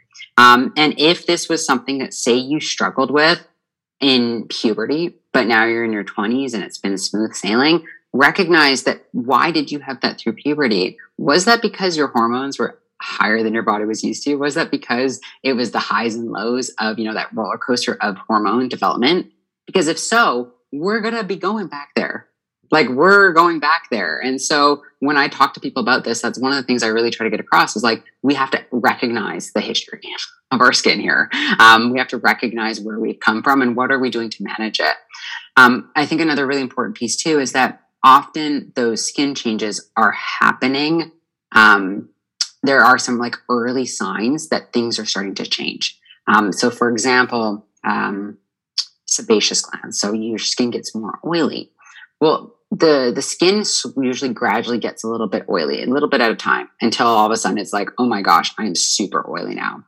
Um, 0.42 0.74
and 0.76 0.96
if 0.98 1.28
this 1.28 1.48
was 1.48 1.64
something 1.64 2.00
that, 2.00 2.16
say, 2.16 2.34
you 2.34 2.60
struggled 2.60 3.12
with 3.12 3.48
in 4.00 4.48
puberty, 4.48 5.20
but 5.34 5.46
now 5.46 5.66
you're 5.66 5.84
in 5.84 5.94
your 5.94 6.04
20s 6.04 6.56
and 6.56 6.64
it's 6.64 6.80
been 6.80 6.98
smooth 6.98 7.36
sailing, 7.36 7.86
recognize 8.12 8.82
that 8.84 9.06
why 9.12 9.52
did 9.52 9.72
you 9.72 9.80
have 9.82 10.02
that 10.02 10.18
through 10.18 10.34
puberty? 10.34 10.98
Was 11.20 11.46
that 11.46 11.62
because 11.62 11.96
your 11.96 12.08
hormones 12.08 12.58
were 12.58 12.80
higher 13.00 13.44
than 13.44 13.54
your 13.54 13.62
body 13.62 13.86
was 13.86 14.04
used 14.04 14.24
to? 14.24 14.34
Was 14.34 14.56
that 14.56 14.72
because 14.72 15.22
it 15.44 15.54
was 15.54 15.70
the 15.70 15.80
highs 15.80 16.16
and 16.16 16.32
lows 16.32 16.70
of, 16.80 16.98
you 16.98 17.06
know, 17.06 17.14
that 17.14 17.32
roller 17.34 17.60
coaster 17.60 17.96
of 18.02 18.18
hormone 18.18 18.68
development? 18.68 19.32
Because 19.68 19.88
if 19.88 20.00
so, 20.00 20.54
we're 20.72 21.02
going 21.02 21.14
to 21.14 21.24
be 21.24 21.36
going 21.36 21.68
back 21.68 21.92
there 21.96 22.28
like 22.72 22.88
we're 22.90 23.34
going 23.34 23.60
back 23.60 23.88
there. 23.92 24.20
And 24.20 24.42
so 24.42 24.82
when 25.02 25.18
i 25.18 25.28
talk 25.28 25.54
to 25.54 25.60
people 25.60 25.82
about 25.82 26.04
this 26.04 26.22
that's 26.22 26.40
one 26.40 26.52
of 26.52 26.58
the 26.58 26.64
things 26.64 26.84
i 26.84 26.88
really 26.88 27.10
try 27.10 27.24
to 27.26 27.30
get 27.30 27.40
across 27.40 27.76
is 27.76 27.84
like 27.84 28.04
we 28.22 28.34
have 28.36 28.52
to 28.52 28.64
recognize 28.72 29.52
the 29.52 29.60
history 29.60 30.00
of 30.52 30.62
our 30.62 30.72
skin 30.72 31.00
here. 31.00 31.30
Um, 31.60 31.92
we 31.92 32.00
have 32.00 32.08
to 32.10 32.18
recognize 32.18 32.80
where 32.80 33.00
we've 33.00 33.20
come 33.20 33.42
from 33.42 33.62
and 33.62 33.76
what 33.76 33.92
are 33.92 34.00
we 34.00 34.10
doing 34.10 34.30
to 34.30 34.44
manage 34.44 34.80
it. 34.80 34.96
Um, 35.58 35.92
i 35.96 36.06
think 36.06 36.22
another 36.22 36.48
really 36.48 36.62
important 36.62 36.96
piece 36.96 37.16
too 37.18 37.40
is 37.40 37.52
that 37.52 37.82
often 38.04 38.72
those 38.76 39.08
skin 39.08 39.36
changes 39.36 39.92
are 39.98 40.12
happening 40.12 41.12
um, 41.54 42.10
there 42.64 42.84
are 42.84 42.98
some 42.98 43.18
like 43.18 43.36
early 43.50 43.86
signs 43.86 44.50
that 44.50 44.72
things 44.72 45.00
are 45.00 45.06
starting 45.06 45.36
to 45.36 45.46
change. 45.46 46.00
Um, 46.28 46.54
so 46.54 46.70
for 46.70 46.90
example 46.90 47.66
um, 47.84 48.38
sebaceous 49.06 49.62
glands. 49.62 50.00
So 50.00 50.14
your 50.14 50.38
skin 50.38 50.70
gets 50.70 50.94
more 50.94 51.20
oily. 51.26 51.72
Well 52.20 52.56
the 52.72 53.12
the 53.14 53.22
skin 53.22 53.64
usually 54.02 54.34
gradually 54.34 54.80
gets 54.80 55.04
a 55.04 55.08
little 55.08 55.28
bit 55.28 55.46
oily, 55.50 55.84
a 55.84 55.88
little 55.88 56.10
bit 56.10 56.22
at 56.22 56.32
a 56.32 56.36
time, 56.36 56.70
until 56.80 57.08
all 57.08 57.26
of 57.26 57.32
a 57.32 57.38
sudden 57.38 57.58
it's 57.58 57.74
like, 57.74 57.90
oh 57.98 58.06
my 58.06 58.22
gosh, 58.22 58.54
I'm 58.58 58.76
super 58.76 59.30
oily 59.30 59.56
now. 59.56 59.84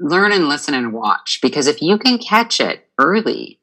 Learn 0.00 0.32
and 0.32 0.48
listen 0.48 0.74
and 0.74 0.92
watch 0.92 1.38
because 1.42 1.66
if 1.66 1.82
you 1.82 1.98
can 1.98 2.18
catch 2.18 2.58
it 2.58 2.88
early 2.98 3.60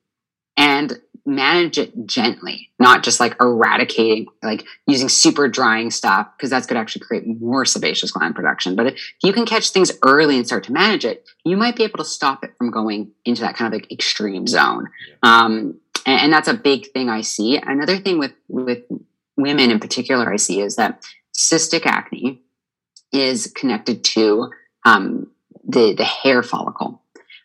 and 0.55 1.01
manage 1.25 1.77
it 1.77 2.05
gently, 2.05 2.69
not 2.79 3.03
just 3.03 3.19
like 3.19 3.35
eradicating, 3.39 4.27
like 4.41 4.65
using 4.87 5.09
super 5.09 5.47
drying 5.47 5.91
stuff, 5.91 6.27
because 6.37 6.49
that's 6.49 6.65
going 6.65 6.75
to 6.75 6.81
actually 6.81 7.05
create 7.05 7.27
more 7.41 7.65
sebaceous 7.65 8.11
gland 8.11 8.35
production. 8.35 8.75
But 8.75 8.87
if 8.87 9.01
you 9.23 9.33
can 9.33 9.45
catch 9.45 9.69
things 9.69 9.91
early 10.03 10.37
and 10.37 10.45
start 10.45 10.63
to 10.65 10.71
manage 10.71 11.05
it, 11.05 11.27
you 11.43 11.57
might 11.57 11.75
be 11.75 11.83
able 11.83 11.97
to 11.97 12.05
stop 12.05 12.43
it 12.43 12.53
from 12.57 12.71
going 12.71 13.11
into 13.25 13.41
that 13.41 13.55
kind 13.55 13.73
of 13.73 13.79
like 13.79 13.91
extreme 13.91 14.47
zone. 14.47 14.87
Um, 15.23 15.79
and, 16.05 16.21
and 16.21 16.33
that's 16.33 16.47
a 16.47 16.53
big 16.53 16.91
thing 16.91 17.09
I 17.09 17.21
see. 17.21 17.57
Another 17.57 17.97
thing 17.97 18.19
with 18.19 18.33
with 18.47 18.83
women 19.37 19.71
in 19.71 19.79
particular, 19.79 20.31
I 20.31 20.37
see 20.37 20.61
is 20.61 20.75
that 20.75 21.05
cystic 21.37 21.85
acne 21.85 22.41
is 23.11 23.51
connected 23.55 24.03
to 24.03 24.49
um, 24.85 25.31
the 25.67 25.93
the 25.93 26.05
hair 26.05 26.43
follicle. 26.43 27.01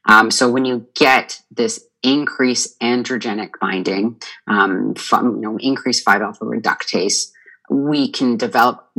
Um, 0.07 0.31
so 0.31 0.51
when 0.51 0.65
you 0.65 0.87
get 0.95 1.41
this 1.51 1.87
increased 2.03 2.79
androgenic 2.81 3.53
binding 3.61 4.21
um, 4.47 4.95
from 4.95 5.37
you 5.37 5.43
know 5.43 5.57
increased 5.59 6.05
5 6.05 6.21
alpha 6.23 6.45
reductase, 6.45 7.31
we 7.71 8.11
can 8.11 8.37
develop 8.37 8.91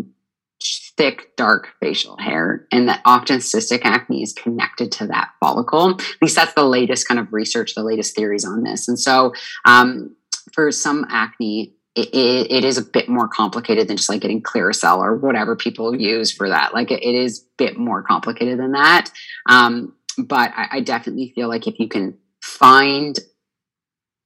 thick, 0.97 1.35
dark 1.35 1.69
facial 1.79 2.17
hair, 2.17 2.67
and 2.71 2.87
that 2.87 3.01
often 3.05 3.39
cystic 3.39 3.81
acne 3.83 4.23
is 4.23 4.33
connected 4.33 4.91
to 4.93 5.07
that 5.07 5.31
follicle. 5.39 5.91
At 5.91 6.21
least 6.21 6.35
that's 6.35 6.53
the 6.53 6.65
latest 6.65 7.07
kind 7.07 7.19
of 7.19 7.33
research, 7.33 7.75
the 7.75 7.83
latest 7.83 8.15
theories 8.15 8.45
on 8.45 8.63
this. 8.63 8.87
And 8.87 8.99
so, 8.99 9.33
um, 9.65 10.15
for 10.53 10.71
some 10.71 11.05
acne, 11.09 11.73
it, 11.95 12.13
it, 12.13 12.51
it 12.51 12.65
is 12.65 12.77
a 12.77 12.83
bit 12.83 13.09
more 13.09 13.27
complicated 13.27 13.87
than 13.87 13.97
just 13.97 14.09
like 14.09 14.21
getting 14.21 14.41
Clearasil 14.41 14.97
or 14.97 15.15
whatever 15.15 15.55
people 15.55 15.95
use 15.95 16.31
for 16.31 16.49
that. 16.49 16.73
Like 16.73 16.91
it, 16.91 17.03
it 17.03 17.15
is 17.15 17.39
a 17.39 17.43
bit 17.57 17.77
more 17.77 18.03
complicated 18.03 18.59
than 18.59 18.73
that. 18.73 19.09
Um, 19.49 19.95
but 20.17 20.51
I, 20.55 20.67
I 20.73 20.79
definitely 20.81 21.31
feel 21.35 21.47
like 21.47 21.67
if 21.67 21.79
you 21.79 21.87
can 21.87 22.17
find 22.41 23.17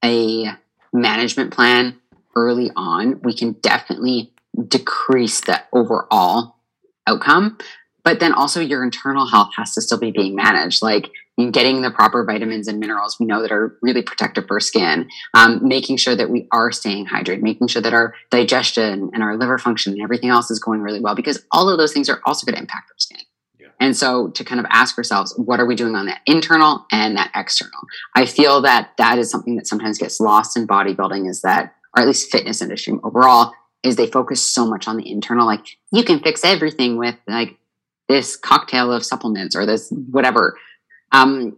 a 0.03 0.47
management 0.93 1.51
plan 1.53 1.99
early 2.36 2.72
on, 2.76 3.22
we 3.24 3.34
can 3.34 3.53
definitely 3.53 4.34
decrease 4.67 5.41
the 5.41 5.61
overall 5.74 6.59
outcome. 7.08 7.58
But 8.04 8.20
then 8.20 8.34
also 8.34 8.62
your 8.62 8.84
internal 8.84 9.28
health 9.28 9.52
has 9.58 9.74
to 9.76 9.82
still 9.82 10.00
be 10.00 10.12
being 10.12 10.36
managed. 10.36 10.82
Like 10.82 11.10
getting 11.52 11.82
the 11.82 11.91
proper 11.91 12.26
vitamins 12.26 12.68
and 12.68 12.80
minerals 12.80 13.18
we 13.20 13.26
know 13.26 13.41
that 13.41 13.52
are 13.52 13.78
really 13.82 14.02
protective 14.02 14.45
for 14.47 14.60
skin, 14.60 15.08
um, 15.34 15.66
making 15.66 15.97
sure 15.97 16.16
that 16.16 16.30
we 16.30 16.47
are 16.52 16.72
staying 16.72 17.08
hydrated, 17.08 17.41
making 17.41 17.68
sure 17.68 17.82
that 17.82 17.93
our 17.93 18.14
digestion 18.30 19.10
and 19.14 19.24
our 19.24 19.38
liver 19.38 19.58
function 19.58 19.93
and 19.93 20.02
everything 20.02 20.30
else 20.30 20.52
is 20.52 20.60
going 20.60 20.82
really 20.82 21.00
well, 21.00 21.16
because 21.16 21.45
all 21.52 21.70
of 21.70 21.78
those 21.78 21.93
things 21.93 22.10
are 22.10 22.22
also 22.26 22.45
going 22.45 22.56
to 22.56 22.62
impact 22.62 22.89
our 22.89 22.97
skin. 22.97 23.20
And 23.82 23.95
so 23.95 24.28
to 24.32 24.43
kind 24.43 24.60
of 24.60 24.66
ask 24.70 24.97
ourselves, 24.97 25.34
what 25.38 25.62
are 25.62 25.66
we 25.66 25.76
doing 25.76 25.95
on 25.95 26.08
that 26.08 26.20
internal 26.26 26.86
and 26.91 27.16
that 27.16 27.32
external? 27.34 27.80
I 28.14 28.26
feel 28.26 28.62
that 28.64 28.91
that 28.97 29.18
is 29.18 29.30
something 29.30 29.56
that 29.56 29.68
sometimes 29.68 29.97
gets 29.97 30.20
lost 30.20 30.58
in 30.58 30.68
bodybuilding 30.68 31.30
is 31.30 31.41
that, 31.43 31.76
or 31.95 32.02
at 32.02 32.08
least 32.08 32.30
fitness 32.30 32.62
industry 32.62 32.95
overall, 33.04 33.54
is 33.84 33.95
they 33.95 34.07
focus 34.07 34.41
so 34.41 34.65
much 34.65 34.88
on 34.88 34.97
the 34.97 35.09
internal. 35.09 35.45
Like 35.45 35.65
you 35.91 36.03
can 36.03 36.19
fix 36.19 36.43
everything 36.43 36.97
with 36.97 37.15
like 37.27 37.57
this 38.07 38.36
cocktail 38.36 38.91
of 38.91 39.05
supplements 39.05 39.55
or 39.55 39.65
this 39.65 39.91
whatever. 40.09 40.57
Um, 41.11 41.57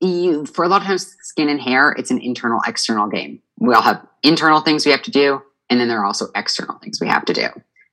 you, 0.00 0.44
for 0.46 0.64
a 0.64 0.68
lot 0.68 0.82
of 0.82 0.86
times, 0.86 1.16
skin 1.22 1.48
and 1.48 1.60
hair, 1.60 1.92
it's 1.92 2.10
an 2.10 2.20
internal 2.20 2.60
external 2.66 3.08
game. 3.08 3.40
We 3.58 3.74
all 3.74 3.82
have 3.82 4.06
internal 4.22 4.60
things 4.60 4.84
we 4.84 4.92
have 4.92 5.02
to 5.02 5.10
do, 5.10 5.42
and 5.70 5.80
then 5.80 5.88
there 5.88 6.00
are 6.00 6.04
also 6.04 6.26
external 6.34 6.78
things 6.78 7.00
we 7.00 7.08
have 7.08 7.24
to 7.24 7.32
do, 7.32 7.48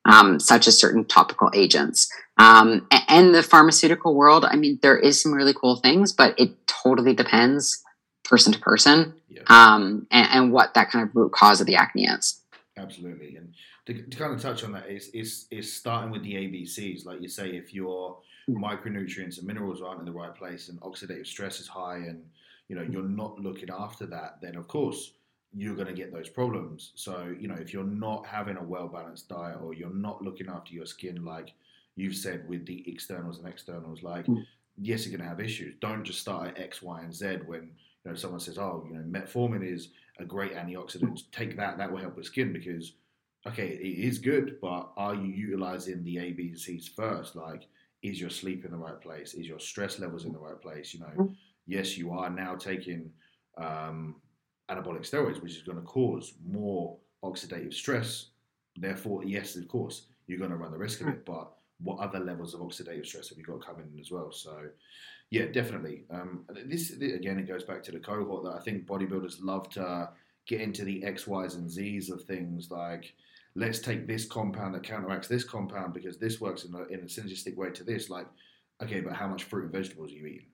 um, 0.05 0.39
such 0.39 0.67
as 0.67 0.77
certain 0.77 1.05
topical 1.05 1.49
agents. 1.53 2.11
Um, 2.37 2.87
and 3.07 3.33
the 3.33 3.43
pharmaceutical 3.43 4.15
world, 4.15 4.43
I 4.43 4.55
mean, 4.55 4.79
there 4.81 4.97
is 4.97 5.21
some 5.21 5.33
really 5.33 5.53
cool 5.53 5.77
things, 5.77 6.11
but 6.11 6.37
it 6.37 6.67
totally 6.67 7.13
depends 7.13 7.81
person 8.23 8.53
to 8.53 8.59
person 8.59 9.13
yeah. 9.29 9.41
um, 9.47 10.07
and, 10.09 10.27
and, 10.31 10.51
what 10.51 10.73
that 10.73 10.89
kind 10.89 11.07
of 11.07 11.15
root 11.15 11.31
cause 11.31 11.61
of 11.61 11.67
the 11.67 11.75
acne 11.75 12.05
is. 12.05 12.39
Absolutely. 12.77 13.35
And 13.35 13.53
to, 13.85 14.01
to, 14.01 14.17
kind 14.17 14.33
of 14.33 14.41
touch 14.41 14.63
on 14.63 14.71
that 14.71 14.89
is, 14.89 15.09
is, 15.09 15.45
is 15.51 15.71
starting 15.71 16.11
with 16.11 16.23
the 16.23 16.33
ABCs. 16.33 17.05
Like 17.05 17.21
you 17.21 17.27
say, 17.27 17.49
if 17.49 17.73
your 17.73 18.17
mm. 18.49 18.55
micronutrients 18.55 19.37
and 19.37 19.45
minerals 19.45 19.81
aren't 19.81 19.99
in 19.99 20.05
the 20.05 20.11
right 20.11 20.33
place 20.33 20.69
and 20.69 20.79
oxidative 20.81 21.27
stress 21.27 21.59
is 21.59 21.67
high 21.67 21.97
and 21.97 22.23
you 22.69 22.75
know 22.75 22.81
you're 22.81 23.03
not 23.03 23.39
looking 23.39 23.69
after 23.69 24.05
that, 24.07 24.39
then 24.41 24.55
of 24.55 24.67
course 24.67 25.13
you're 25.55 25.75
going 25.75 25.87
to 25.87 25.93
get 25.93 26.11
those 26.11 26.29
problems. 26.29 26.93
So, 26.95 27.33
you 27.39 27.47
know, 27.47 27.55
if 27.55 27.73
you're 27.73 27.83
not 27.83 28.25
having 28.25 28.57
a 28.57 28.63
well 28.63 28.87
balanced 28.87 29.29
diet 29.29 29.59
or 29.61 29.73
you're 29.73 29.93
not 29.93 30.23
looking 30.23 30.49
after 30.49 30.73
your 30.73 30.87
skin 30.87 31.23
like 31.23 31.53
you've 31.95 32.15
said 32.15 32.49
with 32.49 32.65
the 32.65 32.83
externals 32.87 33.37
and 33.37 33.47
externals, 33.47 34.01
like 34.01 34.25
mm. 34.25 34.43
yes, 34.77 35.05
you're 35.05 35.15
going 35.15 35.23
to 35.23 35.29
have 35.29 35.39
issues. 35.39 35.75
Don't 35.79 36.03
just 36.03 36.19
start 36.19 36.47
at 36.47 36.59
X, 36.59 36.81
Y, 36.81 37.01
and 37.01 37.13
Z 37.13 37.39
when 37.45 37.69
you 38.03 38.11
know 38.11 38.15
someone 38.15 38.39
says, 38.39 38.57
"Oh, 38.57 38.85
you 38.87 38.95
know, 38.95 39.03
metformin 39.03 39.65
is 39.65 39.89
a 40.19 40.25
great 40.25 40.53
antioxidant. 40.53 41.23
Take 41.31 41.57
that; 41.57 41.77
that 41.77 41.91
will 41.91 41.99
help 41.99 42.17
with 42.17 42.25
skin." 42.25 42.53
Because 42.53 42.93
okay, 43.47 43.67
it 43.67 44.07
is 44.07 44.19
good, 44.19 44.57
but 44.61 44.91
are 44.95 45.15
you 45.15 45.27
utilizing 45.27 46.03
the 46.03 46.17
A, 46.19 46.31
B, 46.31 46.49
and 46.49 46.59
C's 46.59 46.87
first? 46.87 47.35
Like, 47.35 47.67
is 48.01 48.19
your 48.19 48.29
sleep 48.29 48.65
in 48.65 48.71
the 48.71 48.77
right 48.77 48.99
place? 48.99 49.33
Is 49.33 49.47
your 49.47 49.59
stress 49.59 49.99
levels 49.99 50.25
in 50.25 50.33
the 50.33 50.39
right 50.39 50.59
place? 50.59 50.93
You 50.93 51.01
know, 51.01 51.11
mm. 51.17 51.35
yes, 51.65 51.97
you 51.97 52.11
are 52.11 52.29
now 52.29 52.55
taking 52.55 53.11
um, 53.57 54.15
anabolic 54.69 55.09
steroids, 55.09 55.41
which 55.41 55.55
is 55.55 55.63
going 55.63 55.77
to 55.77 55.83
cause 55.83 56.33
more 56.45 56.97
oxidative 57.23 57.73
stress. 57.73 58.27
Therefore, 58.75 59.23
yes, 59.23 59.55
of 59.55 59.67
course, 59.67 60.07
you're 60.27 60.39
going 60.39 60.51
to 60.51 60.57
run 60.57 60.71
the 60.71 60.77
risk 60.77 61.01
of 61.01 61.07
mm. 61.07 61.13
it, 61.13 61.25
but 61.25 61.53
what 61.79 61.99
other 61.99 62.19
levels 62.19 62.53
of 62.53 62.61
oxidative 62.61 63.05
stress 63.05 63.29
have 63.29 63.37
you 63.37 63.43
got 63.43 63.65
coming 63.65 63.87
in 63.93 63.99
as 63.99 64.11
well? 64.11 64.31
So, 64.31 64.57
yeah, 65.33 65.45
definitely. 65.47 66.03
Um, 66.11 66.45
this 66.67 66.91
again, 66.91 67.39
it 67.39 67.47
goes 67.47 67.63
back 67.63 67.81
to 67.83 67.91
the 67.91 67.97
cohort 67.97 68.43
that 68.43 68.53
I 68.53 68.59
think 68.59 68.85
bodybuilders 68.85 69.37
love 69.41 69.67
to 69.71 70.09
get 70.45 70.61
into 70.61 70.83
the 70.83 71.03
X, 71.03 71.25
Y's, 71.25 71.55
and 71.55 71.67
Z's 71.67 72.11
of 72.11 72.21
things 72.21 72.69
like 72.69 73.15
let's 73.55 73.79
take 73.79 74.05
this 74.05 74.25
compound 74.25 74.75
that 74.75 74.83
counteracts 74.83 75.27
this 75.27 75.43
compound 75.43 75.95
because 75.95 76.19
this 76.19 76.39
works 76.39 76.65
in 76.65 76.75
a, 76.75 76.83
in 76.83 76.99
a 76.99 77.05
synergistic 77.05 77.55
way 77.55 77.71
to 77.71 77.83
this. 77.83 78.11
Like, 78.11 78.27
okay, 78.83 79.01
but 79.01 79.13
how 79.13 79.27
much 79.27 79.45
fruit 79.45 79.63
and 79.63 79.71
vegetables 79.71 80.11
are 80.11 80.15
you 80.15 80.27
eating? 80.27 80.47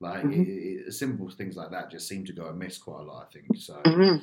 Like 0.00 0.22
mm-hmm. 0.22 0.42
it, 0.42 0.86
it, 0.86 0.92
simple 0.92 1.28
things 1.28 1.56
like 1.56 1.72
that 1.72 1.90
just 1.90 2.06
seem 2.06 2.24
to 2.26 2.32
go 2.32 2.44
amiss 2.44 2.78
quite 2.78 3.00
a 3.00 3.02
lot. 3.02 3.26
I 3.28 3.32
think 3.32 3.46
so. 3.56 3.74
Mm-hmm. 3.84 4.22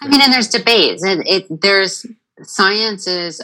I 0.00 0.08
mean, 0.08 0.22
and 0.22 0.32
there's 0.32 0.48
debates. 0.48 1.04
It, 1.04 1.26
it, 1.26 1.60
there's 1.60 2.06
science 2.40 3.06
is 3.06 3.42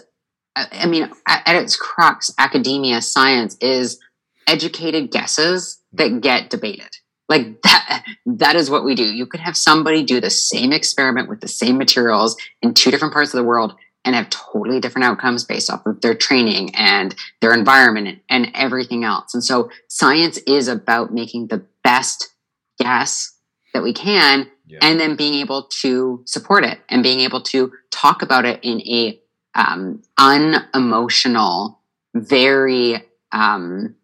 I 0.57 0.87
mean, 0.87 1.11
at 1.27 1.57
its 1.57 1.77
crux, 1.77 2.31
academia, 2.39 3.03
science 3.03 3.59
is 3.61 3.99
educated 4.47 5.11
guesses 5.11 5.81
that 5.93 6.21
get 6.21 6.51
debated. 6.51 6.89
Like 7.29 7.63
that, 7.63 8.05
that 8.27 8.57
is 8.57 8.69
what 8.69 8.85
we 8.85 8.95
do. 8.95 9.05
You 9.05 9.27
could 9.27 9.41
have 9.41 9.57
somebody 9.57 10.05
do 10.05 10.21
the 10.21 10.31
same 10.31 10.73
experiment 10.73 11.29
with 11.29 11.41
the 11.41 11.49
same 11.49 11.79
materials 11.79 12.37
in 12.61 12.75
two 12.75 12.91
different 12.91 13.15
parts 13.15 13.33
of 13.33 13.39
the 13.39 13.45
world 13.45 13.75
and 14.05 14.15
have 14.17 14.29
totally 14.31 14.81
different 14.81 15.07
outcomes 15.07 15.45
based 15.45 15.71
off 15.71 15.87
of 15.87 16.01
their 16.01 16.15
training 16.15 16.75
and 16.75 17.15
their 17.41 17.55
environment 17.55 18.21
and 18.29 18.51
everything 18.55 19.05
else. 19.05 19.33
And 19.33 19.45
so 19.45 19.71
science 19.89 20.39
is 20.39 20.69
about 20.69 21.13
making 21.13 21.47
the 21.47 21.65
best 21.85 22.35
guess 22.79 23.39
that 23.73 23.83
we 23.83 23.93
can 23.93 24.51
yeah. 24.67 24.81
and 24.83 24.99
then 24.99 25.17
being 25.17 25.35
able 25.35 25.69
to 25.81 26.23
support 26.27 26.65
it 26.65 26.81
and 26.89 27.03
being 27.03 27.21
able 27.21 27.41
to 27.43 27.73
talk 27.91 28.23
about 28.23 28.45
it 28.45 28.61
in 28.63 28.81
a 28.83 29.19
um, 29.55 30.03
unemotional, 30.19 31.81
very 32.15 33.03
um, 33.31 33.95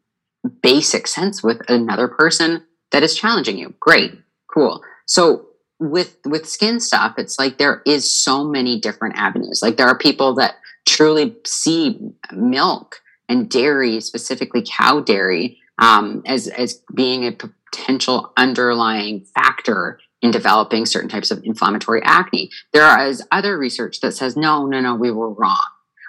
basic 0.48 1.06
sense 1.06 1.42
with 1.42 1.60
another 1.68 2.08
person 2.08 2.64
that 2.92 3.02
is 3.02 3.16
challenging 3.16 3.58
you. 3.58 3.74
Great, 3.80 4.12
cool. 4.52 4.82
So 5.06 5.46
with 5.80 6.18
with 6.24 6.48
skin 6.48 6.80
stuff, 6.80 7.14
it's 7.18 7.38
like 7.38 7.58
there 7.58 7.82
is 7.86 8.12
so 8.12 8.44
many 8.44 8.80
different 8.80 9.16
avenues. 9.16 9.60
Like 9.62 9.76
there 9.76 9.86
are 9.86 9.98
people 9.98 10.34
that 10.36 10.56
truly 10.86 11.36
see 11.46 12.00
milk 12.32 13.00
and 13.28 13.48
dairy, 13.48 14.00
specifically 14.00 14.64
cow 14.66 15.00
dairy, 15.00 15.58
um, 15.78 16.22
as 16.26 16.48
as 16.48 16.82
being 16.94 17.26
a 17.26 17.32
potential 17.32 18.32
underlying 18.36 19.24
factor 19.34 20.00
in 20.20 20.30
developing 20.30 20.84
certain 20.84 21.08
types 21.08 21.30
of 21.30 21.44
inflammatory 21.44 22.02
acne. 22.02 22.50
There 22.72 23.06
is 23.06 23.22
other 23.30 23.56
research 23.56 24.00
that 24.00 24.12
says, 24.12 24.36
no, 24.36 24.66
no, 24.66 24.80
no, 24.80 24.94
we 24.96 25.10
were 25.10 25.32
wrong. 25.32 25.56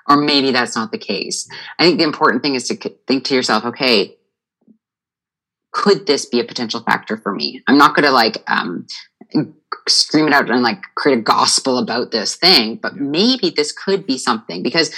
Or 0.07 0.17
maybe 0.17 0.51
that's 0.51 0.75
not 0.75 0.91
the 0.91 0.97
case. 0.97 1.47
I 1.77 1.83
think 1.83 1.99
the 1.99 2.05
important 2.05 2.41
thing 2.41 2.55
is 2.55 2.67
to 2.69 2.75
think 3.07 3.25
to 3.25 3.35
yourself, 3.35 3.65
okay, 3.65 4.17
could 5.71 6.07
this 6.07 6.25
be 6.25 6.39
a 6.39 6.43
potential 6.43 6.81
factor 6.81 7.17
for 7.17 7.33
me? 7.33 7.61
I'm 7.67 7.77
not 7.77 7.95
going 7.95 8.05
to 8.05 8.11
like 8.11 8.43
um, 8.47 8.87
scream 9.87 10.27
it 10.27 10.33
out 10.33 10.49
and 10.49 10.63
like 10.63 10.81
create 10.95 11.19
a 11.19 11.21
gospel 11.21 11.77
about 11.77 12.11
this 12.11 12.35
thing, 12.35 12.75
but 12.81 12.95
maybe 12.95 13.49
this 13.49 13.71
could 13.71 14.05
be 14.05 14.17
something 14.17 14.63
because 14.63 14.93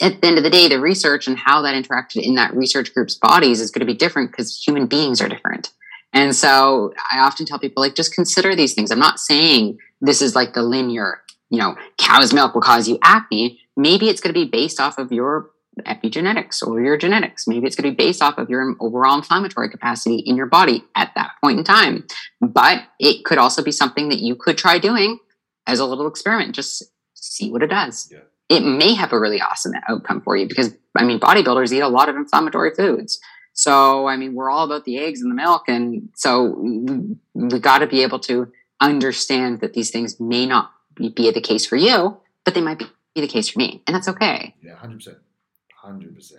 at 0.00 0.20
the 0.20 0.26
end 0.26 0.38
of 0.38 0.44
the 0.44 0.50
day, 0.50 0.68
the 0.68 0.80
research 0.80 1.26
and 1.26 1.38
how 1.38 1.62
that 1.62 1.74
interacted 1.74 2.22
in 2.22 2.34
that 2.34 2.54
research 2.54 2.92
group's 2.92 3.14
bodies 3.14 3.60
is 3.60 3.70
going 3.70 3.80
to 3.80 3.92
be 3.92 3.96
different 3.96 4.30
because 4.30 4.62
human 4.62 4.86
beings 4.86 5.20
are 5.20 5.28
different. 5.28 5.72
And 6.12 6.34
so 6.34 6.92
I 7.12 7.18
often 7.18 7.46
tell 7.46 7.58
people, 7.58 7.82
like, 7.82 7.94
just 7.94 8.14
consider 8.14 8.54
these 8.54 8.74
things. 8.74 8.90
I'm 8.90 8.98
not 8.98 9.20
saying 9.20 9.78
this 10.00 10.22
is 10.22 10.34
like 10.34 10.54
the 10.54 10.62
linear, 10.62 11.22
you 11.50 11.58
know, 11.58 11.76
cow's 11.98 12.32
milk 12.32 12.54
will 12.54 12.62
cause 12.62 12.88
you 12.88 12.98
acne. 13.02 13.60
Maybe 13.76 14.08
it's 14.08 14.20
going 14.20 14.34
to 14.34 14.40
be 14.40 14.48
based 14.48 14.80
off 14.80 14.98
of 14.98 15.12
your 15.12 15.50
epigenetics 15.84 16.66
or 16.66 16.80
your 16.80 16.96
genetics. 16.96 17.46
Maybe 17.46 17.66
it's 17.66 17.76
going 17.76 17.90
to 17.90 17.96
be 17.96 18.04
based 18.04 18.22
off 18.22 18.38
of 18.38 18.48
your 18.48 18.74
overall 18.80 19.16
inflammatory 19.16 19.68
capacity 19.68 20.16
in 20.16 20.36
your 20.36 20.46
body 20.46 20.84
at 20.94 21.12
that 21.14 21.32
point 21.42 21.58
in 21.58 21.64
time. 21.64 22.06
But 22.40 22.84
it 22.98 23.24
could 23.24 23.38
also 23.38 23.62
be 23.62 23.72
something 23.72 24.08
that 24.08 24.20
you 24.20 24.36
could 24.36 24.56
try 24.56 24.78
doing 24.78 25.18
as 25.66 25.78
a 25.78 25.84
little 25.84 26.06
experiment. 26.06 26.54
Just 26.54 26.84
see 27.14 27.50
what 27.50 27.62
it 27.62 27.68
does. 27.68 28.08
Yeah. 28.10 28.20
It 28.48 28.60
may 28.60 28.94
have 28.94 29.12
a 29.12 29.18
really 29.18 29.40
awesome 29.40 29.72
outcome 29.88 30.20
for 30.22 30.36
you 30.36 30.46
because, 30.46 30.72
I 30.96 31.04
mean, 31.04 31.18
bodybuilders 31.18 31.72
eat 31.72 31.80
a 31.80 31.88
lot 31.88 32.08
of 32.08 32.16
inflammatory 32.16 32.72
foods. 32.74 33.20
So, 33.52 34.06
I 34.06 34.16
mean, 34.16 34.34
we're 34.34 34.50
all 34.50 34.64
about 34.64 34.84
the 34.84 34.98
eggs 34.98 35.20
and 35.20 35.30
the 35.30 35.34
milk. 35.34 35.64
And 35.66 36.10
so 36.14 36.44
we, 36.44 37.16
we 37.34 37.58
got 37.58 37.78
to 37.78 37.86
be 37.86 38.02
able 38.02 38.20
to 38.20 38.52
understand 38.80 39.60
that 39.60 39.72
these 39.72 39.90
things 39.90 40.20
may 40.20 40.46
not 40.46 40.70
be, 40.94 41.08
be 41.08 41.30
the 41.30 41.40
case 41.40 41.66
for 41.66 41.76
you, 41.76 42.18
but 42.44 42.54
they 42.54 42.60
might 42.60 42.78
be 42.78 42.86
the 43.14 43.26
case 43.26 43.48
for 43.48 43.58
me. 43.58 43.82
And 43.86 43.96
that's 43.96 44.08
okay. 44.08 44.54
Yeah, 44.62 44.76
100%. 44.76 45.16
100%. 45.86 46.32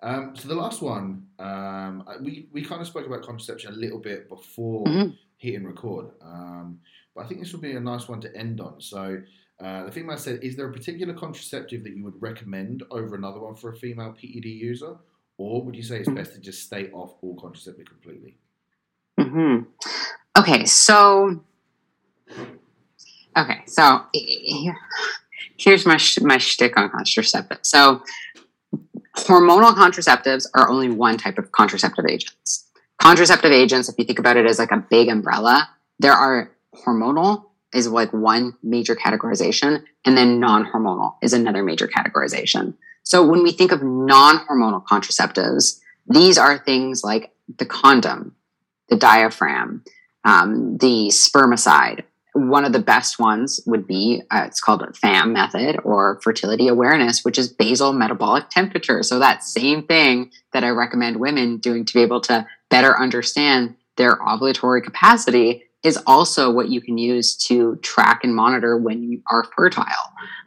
Um, 0.00 0.36
so 0.36 0.48
the 0.48 0.54
last 0.54 0.80
one, 0.80 1.26
um, 1.38 2.04
we, 2.22 2.48
we 2.52 2.64
kind 2.64 2.80
of 2.80 2.86
spoke 2.86 3.06
about 3.06 3.22
contraception 3.22 3.72
a 3.72 3.76
little 3.76 3.98
bit 3.98 4.28
before 4.28 4.84
mm-hmm. 4.84 5.10
hitting 5.38 5.66
record. 5.66 6.10
Um, 6.22 6.80
but 7.14 7.24
I 7.24 7.28
think 7.28 7.40
this 7.40 7.52
would 7.52 7.62
be 7.62 7.72
a 7.72 7.80
nice 7.80 8.08
one 8.08 8.20
to 8.20 8.36
end 8.36 8.60
on. 8.60 8.80
So 8.80 9.20
uh, 9.62 9.84
the 9.86 9.92
female 9.92 10.16
said, 10.16 10.38
is 10.42 10.56
there 10.56 10.68
a 10.68 10.72
particular 10.72 11.14
contraceptive 11.14 11.82
that 11.82 11.96
you 11.96 12.04
would 12.04 12.20
recommend 12.20 12.84
over 12.90 13.16
another 13.16 13.40
one 13.40 13.56
for 13.56 13.72
a 13.72 13.76
female 13.76 14.12
PED 14.12 14.44
user? 14.44 14.96
Or 15.36 15.62
would 15.62 15.74
you 15.74 15.82
say 15.82 15.98
it's 15.98 16.08
best 16.08 16.34
to 16.34 16.40
just 16.40 16.62
stay 16.62 16.90
off 16.90 17.14
all 17.22 17.34
contraceptive 17.40 17.86
completely? 17.86 18.36
Mm-hmm. 19.18 19.64
Okay, 20.38 20.64
so 20.64 21.40
okay, 23.36 23.62
so 23.66 24.02
here's 25.56 25.86
my 25.86 25.98
my 26.22 26.38
shtick 26.38 26.76
on 26.76 26.90
contraceptives. 26.90 27.66
So 27.66 28.02
hormonal 29.26 29.74
contraceptives 29.74 30.46
are 30.54 30.68
only 30.68 30.90
one 30.90 31.16
type 31.16 31.38
of 31.38 31.52
contraceptive 31.52 32.06
agents. 32.08 32.68
Contraceptive 33.00 33.52
agents, 33.52 33.88
if 33.88 33.94
you 33.98 34.04
think 34.04 34.18
about 34.18 34.36
it 34.36 34.46
as 34.46 34.58
like 34.58 34.72
a 34.72 34.84
big 34.90 35.08
umbrella, 35.08 35.68
there 35.98 36.12
are 36.12 36.50
hormonal 36.74 37.44
is 37.74 37.86
like 37.86 38.12
one 38.12 38.54
major 38.62 38.96
categorization, 38.96 39.82
and 40.04 40.16
then 40.16 40.40
non 40.40 40.64
hormonal 40.64 41.16
is 41.22 41.32
another 41.32 41.62
major 41.62 41.86
categorization. 41.86 42.74
So 43.02 43.26
when 43.26 43.42
we 43.42 43.52
think 43.52 43.72
of 43.72 43.82
non 43.82 44.38
hormonal 44.46 44.84
contraceptives, 44.84 45.80
these 46.06 46.38
are 46.38 46.58
things 46.58 47.04
like 47.04 47.32
the 47.58 47.66
condom, 47.66 48.34
the 48.88 48.96
diaphragm, 48.96 49.84
um, 50.24 50.78
the 50.78 51.08
spermicide. 51.08 52.04
One 52.38 52.64
of 52.64 52.72
the 52.72 52.78
best 52.78 53.18
ones 53.18 53.60
would 53.66 53.86
be 53.86 54.22
uh, 54.30 54.44
it's 54.46 54.60
called 54.60 54.96
FAM 54.96 55.32
method 55.32 55.80
or 55.82 56.20
fertility 56.22 56.68
awareness, 56.68 57.24
which 57.24 57.38
is 57.38 57.48
basal 57.48 57.92
metabolic 57.92 58.48
temperature. 58.48 59.02
So 59.02 59.18
that 59.18 59.42
same 59.42 59.82
thing 59.82 60.30
that 60.52 60.62
I 60.62 60.70
recommend 60.70 61.18
women 61.18 61.58
doing 61.58 61.84
to 61.84 61.94
be 61.94 62.02
able 62.02 62.20
to 62.22 62.46
better 62.70 62.98
understand 62.98 63.74
their 63.96 64.16
ovulatory 64.16 64.82
capacity 64.82 65.64
is 65.84 65.98
also 66.06 66.50
what 66.50 66.68
you 66.68 66.80
can 66.80 66.98
use 66.98 67.36
to 67.36 67.76
track 67.76 68.24
and 68.24 68.34
monitor 68.34 68.76
when 68.76 69.02
you 69.02 69.22
are 69.30 69.44
fertile 69.56 69.84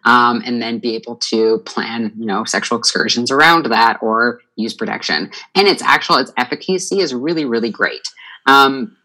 um, 0.04 0.42
and 0.46 0.62
then 0.62 0.80
be 0.80 0.96
able 0.96 1.16
to 1.16 1.60
plan 1.60 2.12
you 2.18 2.26
know 2.26 2.44
sexual 2.44 2.78
excursions 2.78 3.32
around 3.32 3.66
that 3.66 3.98
or 4.02 4.42
use 4.56 4.74
protection 4.74 5.32
and 5.56 5.68
its 5.68 5.82
actual 5.82 6.18
its 6.18 6.34
efficacy 6.38 7.00
is 7.00 7.14
really 7.14 7.46
really 7.46 7.72
great 7.72 8.10
um, 8.46 8.96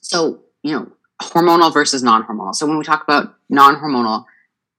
so 0.00 0.40
you 0.62 0.72
know 0.72 0.90
hormonal 1.22 1.72
versus 1.72 2.02
non-hormonal 2.02 2.54
so 2.54 2.66
when 2.66 2.78
we 2.78 2.84
talk 2.84 3.02
about 3.02 3.34
non-hormonal 3.48 4.24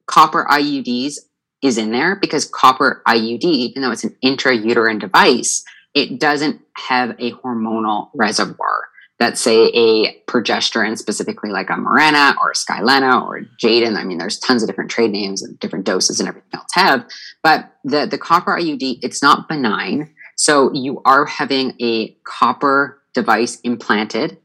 copper 0.06 0.46
iuds 0.50 1.18
is 1.62 1.78
in 1.78 1.92
there 1.92 2.16
because 2.16 2.46
copper 2.46 3.02
iud 3.08 3.44
even 3.44 3.82
though 3.82 3.92
it's 3.92 4.04
an 4.04 4.16
intrauterine 4.24 5.00
device 5.00 5.64
it 5.94 6.20
doesn't 6.20 6.62
have 6.74 7.12
a 7.20 7.32
hormonal 7.32 8.10
reservoir 8.14 8.90
that 9.20 9.38
say 9.38 9.68
a 9.68 10.22
progesterone, 10.28 10.98
specifically 10.98 11.52
like 11.52 11.70
a 11.70 11.74
Mirena 11.74 12.36
or 12.42 12.52
a 12.52 12.54
Skylena 12.54 13.26
or 13.26 13.42
Jaden. 13.64 13.96
I 13.96 14.04
mean, 14.04 14.18
there's 14.18 14.40
tons 14.40 14.64
of 14.64 14.68
different 14.68 14.92
trade 14.92 15.12
names 15.12 15.42
and 15.42 15.58
different 15.60 15.86
doses 15.86 16.20
and 16.20 16.28
everything 16.28 16.50
else 16.54 16.72
have. 16.74 17.06
But 17.42 17.72
the, 17.84 18.06
the 18.06 18.18
copper 18.18 18.58
IUD, 18.58 19.00
it's 19.02 19.22
not 19.22 19.48
benign. 19.48 20.14
So 20.36 20.74
you 20.74 21.02
are 21.06 21.26
having 21.26 21.74
a 21.80 22.18
copper 22.26 23.02
device 23.14 23.60
implanted 23.62 24.40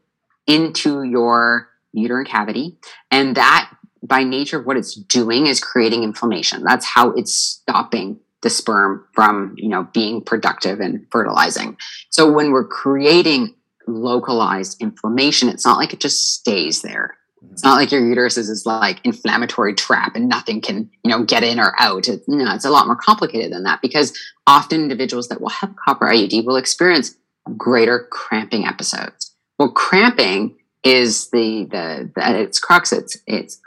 into 0.46 1.02
your 1.02 1.68
uterine 1.98 2.26
cavity. 2.26 2.76
And 3.10 3.36
that, 3.36 3.70
by 4.02 4.24
nature 4.24 4.58
of 4.58 4.66
what 4.66 4.76
it's 4.76 4.94
doing, 4.94 5.46
is 5.46 5.60
creating 5.60 6.02
inflammation. 6.02 6.62
That's 6.62 6.86
how 6.86 7.10
it's 7.12 7.34
stopping 7.34 8.20
the 8.40 8.50
sperm 8.50 9.04
from 9.14 9.54
you 9.56 9.68
know 9.68 9.88
being 9.92 10.22
productive 10.22 10.78
and 10.78 11.04
fertilizing 11.10 11.76
so 12.08 12.30
when 12.30 12.52
we're 12.52 12.68
creating 12.68 13.52
localized 13.88 14.80
inflammation. 14.80 15.48
It's 15.48 15.66
not 15.66 15.78
like 15.78 15.92
it 15.92 16.00
just 16.00 16.34
stays 16.34 16.82
there. 16.82 17.16
It's 17.52 17.64
not 17.64 17.76
like 17.76 17.92
your 17.92 18.06
uterus 18.06 18.36
is 18.36 18.48
this 18.48 18.66
like 18.66 19.00
inflammatory 19.04 19.74
trap 19.74 20.16
and 20.16 20.28
nothing 20.28 20.60
can, 20.60 20.90
you 21.04 21.10
know, 21.10 21.24
get 21.24 21.44
in 21.44 21.60
or 21.60 21.72
out. 21.78 22.08
It, 22.08 22.22
no, 22.26 22.52
it's 22.54 22.64
a 22.64 22.70
lot 22.70 22.86
more 22.86 22.96
complicated 22.96 23.52
than 23.52 23.62
that 23.62 23.80
because 23.80 24.16
often 24.46 24.82
individuals 24.82 25.28
that 25.28 25.40
will 25.40 25.48
have 25.48 25.74
copper 25.84 26.06
IUD 26.06 26.44
will 26.44 26.56
experience 26.56 27.14
greater 27.56 28.08
cramping 28.10 28.66
episodes. 28.66 29.34
Well, 29.58 29.70
cramping 29.70 30.56
is 30.84 31.30
the 31.30 31.64
the, 31.70 32.10
the 32.14 32.24
at 32.24 32.36
its 32.36 32.58
crux. 32.58 32.92
It's 32.92 33.18
it's 33.26 33.60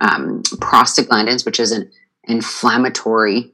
um, 0.00 0.42
prostaglandins, 0.42 1.44
which 1.44 1.60
is 1.60 1.72
an 1.72 1.90
inflammatory 2.24 3.52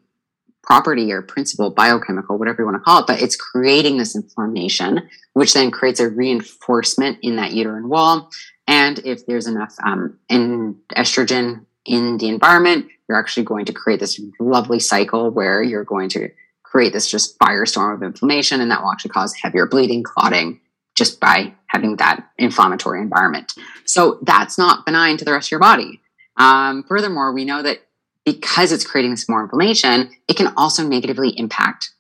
property 0.63 1.13
or 1.13 1.23
principle, 1.23 1.71
biochemical, 1.71 2.37
whatever 2.37 2.63
you 2.63 2.67
want 2.67 2.77
to 2.77 2.83
call 2.83 3.01
it, 3.01 3.07
but 3.07 3.23
it's 3.23 3.37
creating 3.37 3.99
this 3.99 4.17
inflammation, 4.17 5.09
which 5.35 5.55
then 5.55 5.71
creates 5.71 6.01
a 6.01 6.09
reinforcement 6.09 7.19
in 7.23 7.37
that 7.37 7.53
uterine 7.53 7.89
wall. 7.89 8.29
And 8.67 8.99
if 9.05 9.27
there's 9.27 9.47
enough 9.47 9.77
um, 9.85 10.19
in 10.29 10.77
estrogen 10.97 11.65
in 11.85 12.19
the 12.19 12.29
environment, 12.29 12.89
you're 13.09 13.19
actually 13.19 13.45
going 13.45 13.65
to 13.67 13.73
create 13.73 14.01
this 14.01 14.21
lovely 14.41 14.81
cycle 14.81 15.31
where 15.31 15.63
you're 15.63 15.85
going 15.85 16.09
to 16.11 16.31
create 16.65 16.93
this 16.93 17.09
just 17.09 17.39
firestorm 17.39 17.95
of 17.95 18.03
inflammation, 18.03 18.61
and 18.61 18.71
that 18.73 18.83
will 18.83 18.91
actually 18.91 19.13
cause 19.13 19.33
heavier 19.41 19.67
bleeding, 19.67 20.03
clotting, 20.03 20.61
just 20.97 21.21
by 21.21 21.55
having 21.77 21.97
that 21.97 22.29
inflammatory 22.39 23.01
environment. 23.01 23.53
So 23.85 24.19
that's 24.23 24.59
not 24.59 24.87
benign 24.87 25.17
to 25.19 25.25
the 25.25 25.33
rest 25.33 25.49
of 25.49 25.51
your 25.53 25.61
body. 25.61 26.01
Um, 26.37 26.83
furthermore, 26.83 27.33
we 27.33 27.45
know 27.45 27.63
that 27.63 27.81
because 28.25 28.73
it's 28.73 28.85
creating 28.85 29.13
this 29.13 29.29
more 29.29 29.43
inflammation, 29.43 30.11
it 30.29 30.37
can 30.37 30.53
also 30.57 30.87
negatively 30.87 31.31
impact 31.39 31.91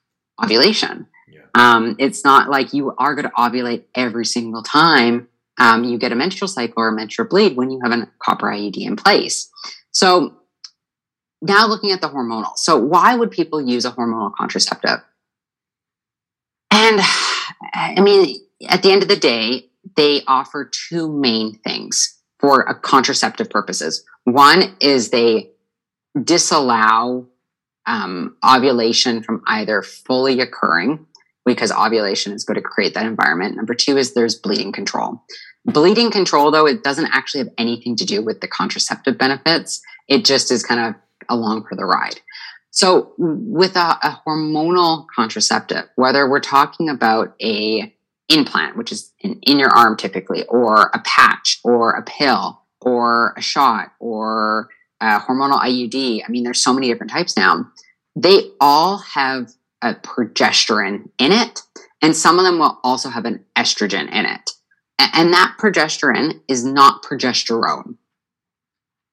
ovulation. 0.42 1.06
Yeah. 1.28 1.40
Um, 1.54 1.96
it's 1.98 2.24
not 2.24 2.50
like 2.50 2.72
you 2.72 2.94
are 2.96 3.14
going 3.14 3.28
to 3.28 3.34
ovulate 3.36 3.84
every 3.94 4.24
single 4.24 4.62
time 4.62 5.28
um, 5.58 5.84
you 5.84 5.98
get 5.98 6.12
a 6.12 6.16
menstrual 6.16 6.48
cycle 6.48 6.82
or 6.82 6.88
a 6.88 6.92
menstrual 6.92 7.28
bleed 7.28 7.56
when 7.56 7.70
you 7.70 7.80
have 7.82 7.92
a 7.92 8.08
copper 8.18 8.46
IUD 8.46 8.76
in 8.78 8.96
place. 8.96 9.50
So 9.90 10.34
now 11.40 11.66
looking 11.66 11.92
at 11.92 12.00
the 12.00 12.08
hormonal. 12.08 12.56
So 12.56 12.76
why 12.76 13.14
would 13.14 13.30
people 13.30 13.60
use 13.60 13.84
a 13.84 13.92
hormonal 13.92 14.32
contraceptive? 14.34 15.00
And 16.70 17.00
I 17.74 18.00
mean, 18.00 18.36
at 18.68 18.82
the 18.82 18.90
end 18.90 19.02
of 19.02 19.08
the 19.08 19.16
day, 19.16 19.66
they 19.96 20.22
offer 20.26 20.64
two 20.64 21.10
main 21.10 21.58
things 21.58 22.18
for 22.38 22.62
a 22.62 22.74
contraceptive 22.74 23.50
purposes. 23.50 24.04
One 24.24 24.76
is 24.80 25.10
they 25.10 25.50
disallow 26.22 27.28
um, 27.86 28.36
ovulation 28.44 29.22
from 29.22 29.42
either 29.46 29.82
fully 29.82 30.40
occurring 30.40 31.06
because 31.44 31.70
ovulation 31.70 32.32
is 32.32 32.44
going 32.44 32.56
to 32.56 32.60
create 32.60 32.94
that 32.94 33.06
environment. 33.06 33.56
Number 33.56 33.74
two 33.74 33.96
is 33.96 34.14
there's 34.14 34.34
bleeding 34.34 34.72
control. 34.72 35.22
Bleeding 35.64 36.10
control, 36.10 36.50
though, 36.50 36.66
it 36.66 36.82
doesn't 36.82 37.08
actually 37.12 37.44
have 37.44 37.52
anything 37.58 37.96
to 37.96 38.04
do 38.04 38.22
with 38.22 38.40
the 38.40 38.48
contraceptive 38.48 39.16
benefits. 39.18 39.80
It 40.08 40.24
just 40.24 40.50
is 40.50 40.64
kind 40.64 40.80
of 40.80 40.94
along 41.28 41.66
for 41.68 41.76
the 41.76 41.84
ride. 41.84 42.20
So, 42.76 43.14
with 43.16 43.74
a, 43.74 43.98
a 44.02 44.20
hormonal 44.26 45.06
contraceptive, 45.14 45.84
whether 45.94 46.28
we're 46.28 46.40
talking 46.40 46.90
about 46.90 47.34
a 47.42 47.90
implant, 48.28 48.76
which 48.76 48.92
is 48.92 49.14
in, 49.18 49.38
in 49.40 49.58
your 49.58 49.70
arm 49.70 49.96
typically, 49.96 50.44
or 50.44 50.90
a 50.92 50.98
patch, 50.98 51.58
or 51.64 51.92
a 51.92 52.02
pill, 52.02 52.60
or 52.82 53.32
a 53.34 53.40
shot, 53.40 53.92
or 53.98 54.68
a 55.00 55.18
hormonal 55.20 55.58
IUD. 55.58 56.22
I 56.22 56.30
mean, 56.30 56.44
there's 56.44 56.62
so 56.62 56.74
many 56.74 56.88
different 56.88 57.10
types 57.10 57.34
now. 57.34 57.64
They 58.14 58.50
all 58.60 58.98
have 58.98 59.52
a 59.80 59.94
progesterone 59.94 61.08
in 61.18 61.32
it, 61.32 61.62
and 62.02 62.14
some 62.14 62.38
of 62.38 62.44
them 62.44 62.58
will 62.58 62.78
also 62.84 63.08
have 63.08 63.24
an 63.24 63.42
estrogen 63.56 64.12
in 64.12 64.26
it. 64.26 64.50
And 64.98 65.32
that 65.32 65.56
progesterone 65.58 66.42
is 66.46 66.62
not 66.62 67.02
progesterone. 67.02 67.96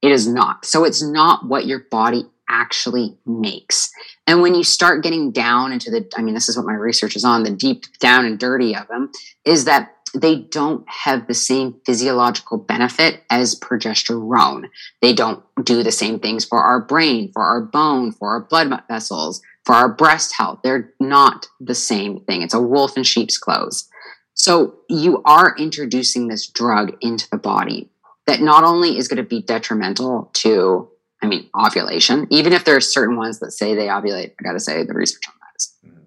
It 0.01 0.11
is 0.11 0.27
not. 0.27 0.65
So 0.65 0.83
it's 0.83 1.01
not 1.01 1.47
what 1.47 1.65
your 1.65 1.79
body 1.79 2.25
actually 2.49 3.17
makes. 3.25 3.91
And 4.27 4.41
when 4.41 4.55
you 4.55 4.63
start 4.63 5.03
getting 5.03 5.31
down 5.31 5.71
into 5.71 5.89
the, 5.91 6.09
I 6.15 6.21
mean, 6.21 6.33
this 6.33 6.49
is 6.49 6.57
what 6.57 6.65
my 6.65 6.73
research 6.73 7.15
is 7.15 7.23
on, 7.23 7.43
the 7.43 7.51
deep 7.51 7.85
down 7.99 8.25
and 8.25 8.39
dirty 8.39 8.75
of 8.75 8.87
them, 8.87 9.11
is 9.45 9.65
that 9.65 9.95
they 10.13 10.35
don't 10.35 10.87
have 10.87 11.27
the 11.27 11.33
same 11.33 11.75
physiological 11.85 12.57
benefit 12.57 13.23
as 13.29 13.59
progesterone. 13.59 14.69
They 15.01 15.13
don't 15.13 15.43
do 15.63 15.81
the 15.81 15.91
same 15.91 16.19
things 16.19 16.45
for 16.45 16.59
our 16.59 16.79
brain, 16.79 17.31
for 17.33 17.41
our 17.41 17.61
bone, 17.61 18.11
for 18.11 18.29
our 18.29 18.41
blood 18.41 18.71
vessels, 18.87 19.41
for 19.65 19.73
our 19.73 19.89
breast 19.89 20.35
health. 20.37 20.59
They're 20.63 20.93
not 20.99 21.47
the 21.59 21.75
same 21.75 22.19
thing. 22.21 22.43
It's 22.43 22.53
a 22.53 22.61
wolf 22.61 22.95
in 22.95 23.03
sheep's 23.03 23.37
clothes. 23.37 23.89
So 24.35 24.75
you 24.89 25.21
are 25.25 25.55
introducing 25.57 26.27
this 26.27 26.47
drug 26.47 26.95
into 27.01 27.27
the 27.29 27.37
body 27.37 27.89
that 28.25 28.41
not 28.41 28.63
only 28.63 28.97
is 28.97 29.07
going 29.07 29.17
to 29.17 29.23
be 29.23 29.41
detrimental 29.41 30.29
to, 30.33 30.89
I 31.23 31.27
mean, 31.27 31.49
ovulation, 31.55 32.27
even 32.29 32.51
if 32.51 32.65
there 32.65 32.75
are 32.75 32.81
certain 32.81 33.15
ones 33.15 33.39
that 33.39 33.51
say 33.51 33.73
they 33.73 33.87
ovulate, 33.87 34.33
I 34.37 34.43
got 34.43 34.53
to 34.53 34.59
say 34.59 34.83
the 34.83 34.93
research 34.93 35.23
on 35.29 35.33
that 35.39 35.55
is 35.55 35.73
mm-hmm. 35.85 36.03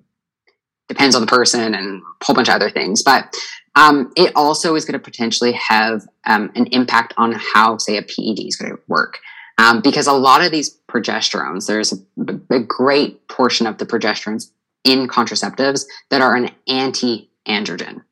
depends 0.88 1.16
on 1.16 1.22
the 1.22 1.26
person 1.26 1.74
and 1.74 2.02
a 2.02 2.24
whole 2.24 2.36
bunch 2.36 2.48
of 2.48 2.54
other 2.54 2.68
things. 2.68 3.02
But 3.02 3.34
um, 3.76 4.12
it 4.14 4.32
also 4.36 4.74
is 4.74 4.84
going 4.84 4.92
to 4.92 4.98
potentially 4.98 5.52
have 5.52 6.06
um, 6.26 6.52
an 6.54 6.66
impact 6.66 7.14
on 7.16 7.32
how, 7.32 7.78
say, 7.78 7.96
a 7.96 8.02
PED 8.02 8.40
is 8.46 8.56
going 8.56 8.72
to 8.72 8.82
work. 8.88 9.18
Um, 9.58 9.80
because 9.80 10.06
a 10.06 10.12
lot 10.12 10.44
of 10.44 10.52
these 10.52 10.78
progesterones, 10.86 11.66
there's 11.66 11.94
a, 11.94 12.54
a, 12.54 12.60
great 12.60 13.26
portion 13.28 13.66
of 13.66 13.78
the 13.78 13.86
progesterones 13.86 14.50
in 14.84 15.08
contraceptives 15.08 15.86
that 16.10 16.20
are 16.20 16.36
an 16.36 16.50
anti 16.68 17.30
androgen. 17.48 18.02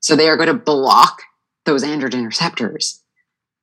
So 0.00 0.16
they 0.16 0.28
are 0.28 0.36
going 0.36 0.48
to 0.48 0.54
block 0.54 1.22
those 1.64 1.82
androgen 1.82 2.26
receptors. 2.26 3.02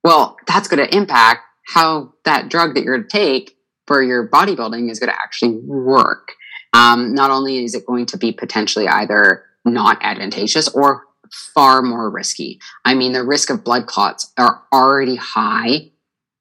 Well, 0.04 0.38
that's 0.48 0.68
going 0.68 0.84
to 0.84 0.96
impact 0.96 1.44
how 1.74 2.14
that 2.26 2.50
drug 2.50 2.74
that 2.74 2.84
you're 2.84 2.98
going 2.98 3.08
to 3.08 3.18
take 3.18 3.58
for 3.86 4.02
your 4.02 4.28
bodybuilding 4.28 4.90
is 4.90 5.00
going 5.00 5.12
to 5.12 5.22
actually 5.22 5.58
work. 5.64 6.34
Um, 6.74 7.14
not 7.14 7.32
only 7.32 7.64
is 7.64 7.76
it 7.76 7.86
going 7.86 8.06
to 8.08 8.18
be 8.18 8.32
potentially 8.32 8.88
either 8.88 9.44
not 9.66 9.98
advantageous 10.02 10.68
or 10.70 11.04
far 11.32 11.82
more 11.82 12.10
risky. 12.10 12.60
I 12.86 12.96
mean, 12.96 13.14
the 13.14 13.24
risk 13.24 13.50
of 13.50 13.64
blood 13.64 13.86
clots 13.86 14.32
are 14.38 14.64
already 14.74 15.16
high 15.16 15.92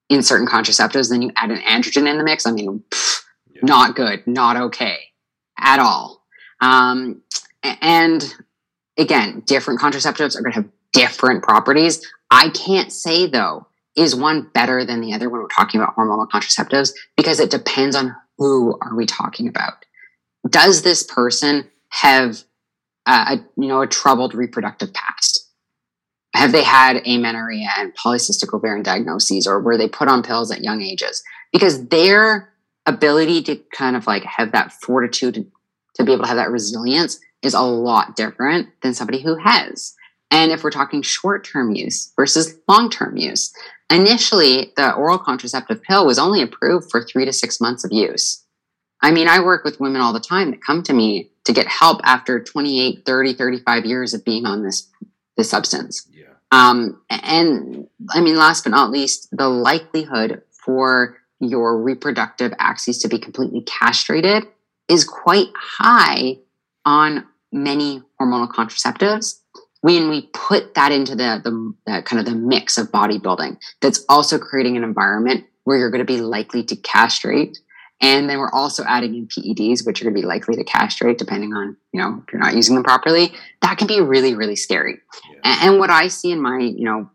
in 0.08 0.22
certain 0.22 0.46
contraceptives. 0.46 1.10
Then 1.10 1.20
you 1.20 1.30
add 1.36 1.50
an 1.50 1.58
androgen 1.58 2.10
in 2.10 2.16
the 2.16 2.24
mix. 2.24 2.46
I 2.46 2.52
mean, 2.52 2.82
pff, 2.88 3.22
yeah. 3.50 3.60
not 3.64 3.96
good, 3.96 4.26
not 4.26 4.56
okay 4.56 4.98
at 5.58 5.78
all. 5.78 6.24
Um, 6.60 7.22
and 7.62 8.34
again, 8.96 9.42
different 9.46 9.80
contraceptives 9.80 10.36
are 10.36 10.42
going 10.42 10.52
to 10.52 10.62
have 10.62 10.68
different 10.92 11.42
properties. 11.42 12.06
I 12.30 12.48
can't 12.50 12.92
say 12.92 13.26
though 13.26 13.66
is 13.96 14.14
one 14.14 14.50
better 14.54 14.84
than 14.84 15.00
the 15.00 15.12
other 15.12 15.28
when 15.28 15.40
we're 15.40 15.48
talking 15.48 15.80
about 15.80 15.96
hormonal 15.96 16.28
contraceptives? 16.28 16.92
Because 17.16 17.40
it 17.40 17.50
depends 17.50 17.96
on 17.96 18.14
who 18.38 18.78
are 18.80 18.94
we 18.94 19.06
talking 19.06 19.48
about. 19.48 19.84
Does 20.48 20.82
this 20.82 21.02
person 21.02 21.68
have 21.90 22.42
a, 23.06 23.38
you 23.56 23.68
know 23.68 23.82
a 23.82 23.86
troubled 23.86 24.34
reproductive 24.34 24.92
past? 24.92 25.46
Have 26.34 26.52
they 26.52 26.62
had 26.62 27.02
amenorrhea 27.06 27.70
and 27.78 27.94
polycystic 27.96 28.54
ovarian 28.54 28.82
diagnoses, 28.82 29.46
or 29.46 29.60
were 29.60 29.76
they 29.76 29.88
put 29.88 30.08
on 30.08 30.22
pills 30.22 30.50
at 30.50 30.62
young 30.62 30.82
ages? 30.82 31.22
Because 31.52 31.88
their 31.88 32.52
ability 32.86 33.42
to 33.42 33.56
kind 33.72 33.96
of 33.96 34.06
like 34.06 34.24
have 34.24 34.52
that 34.52 34.72
fortitude 34.72 35.34
to, 35.34 35.46
to 35.94 36.04
be 36.04 36.12
able 36.12 36.22
to 36.22 36.28
have 36.28 36.36
that 36.36 36.50
resilience 36.50 37.18
is 37.42 37.54
a 37.54 37.60
lot 37.60 38.16
different 38.16 38.68
than 38.82 38.94
somebody 38.94 39.22
who 39.22 39.36
has. 39.36 39.94
And 40.30 40.52
if 40.52 40.62
we're 40.62 40.70
talking 40.70 41.02
short 41.02 41.44
term 41.44 41.74
use 41.74 42.12
versus 42.16 42.56
long 42.68 42.90
term 42.90 43.16
use, 43.16 43.52
initially 43.90 44.72
the 44.76 44.92
oral 44.92 45.18
contraceptive 45.18 45.82
pill 45.82 46.06
was 46.06 46.18
only 46.18 46.42
approved 46.42 46.90
for 46.90 47.02
three 47.02 47.24
to 47.24 47.32
six 47.32 47.60
months 47.60 47.84
of 47.84 47.92
use. 47.92 48.44
I 49.00 49.10
mean, 49.10 49.28
I 49.28 49.40
work 49.40 49.64
with 49.64 49.80
women 49.80 50.00
all 50.00 50.12
the 50.12 50.20
time 50.20 50.50
that 50.50 50.64
come 50.64 50.82
to 50.84 50.92
me 50.92 51.30
to 51.44 51.52
get 51.52 51.68
help 51.68 52.00
after 52.04 52.42
28, 52.42 53.06
30, 53.06 53.34
35 53.34 53.84
years 53.86 54.12
of 54.12 54.24
being 54.24 54.44
on 54.44 54.62
this, 54.62 54.88
this 55.36 55.48
substance. 55.48 56.06
Yeah. 56.12 56.24
Um, 56.50 57.00
and 57.08 57.86
I 58.10 58.20
mean, 58.20 58.36
last 58.36 58.64
but 58.64 58.70
not 58.70 58.90
least, 58.90 59.28
the 59.30 59.48
likelihood 59.48 60.42
for 60.50 61.16
your 61.40 61.80
reproductive 61.80 62.52
axes 62.58 62.98
to 62.98 63.08
be 63.08 63.18
completely 63.18 63.60
castrated 63.62 64.44
is 64.88 65.04
quite 65.04 65.48
high 65.54 66.38
on 66.84 67.26
many 67.52 68.02
hormonal 68.20 68.48
contraceptives 68.48 69.40
when 69.80 70.10
we 70.10 70.28
put 70.32 70.74
that 70.74 70.92
into 70.92 71.14
the, 71.14 71.40
the, 71.42 71.74
the, 71.86 72.02
kind 72.02 72.20
of 72.20 72.26
the 72.26 72.34
mix 72.34 72.78
of 72.78 72.90
bodybuilding 72.90 73.58
that's 73.80 74.04
also 74.08 74.38
creating 74.38 74.76
an 74.76 74.84
environment 74.84 75.44
where 75.64 75.78
you're 75.78 75.90
going 75.90 76.04
to 76.04 76.12
be 76.12 76.20
likely 76.20 76.64
to 76.64 76.76
castrate. 76.76 77.58
And 78.00 78.30
then 78.30 78.38
we're 78.38 78.52
also 78.52 78.84
adding 78.84 79.14
in 79.14 79.26
peds 79.26 79.84
which 79.84 80.00
are 80.00 80.04
going 80.04 80.14
to 80.14 80.20
be 80.20 80.26
likely 80.26 80.56
to 80.56 80.64
castrate 80.64 81.18
depending 81.18 81.52
on 81.52 81.76
you 81.92 82.00
know 82.00 82.22
if 82.24 82.32
you're 82.32 82.40
not 82.40 82.54
using 82.54 82.74
them 82.76 82.84
properly. 82.84 83.34
That 83.62 83.76
can 83.76 83.88
be 83.88 84.00
really 84.00 84.34
really 84.34 84.54
scary. 84.54 85.00
Yeah. 85.28 85.40
and, 85.42 85.70
and 85.70 85.78
what 85.80 85.90
i 85.90 86.06
see 86.06 86.30
in 86.30 86.40
my 86.40 86.58
you 86.60 86.84
know 86.84 87.10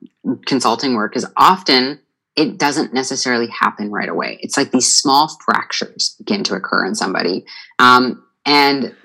consulting 0.45 0.94
work 0.95 1.15
is 1.15 1.26
often 1.38 1.99
it 2.35 2.57
doesn't 2.57 2.94
necessarily 2.94 3.48
happen 3.48 3.91
right 3.91 4.10
away. 4.10 4.40
It's 4.41 4.57
like 4.57 4.72
these 4.72 4.91
small 4.91 5.30
fractures 5.45 6.15
begin 6.18 6.44
to 6.45 6.56
occur 6.56 6.85
in 6.85 6.95
somebody. 6.95 7.45
Um, 7.80 8.23
and 8.45 8.95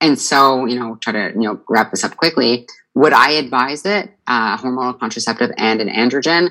and 0.00 0.18
so, 0.18 0.66
you 0.66 0.78
know, 0.78 0.96
try 0.96 1.12
to, 1.12 1.32
you 1.34 1.42
know, 1.42 1.60
wrap 1.68 1.90
this 1.90 2.04
up 2.04 2.16
quickly. 2.16 2.66
Would 2.94 3.12
I 3.12 3.32
advise 3.32 3.84
it, 3.84 4.10
uh, 4.26 4.56
hormonal 4.56 4.98
contraceptive 4.98 5.50
and 5.56 5.80
an 5.80 5.88
androgen? 5.88 6.50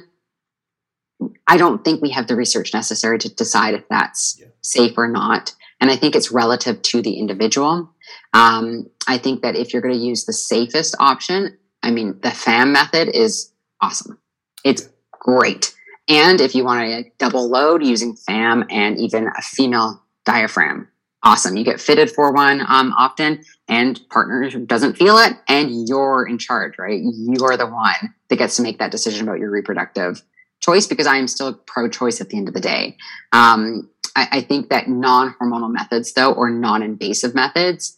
I 1.48 1.58
don't 1.58 1.84
think 1.84 2.02
we 2.02 2.12
have 2.12 2.28
the 2.28 2.36
research 2.36 2.74
necessary 2.74 3.18
to 3.20 3.34
decide 3.34 3.74
if 3.74 3.88
that's 3.90 4.38
yeah. 4.40 4.48
safe 4.62 4.98
or 4.98 5.08
not. 5.08 5.54
And 5.82 5.90
I 5.90 5.96
think 5.96 6.16
it's 6.16 6.32
relative 6.32 6.82
to 6.82 7.02
the 7.02 7.16
individual. 7.16 7.92
Um, 8.34 8.90
I 9.08 9.18
think 9.18 9.42
that 9.42 9.56
if 9.56 9.74
you're 9.74 9.82
going 9.82 9.96
to 9.96 10.00
use 10.00 10.26
the 10.26 10.34
safest 10.34 10.96
option, 11.00 11.58
I 11.82 11.92
mean, 11.92 12.20
the 12.22 12.32
FAM 12.32 12.72
method 12.72 13.10
is 13.10 13.52
awesome. 13.82 14.20
It's 14.64 14.90
great. 15.12 15.74
And 16.08 16.42
if 16.42 16.56
you 16.56 16.64
want 16.64 16.82
to 16.82 17.12
double 17.18 17.50
load 17.50 17.84
using 17.84 18.16
FAM 18.16 18.66
and 18.70 19.00
even 19.00 19.28
a 19.28 19.42
female 19.42 20.04
diaphragm, 20.26 20.88
awesome. 21.24 21.58
You 21.58 21.64
get 21.64 21.82
fitted 21.82 22.10
for 22.10 22.32
one 22.32 22.62
um, 22.62 22.94
often, 22.98 23.44
and 23.68 24.00
partner 24.10 24.50
doesn't 24.50 24.98
feel 24.98 25.18
it, 25.18 25.34
and 25.48 25.88
you're 25.88 26.28
in 26.28 26.38
charge, 26.38 26.78
right? 26.78 27.02
You're 27.02 27.58
the 27.58 27.68
one 27.68 28.14
that 28.30 28.38
gets 28.38 28.56
to 28.58 28.62
make 28.62 28.80
that 28.80 28.92
decision 28.92 29.28
about 29.28 29.40
your 29.40 29.52
reproductive 29.52 30.22
choice 30.62 30.88
because 30.88 31.08
I 31.08 31.18
am 31.18 31.28
still 31.28 31.54
pro-choice 31.54 32.22
at 32.22 32.30
the 32.30 32.38
end 32.38 32.48
of 32.48 32.54
the 32.54 32.60
day. 32.60 32.98
Um, 33.32 33.90
I, 34.16 34.28
I 34.32 34.42
think 34.42 34.70
that 34.70 34.90
non-hormonal 34.90 35.72
methods, 35.72 36.14
though, 36.14 36.34
or 36.34 36.50
non-invasive 36.50 37.36
methods, 37.36 37.98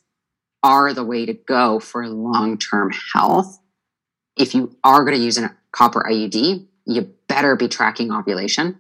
are 0.64 0.94
the 0.94 1.04
way 1.04 1.26
to 1.26 1.34
go 1.34 1.80
for 1.80 2.08
long-term 2.08 2.92
health. 3.14 3.60
If 4.38 4.54
you 4.54 4.76
are 4.84 5.04
going 5.04 5.18
to 5.18 5.24
use 5.24 5.38
a 5.38 5.56
copper 5.72 6.06
IUD, 6.08 6.68
you 6.86 7.14
better 7.28 7.56
be 7.56 7.68
tracking 7.68 8.12
ovulation 8.12 8.80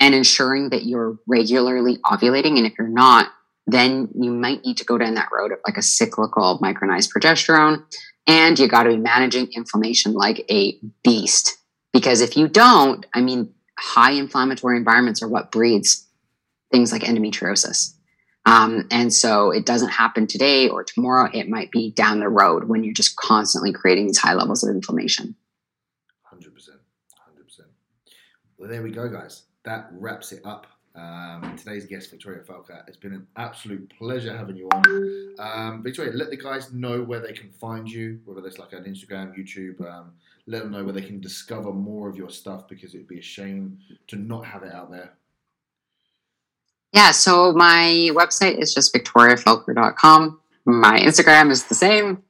and 0.00 0.14
ensuring 0.14 0.70
that 0.70 0.84
you're 0.84 1.18
regularly 1.26 1.98
ovulating. 1.98 2.56
And 2.56 2.66
if 2.66 2.72
you're 2.78 2.88
not, 2.88 3.30
then 3.66 4.08
you 4.14 4.32
might 4.32 4.64
need 4.64 4.76
to 4.78 4.84
go 4.84 4.98
down 4.98 5.14
that 5.14 5.28
road 5.32 5.52
of 5.52 5.58
like 5.66 5.76
a 5.76 5.82
cyclical 5.82 6.58
micronized 6.62 7.10
progesterone. 7.12 7.84
And 8.26 8.58
you 8.58 8.68
got 8.68 8.84
to 8.84 8.90
be 8.90 8.96
managing 8.96 9.48
inflammation 9.52 10.12
like 10.12 10.44
a 10.50 10.78
beast. 11.02 11.58
Because 11.92 12.20
if 12.20 12.36
you 12.36 12.48
don't, 12.48 13.04
I 13.14 13.20
mean, 13.20 13.52
high 13.78 14.12
inflammatory 14.12 14.76
environments 14.76 15.22
are 15.22 15.28
what 15.28 15.50
breeds 15.50 16.06
things 16.70 16.92
like 16.92 17.02
endometriosis. 17.02 17.94
Um, 18.44 18.86
and 18.90 19.12
so 19.12 19.50
it 19.50 19.66
doesn't 19.66 19.90
happen 19.90 20.26
today 20.26 20.68
or 20.68 20.82
tomorrow. 20.82 21.30
It 21.32 21.48
might 21.48 21.70
be 21.70 21.92
down 21.92 22.20
the 22.20 22.28
road 22.28 22.64
when 22.64 22.82
you're 22.82 22.94
just 22.94 23.16
constantly 23.16 23.72
creating 23.72 24.06
these 24.06 24.18
high 24.18 24.34
levels 24.34 24.64
of 24.64 24.74
inflammation. 24.74 25.36
100%. 26.32 26.48
100%. 26.48 26.80
Well, 28.58 28.68
there 28.68 28.82
we 28.82 28.90
go, 28.90 29.08
guys. 29.08 29.42
That 29.64 29.90
wraps 29.92 30.32
it 30.32 30.40
up 30.44 30.66
um, 30.94 31.56
today's 31.56 31.86
guest, 31.86 32.10
Victoria 32.10 32.42
Felkar. 32.42 32.86
It's 32.86 32.96
been 32.96 33.14
an 33.14 33.26
absolute 33.36 33.92
pleasure 33.96 34.36
having 34.36 34.56
you 34.56 34.68
on. 34.68 35.34
Um, 35.38 35.82
Victoria, 35.82 36.12
let 36.12 36.30
the 36.30 36.36
guys 36.36 36.72
know 36.72 37.02
where 37.02 37.20
they 37.20 37.32
can 37.32 37.50
find 37.50 37.90
you, 37.90 38.20
whether 38.24 38.42
that's 38.42 38.58
like 38.58 38.74
on 38.74 38.84
Instagram, 38.84 39.36
YouTube. 39.36 39.80
Um, 39.90 40.12
let 40.46 40.62
them 40.62 40.72
know 40.72 40.84
where 40.84 40.92
they 40.92 41.02
can 41.02 41.20
discover 41.20 41.72
more 41.72 42.08
of 42.08 42.16
your 42.16 42.28
stuff 42.28 42.68
because 42.68 42.94
it'd 42.94 43.08
be 43.08 43.18
a 43.18 43.22
shame 43.22 43.78
to 44.08 44.16
not 44.16 44.44
have 44.44 44.62
it 44.64 44.74
out 44.74 44.90
there. 44.90 45.12
Yeah, 46.92 47.12
so 47.12 47.52
my 47.52 48.10
website 48.12 48.60
is 48.60 48.74
just 48.74 48.94
victoriafelkar.com. 48.94 50.40
My 50.66 50.98
Instagram 51.00 51.50
is 51.50 51.64
the 51.64 51.74
same. 51.74 52.22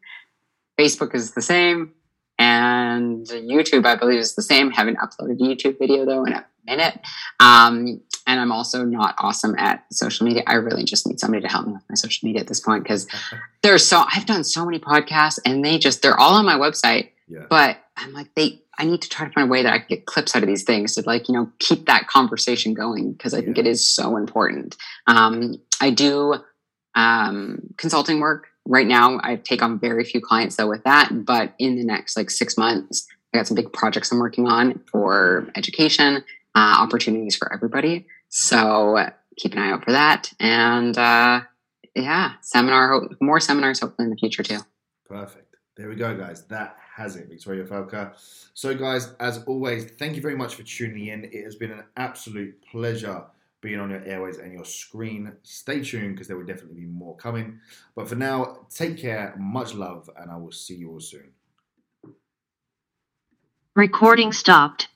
Facebook 0.78 1.14
is 1.14 1.32
the 1.32 1.43
same. 1.43 1.93
And 2.39 3.26
YouTube, 3.26 3.84
I 3.86 3.97
believe, 3.97 4.20
is 4.20 4.34
the 4.34 4.43
same. 4.43 4.70
Haven't 4.70 4.98
uploaded 4.98 5.40
a 5.40 5.43
YouTube 5.43 5.78
video 5.78 6.05
though 6.05 6.24
in 6.24 6.32
a 6.32 6.47
minute. 6.64 7.01
Um, 7.40 8.01
and 8.32 8.40
I'm 8.40 8.50
also 8.50 8.84
not 8.84 9.14
awesome 9.18 9.54
at 9.59 9.84
social 9.92 10.26
media. 10.26 10.42
I 10.46 10.54
really 10.54 10.84
just 10.84 11.06
need 11.06 11.20
somebody 11.20 11.42
to 11.42 11.48
help 11.48 11.66
me 11.66 11.74
with 11.74 11.82
my 11.88 11.94
social 11.94 12.26
media 12.26 12.40
at 12.40 12.48
this 12.48 12.60
point 12.60 12.82
because 12.82 13.06
there's 13.62 13.86
so 13.86 14.04
I've 14.10 14.26
done 14.26 14.42
so 14.42 14.64
many 14.64 14.78
podcasts 14.78 15.38
and 15.44 15.64
they 15.64 15.78
just 15.78 16.02
they're 16.02 16.18
all 16.18 16.34
on 16.34 16.46
my 16.46 16.54
website. 16.54 17.10
Yeah. 17.28 17.44
But 17.48 17.78
I'm 17.96 18.12
like 18.12 18.34
they 18.34 18.62
I 18.78 18.86
need 18.86 19.02
to 19.02 19.09
try 19.09 19.26
to 19.26 19.32
find 19.32 19.48
a 19.48 19.50
way 19.50 19.62
that 19.62 19.72
I 19.72 19.78
can 19.78 19.86
get 19.88 20.06
clips 20.06 20.34
out 20.34 20.42
of 20.42 20.48
these 20.48 20.64
things 20.64 20.94
to 20.94 21.02
like 21.02 21.28
you 21.28 21.34
know 21.34 21.50
keep 21.59 21.86
that 21.86 22.09
conversation 22.09 22.72
going 22.72 23.12
because 23.12 23.34
I 23.34 23.38
yeah. 23.38 23.44
think 23.44 23.59
it 23.59 23.66
is 23.66 23.86
so 23.86 24.16
important. 24.16 24.76
Um, 25.06 25.56
I 25.80 25.90
do 25.90 26.36
um, 26.94 27.60
consulting 27.76 28.20
work 28.20 28.48
right 28.66 28.86
now. 28.86 29.20
I 29.22 29.36
take 29.36 29.62
on 29.62 29.78
very 29.78 30.04
few 30.04 30.22
clients 30.22 30.56
though 30.56 30.68
with 30.68 30.84
that, 30.84 31.10
but 31.26 31.52
in 31.59 31.76
the 31.76 31.84
next 31.84 32.16
like 32.16 32.30
six 32.30 32.56
months, 32.56 33.06
I 33.34 33.38
got 33.38 33.46
some 33.46 33.56
big 33.56 33.72
projects 33.72 34.10
I'm 34.10 34.20
working 34.20 34.46
on 34.46 34.80
for 34.90 35.48
education 35.54 36.24
uh, 36.54 36.76
opportunities 36.78 37.36
for 37.36 37.52
everybody. 37.52 38.06
So 38.34 38.96
keep 39.36 39.52
an 39.52 39.59
eye 39.59 39.72
out 39.72 39.84
for 39.84 39.92
that. 39.92 40.32
And 40.40 40.96
uh, 40.96 41.42
yeah, 41.94 42.32
seminar, 42.40 43.02
more 43.20 43.40
seminars 43.40 43.80
hopefully 43.80 44.06
in 44.06 44.10
the 44.10 44.16
future 44.16 44.42
too. 44.42 44.60
Perfect. 45.06 45.56
There 45.76 45.90
we 45.90 45.96
go, 45.96 46.16
guys. 46.16 46.46
That 46.46 46.78
has 46.96 47.16
it, 47.16 47.28
Victoria 47.28 47.64
Felkar. 47.64 48.14
So, 48.54 48.74
guys, 48.74 49.12
as 49.20 49.44
always, 49.44 49.84
thank 49.98 50.16
you 50.16 50.22
very 50.22 50.36
much 50.36 50.54
for 50.54 50.62
tuning 50.62 51.09
in. 51.09 51.24
It 51.24 51.44
has 51.44 51.56
been 51.56 51.72
an 51.72 51.84
absolute 51.98 52.54
pleasure 52.70 53.22
being 53.60 53.78
on 53.78 53.90
your 53.90 54.02
airways 54.04 54.38
and 54.38 54.52
your 54.52 54.64
screen. 54.64 55.32
Stay 55.42 55.82
tuned 55.82 56.14
because 56.14 56.26
there 56.26 56.38
will 56.38 56.46
definitely 56.46 56.80
be 56.80 56.86
more 56.86 57.16
coming. 57.16 57.60
But 57.94 58.09
for 58.09 58.14
now, 58.14 58.66
take 58.70 58.96
care, 58.96 59.34
much 59.38 59.74
love, 59.74 60.09
and 60.16 60.30
I 60.30 60.36
will 60.38 60.52
see 60.52 60.76
you 60.76 60.90
all 60.92 61.00
soon. 61.00 61.32
Recording 63.76 64.32
stopped. 64.32 64.88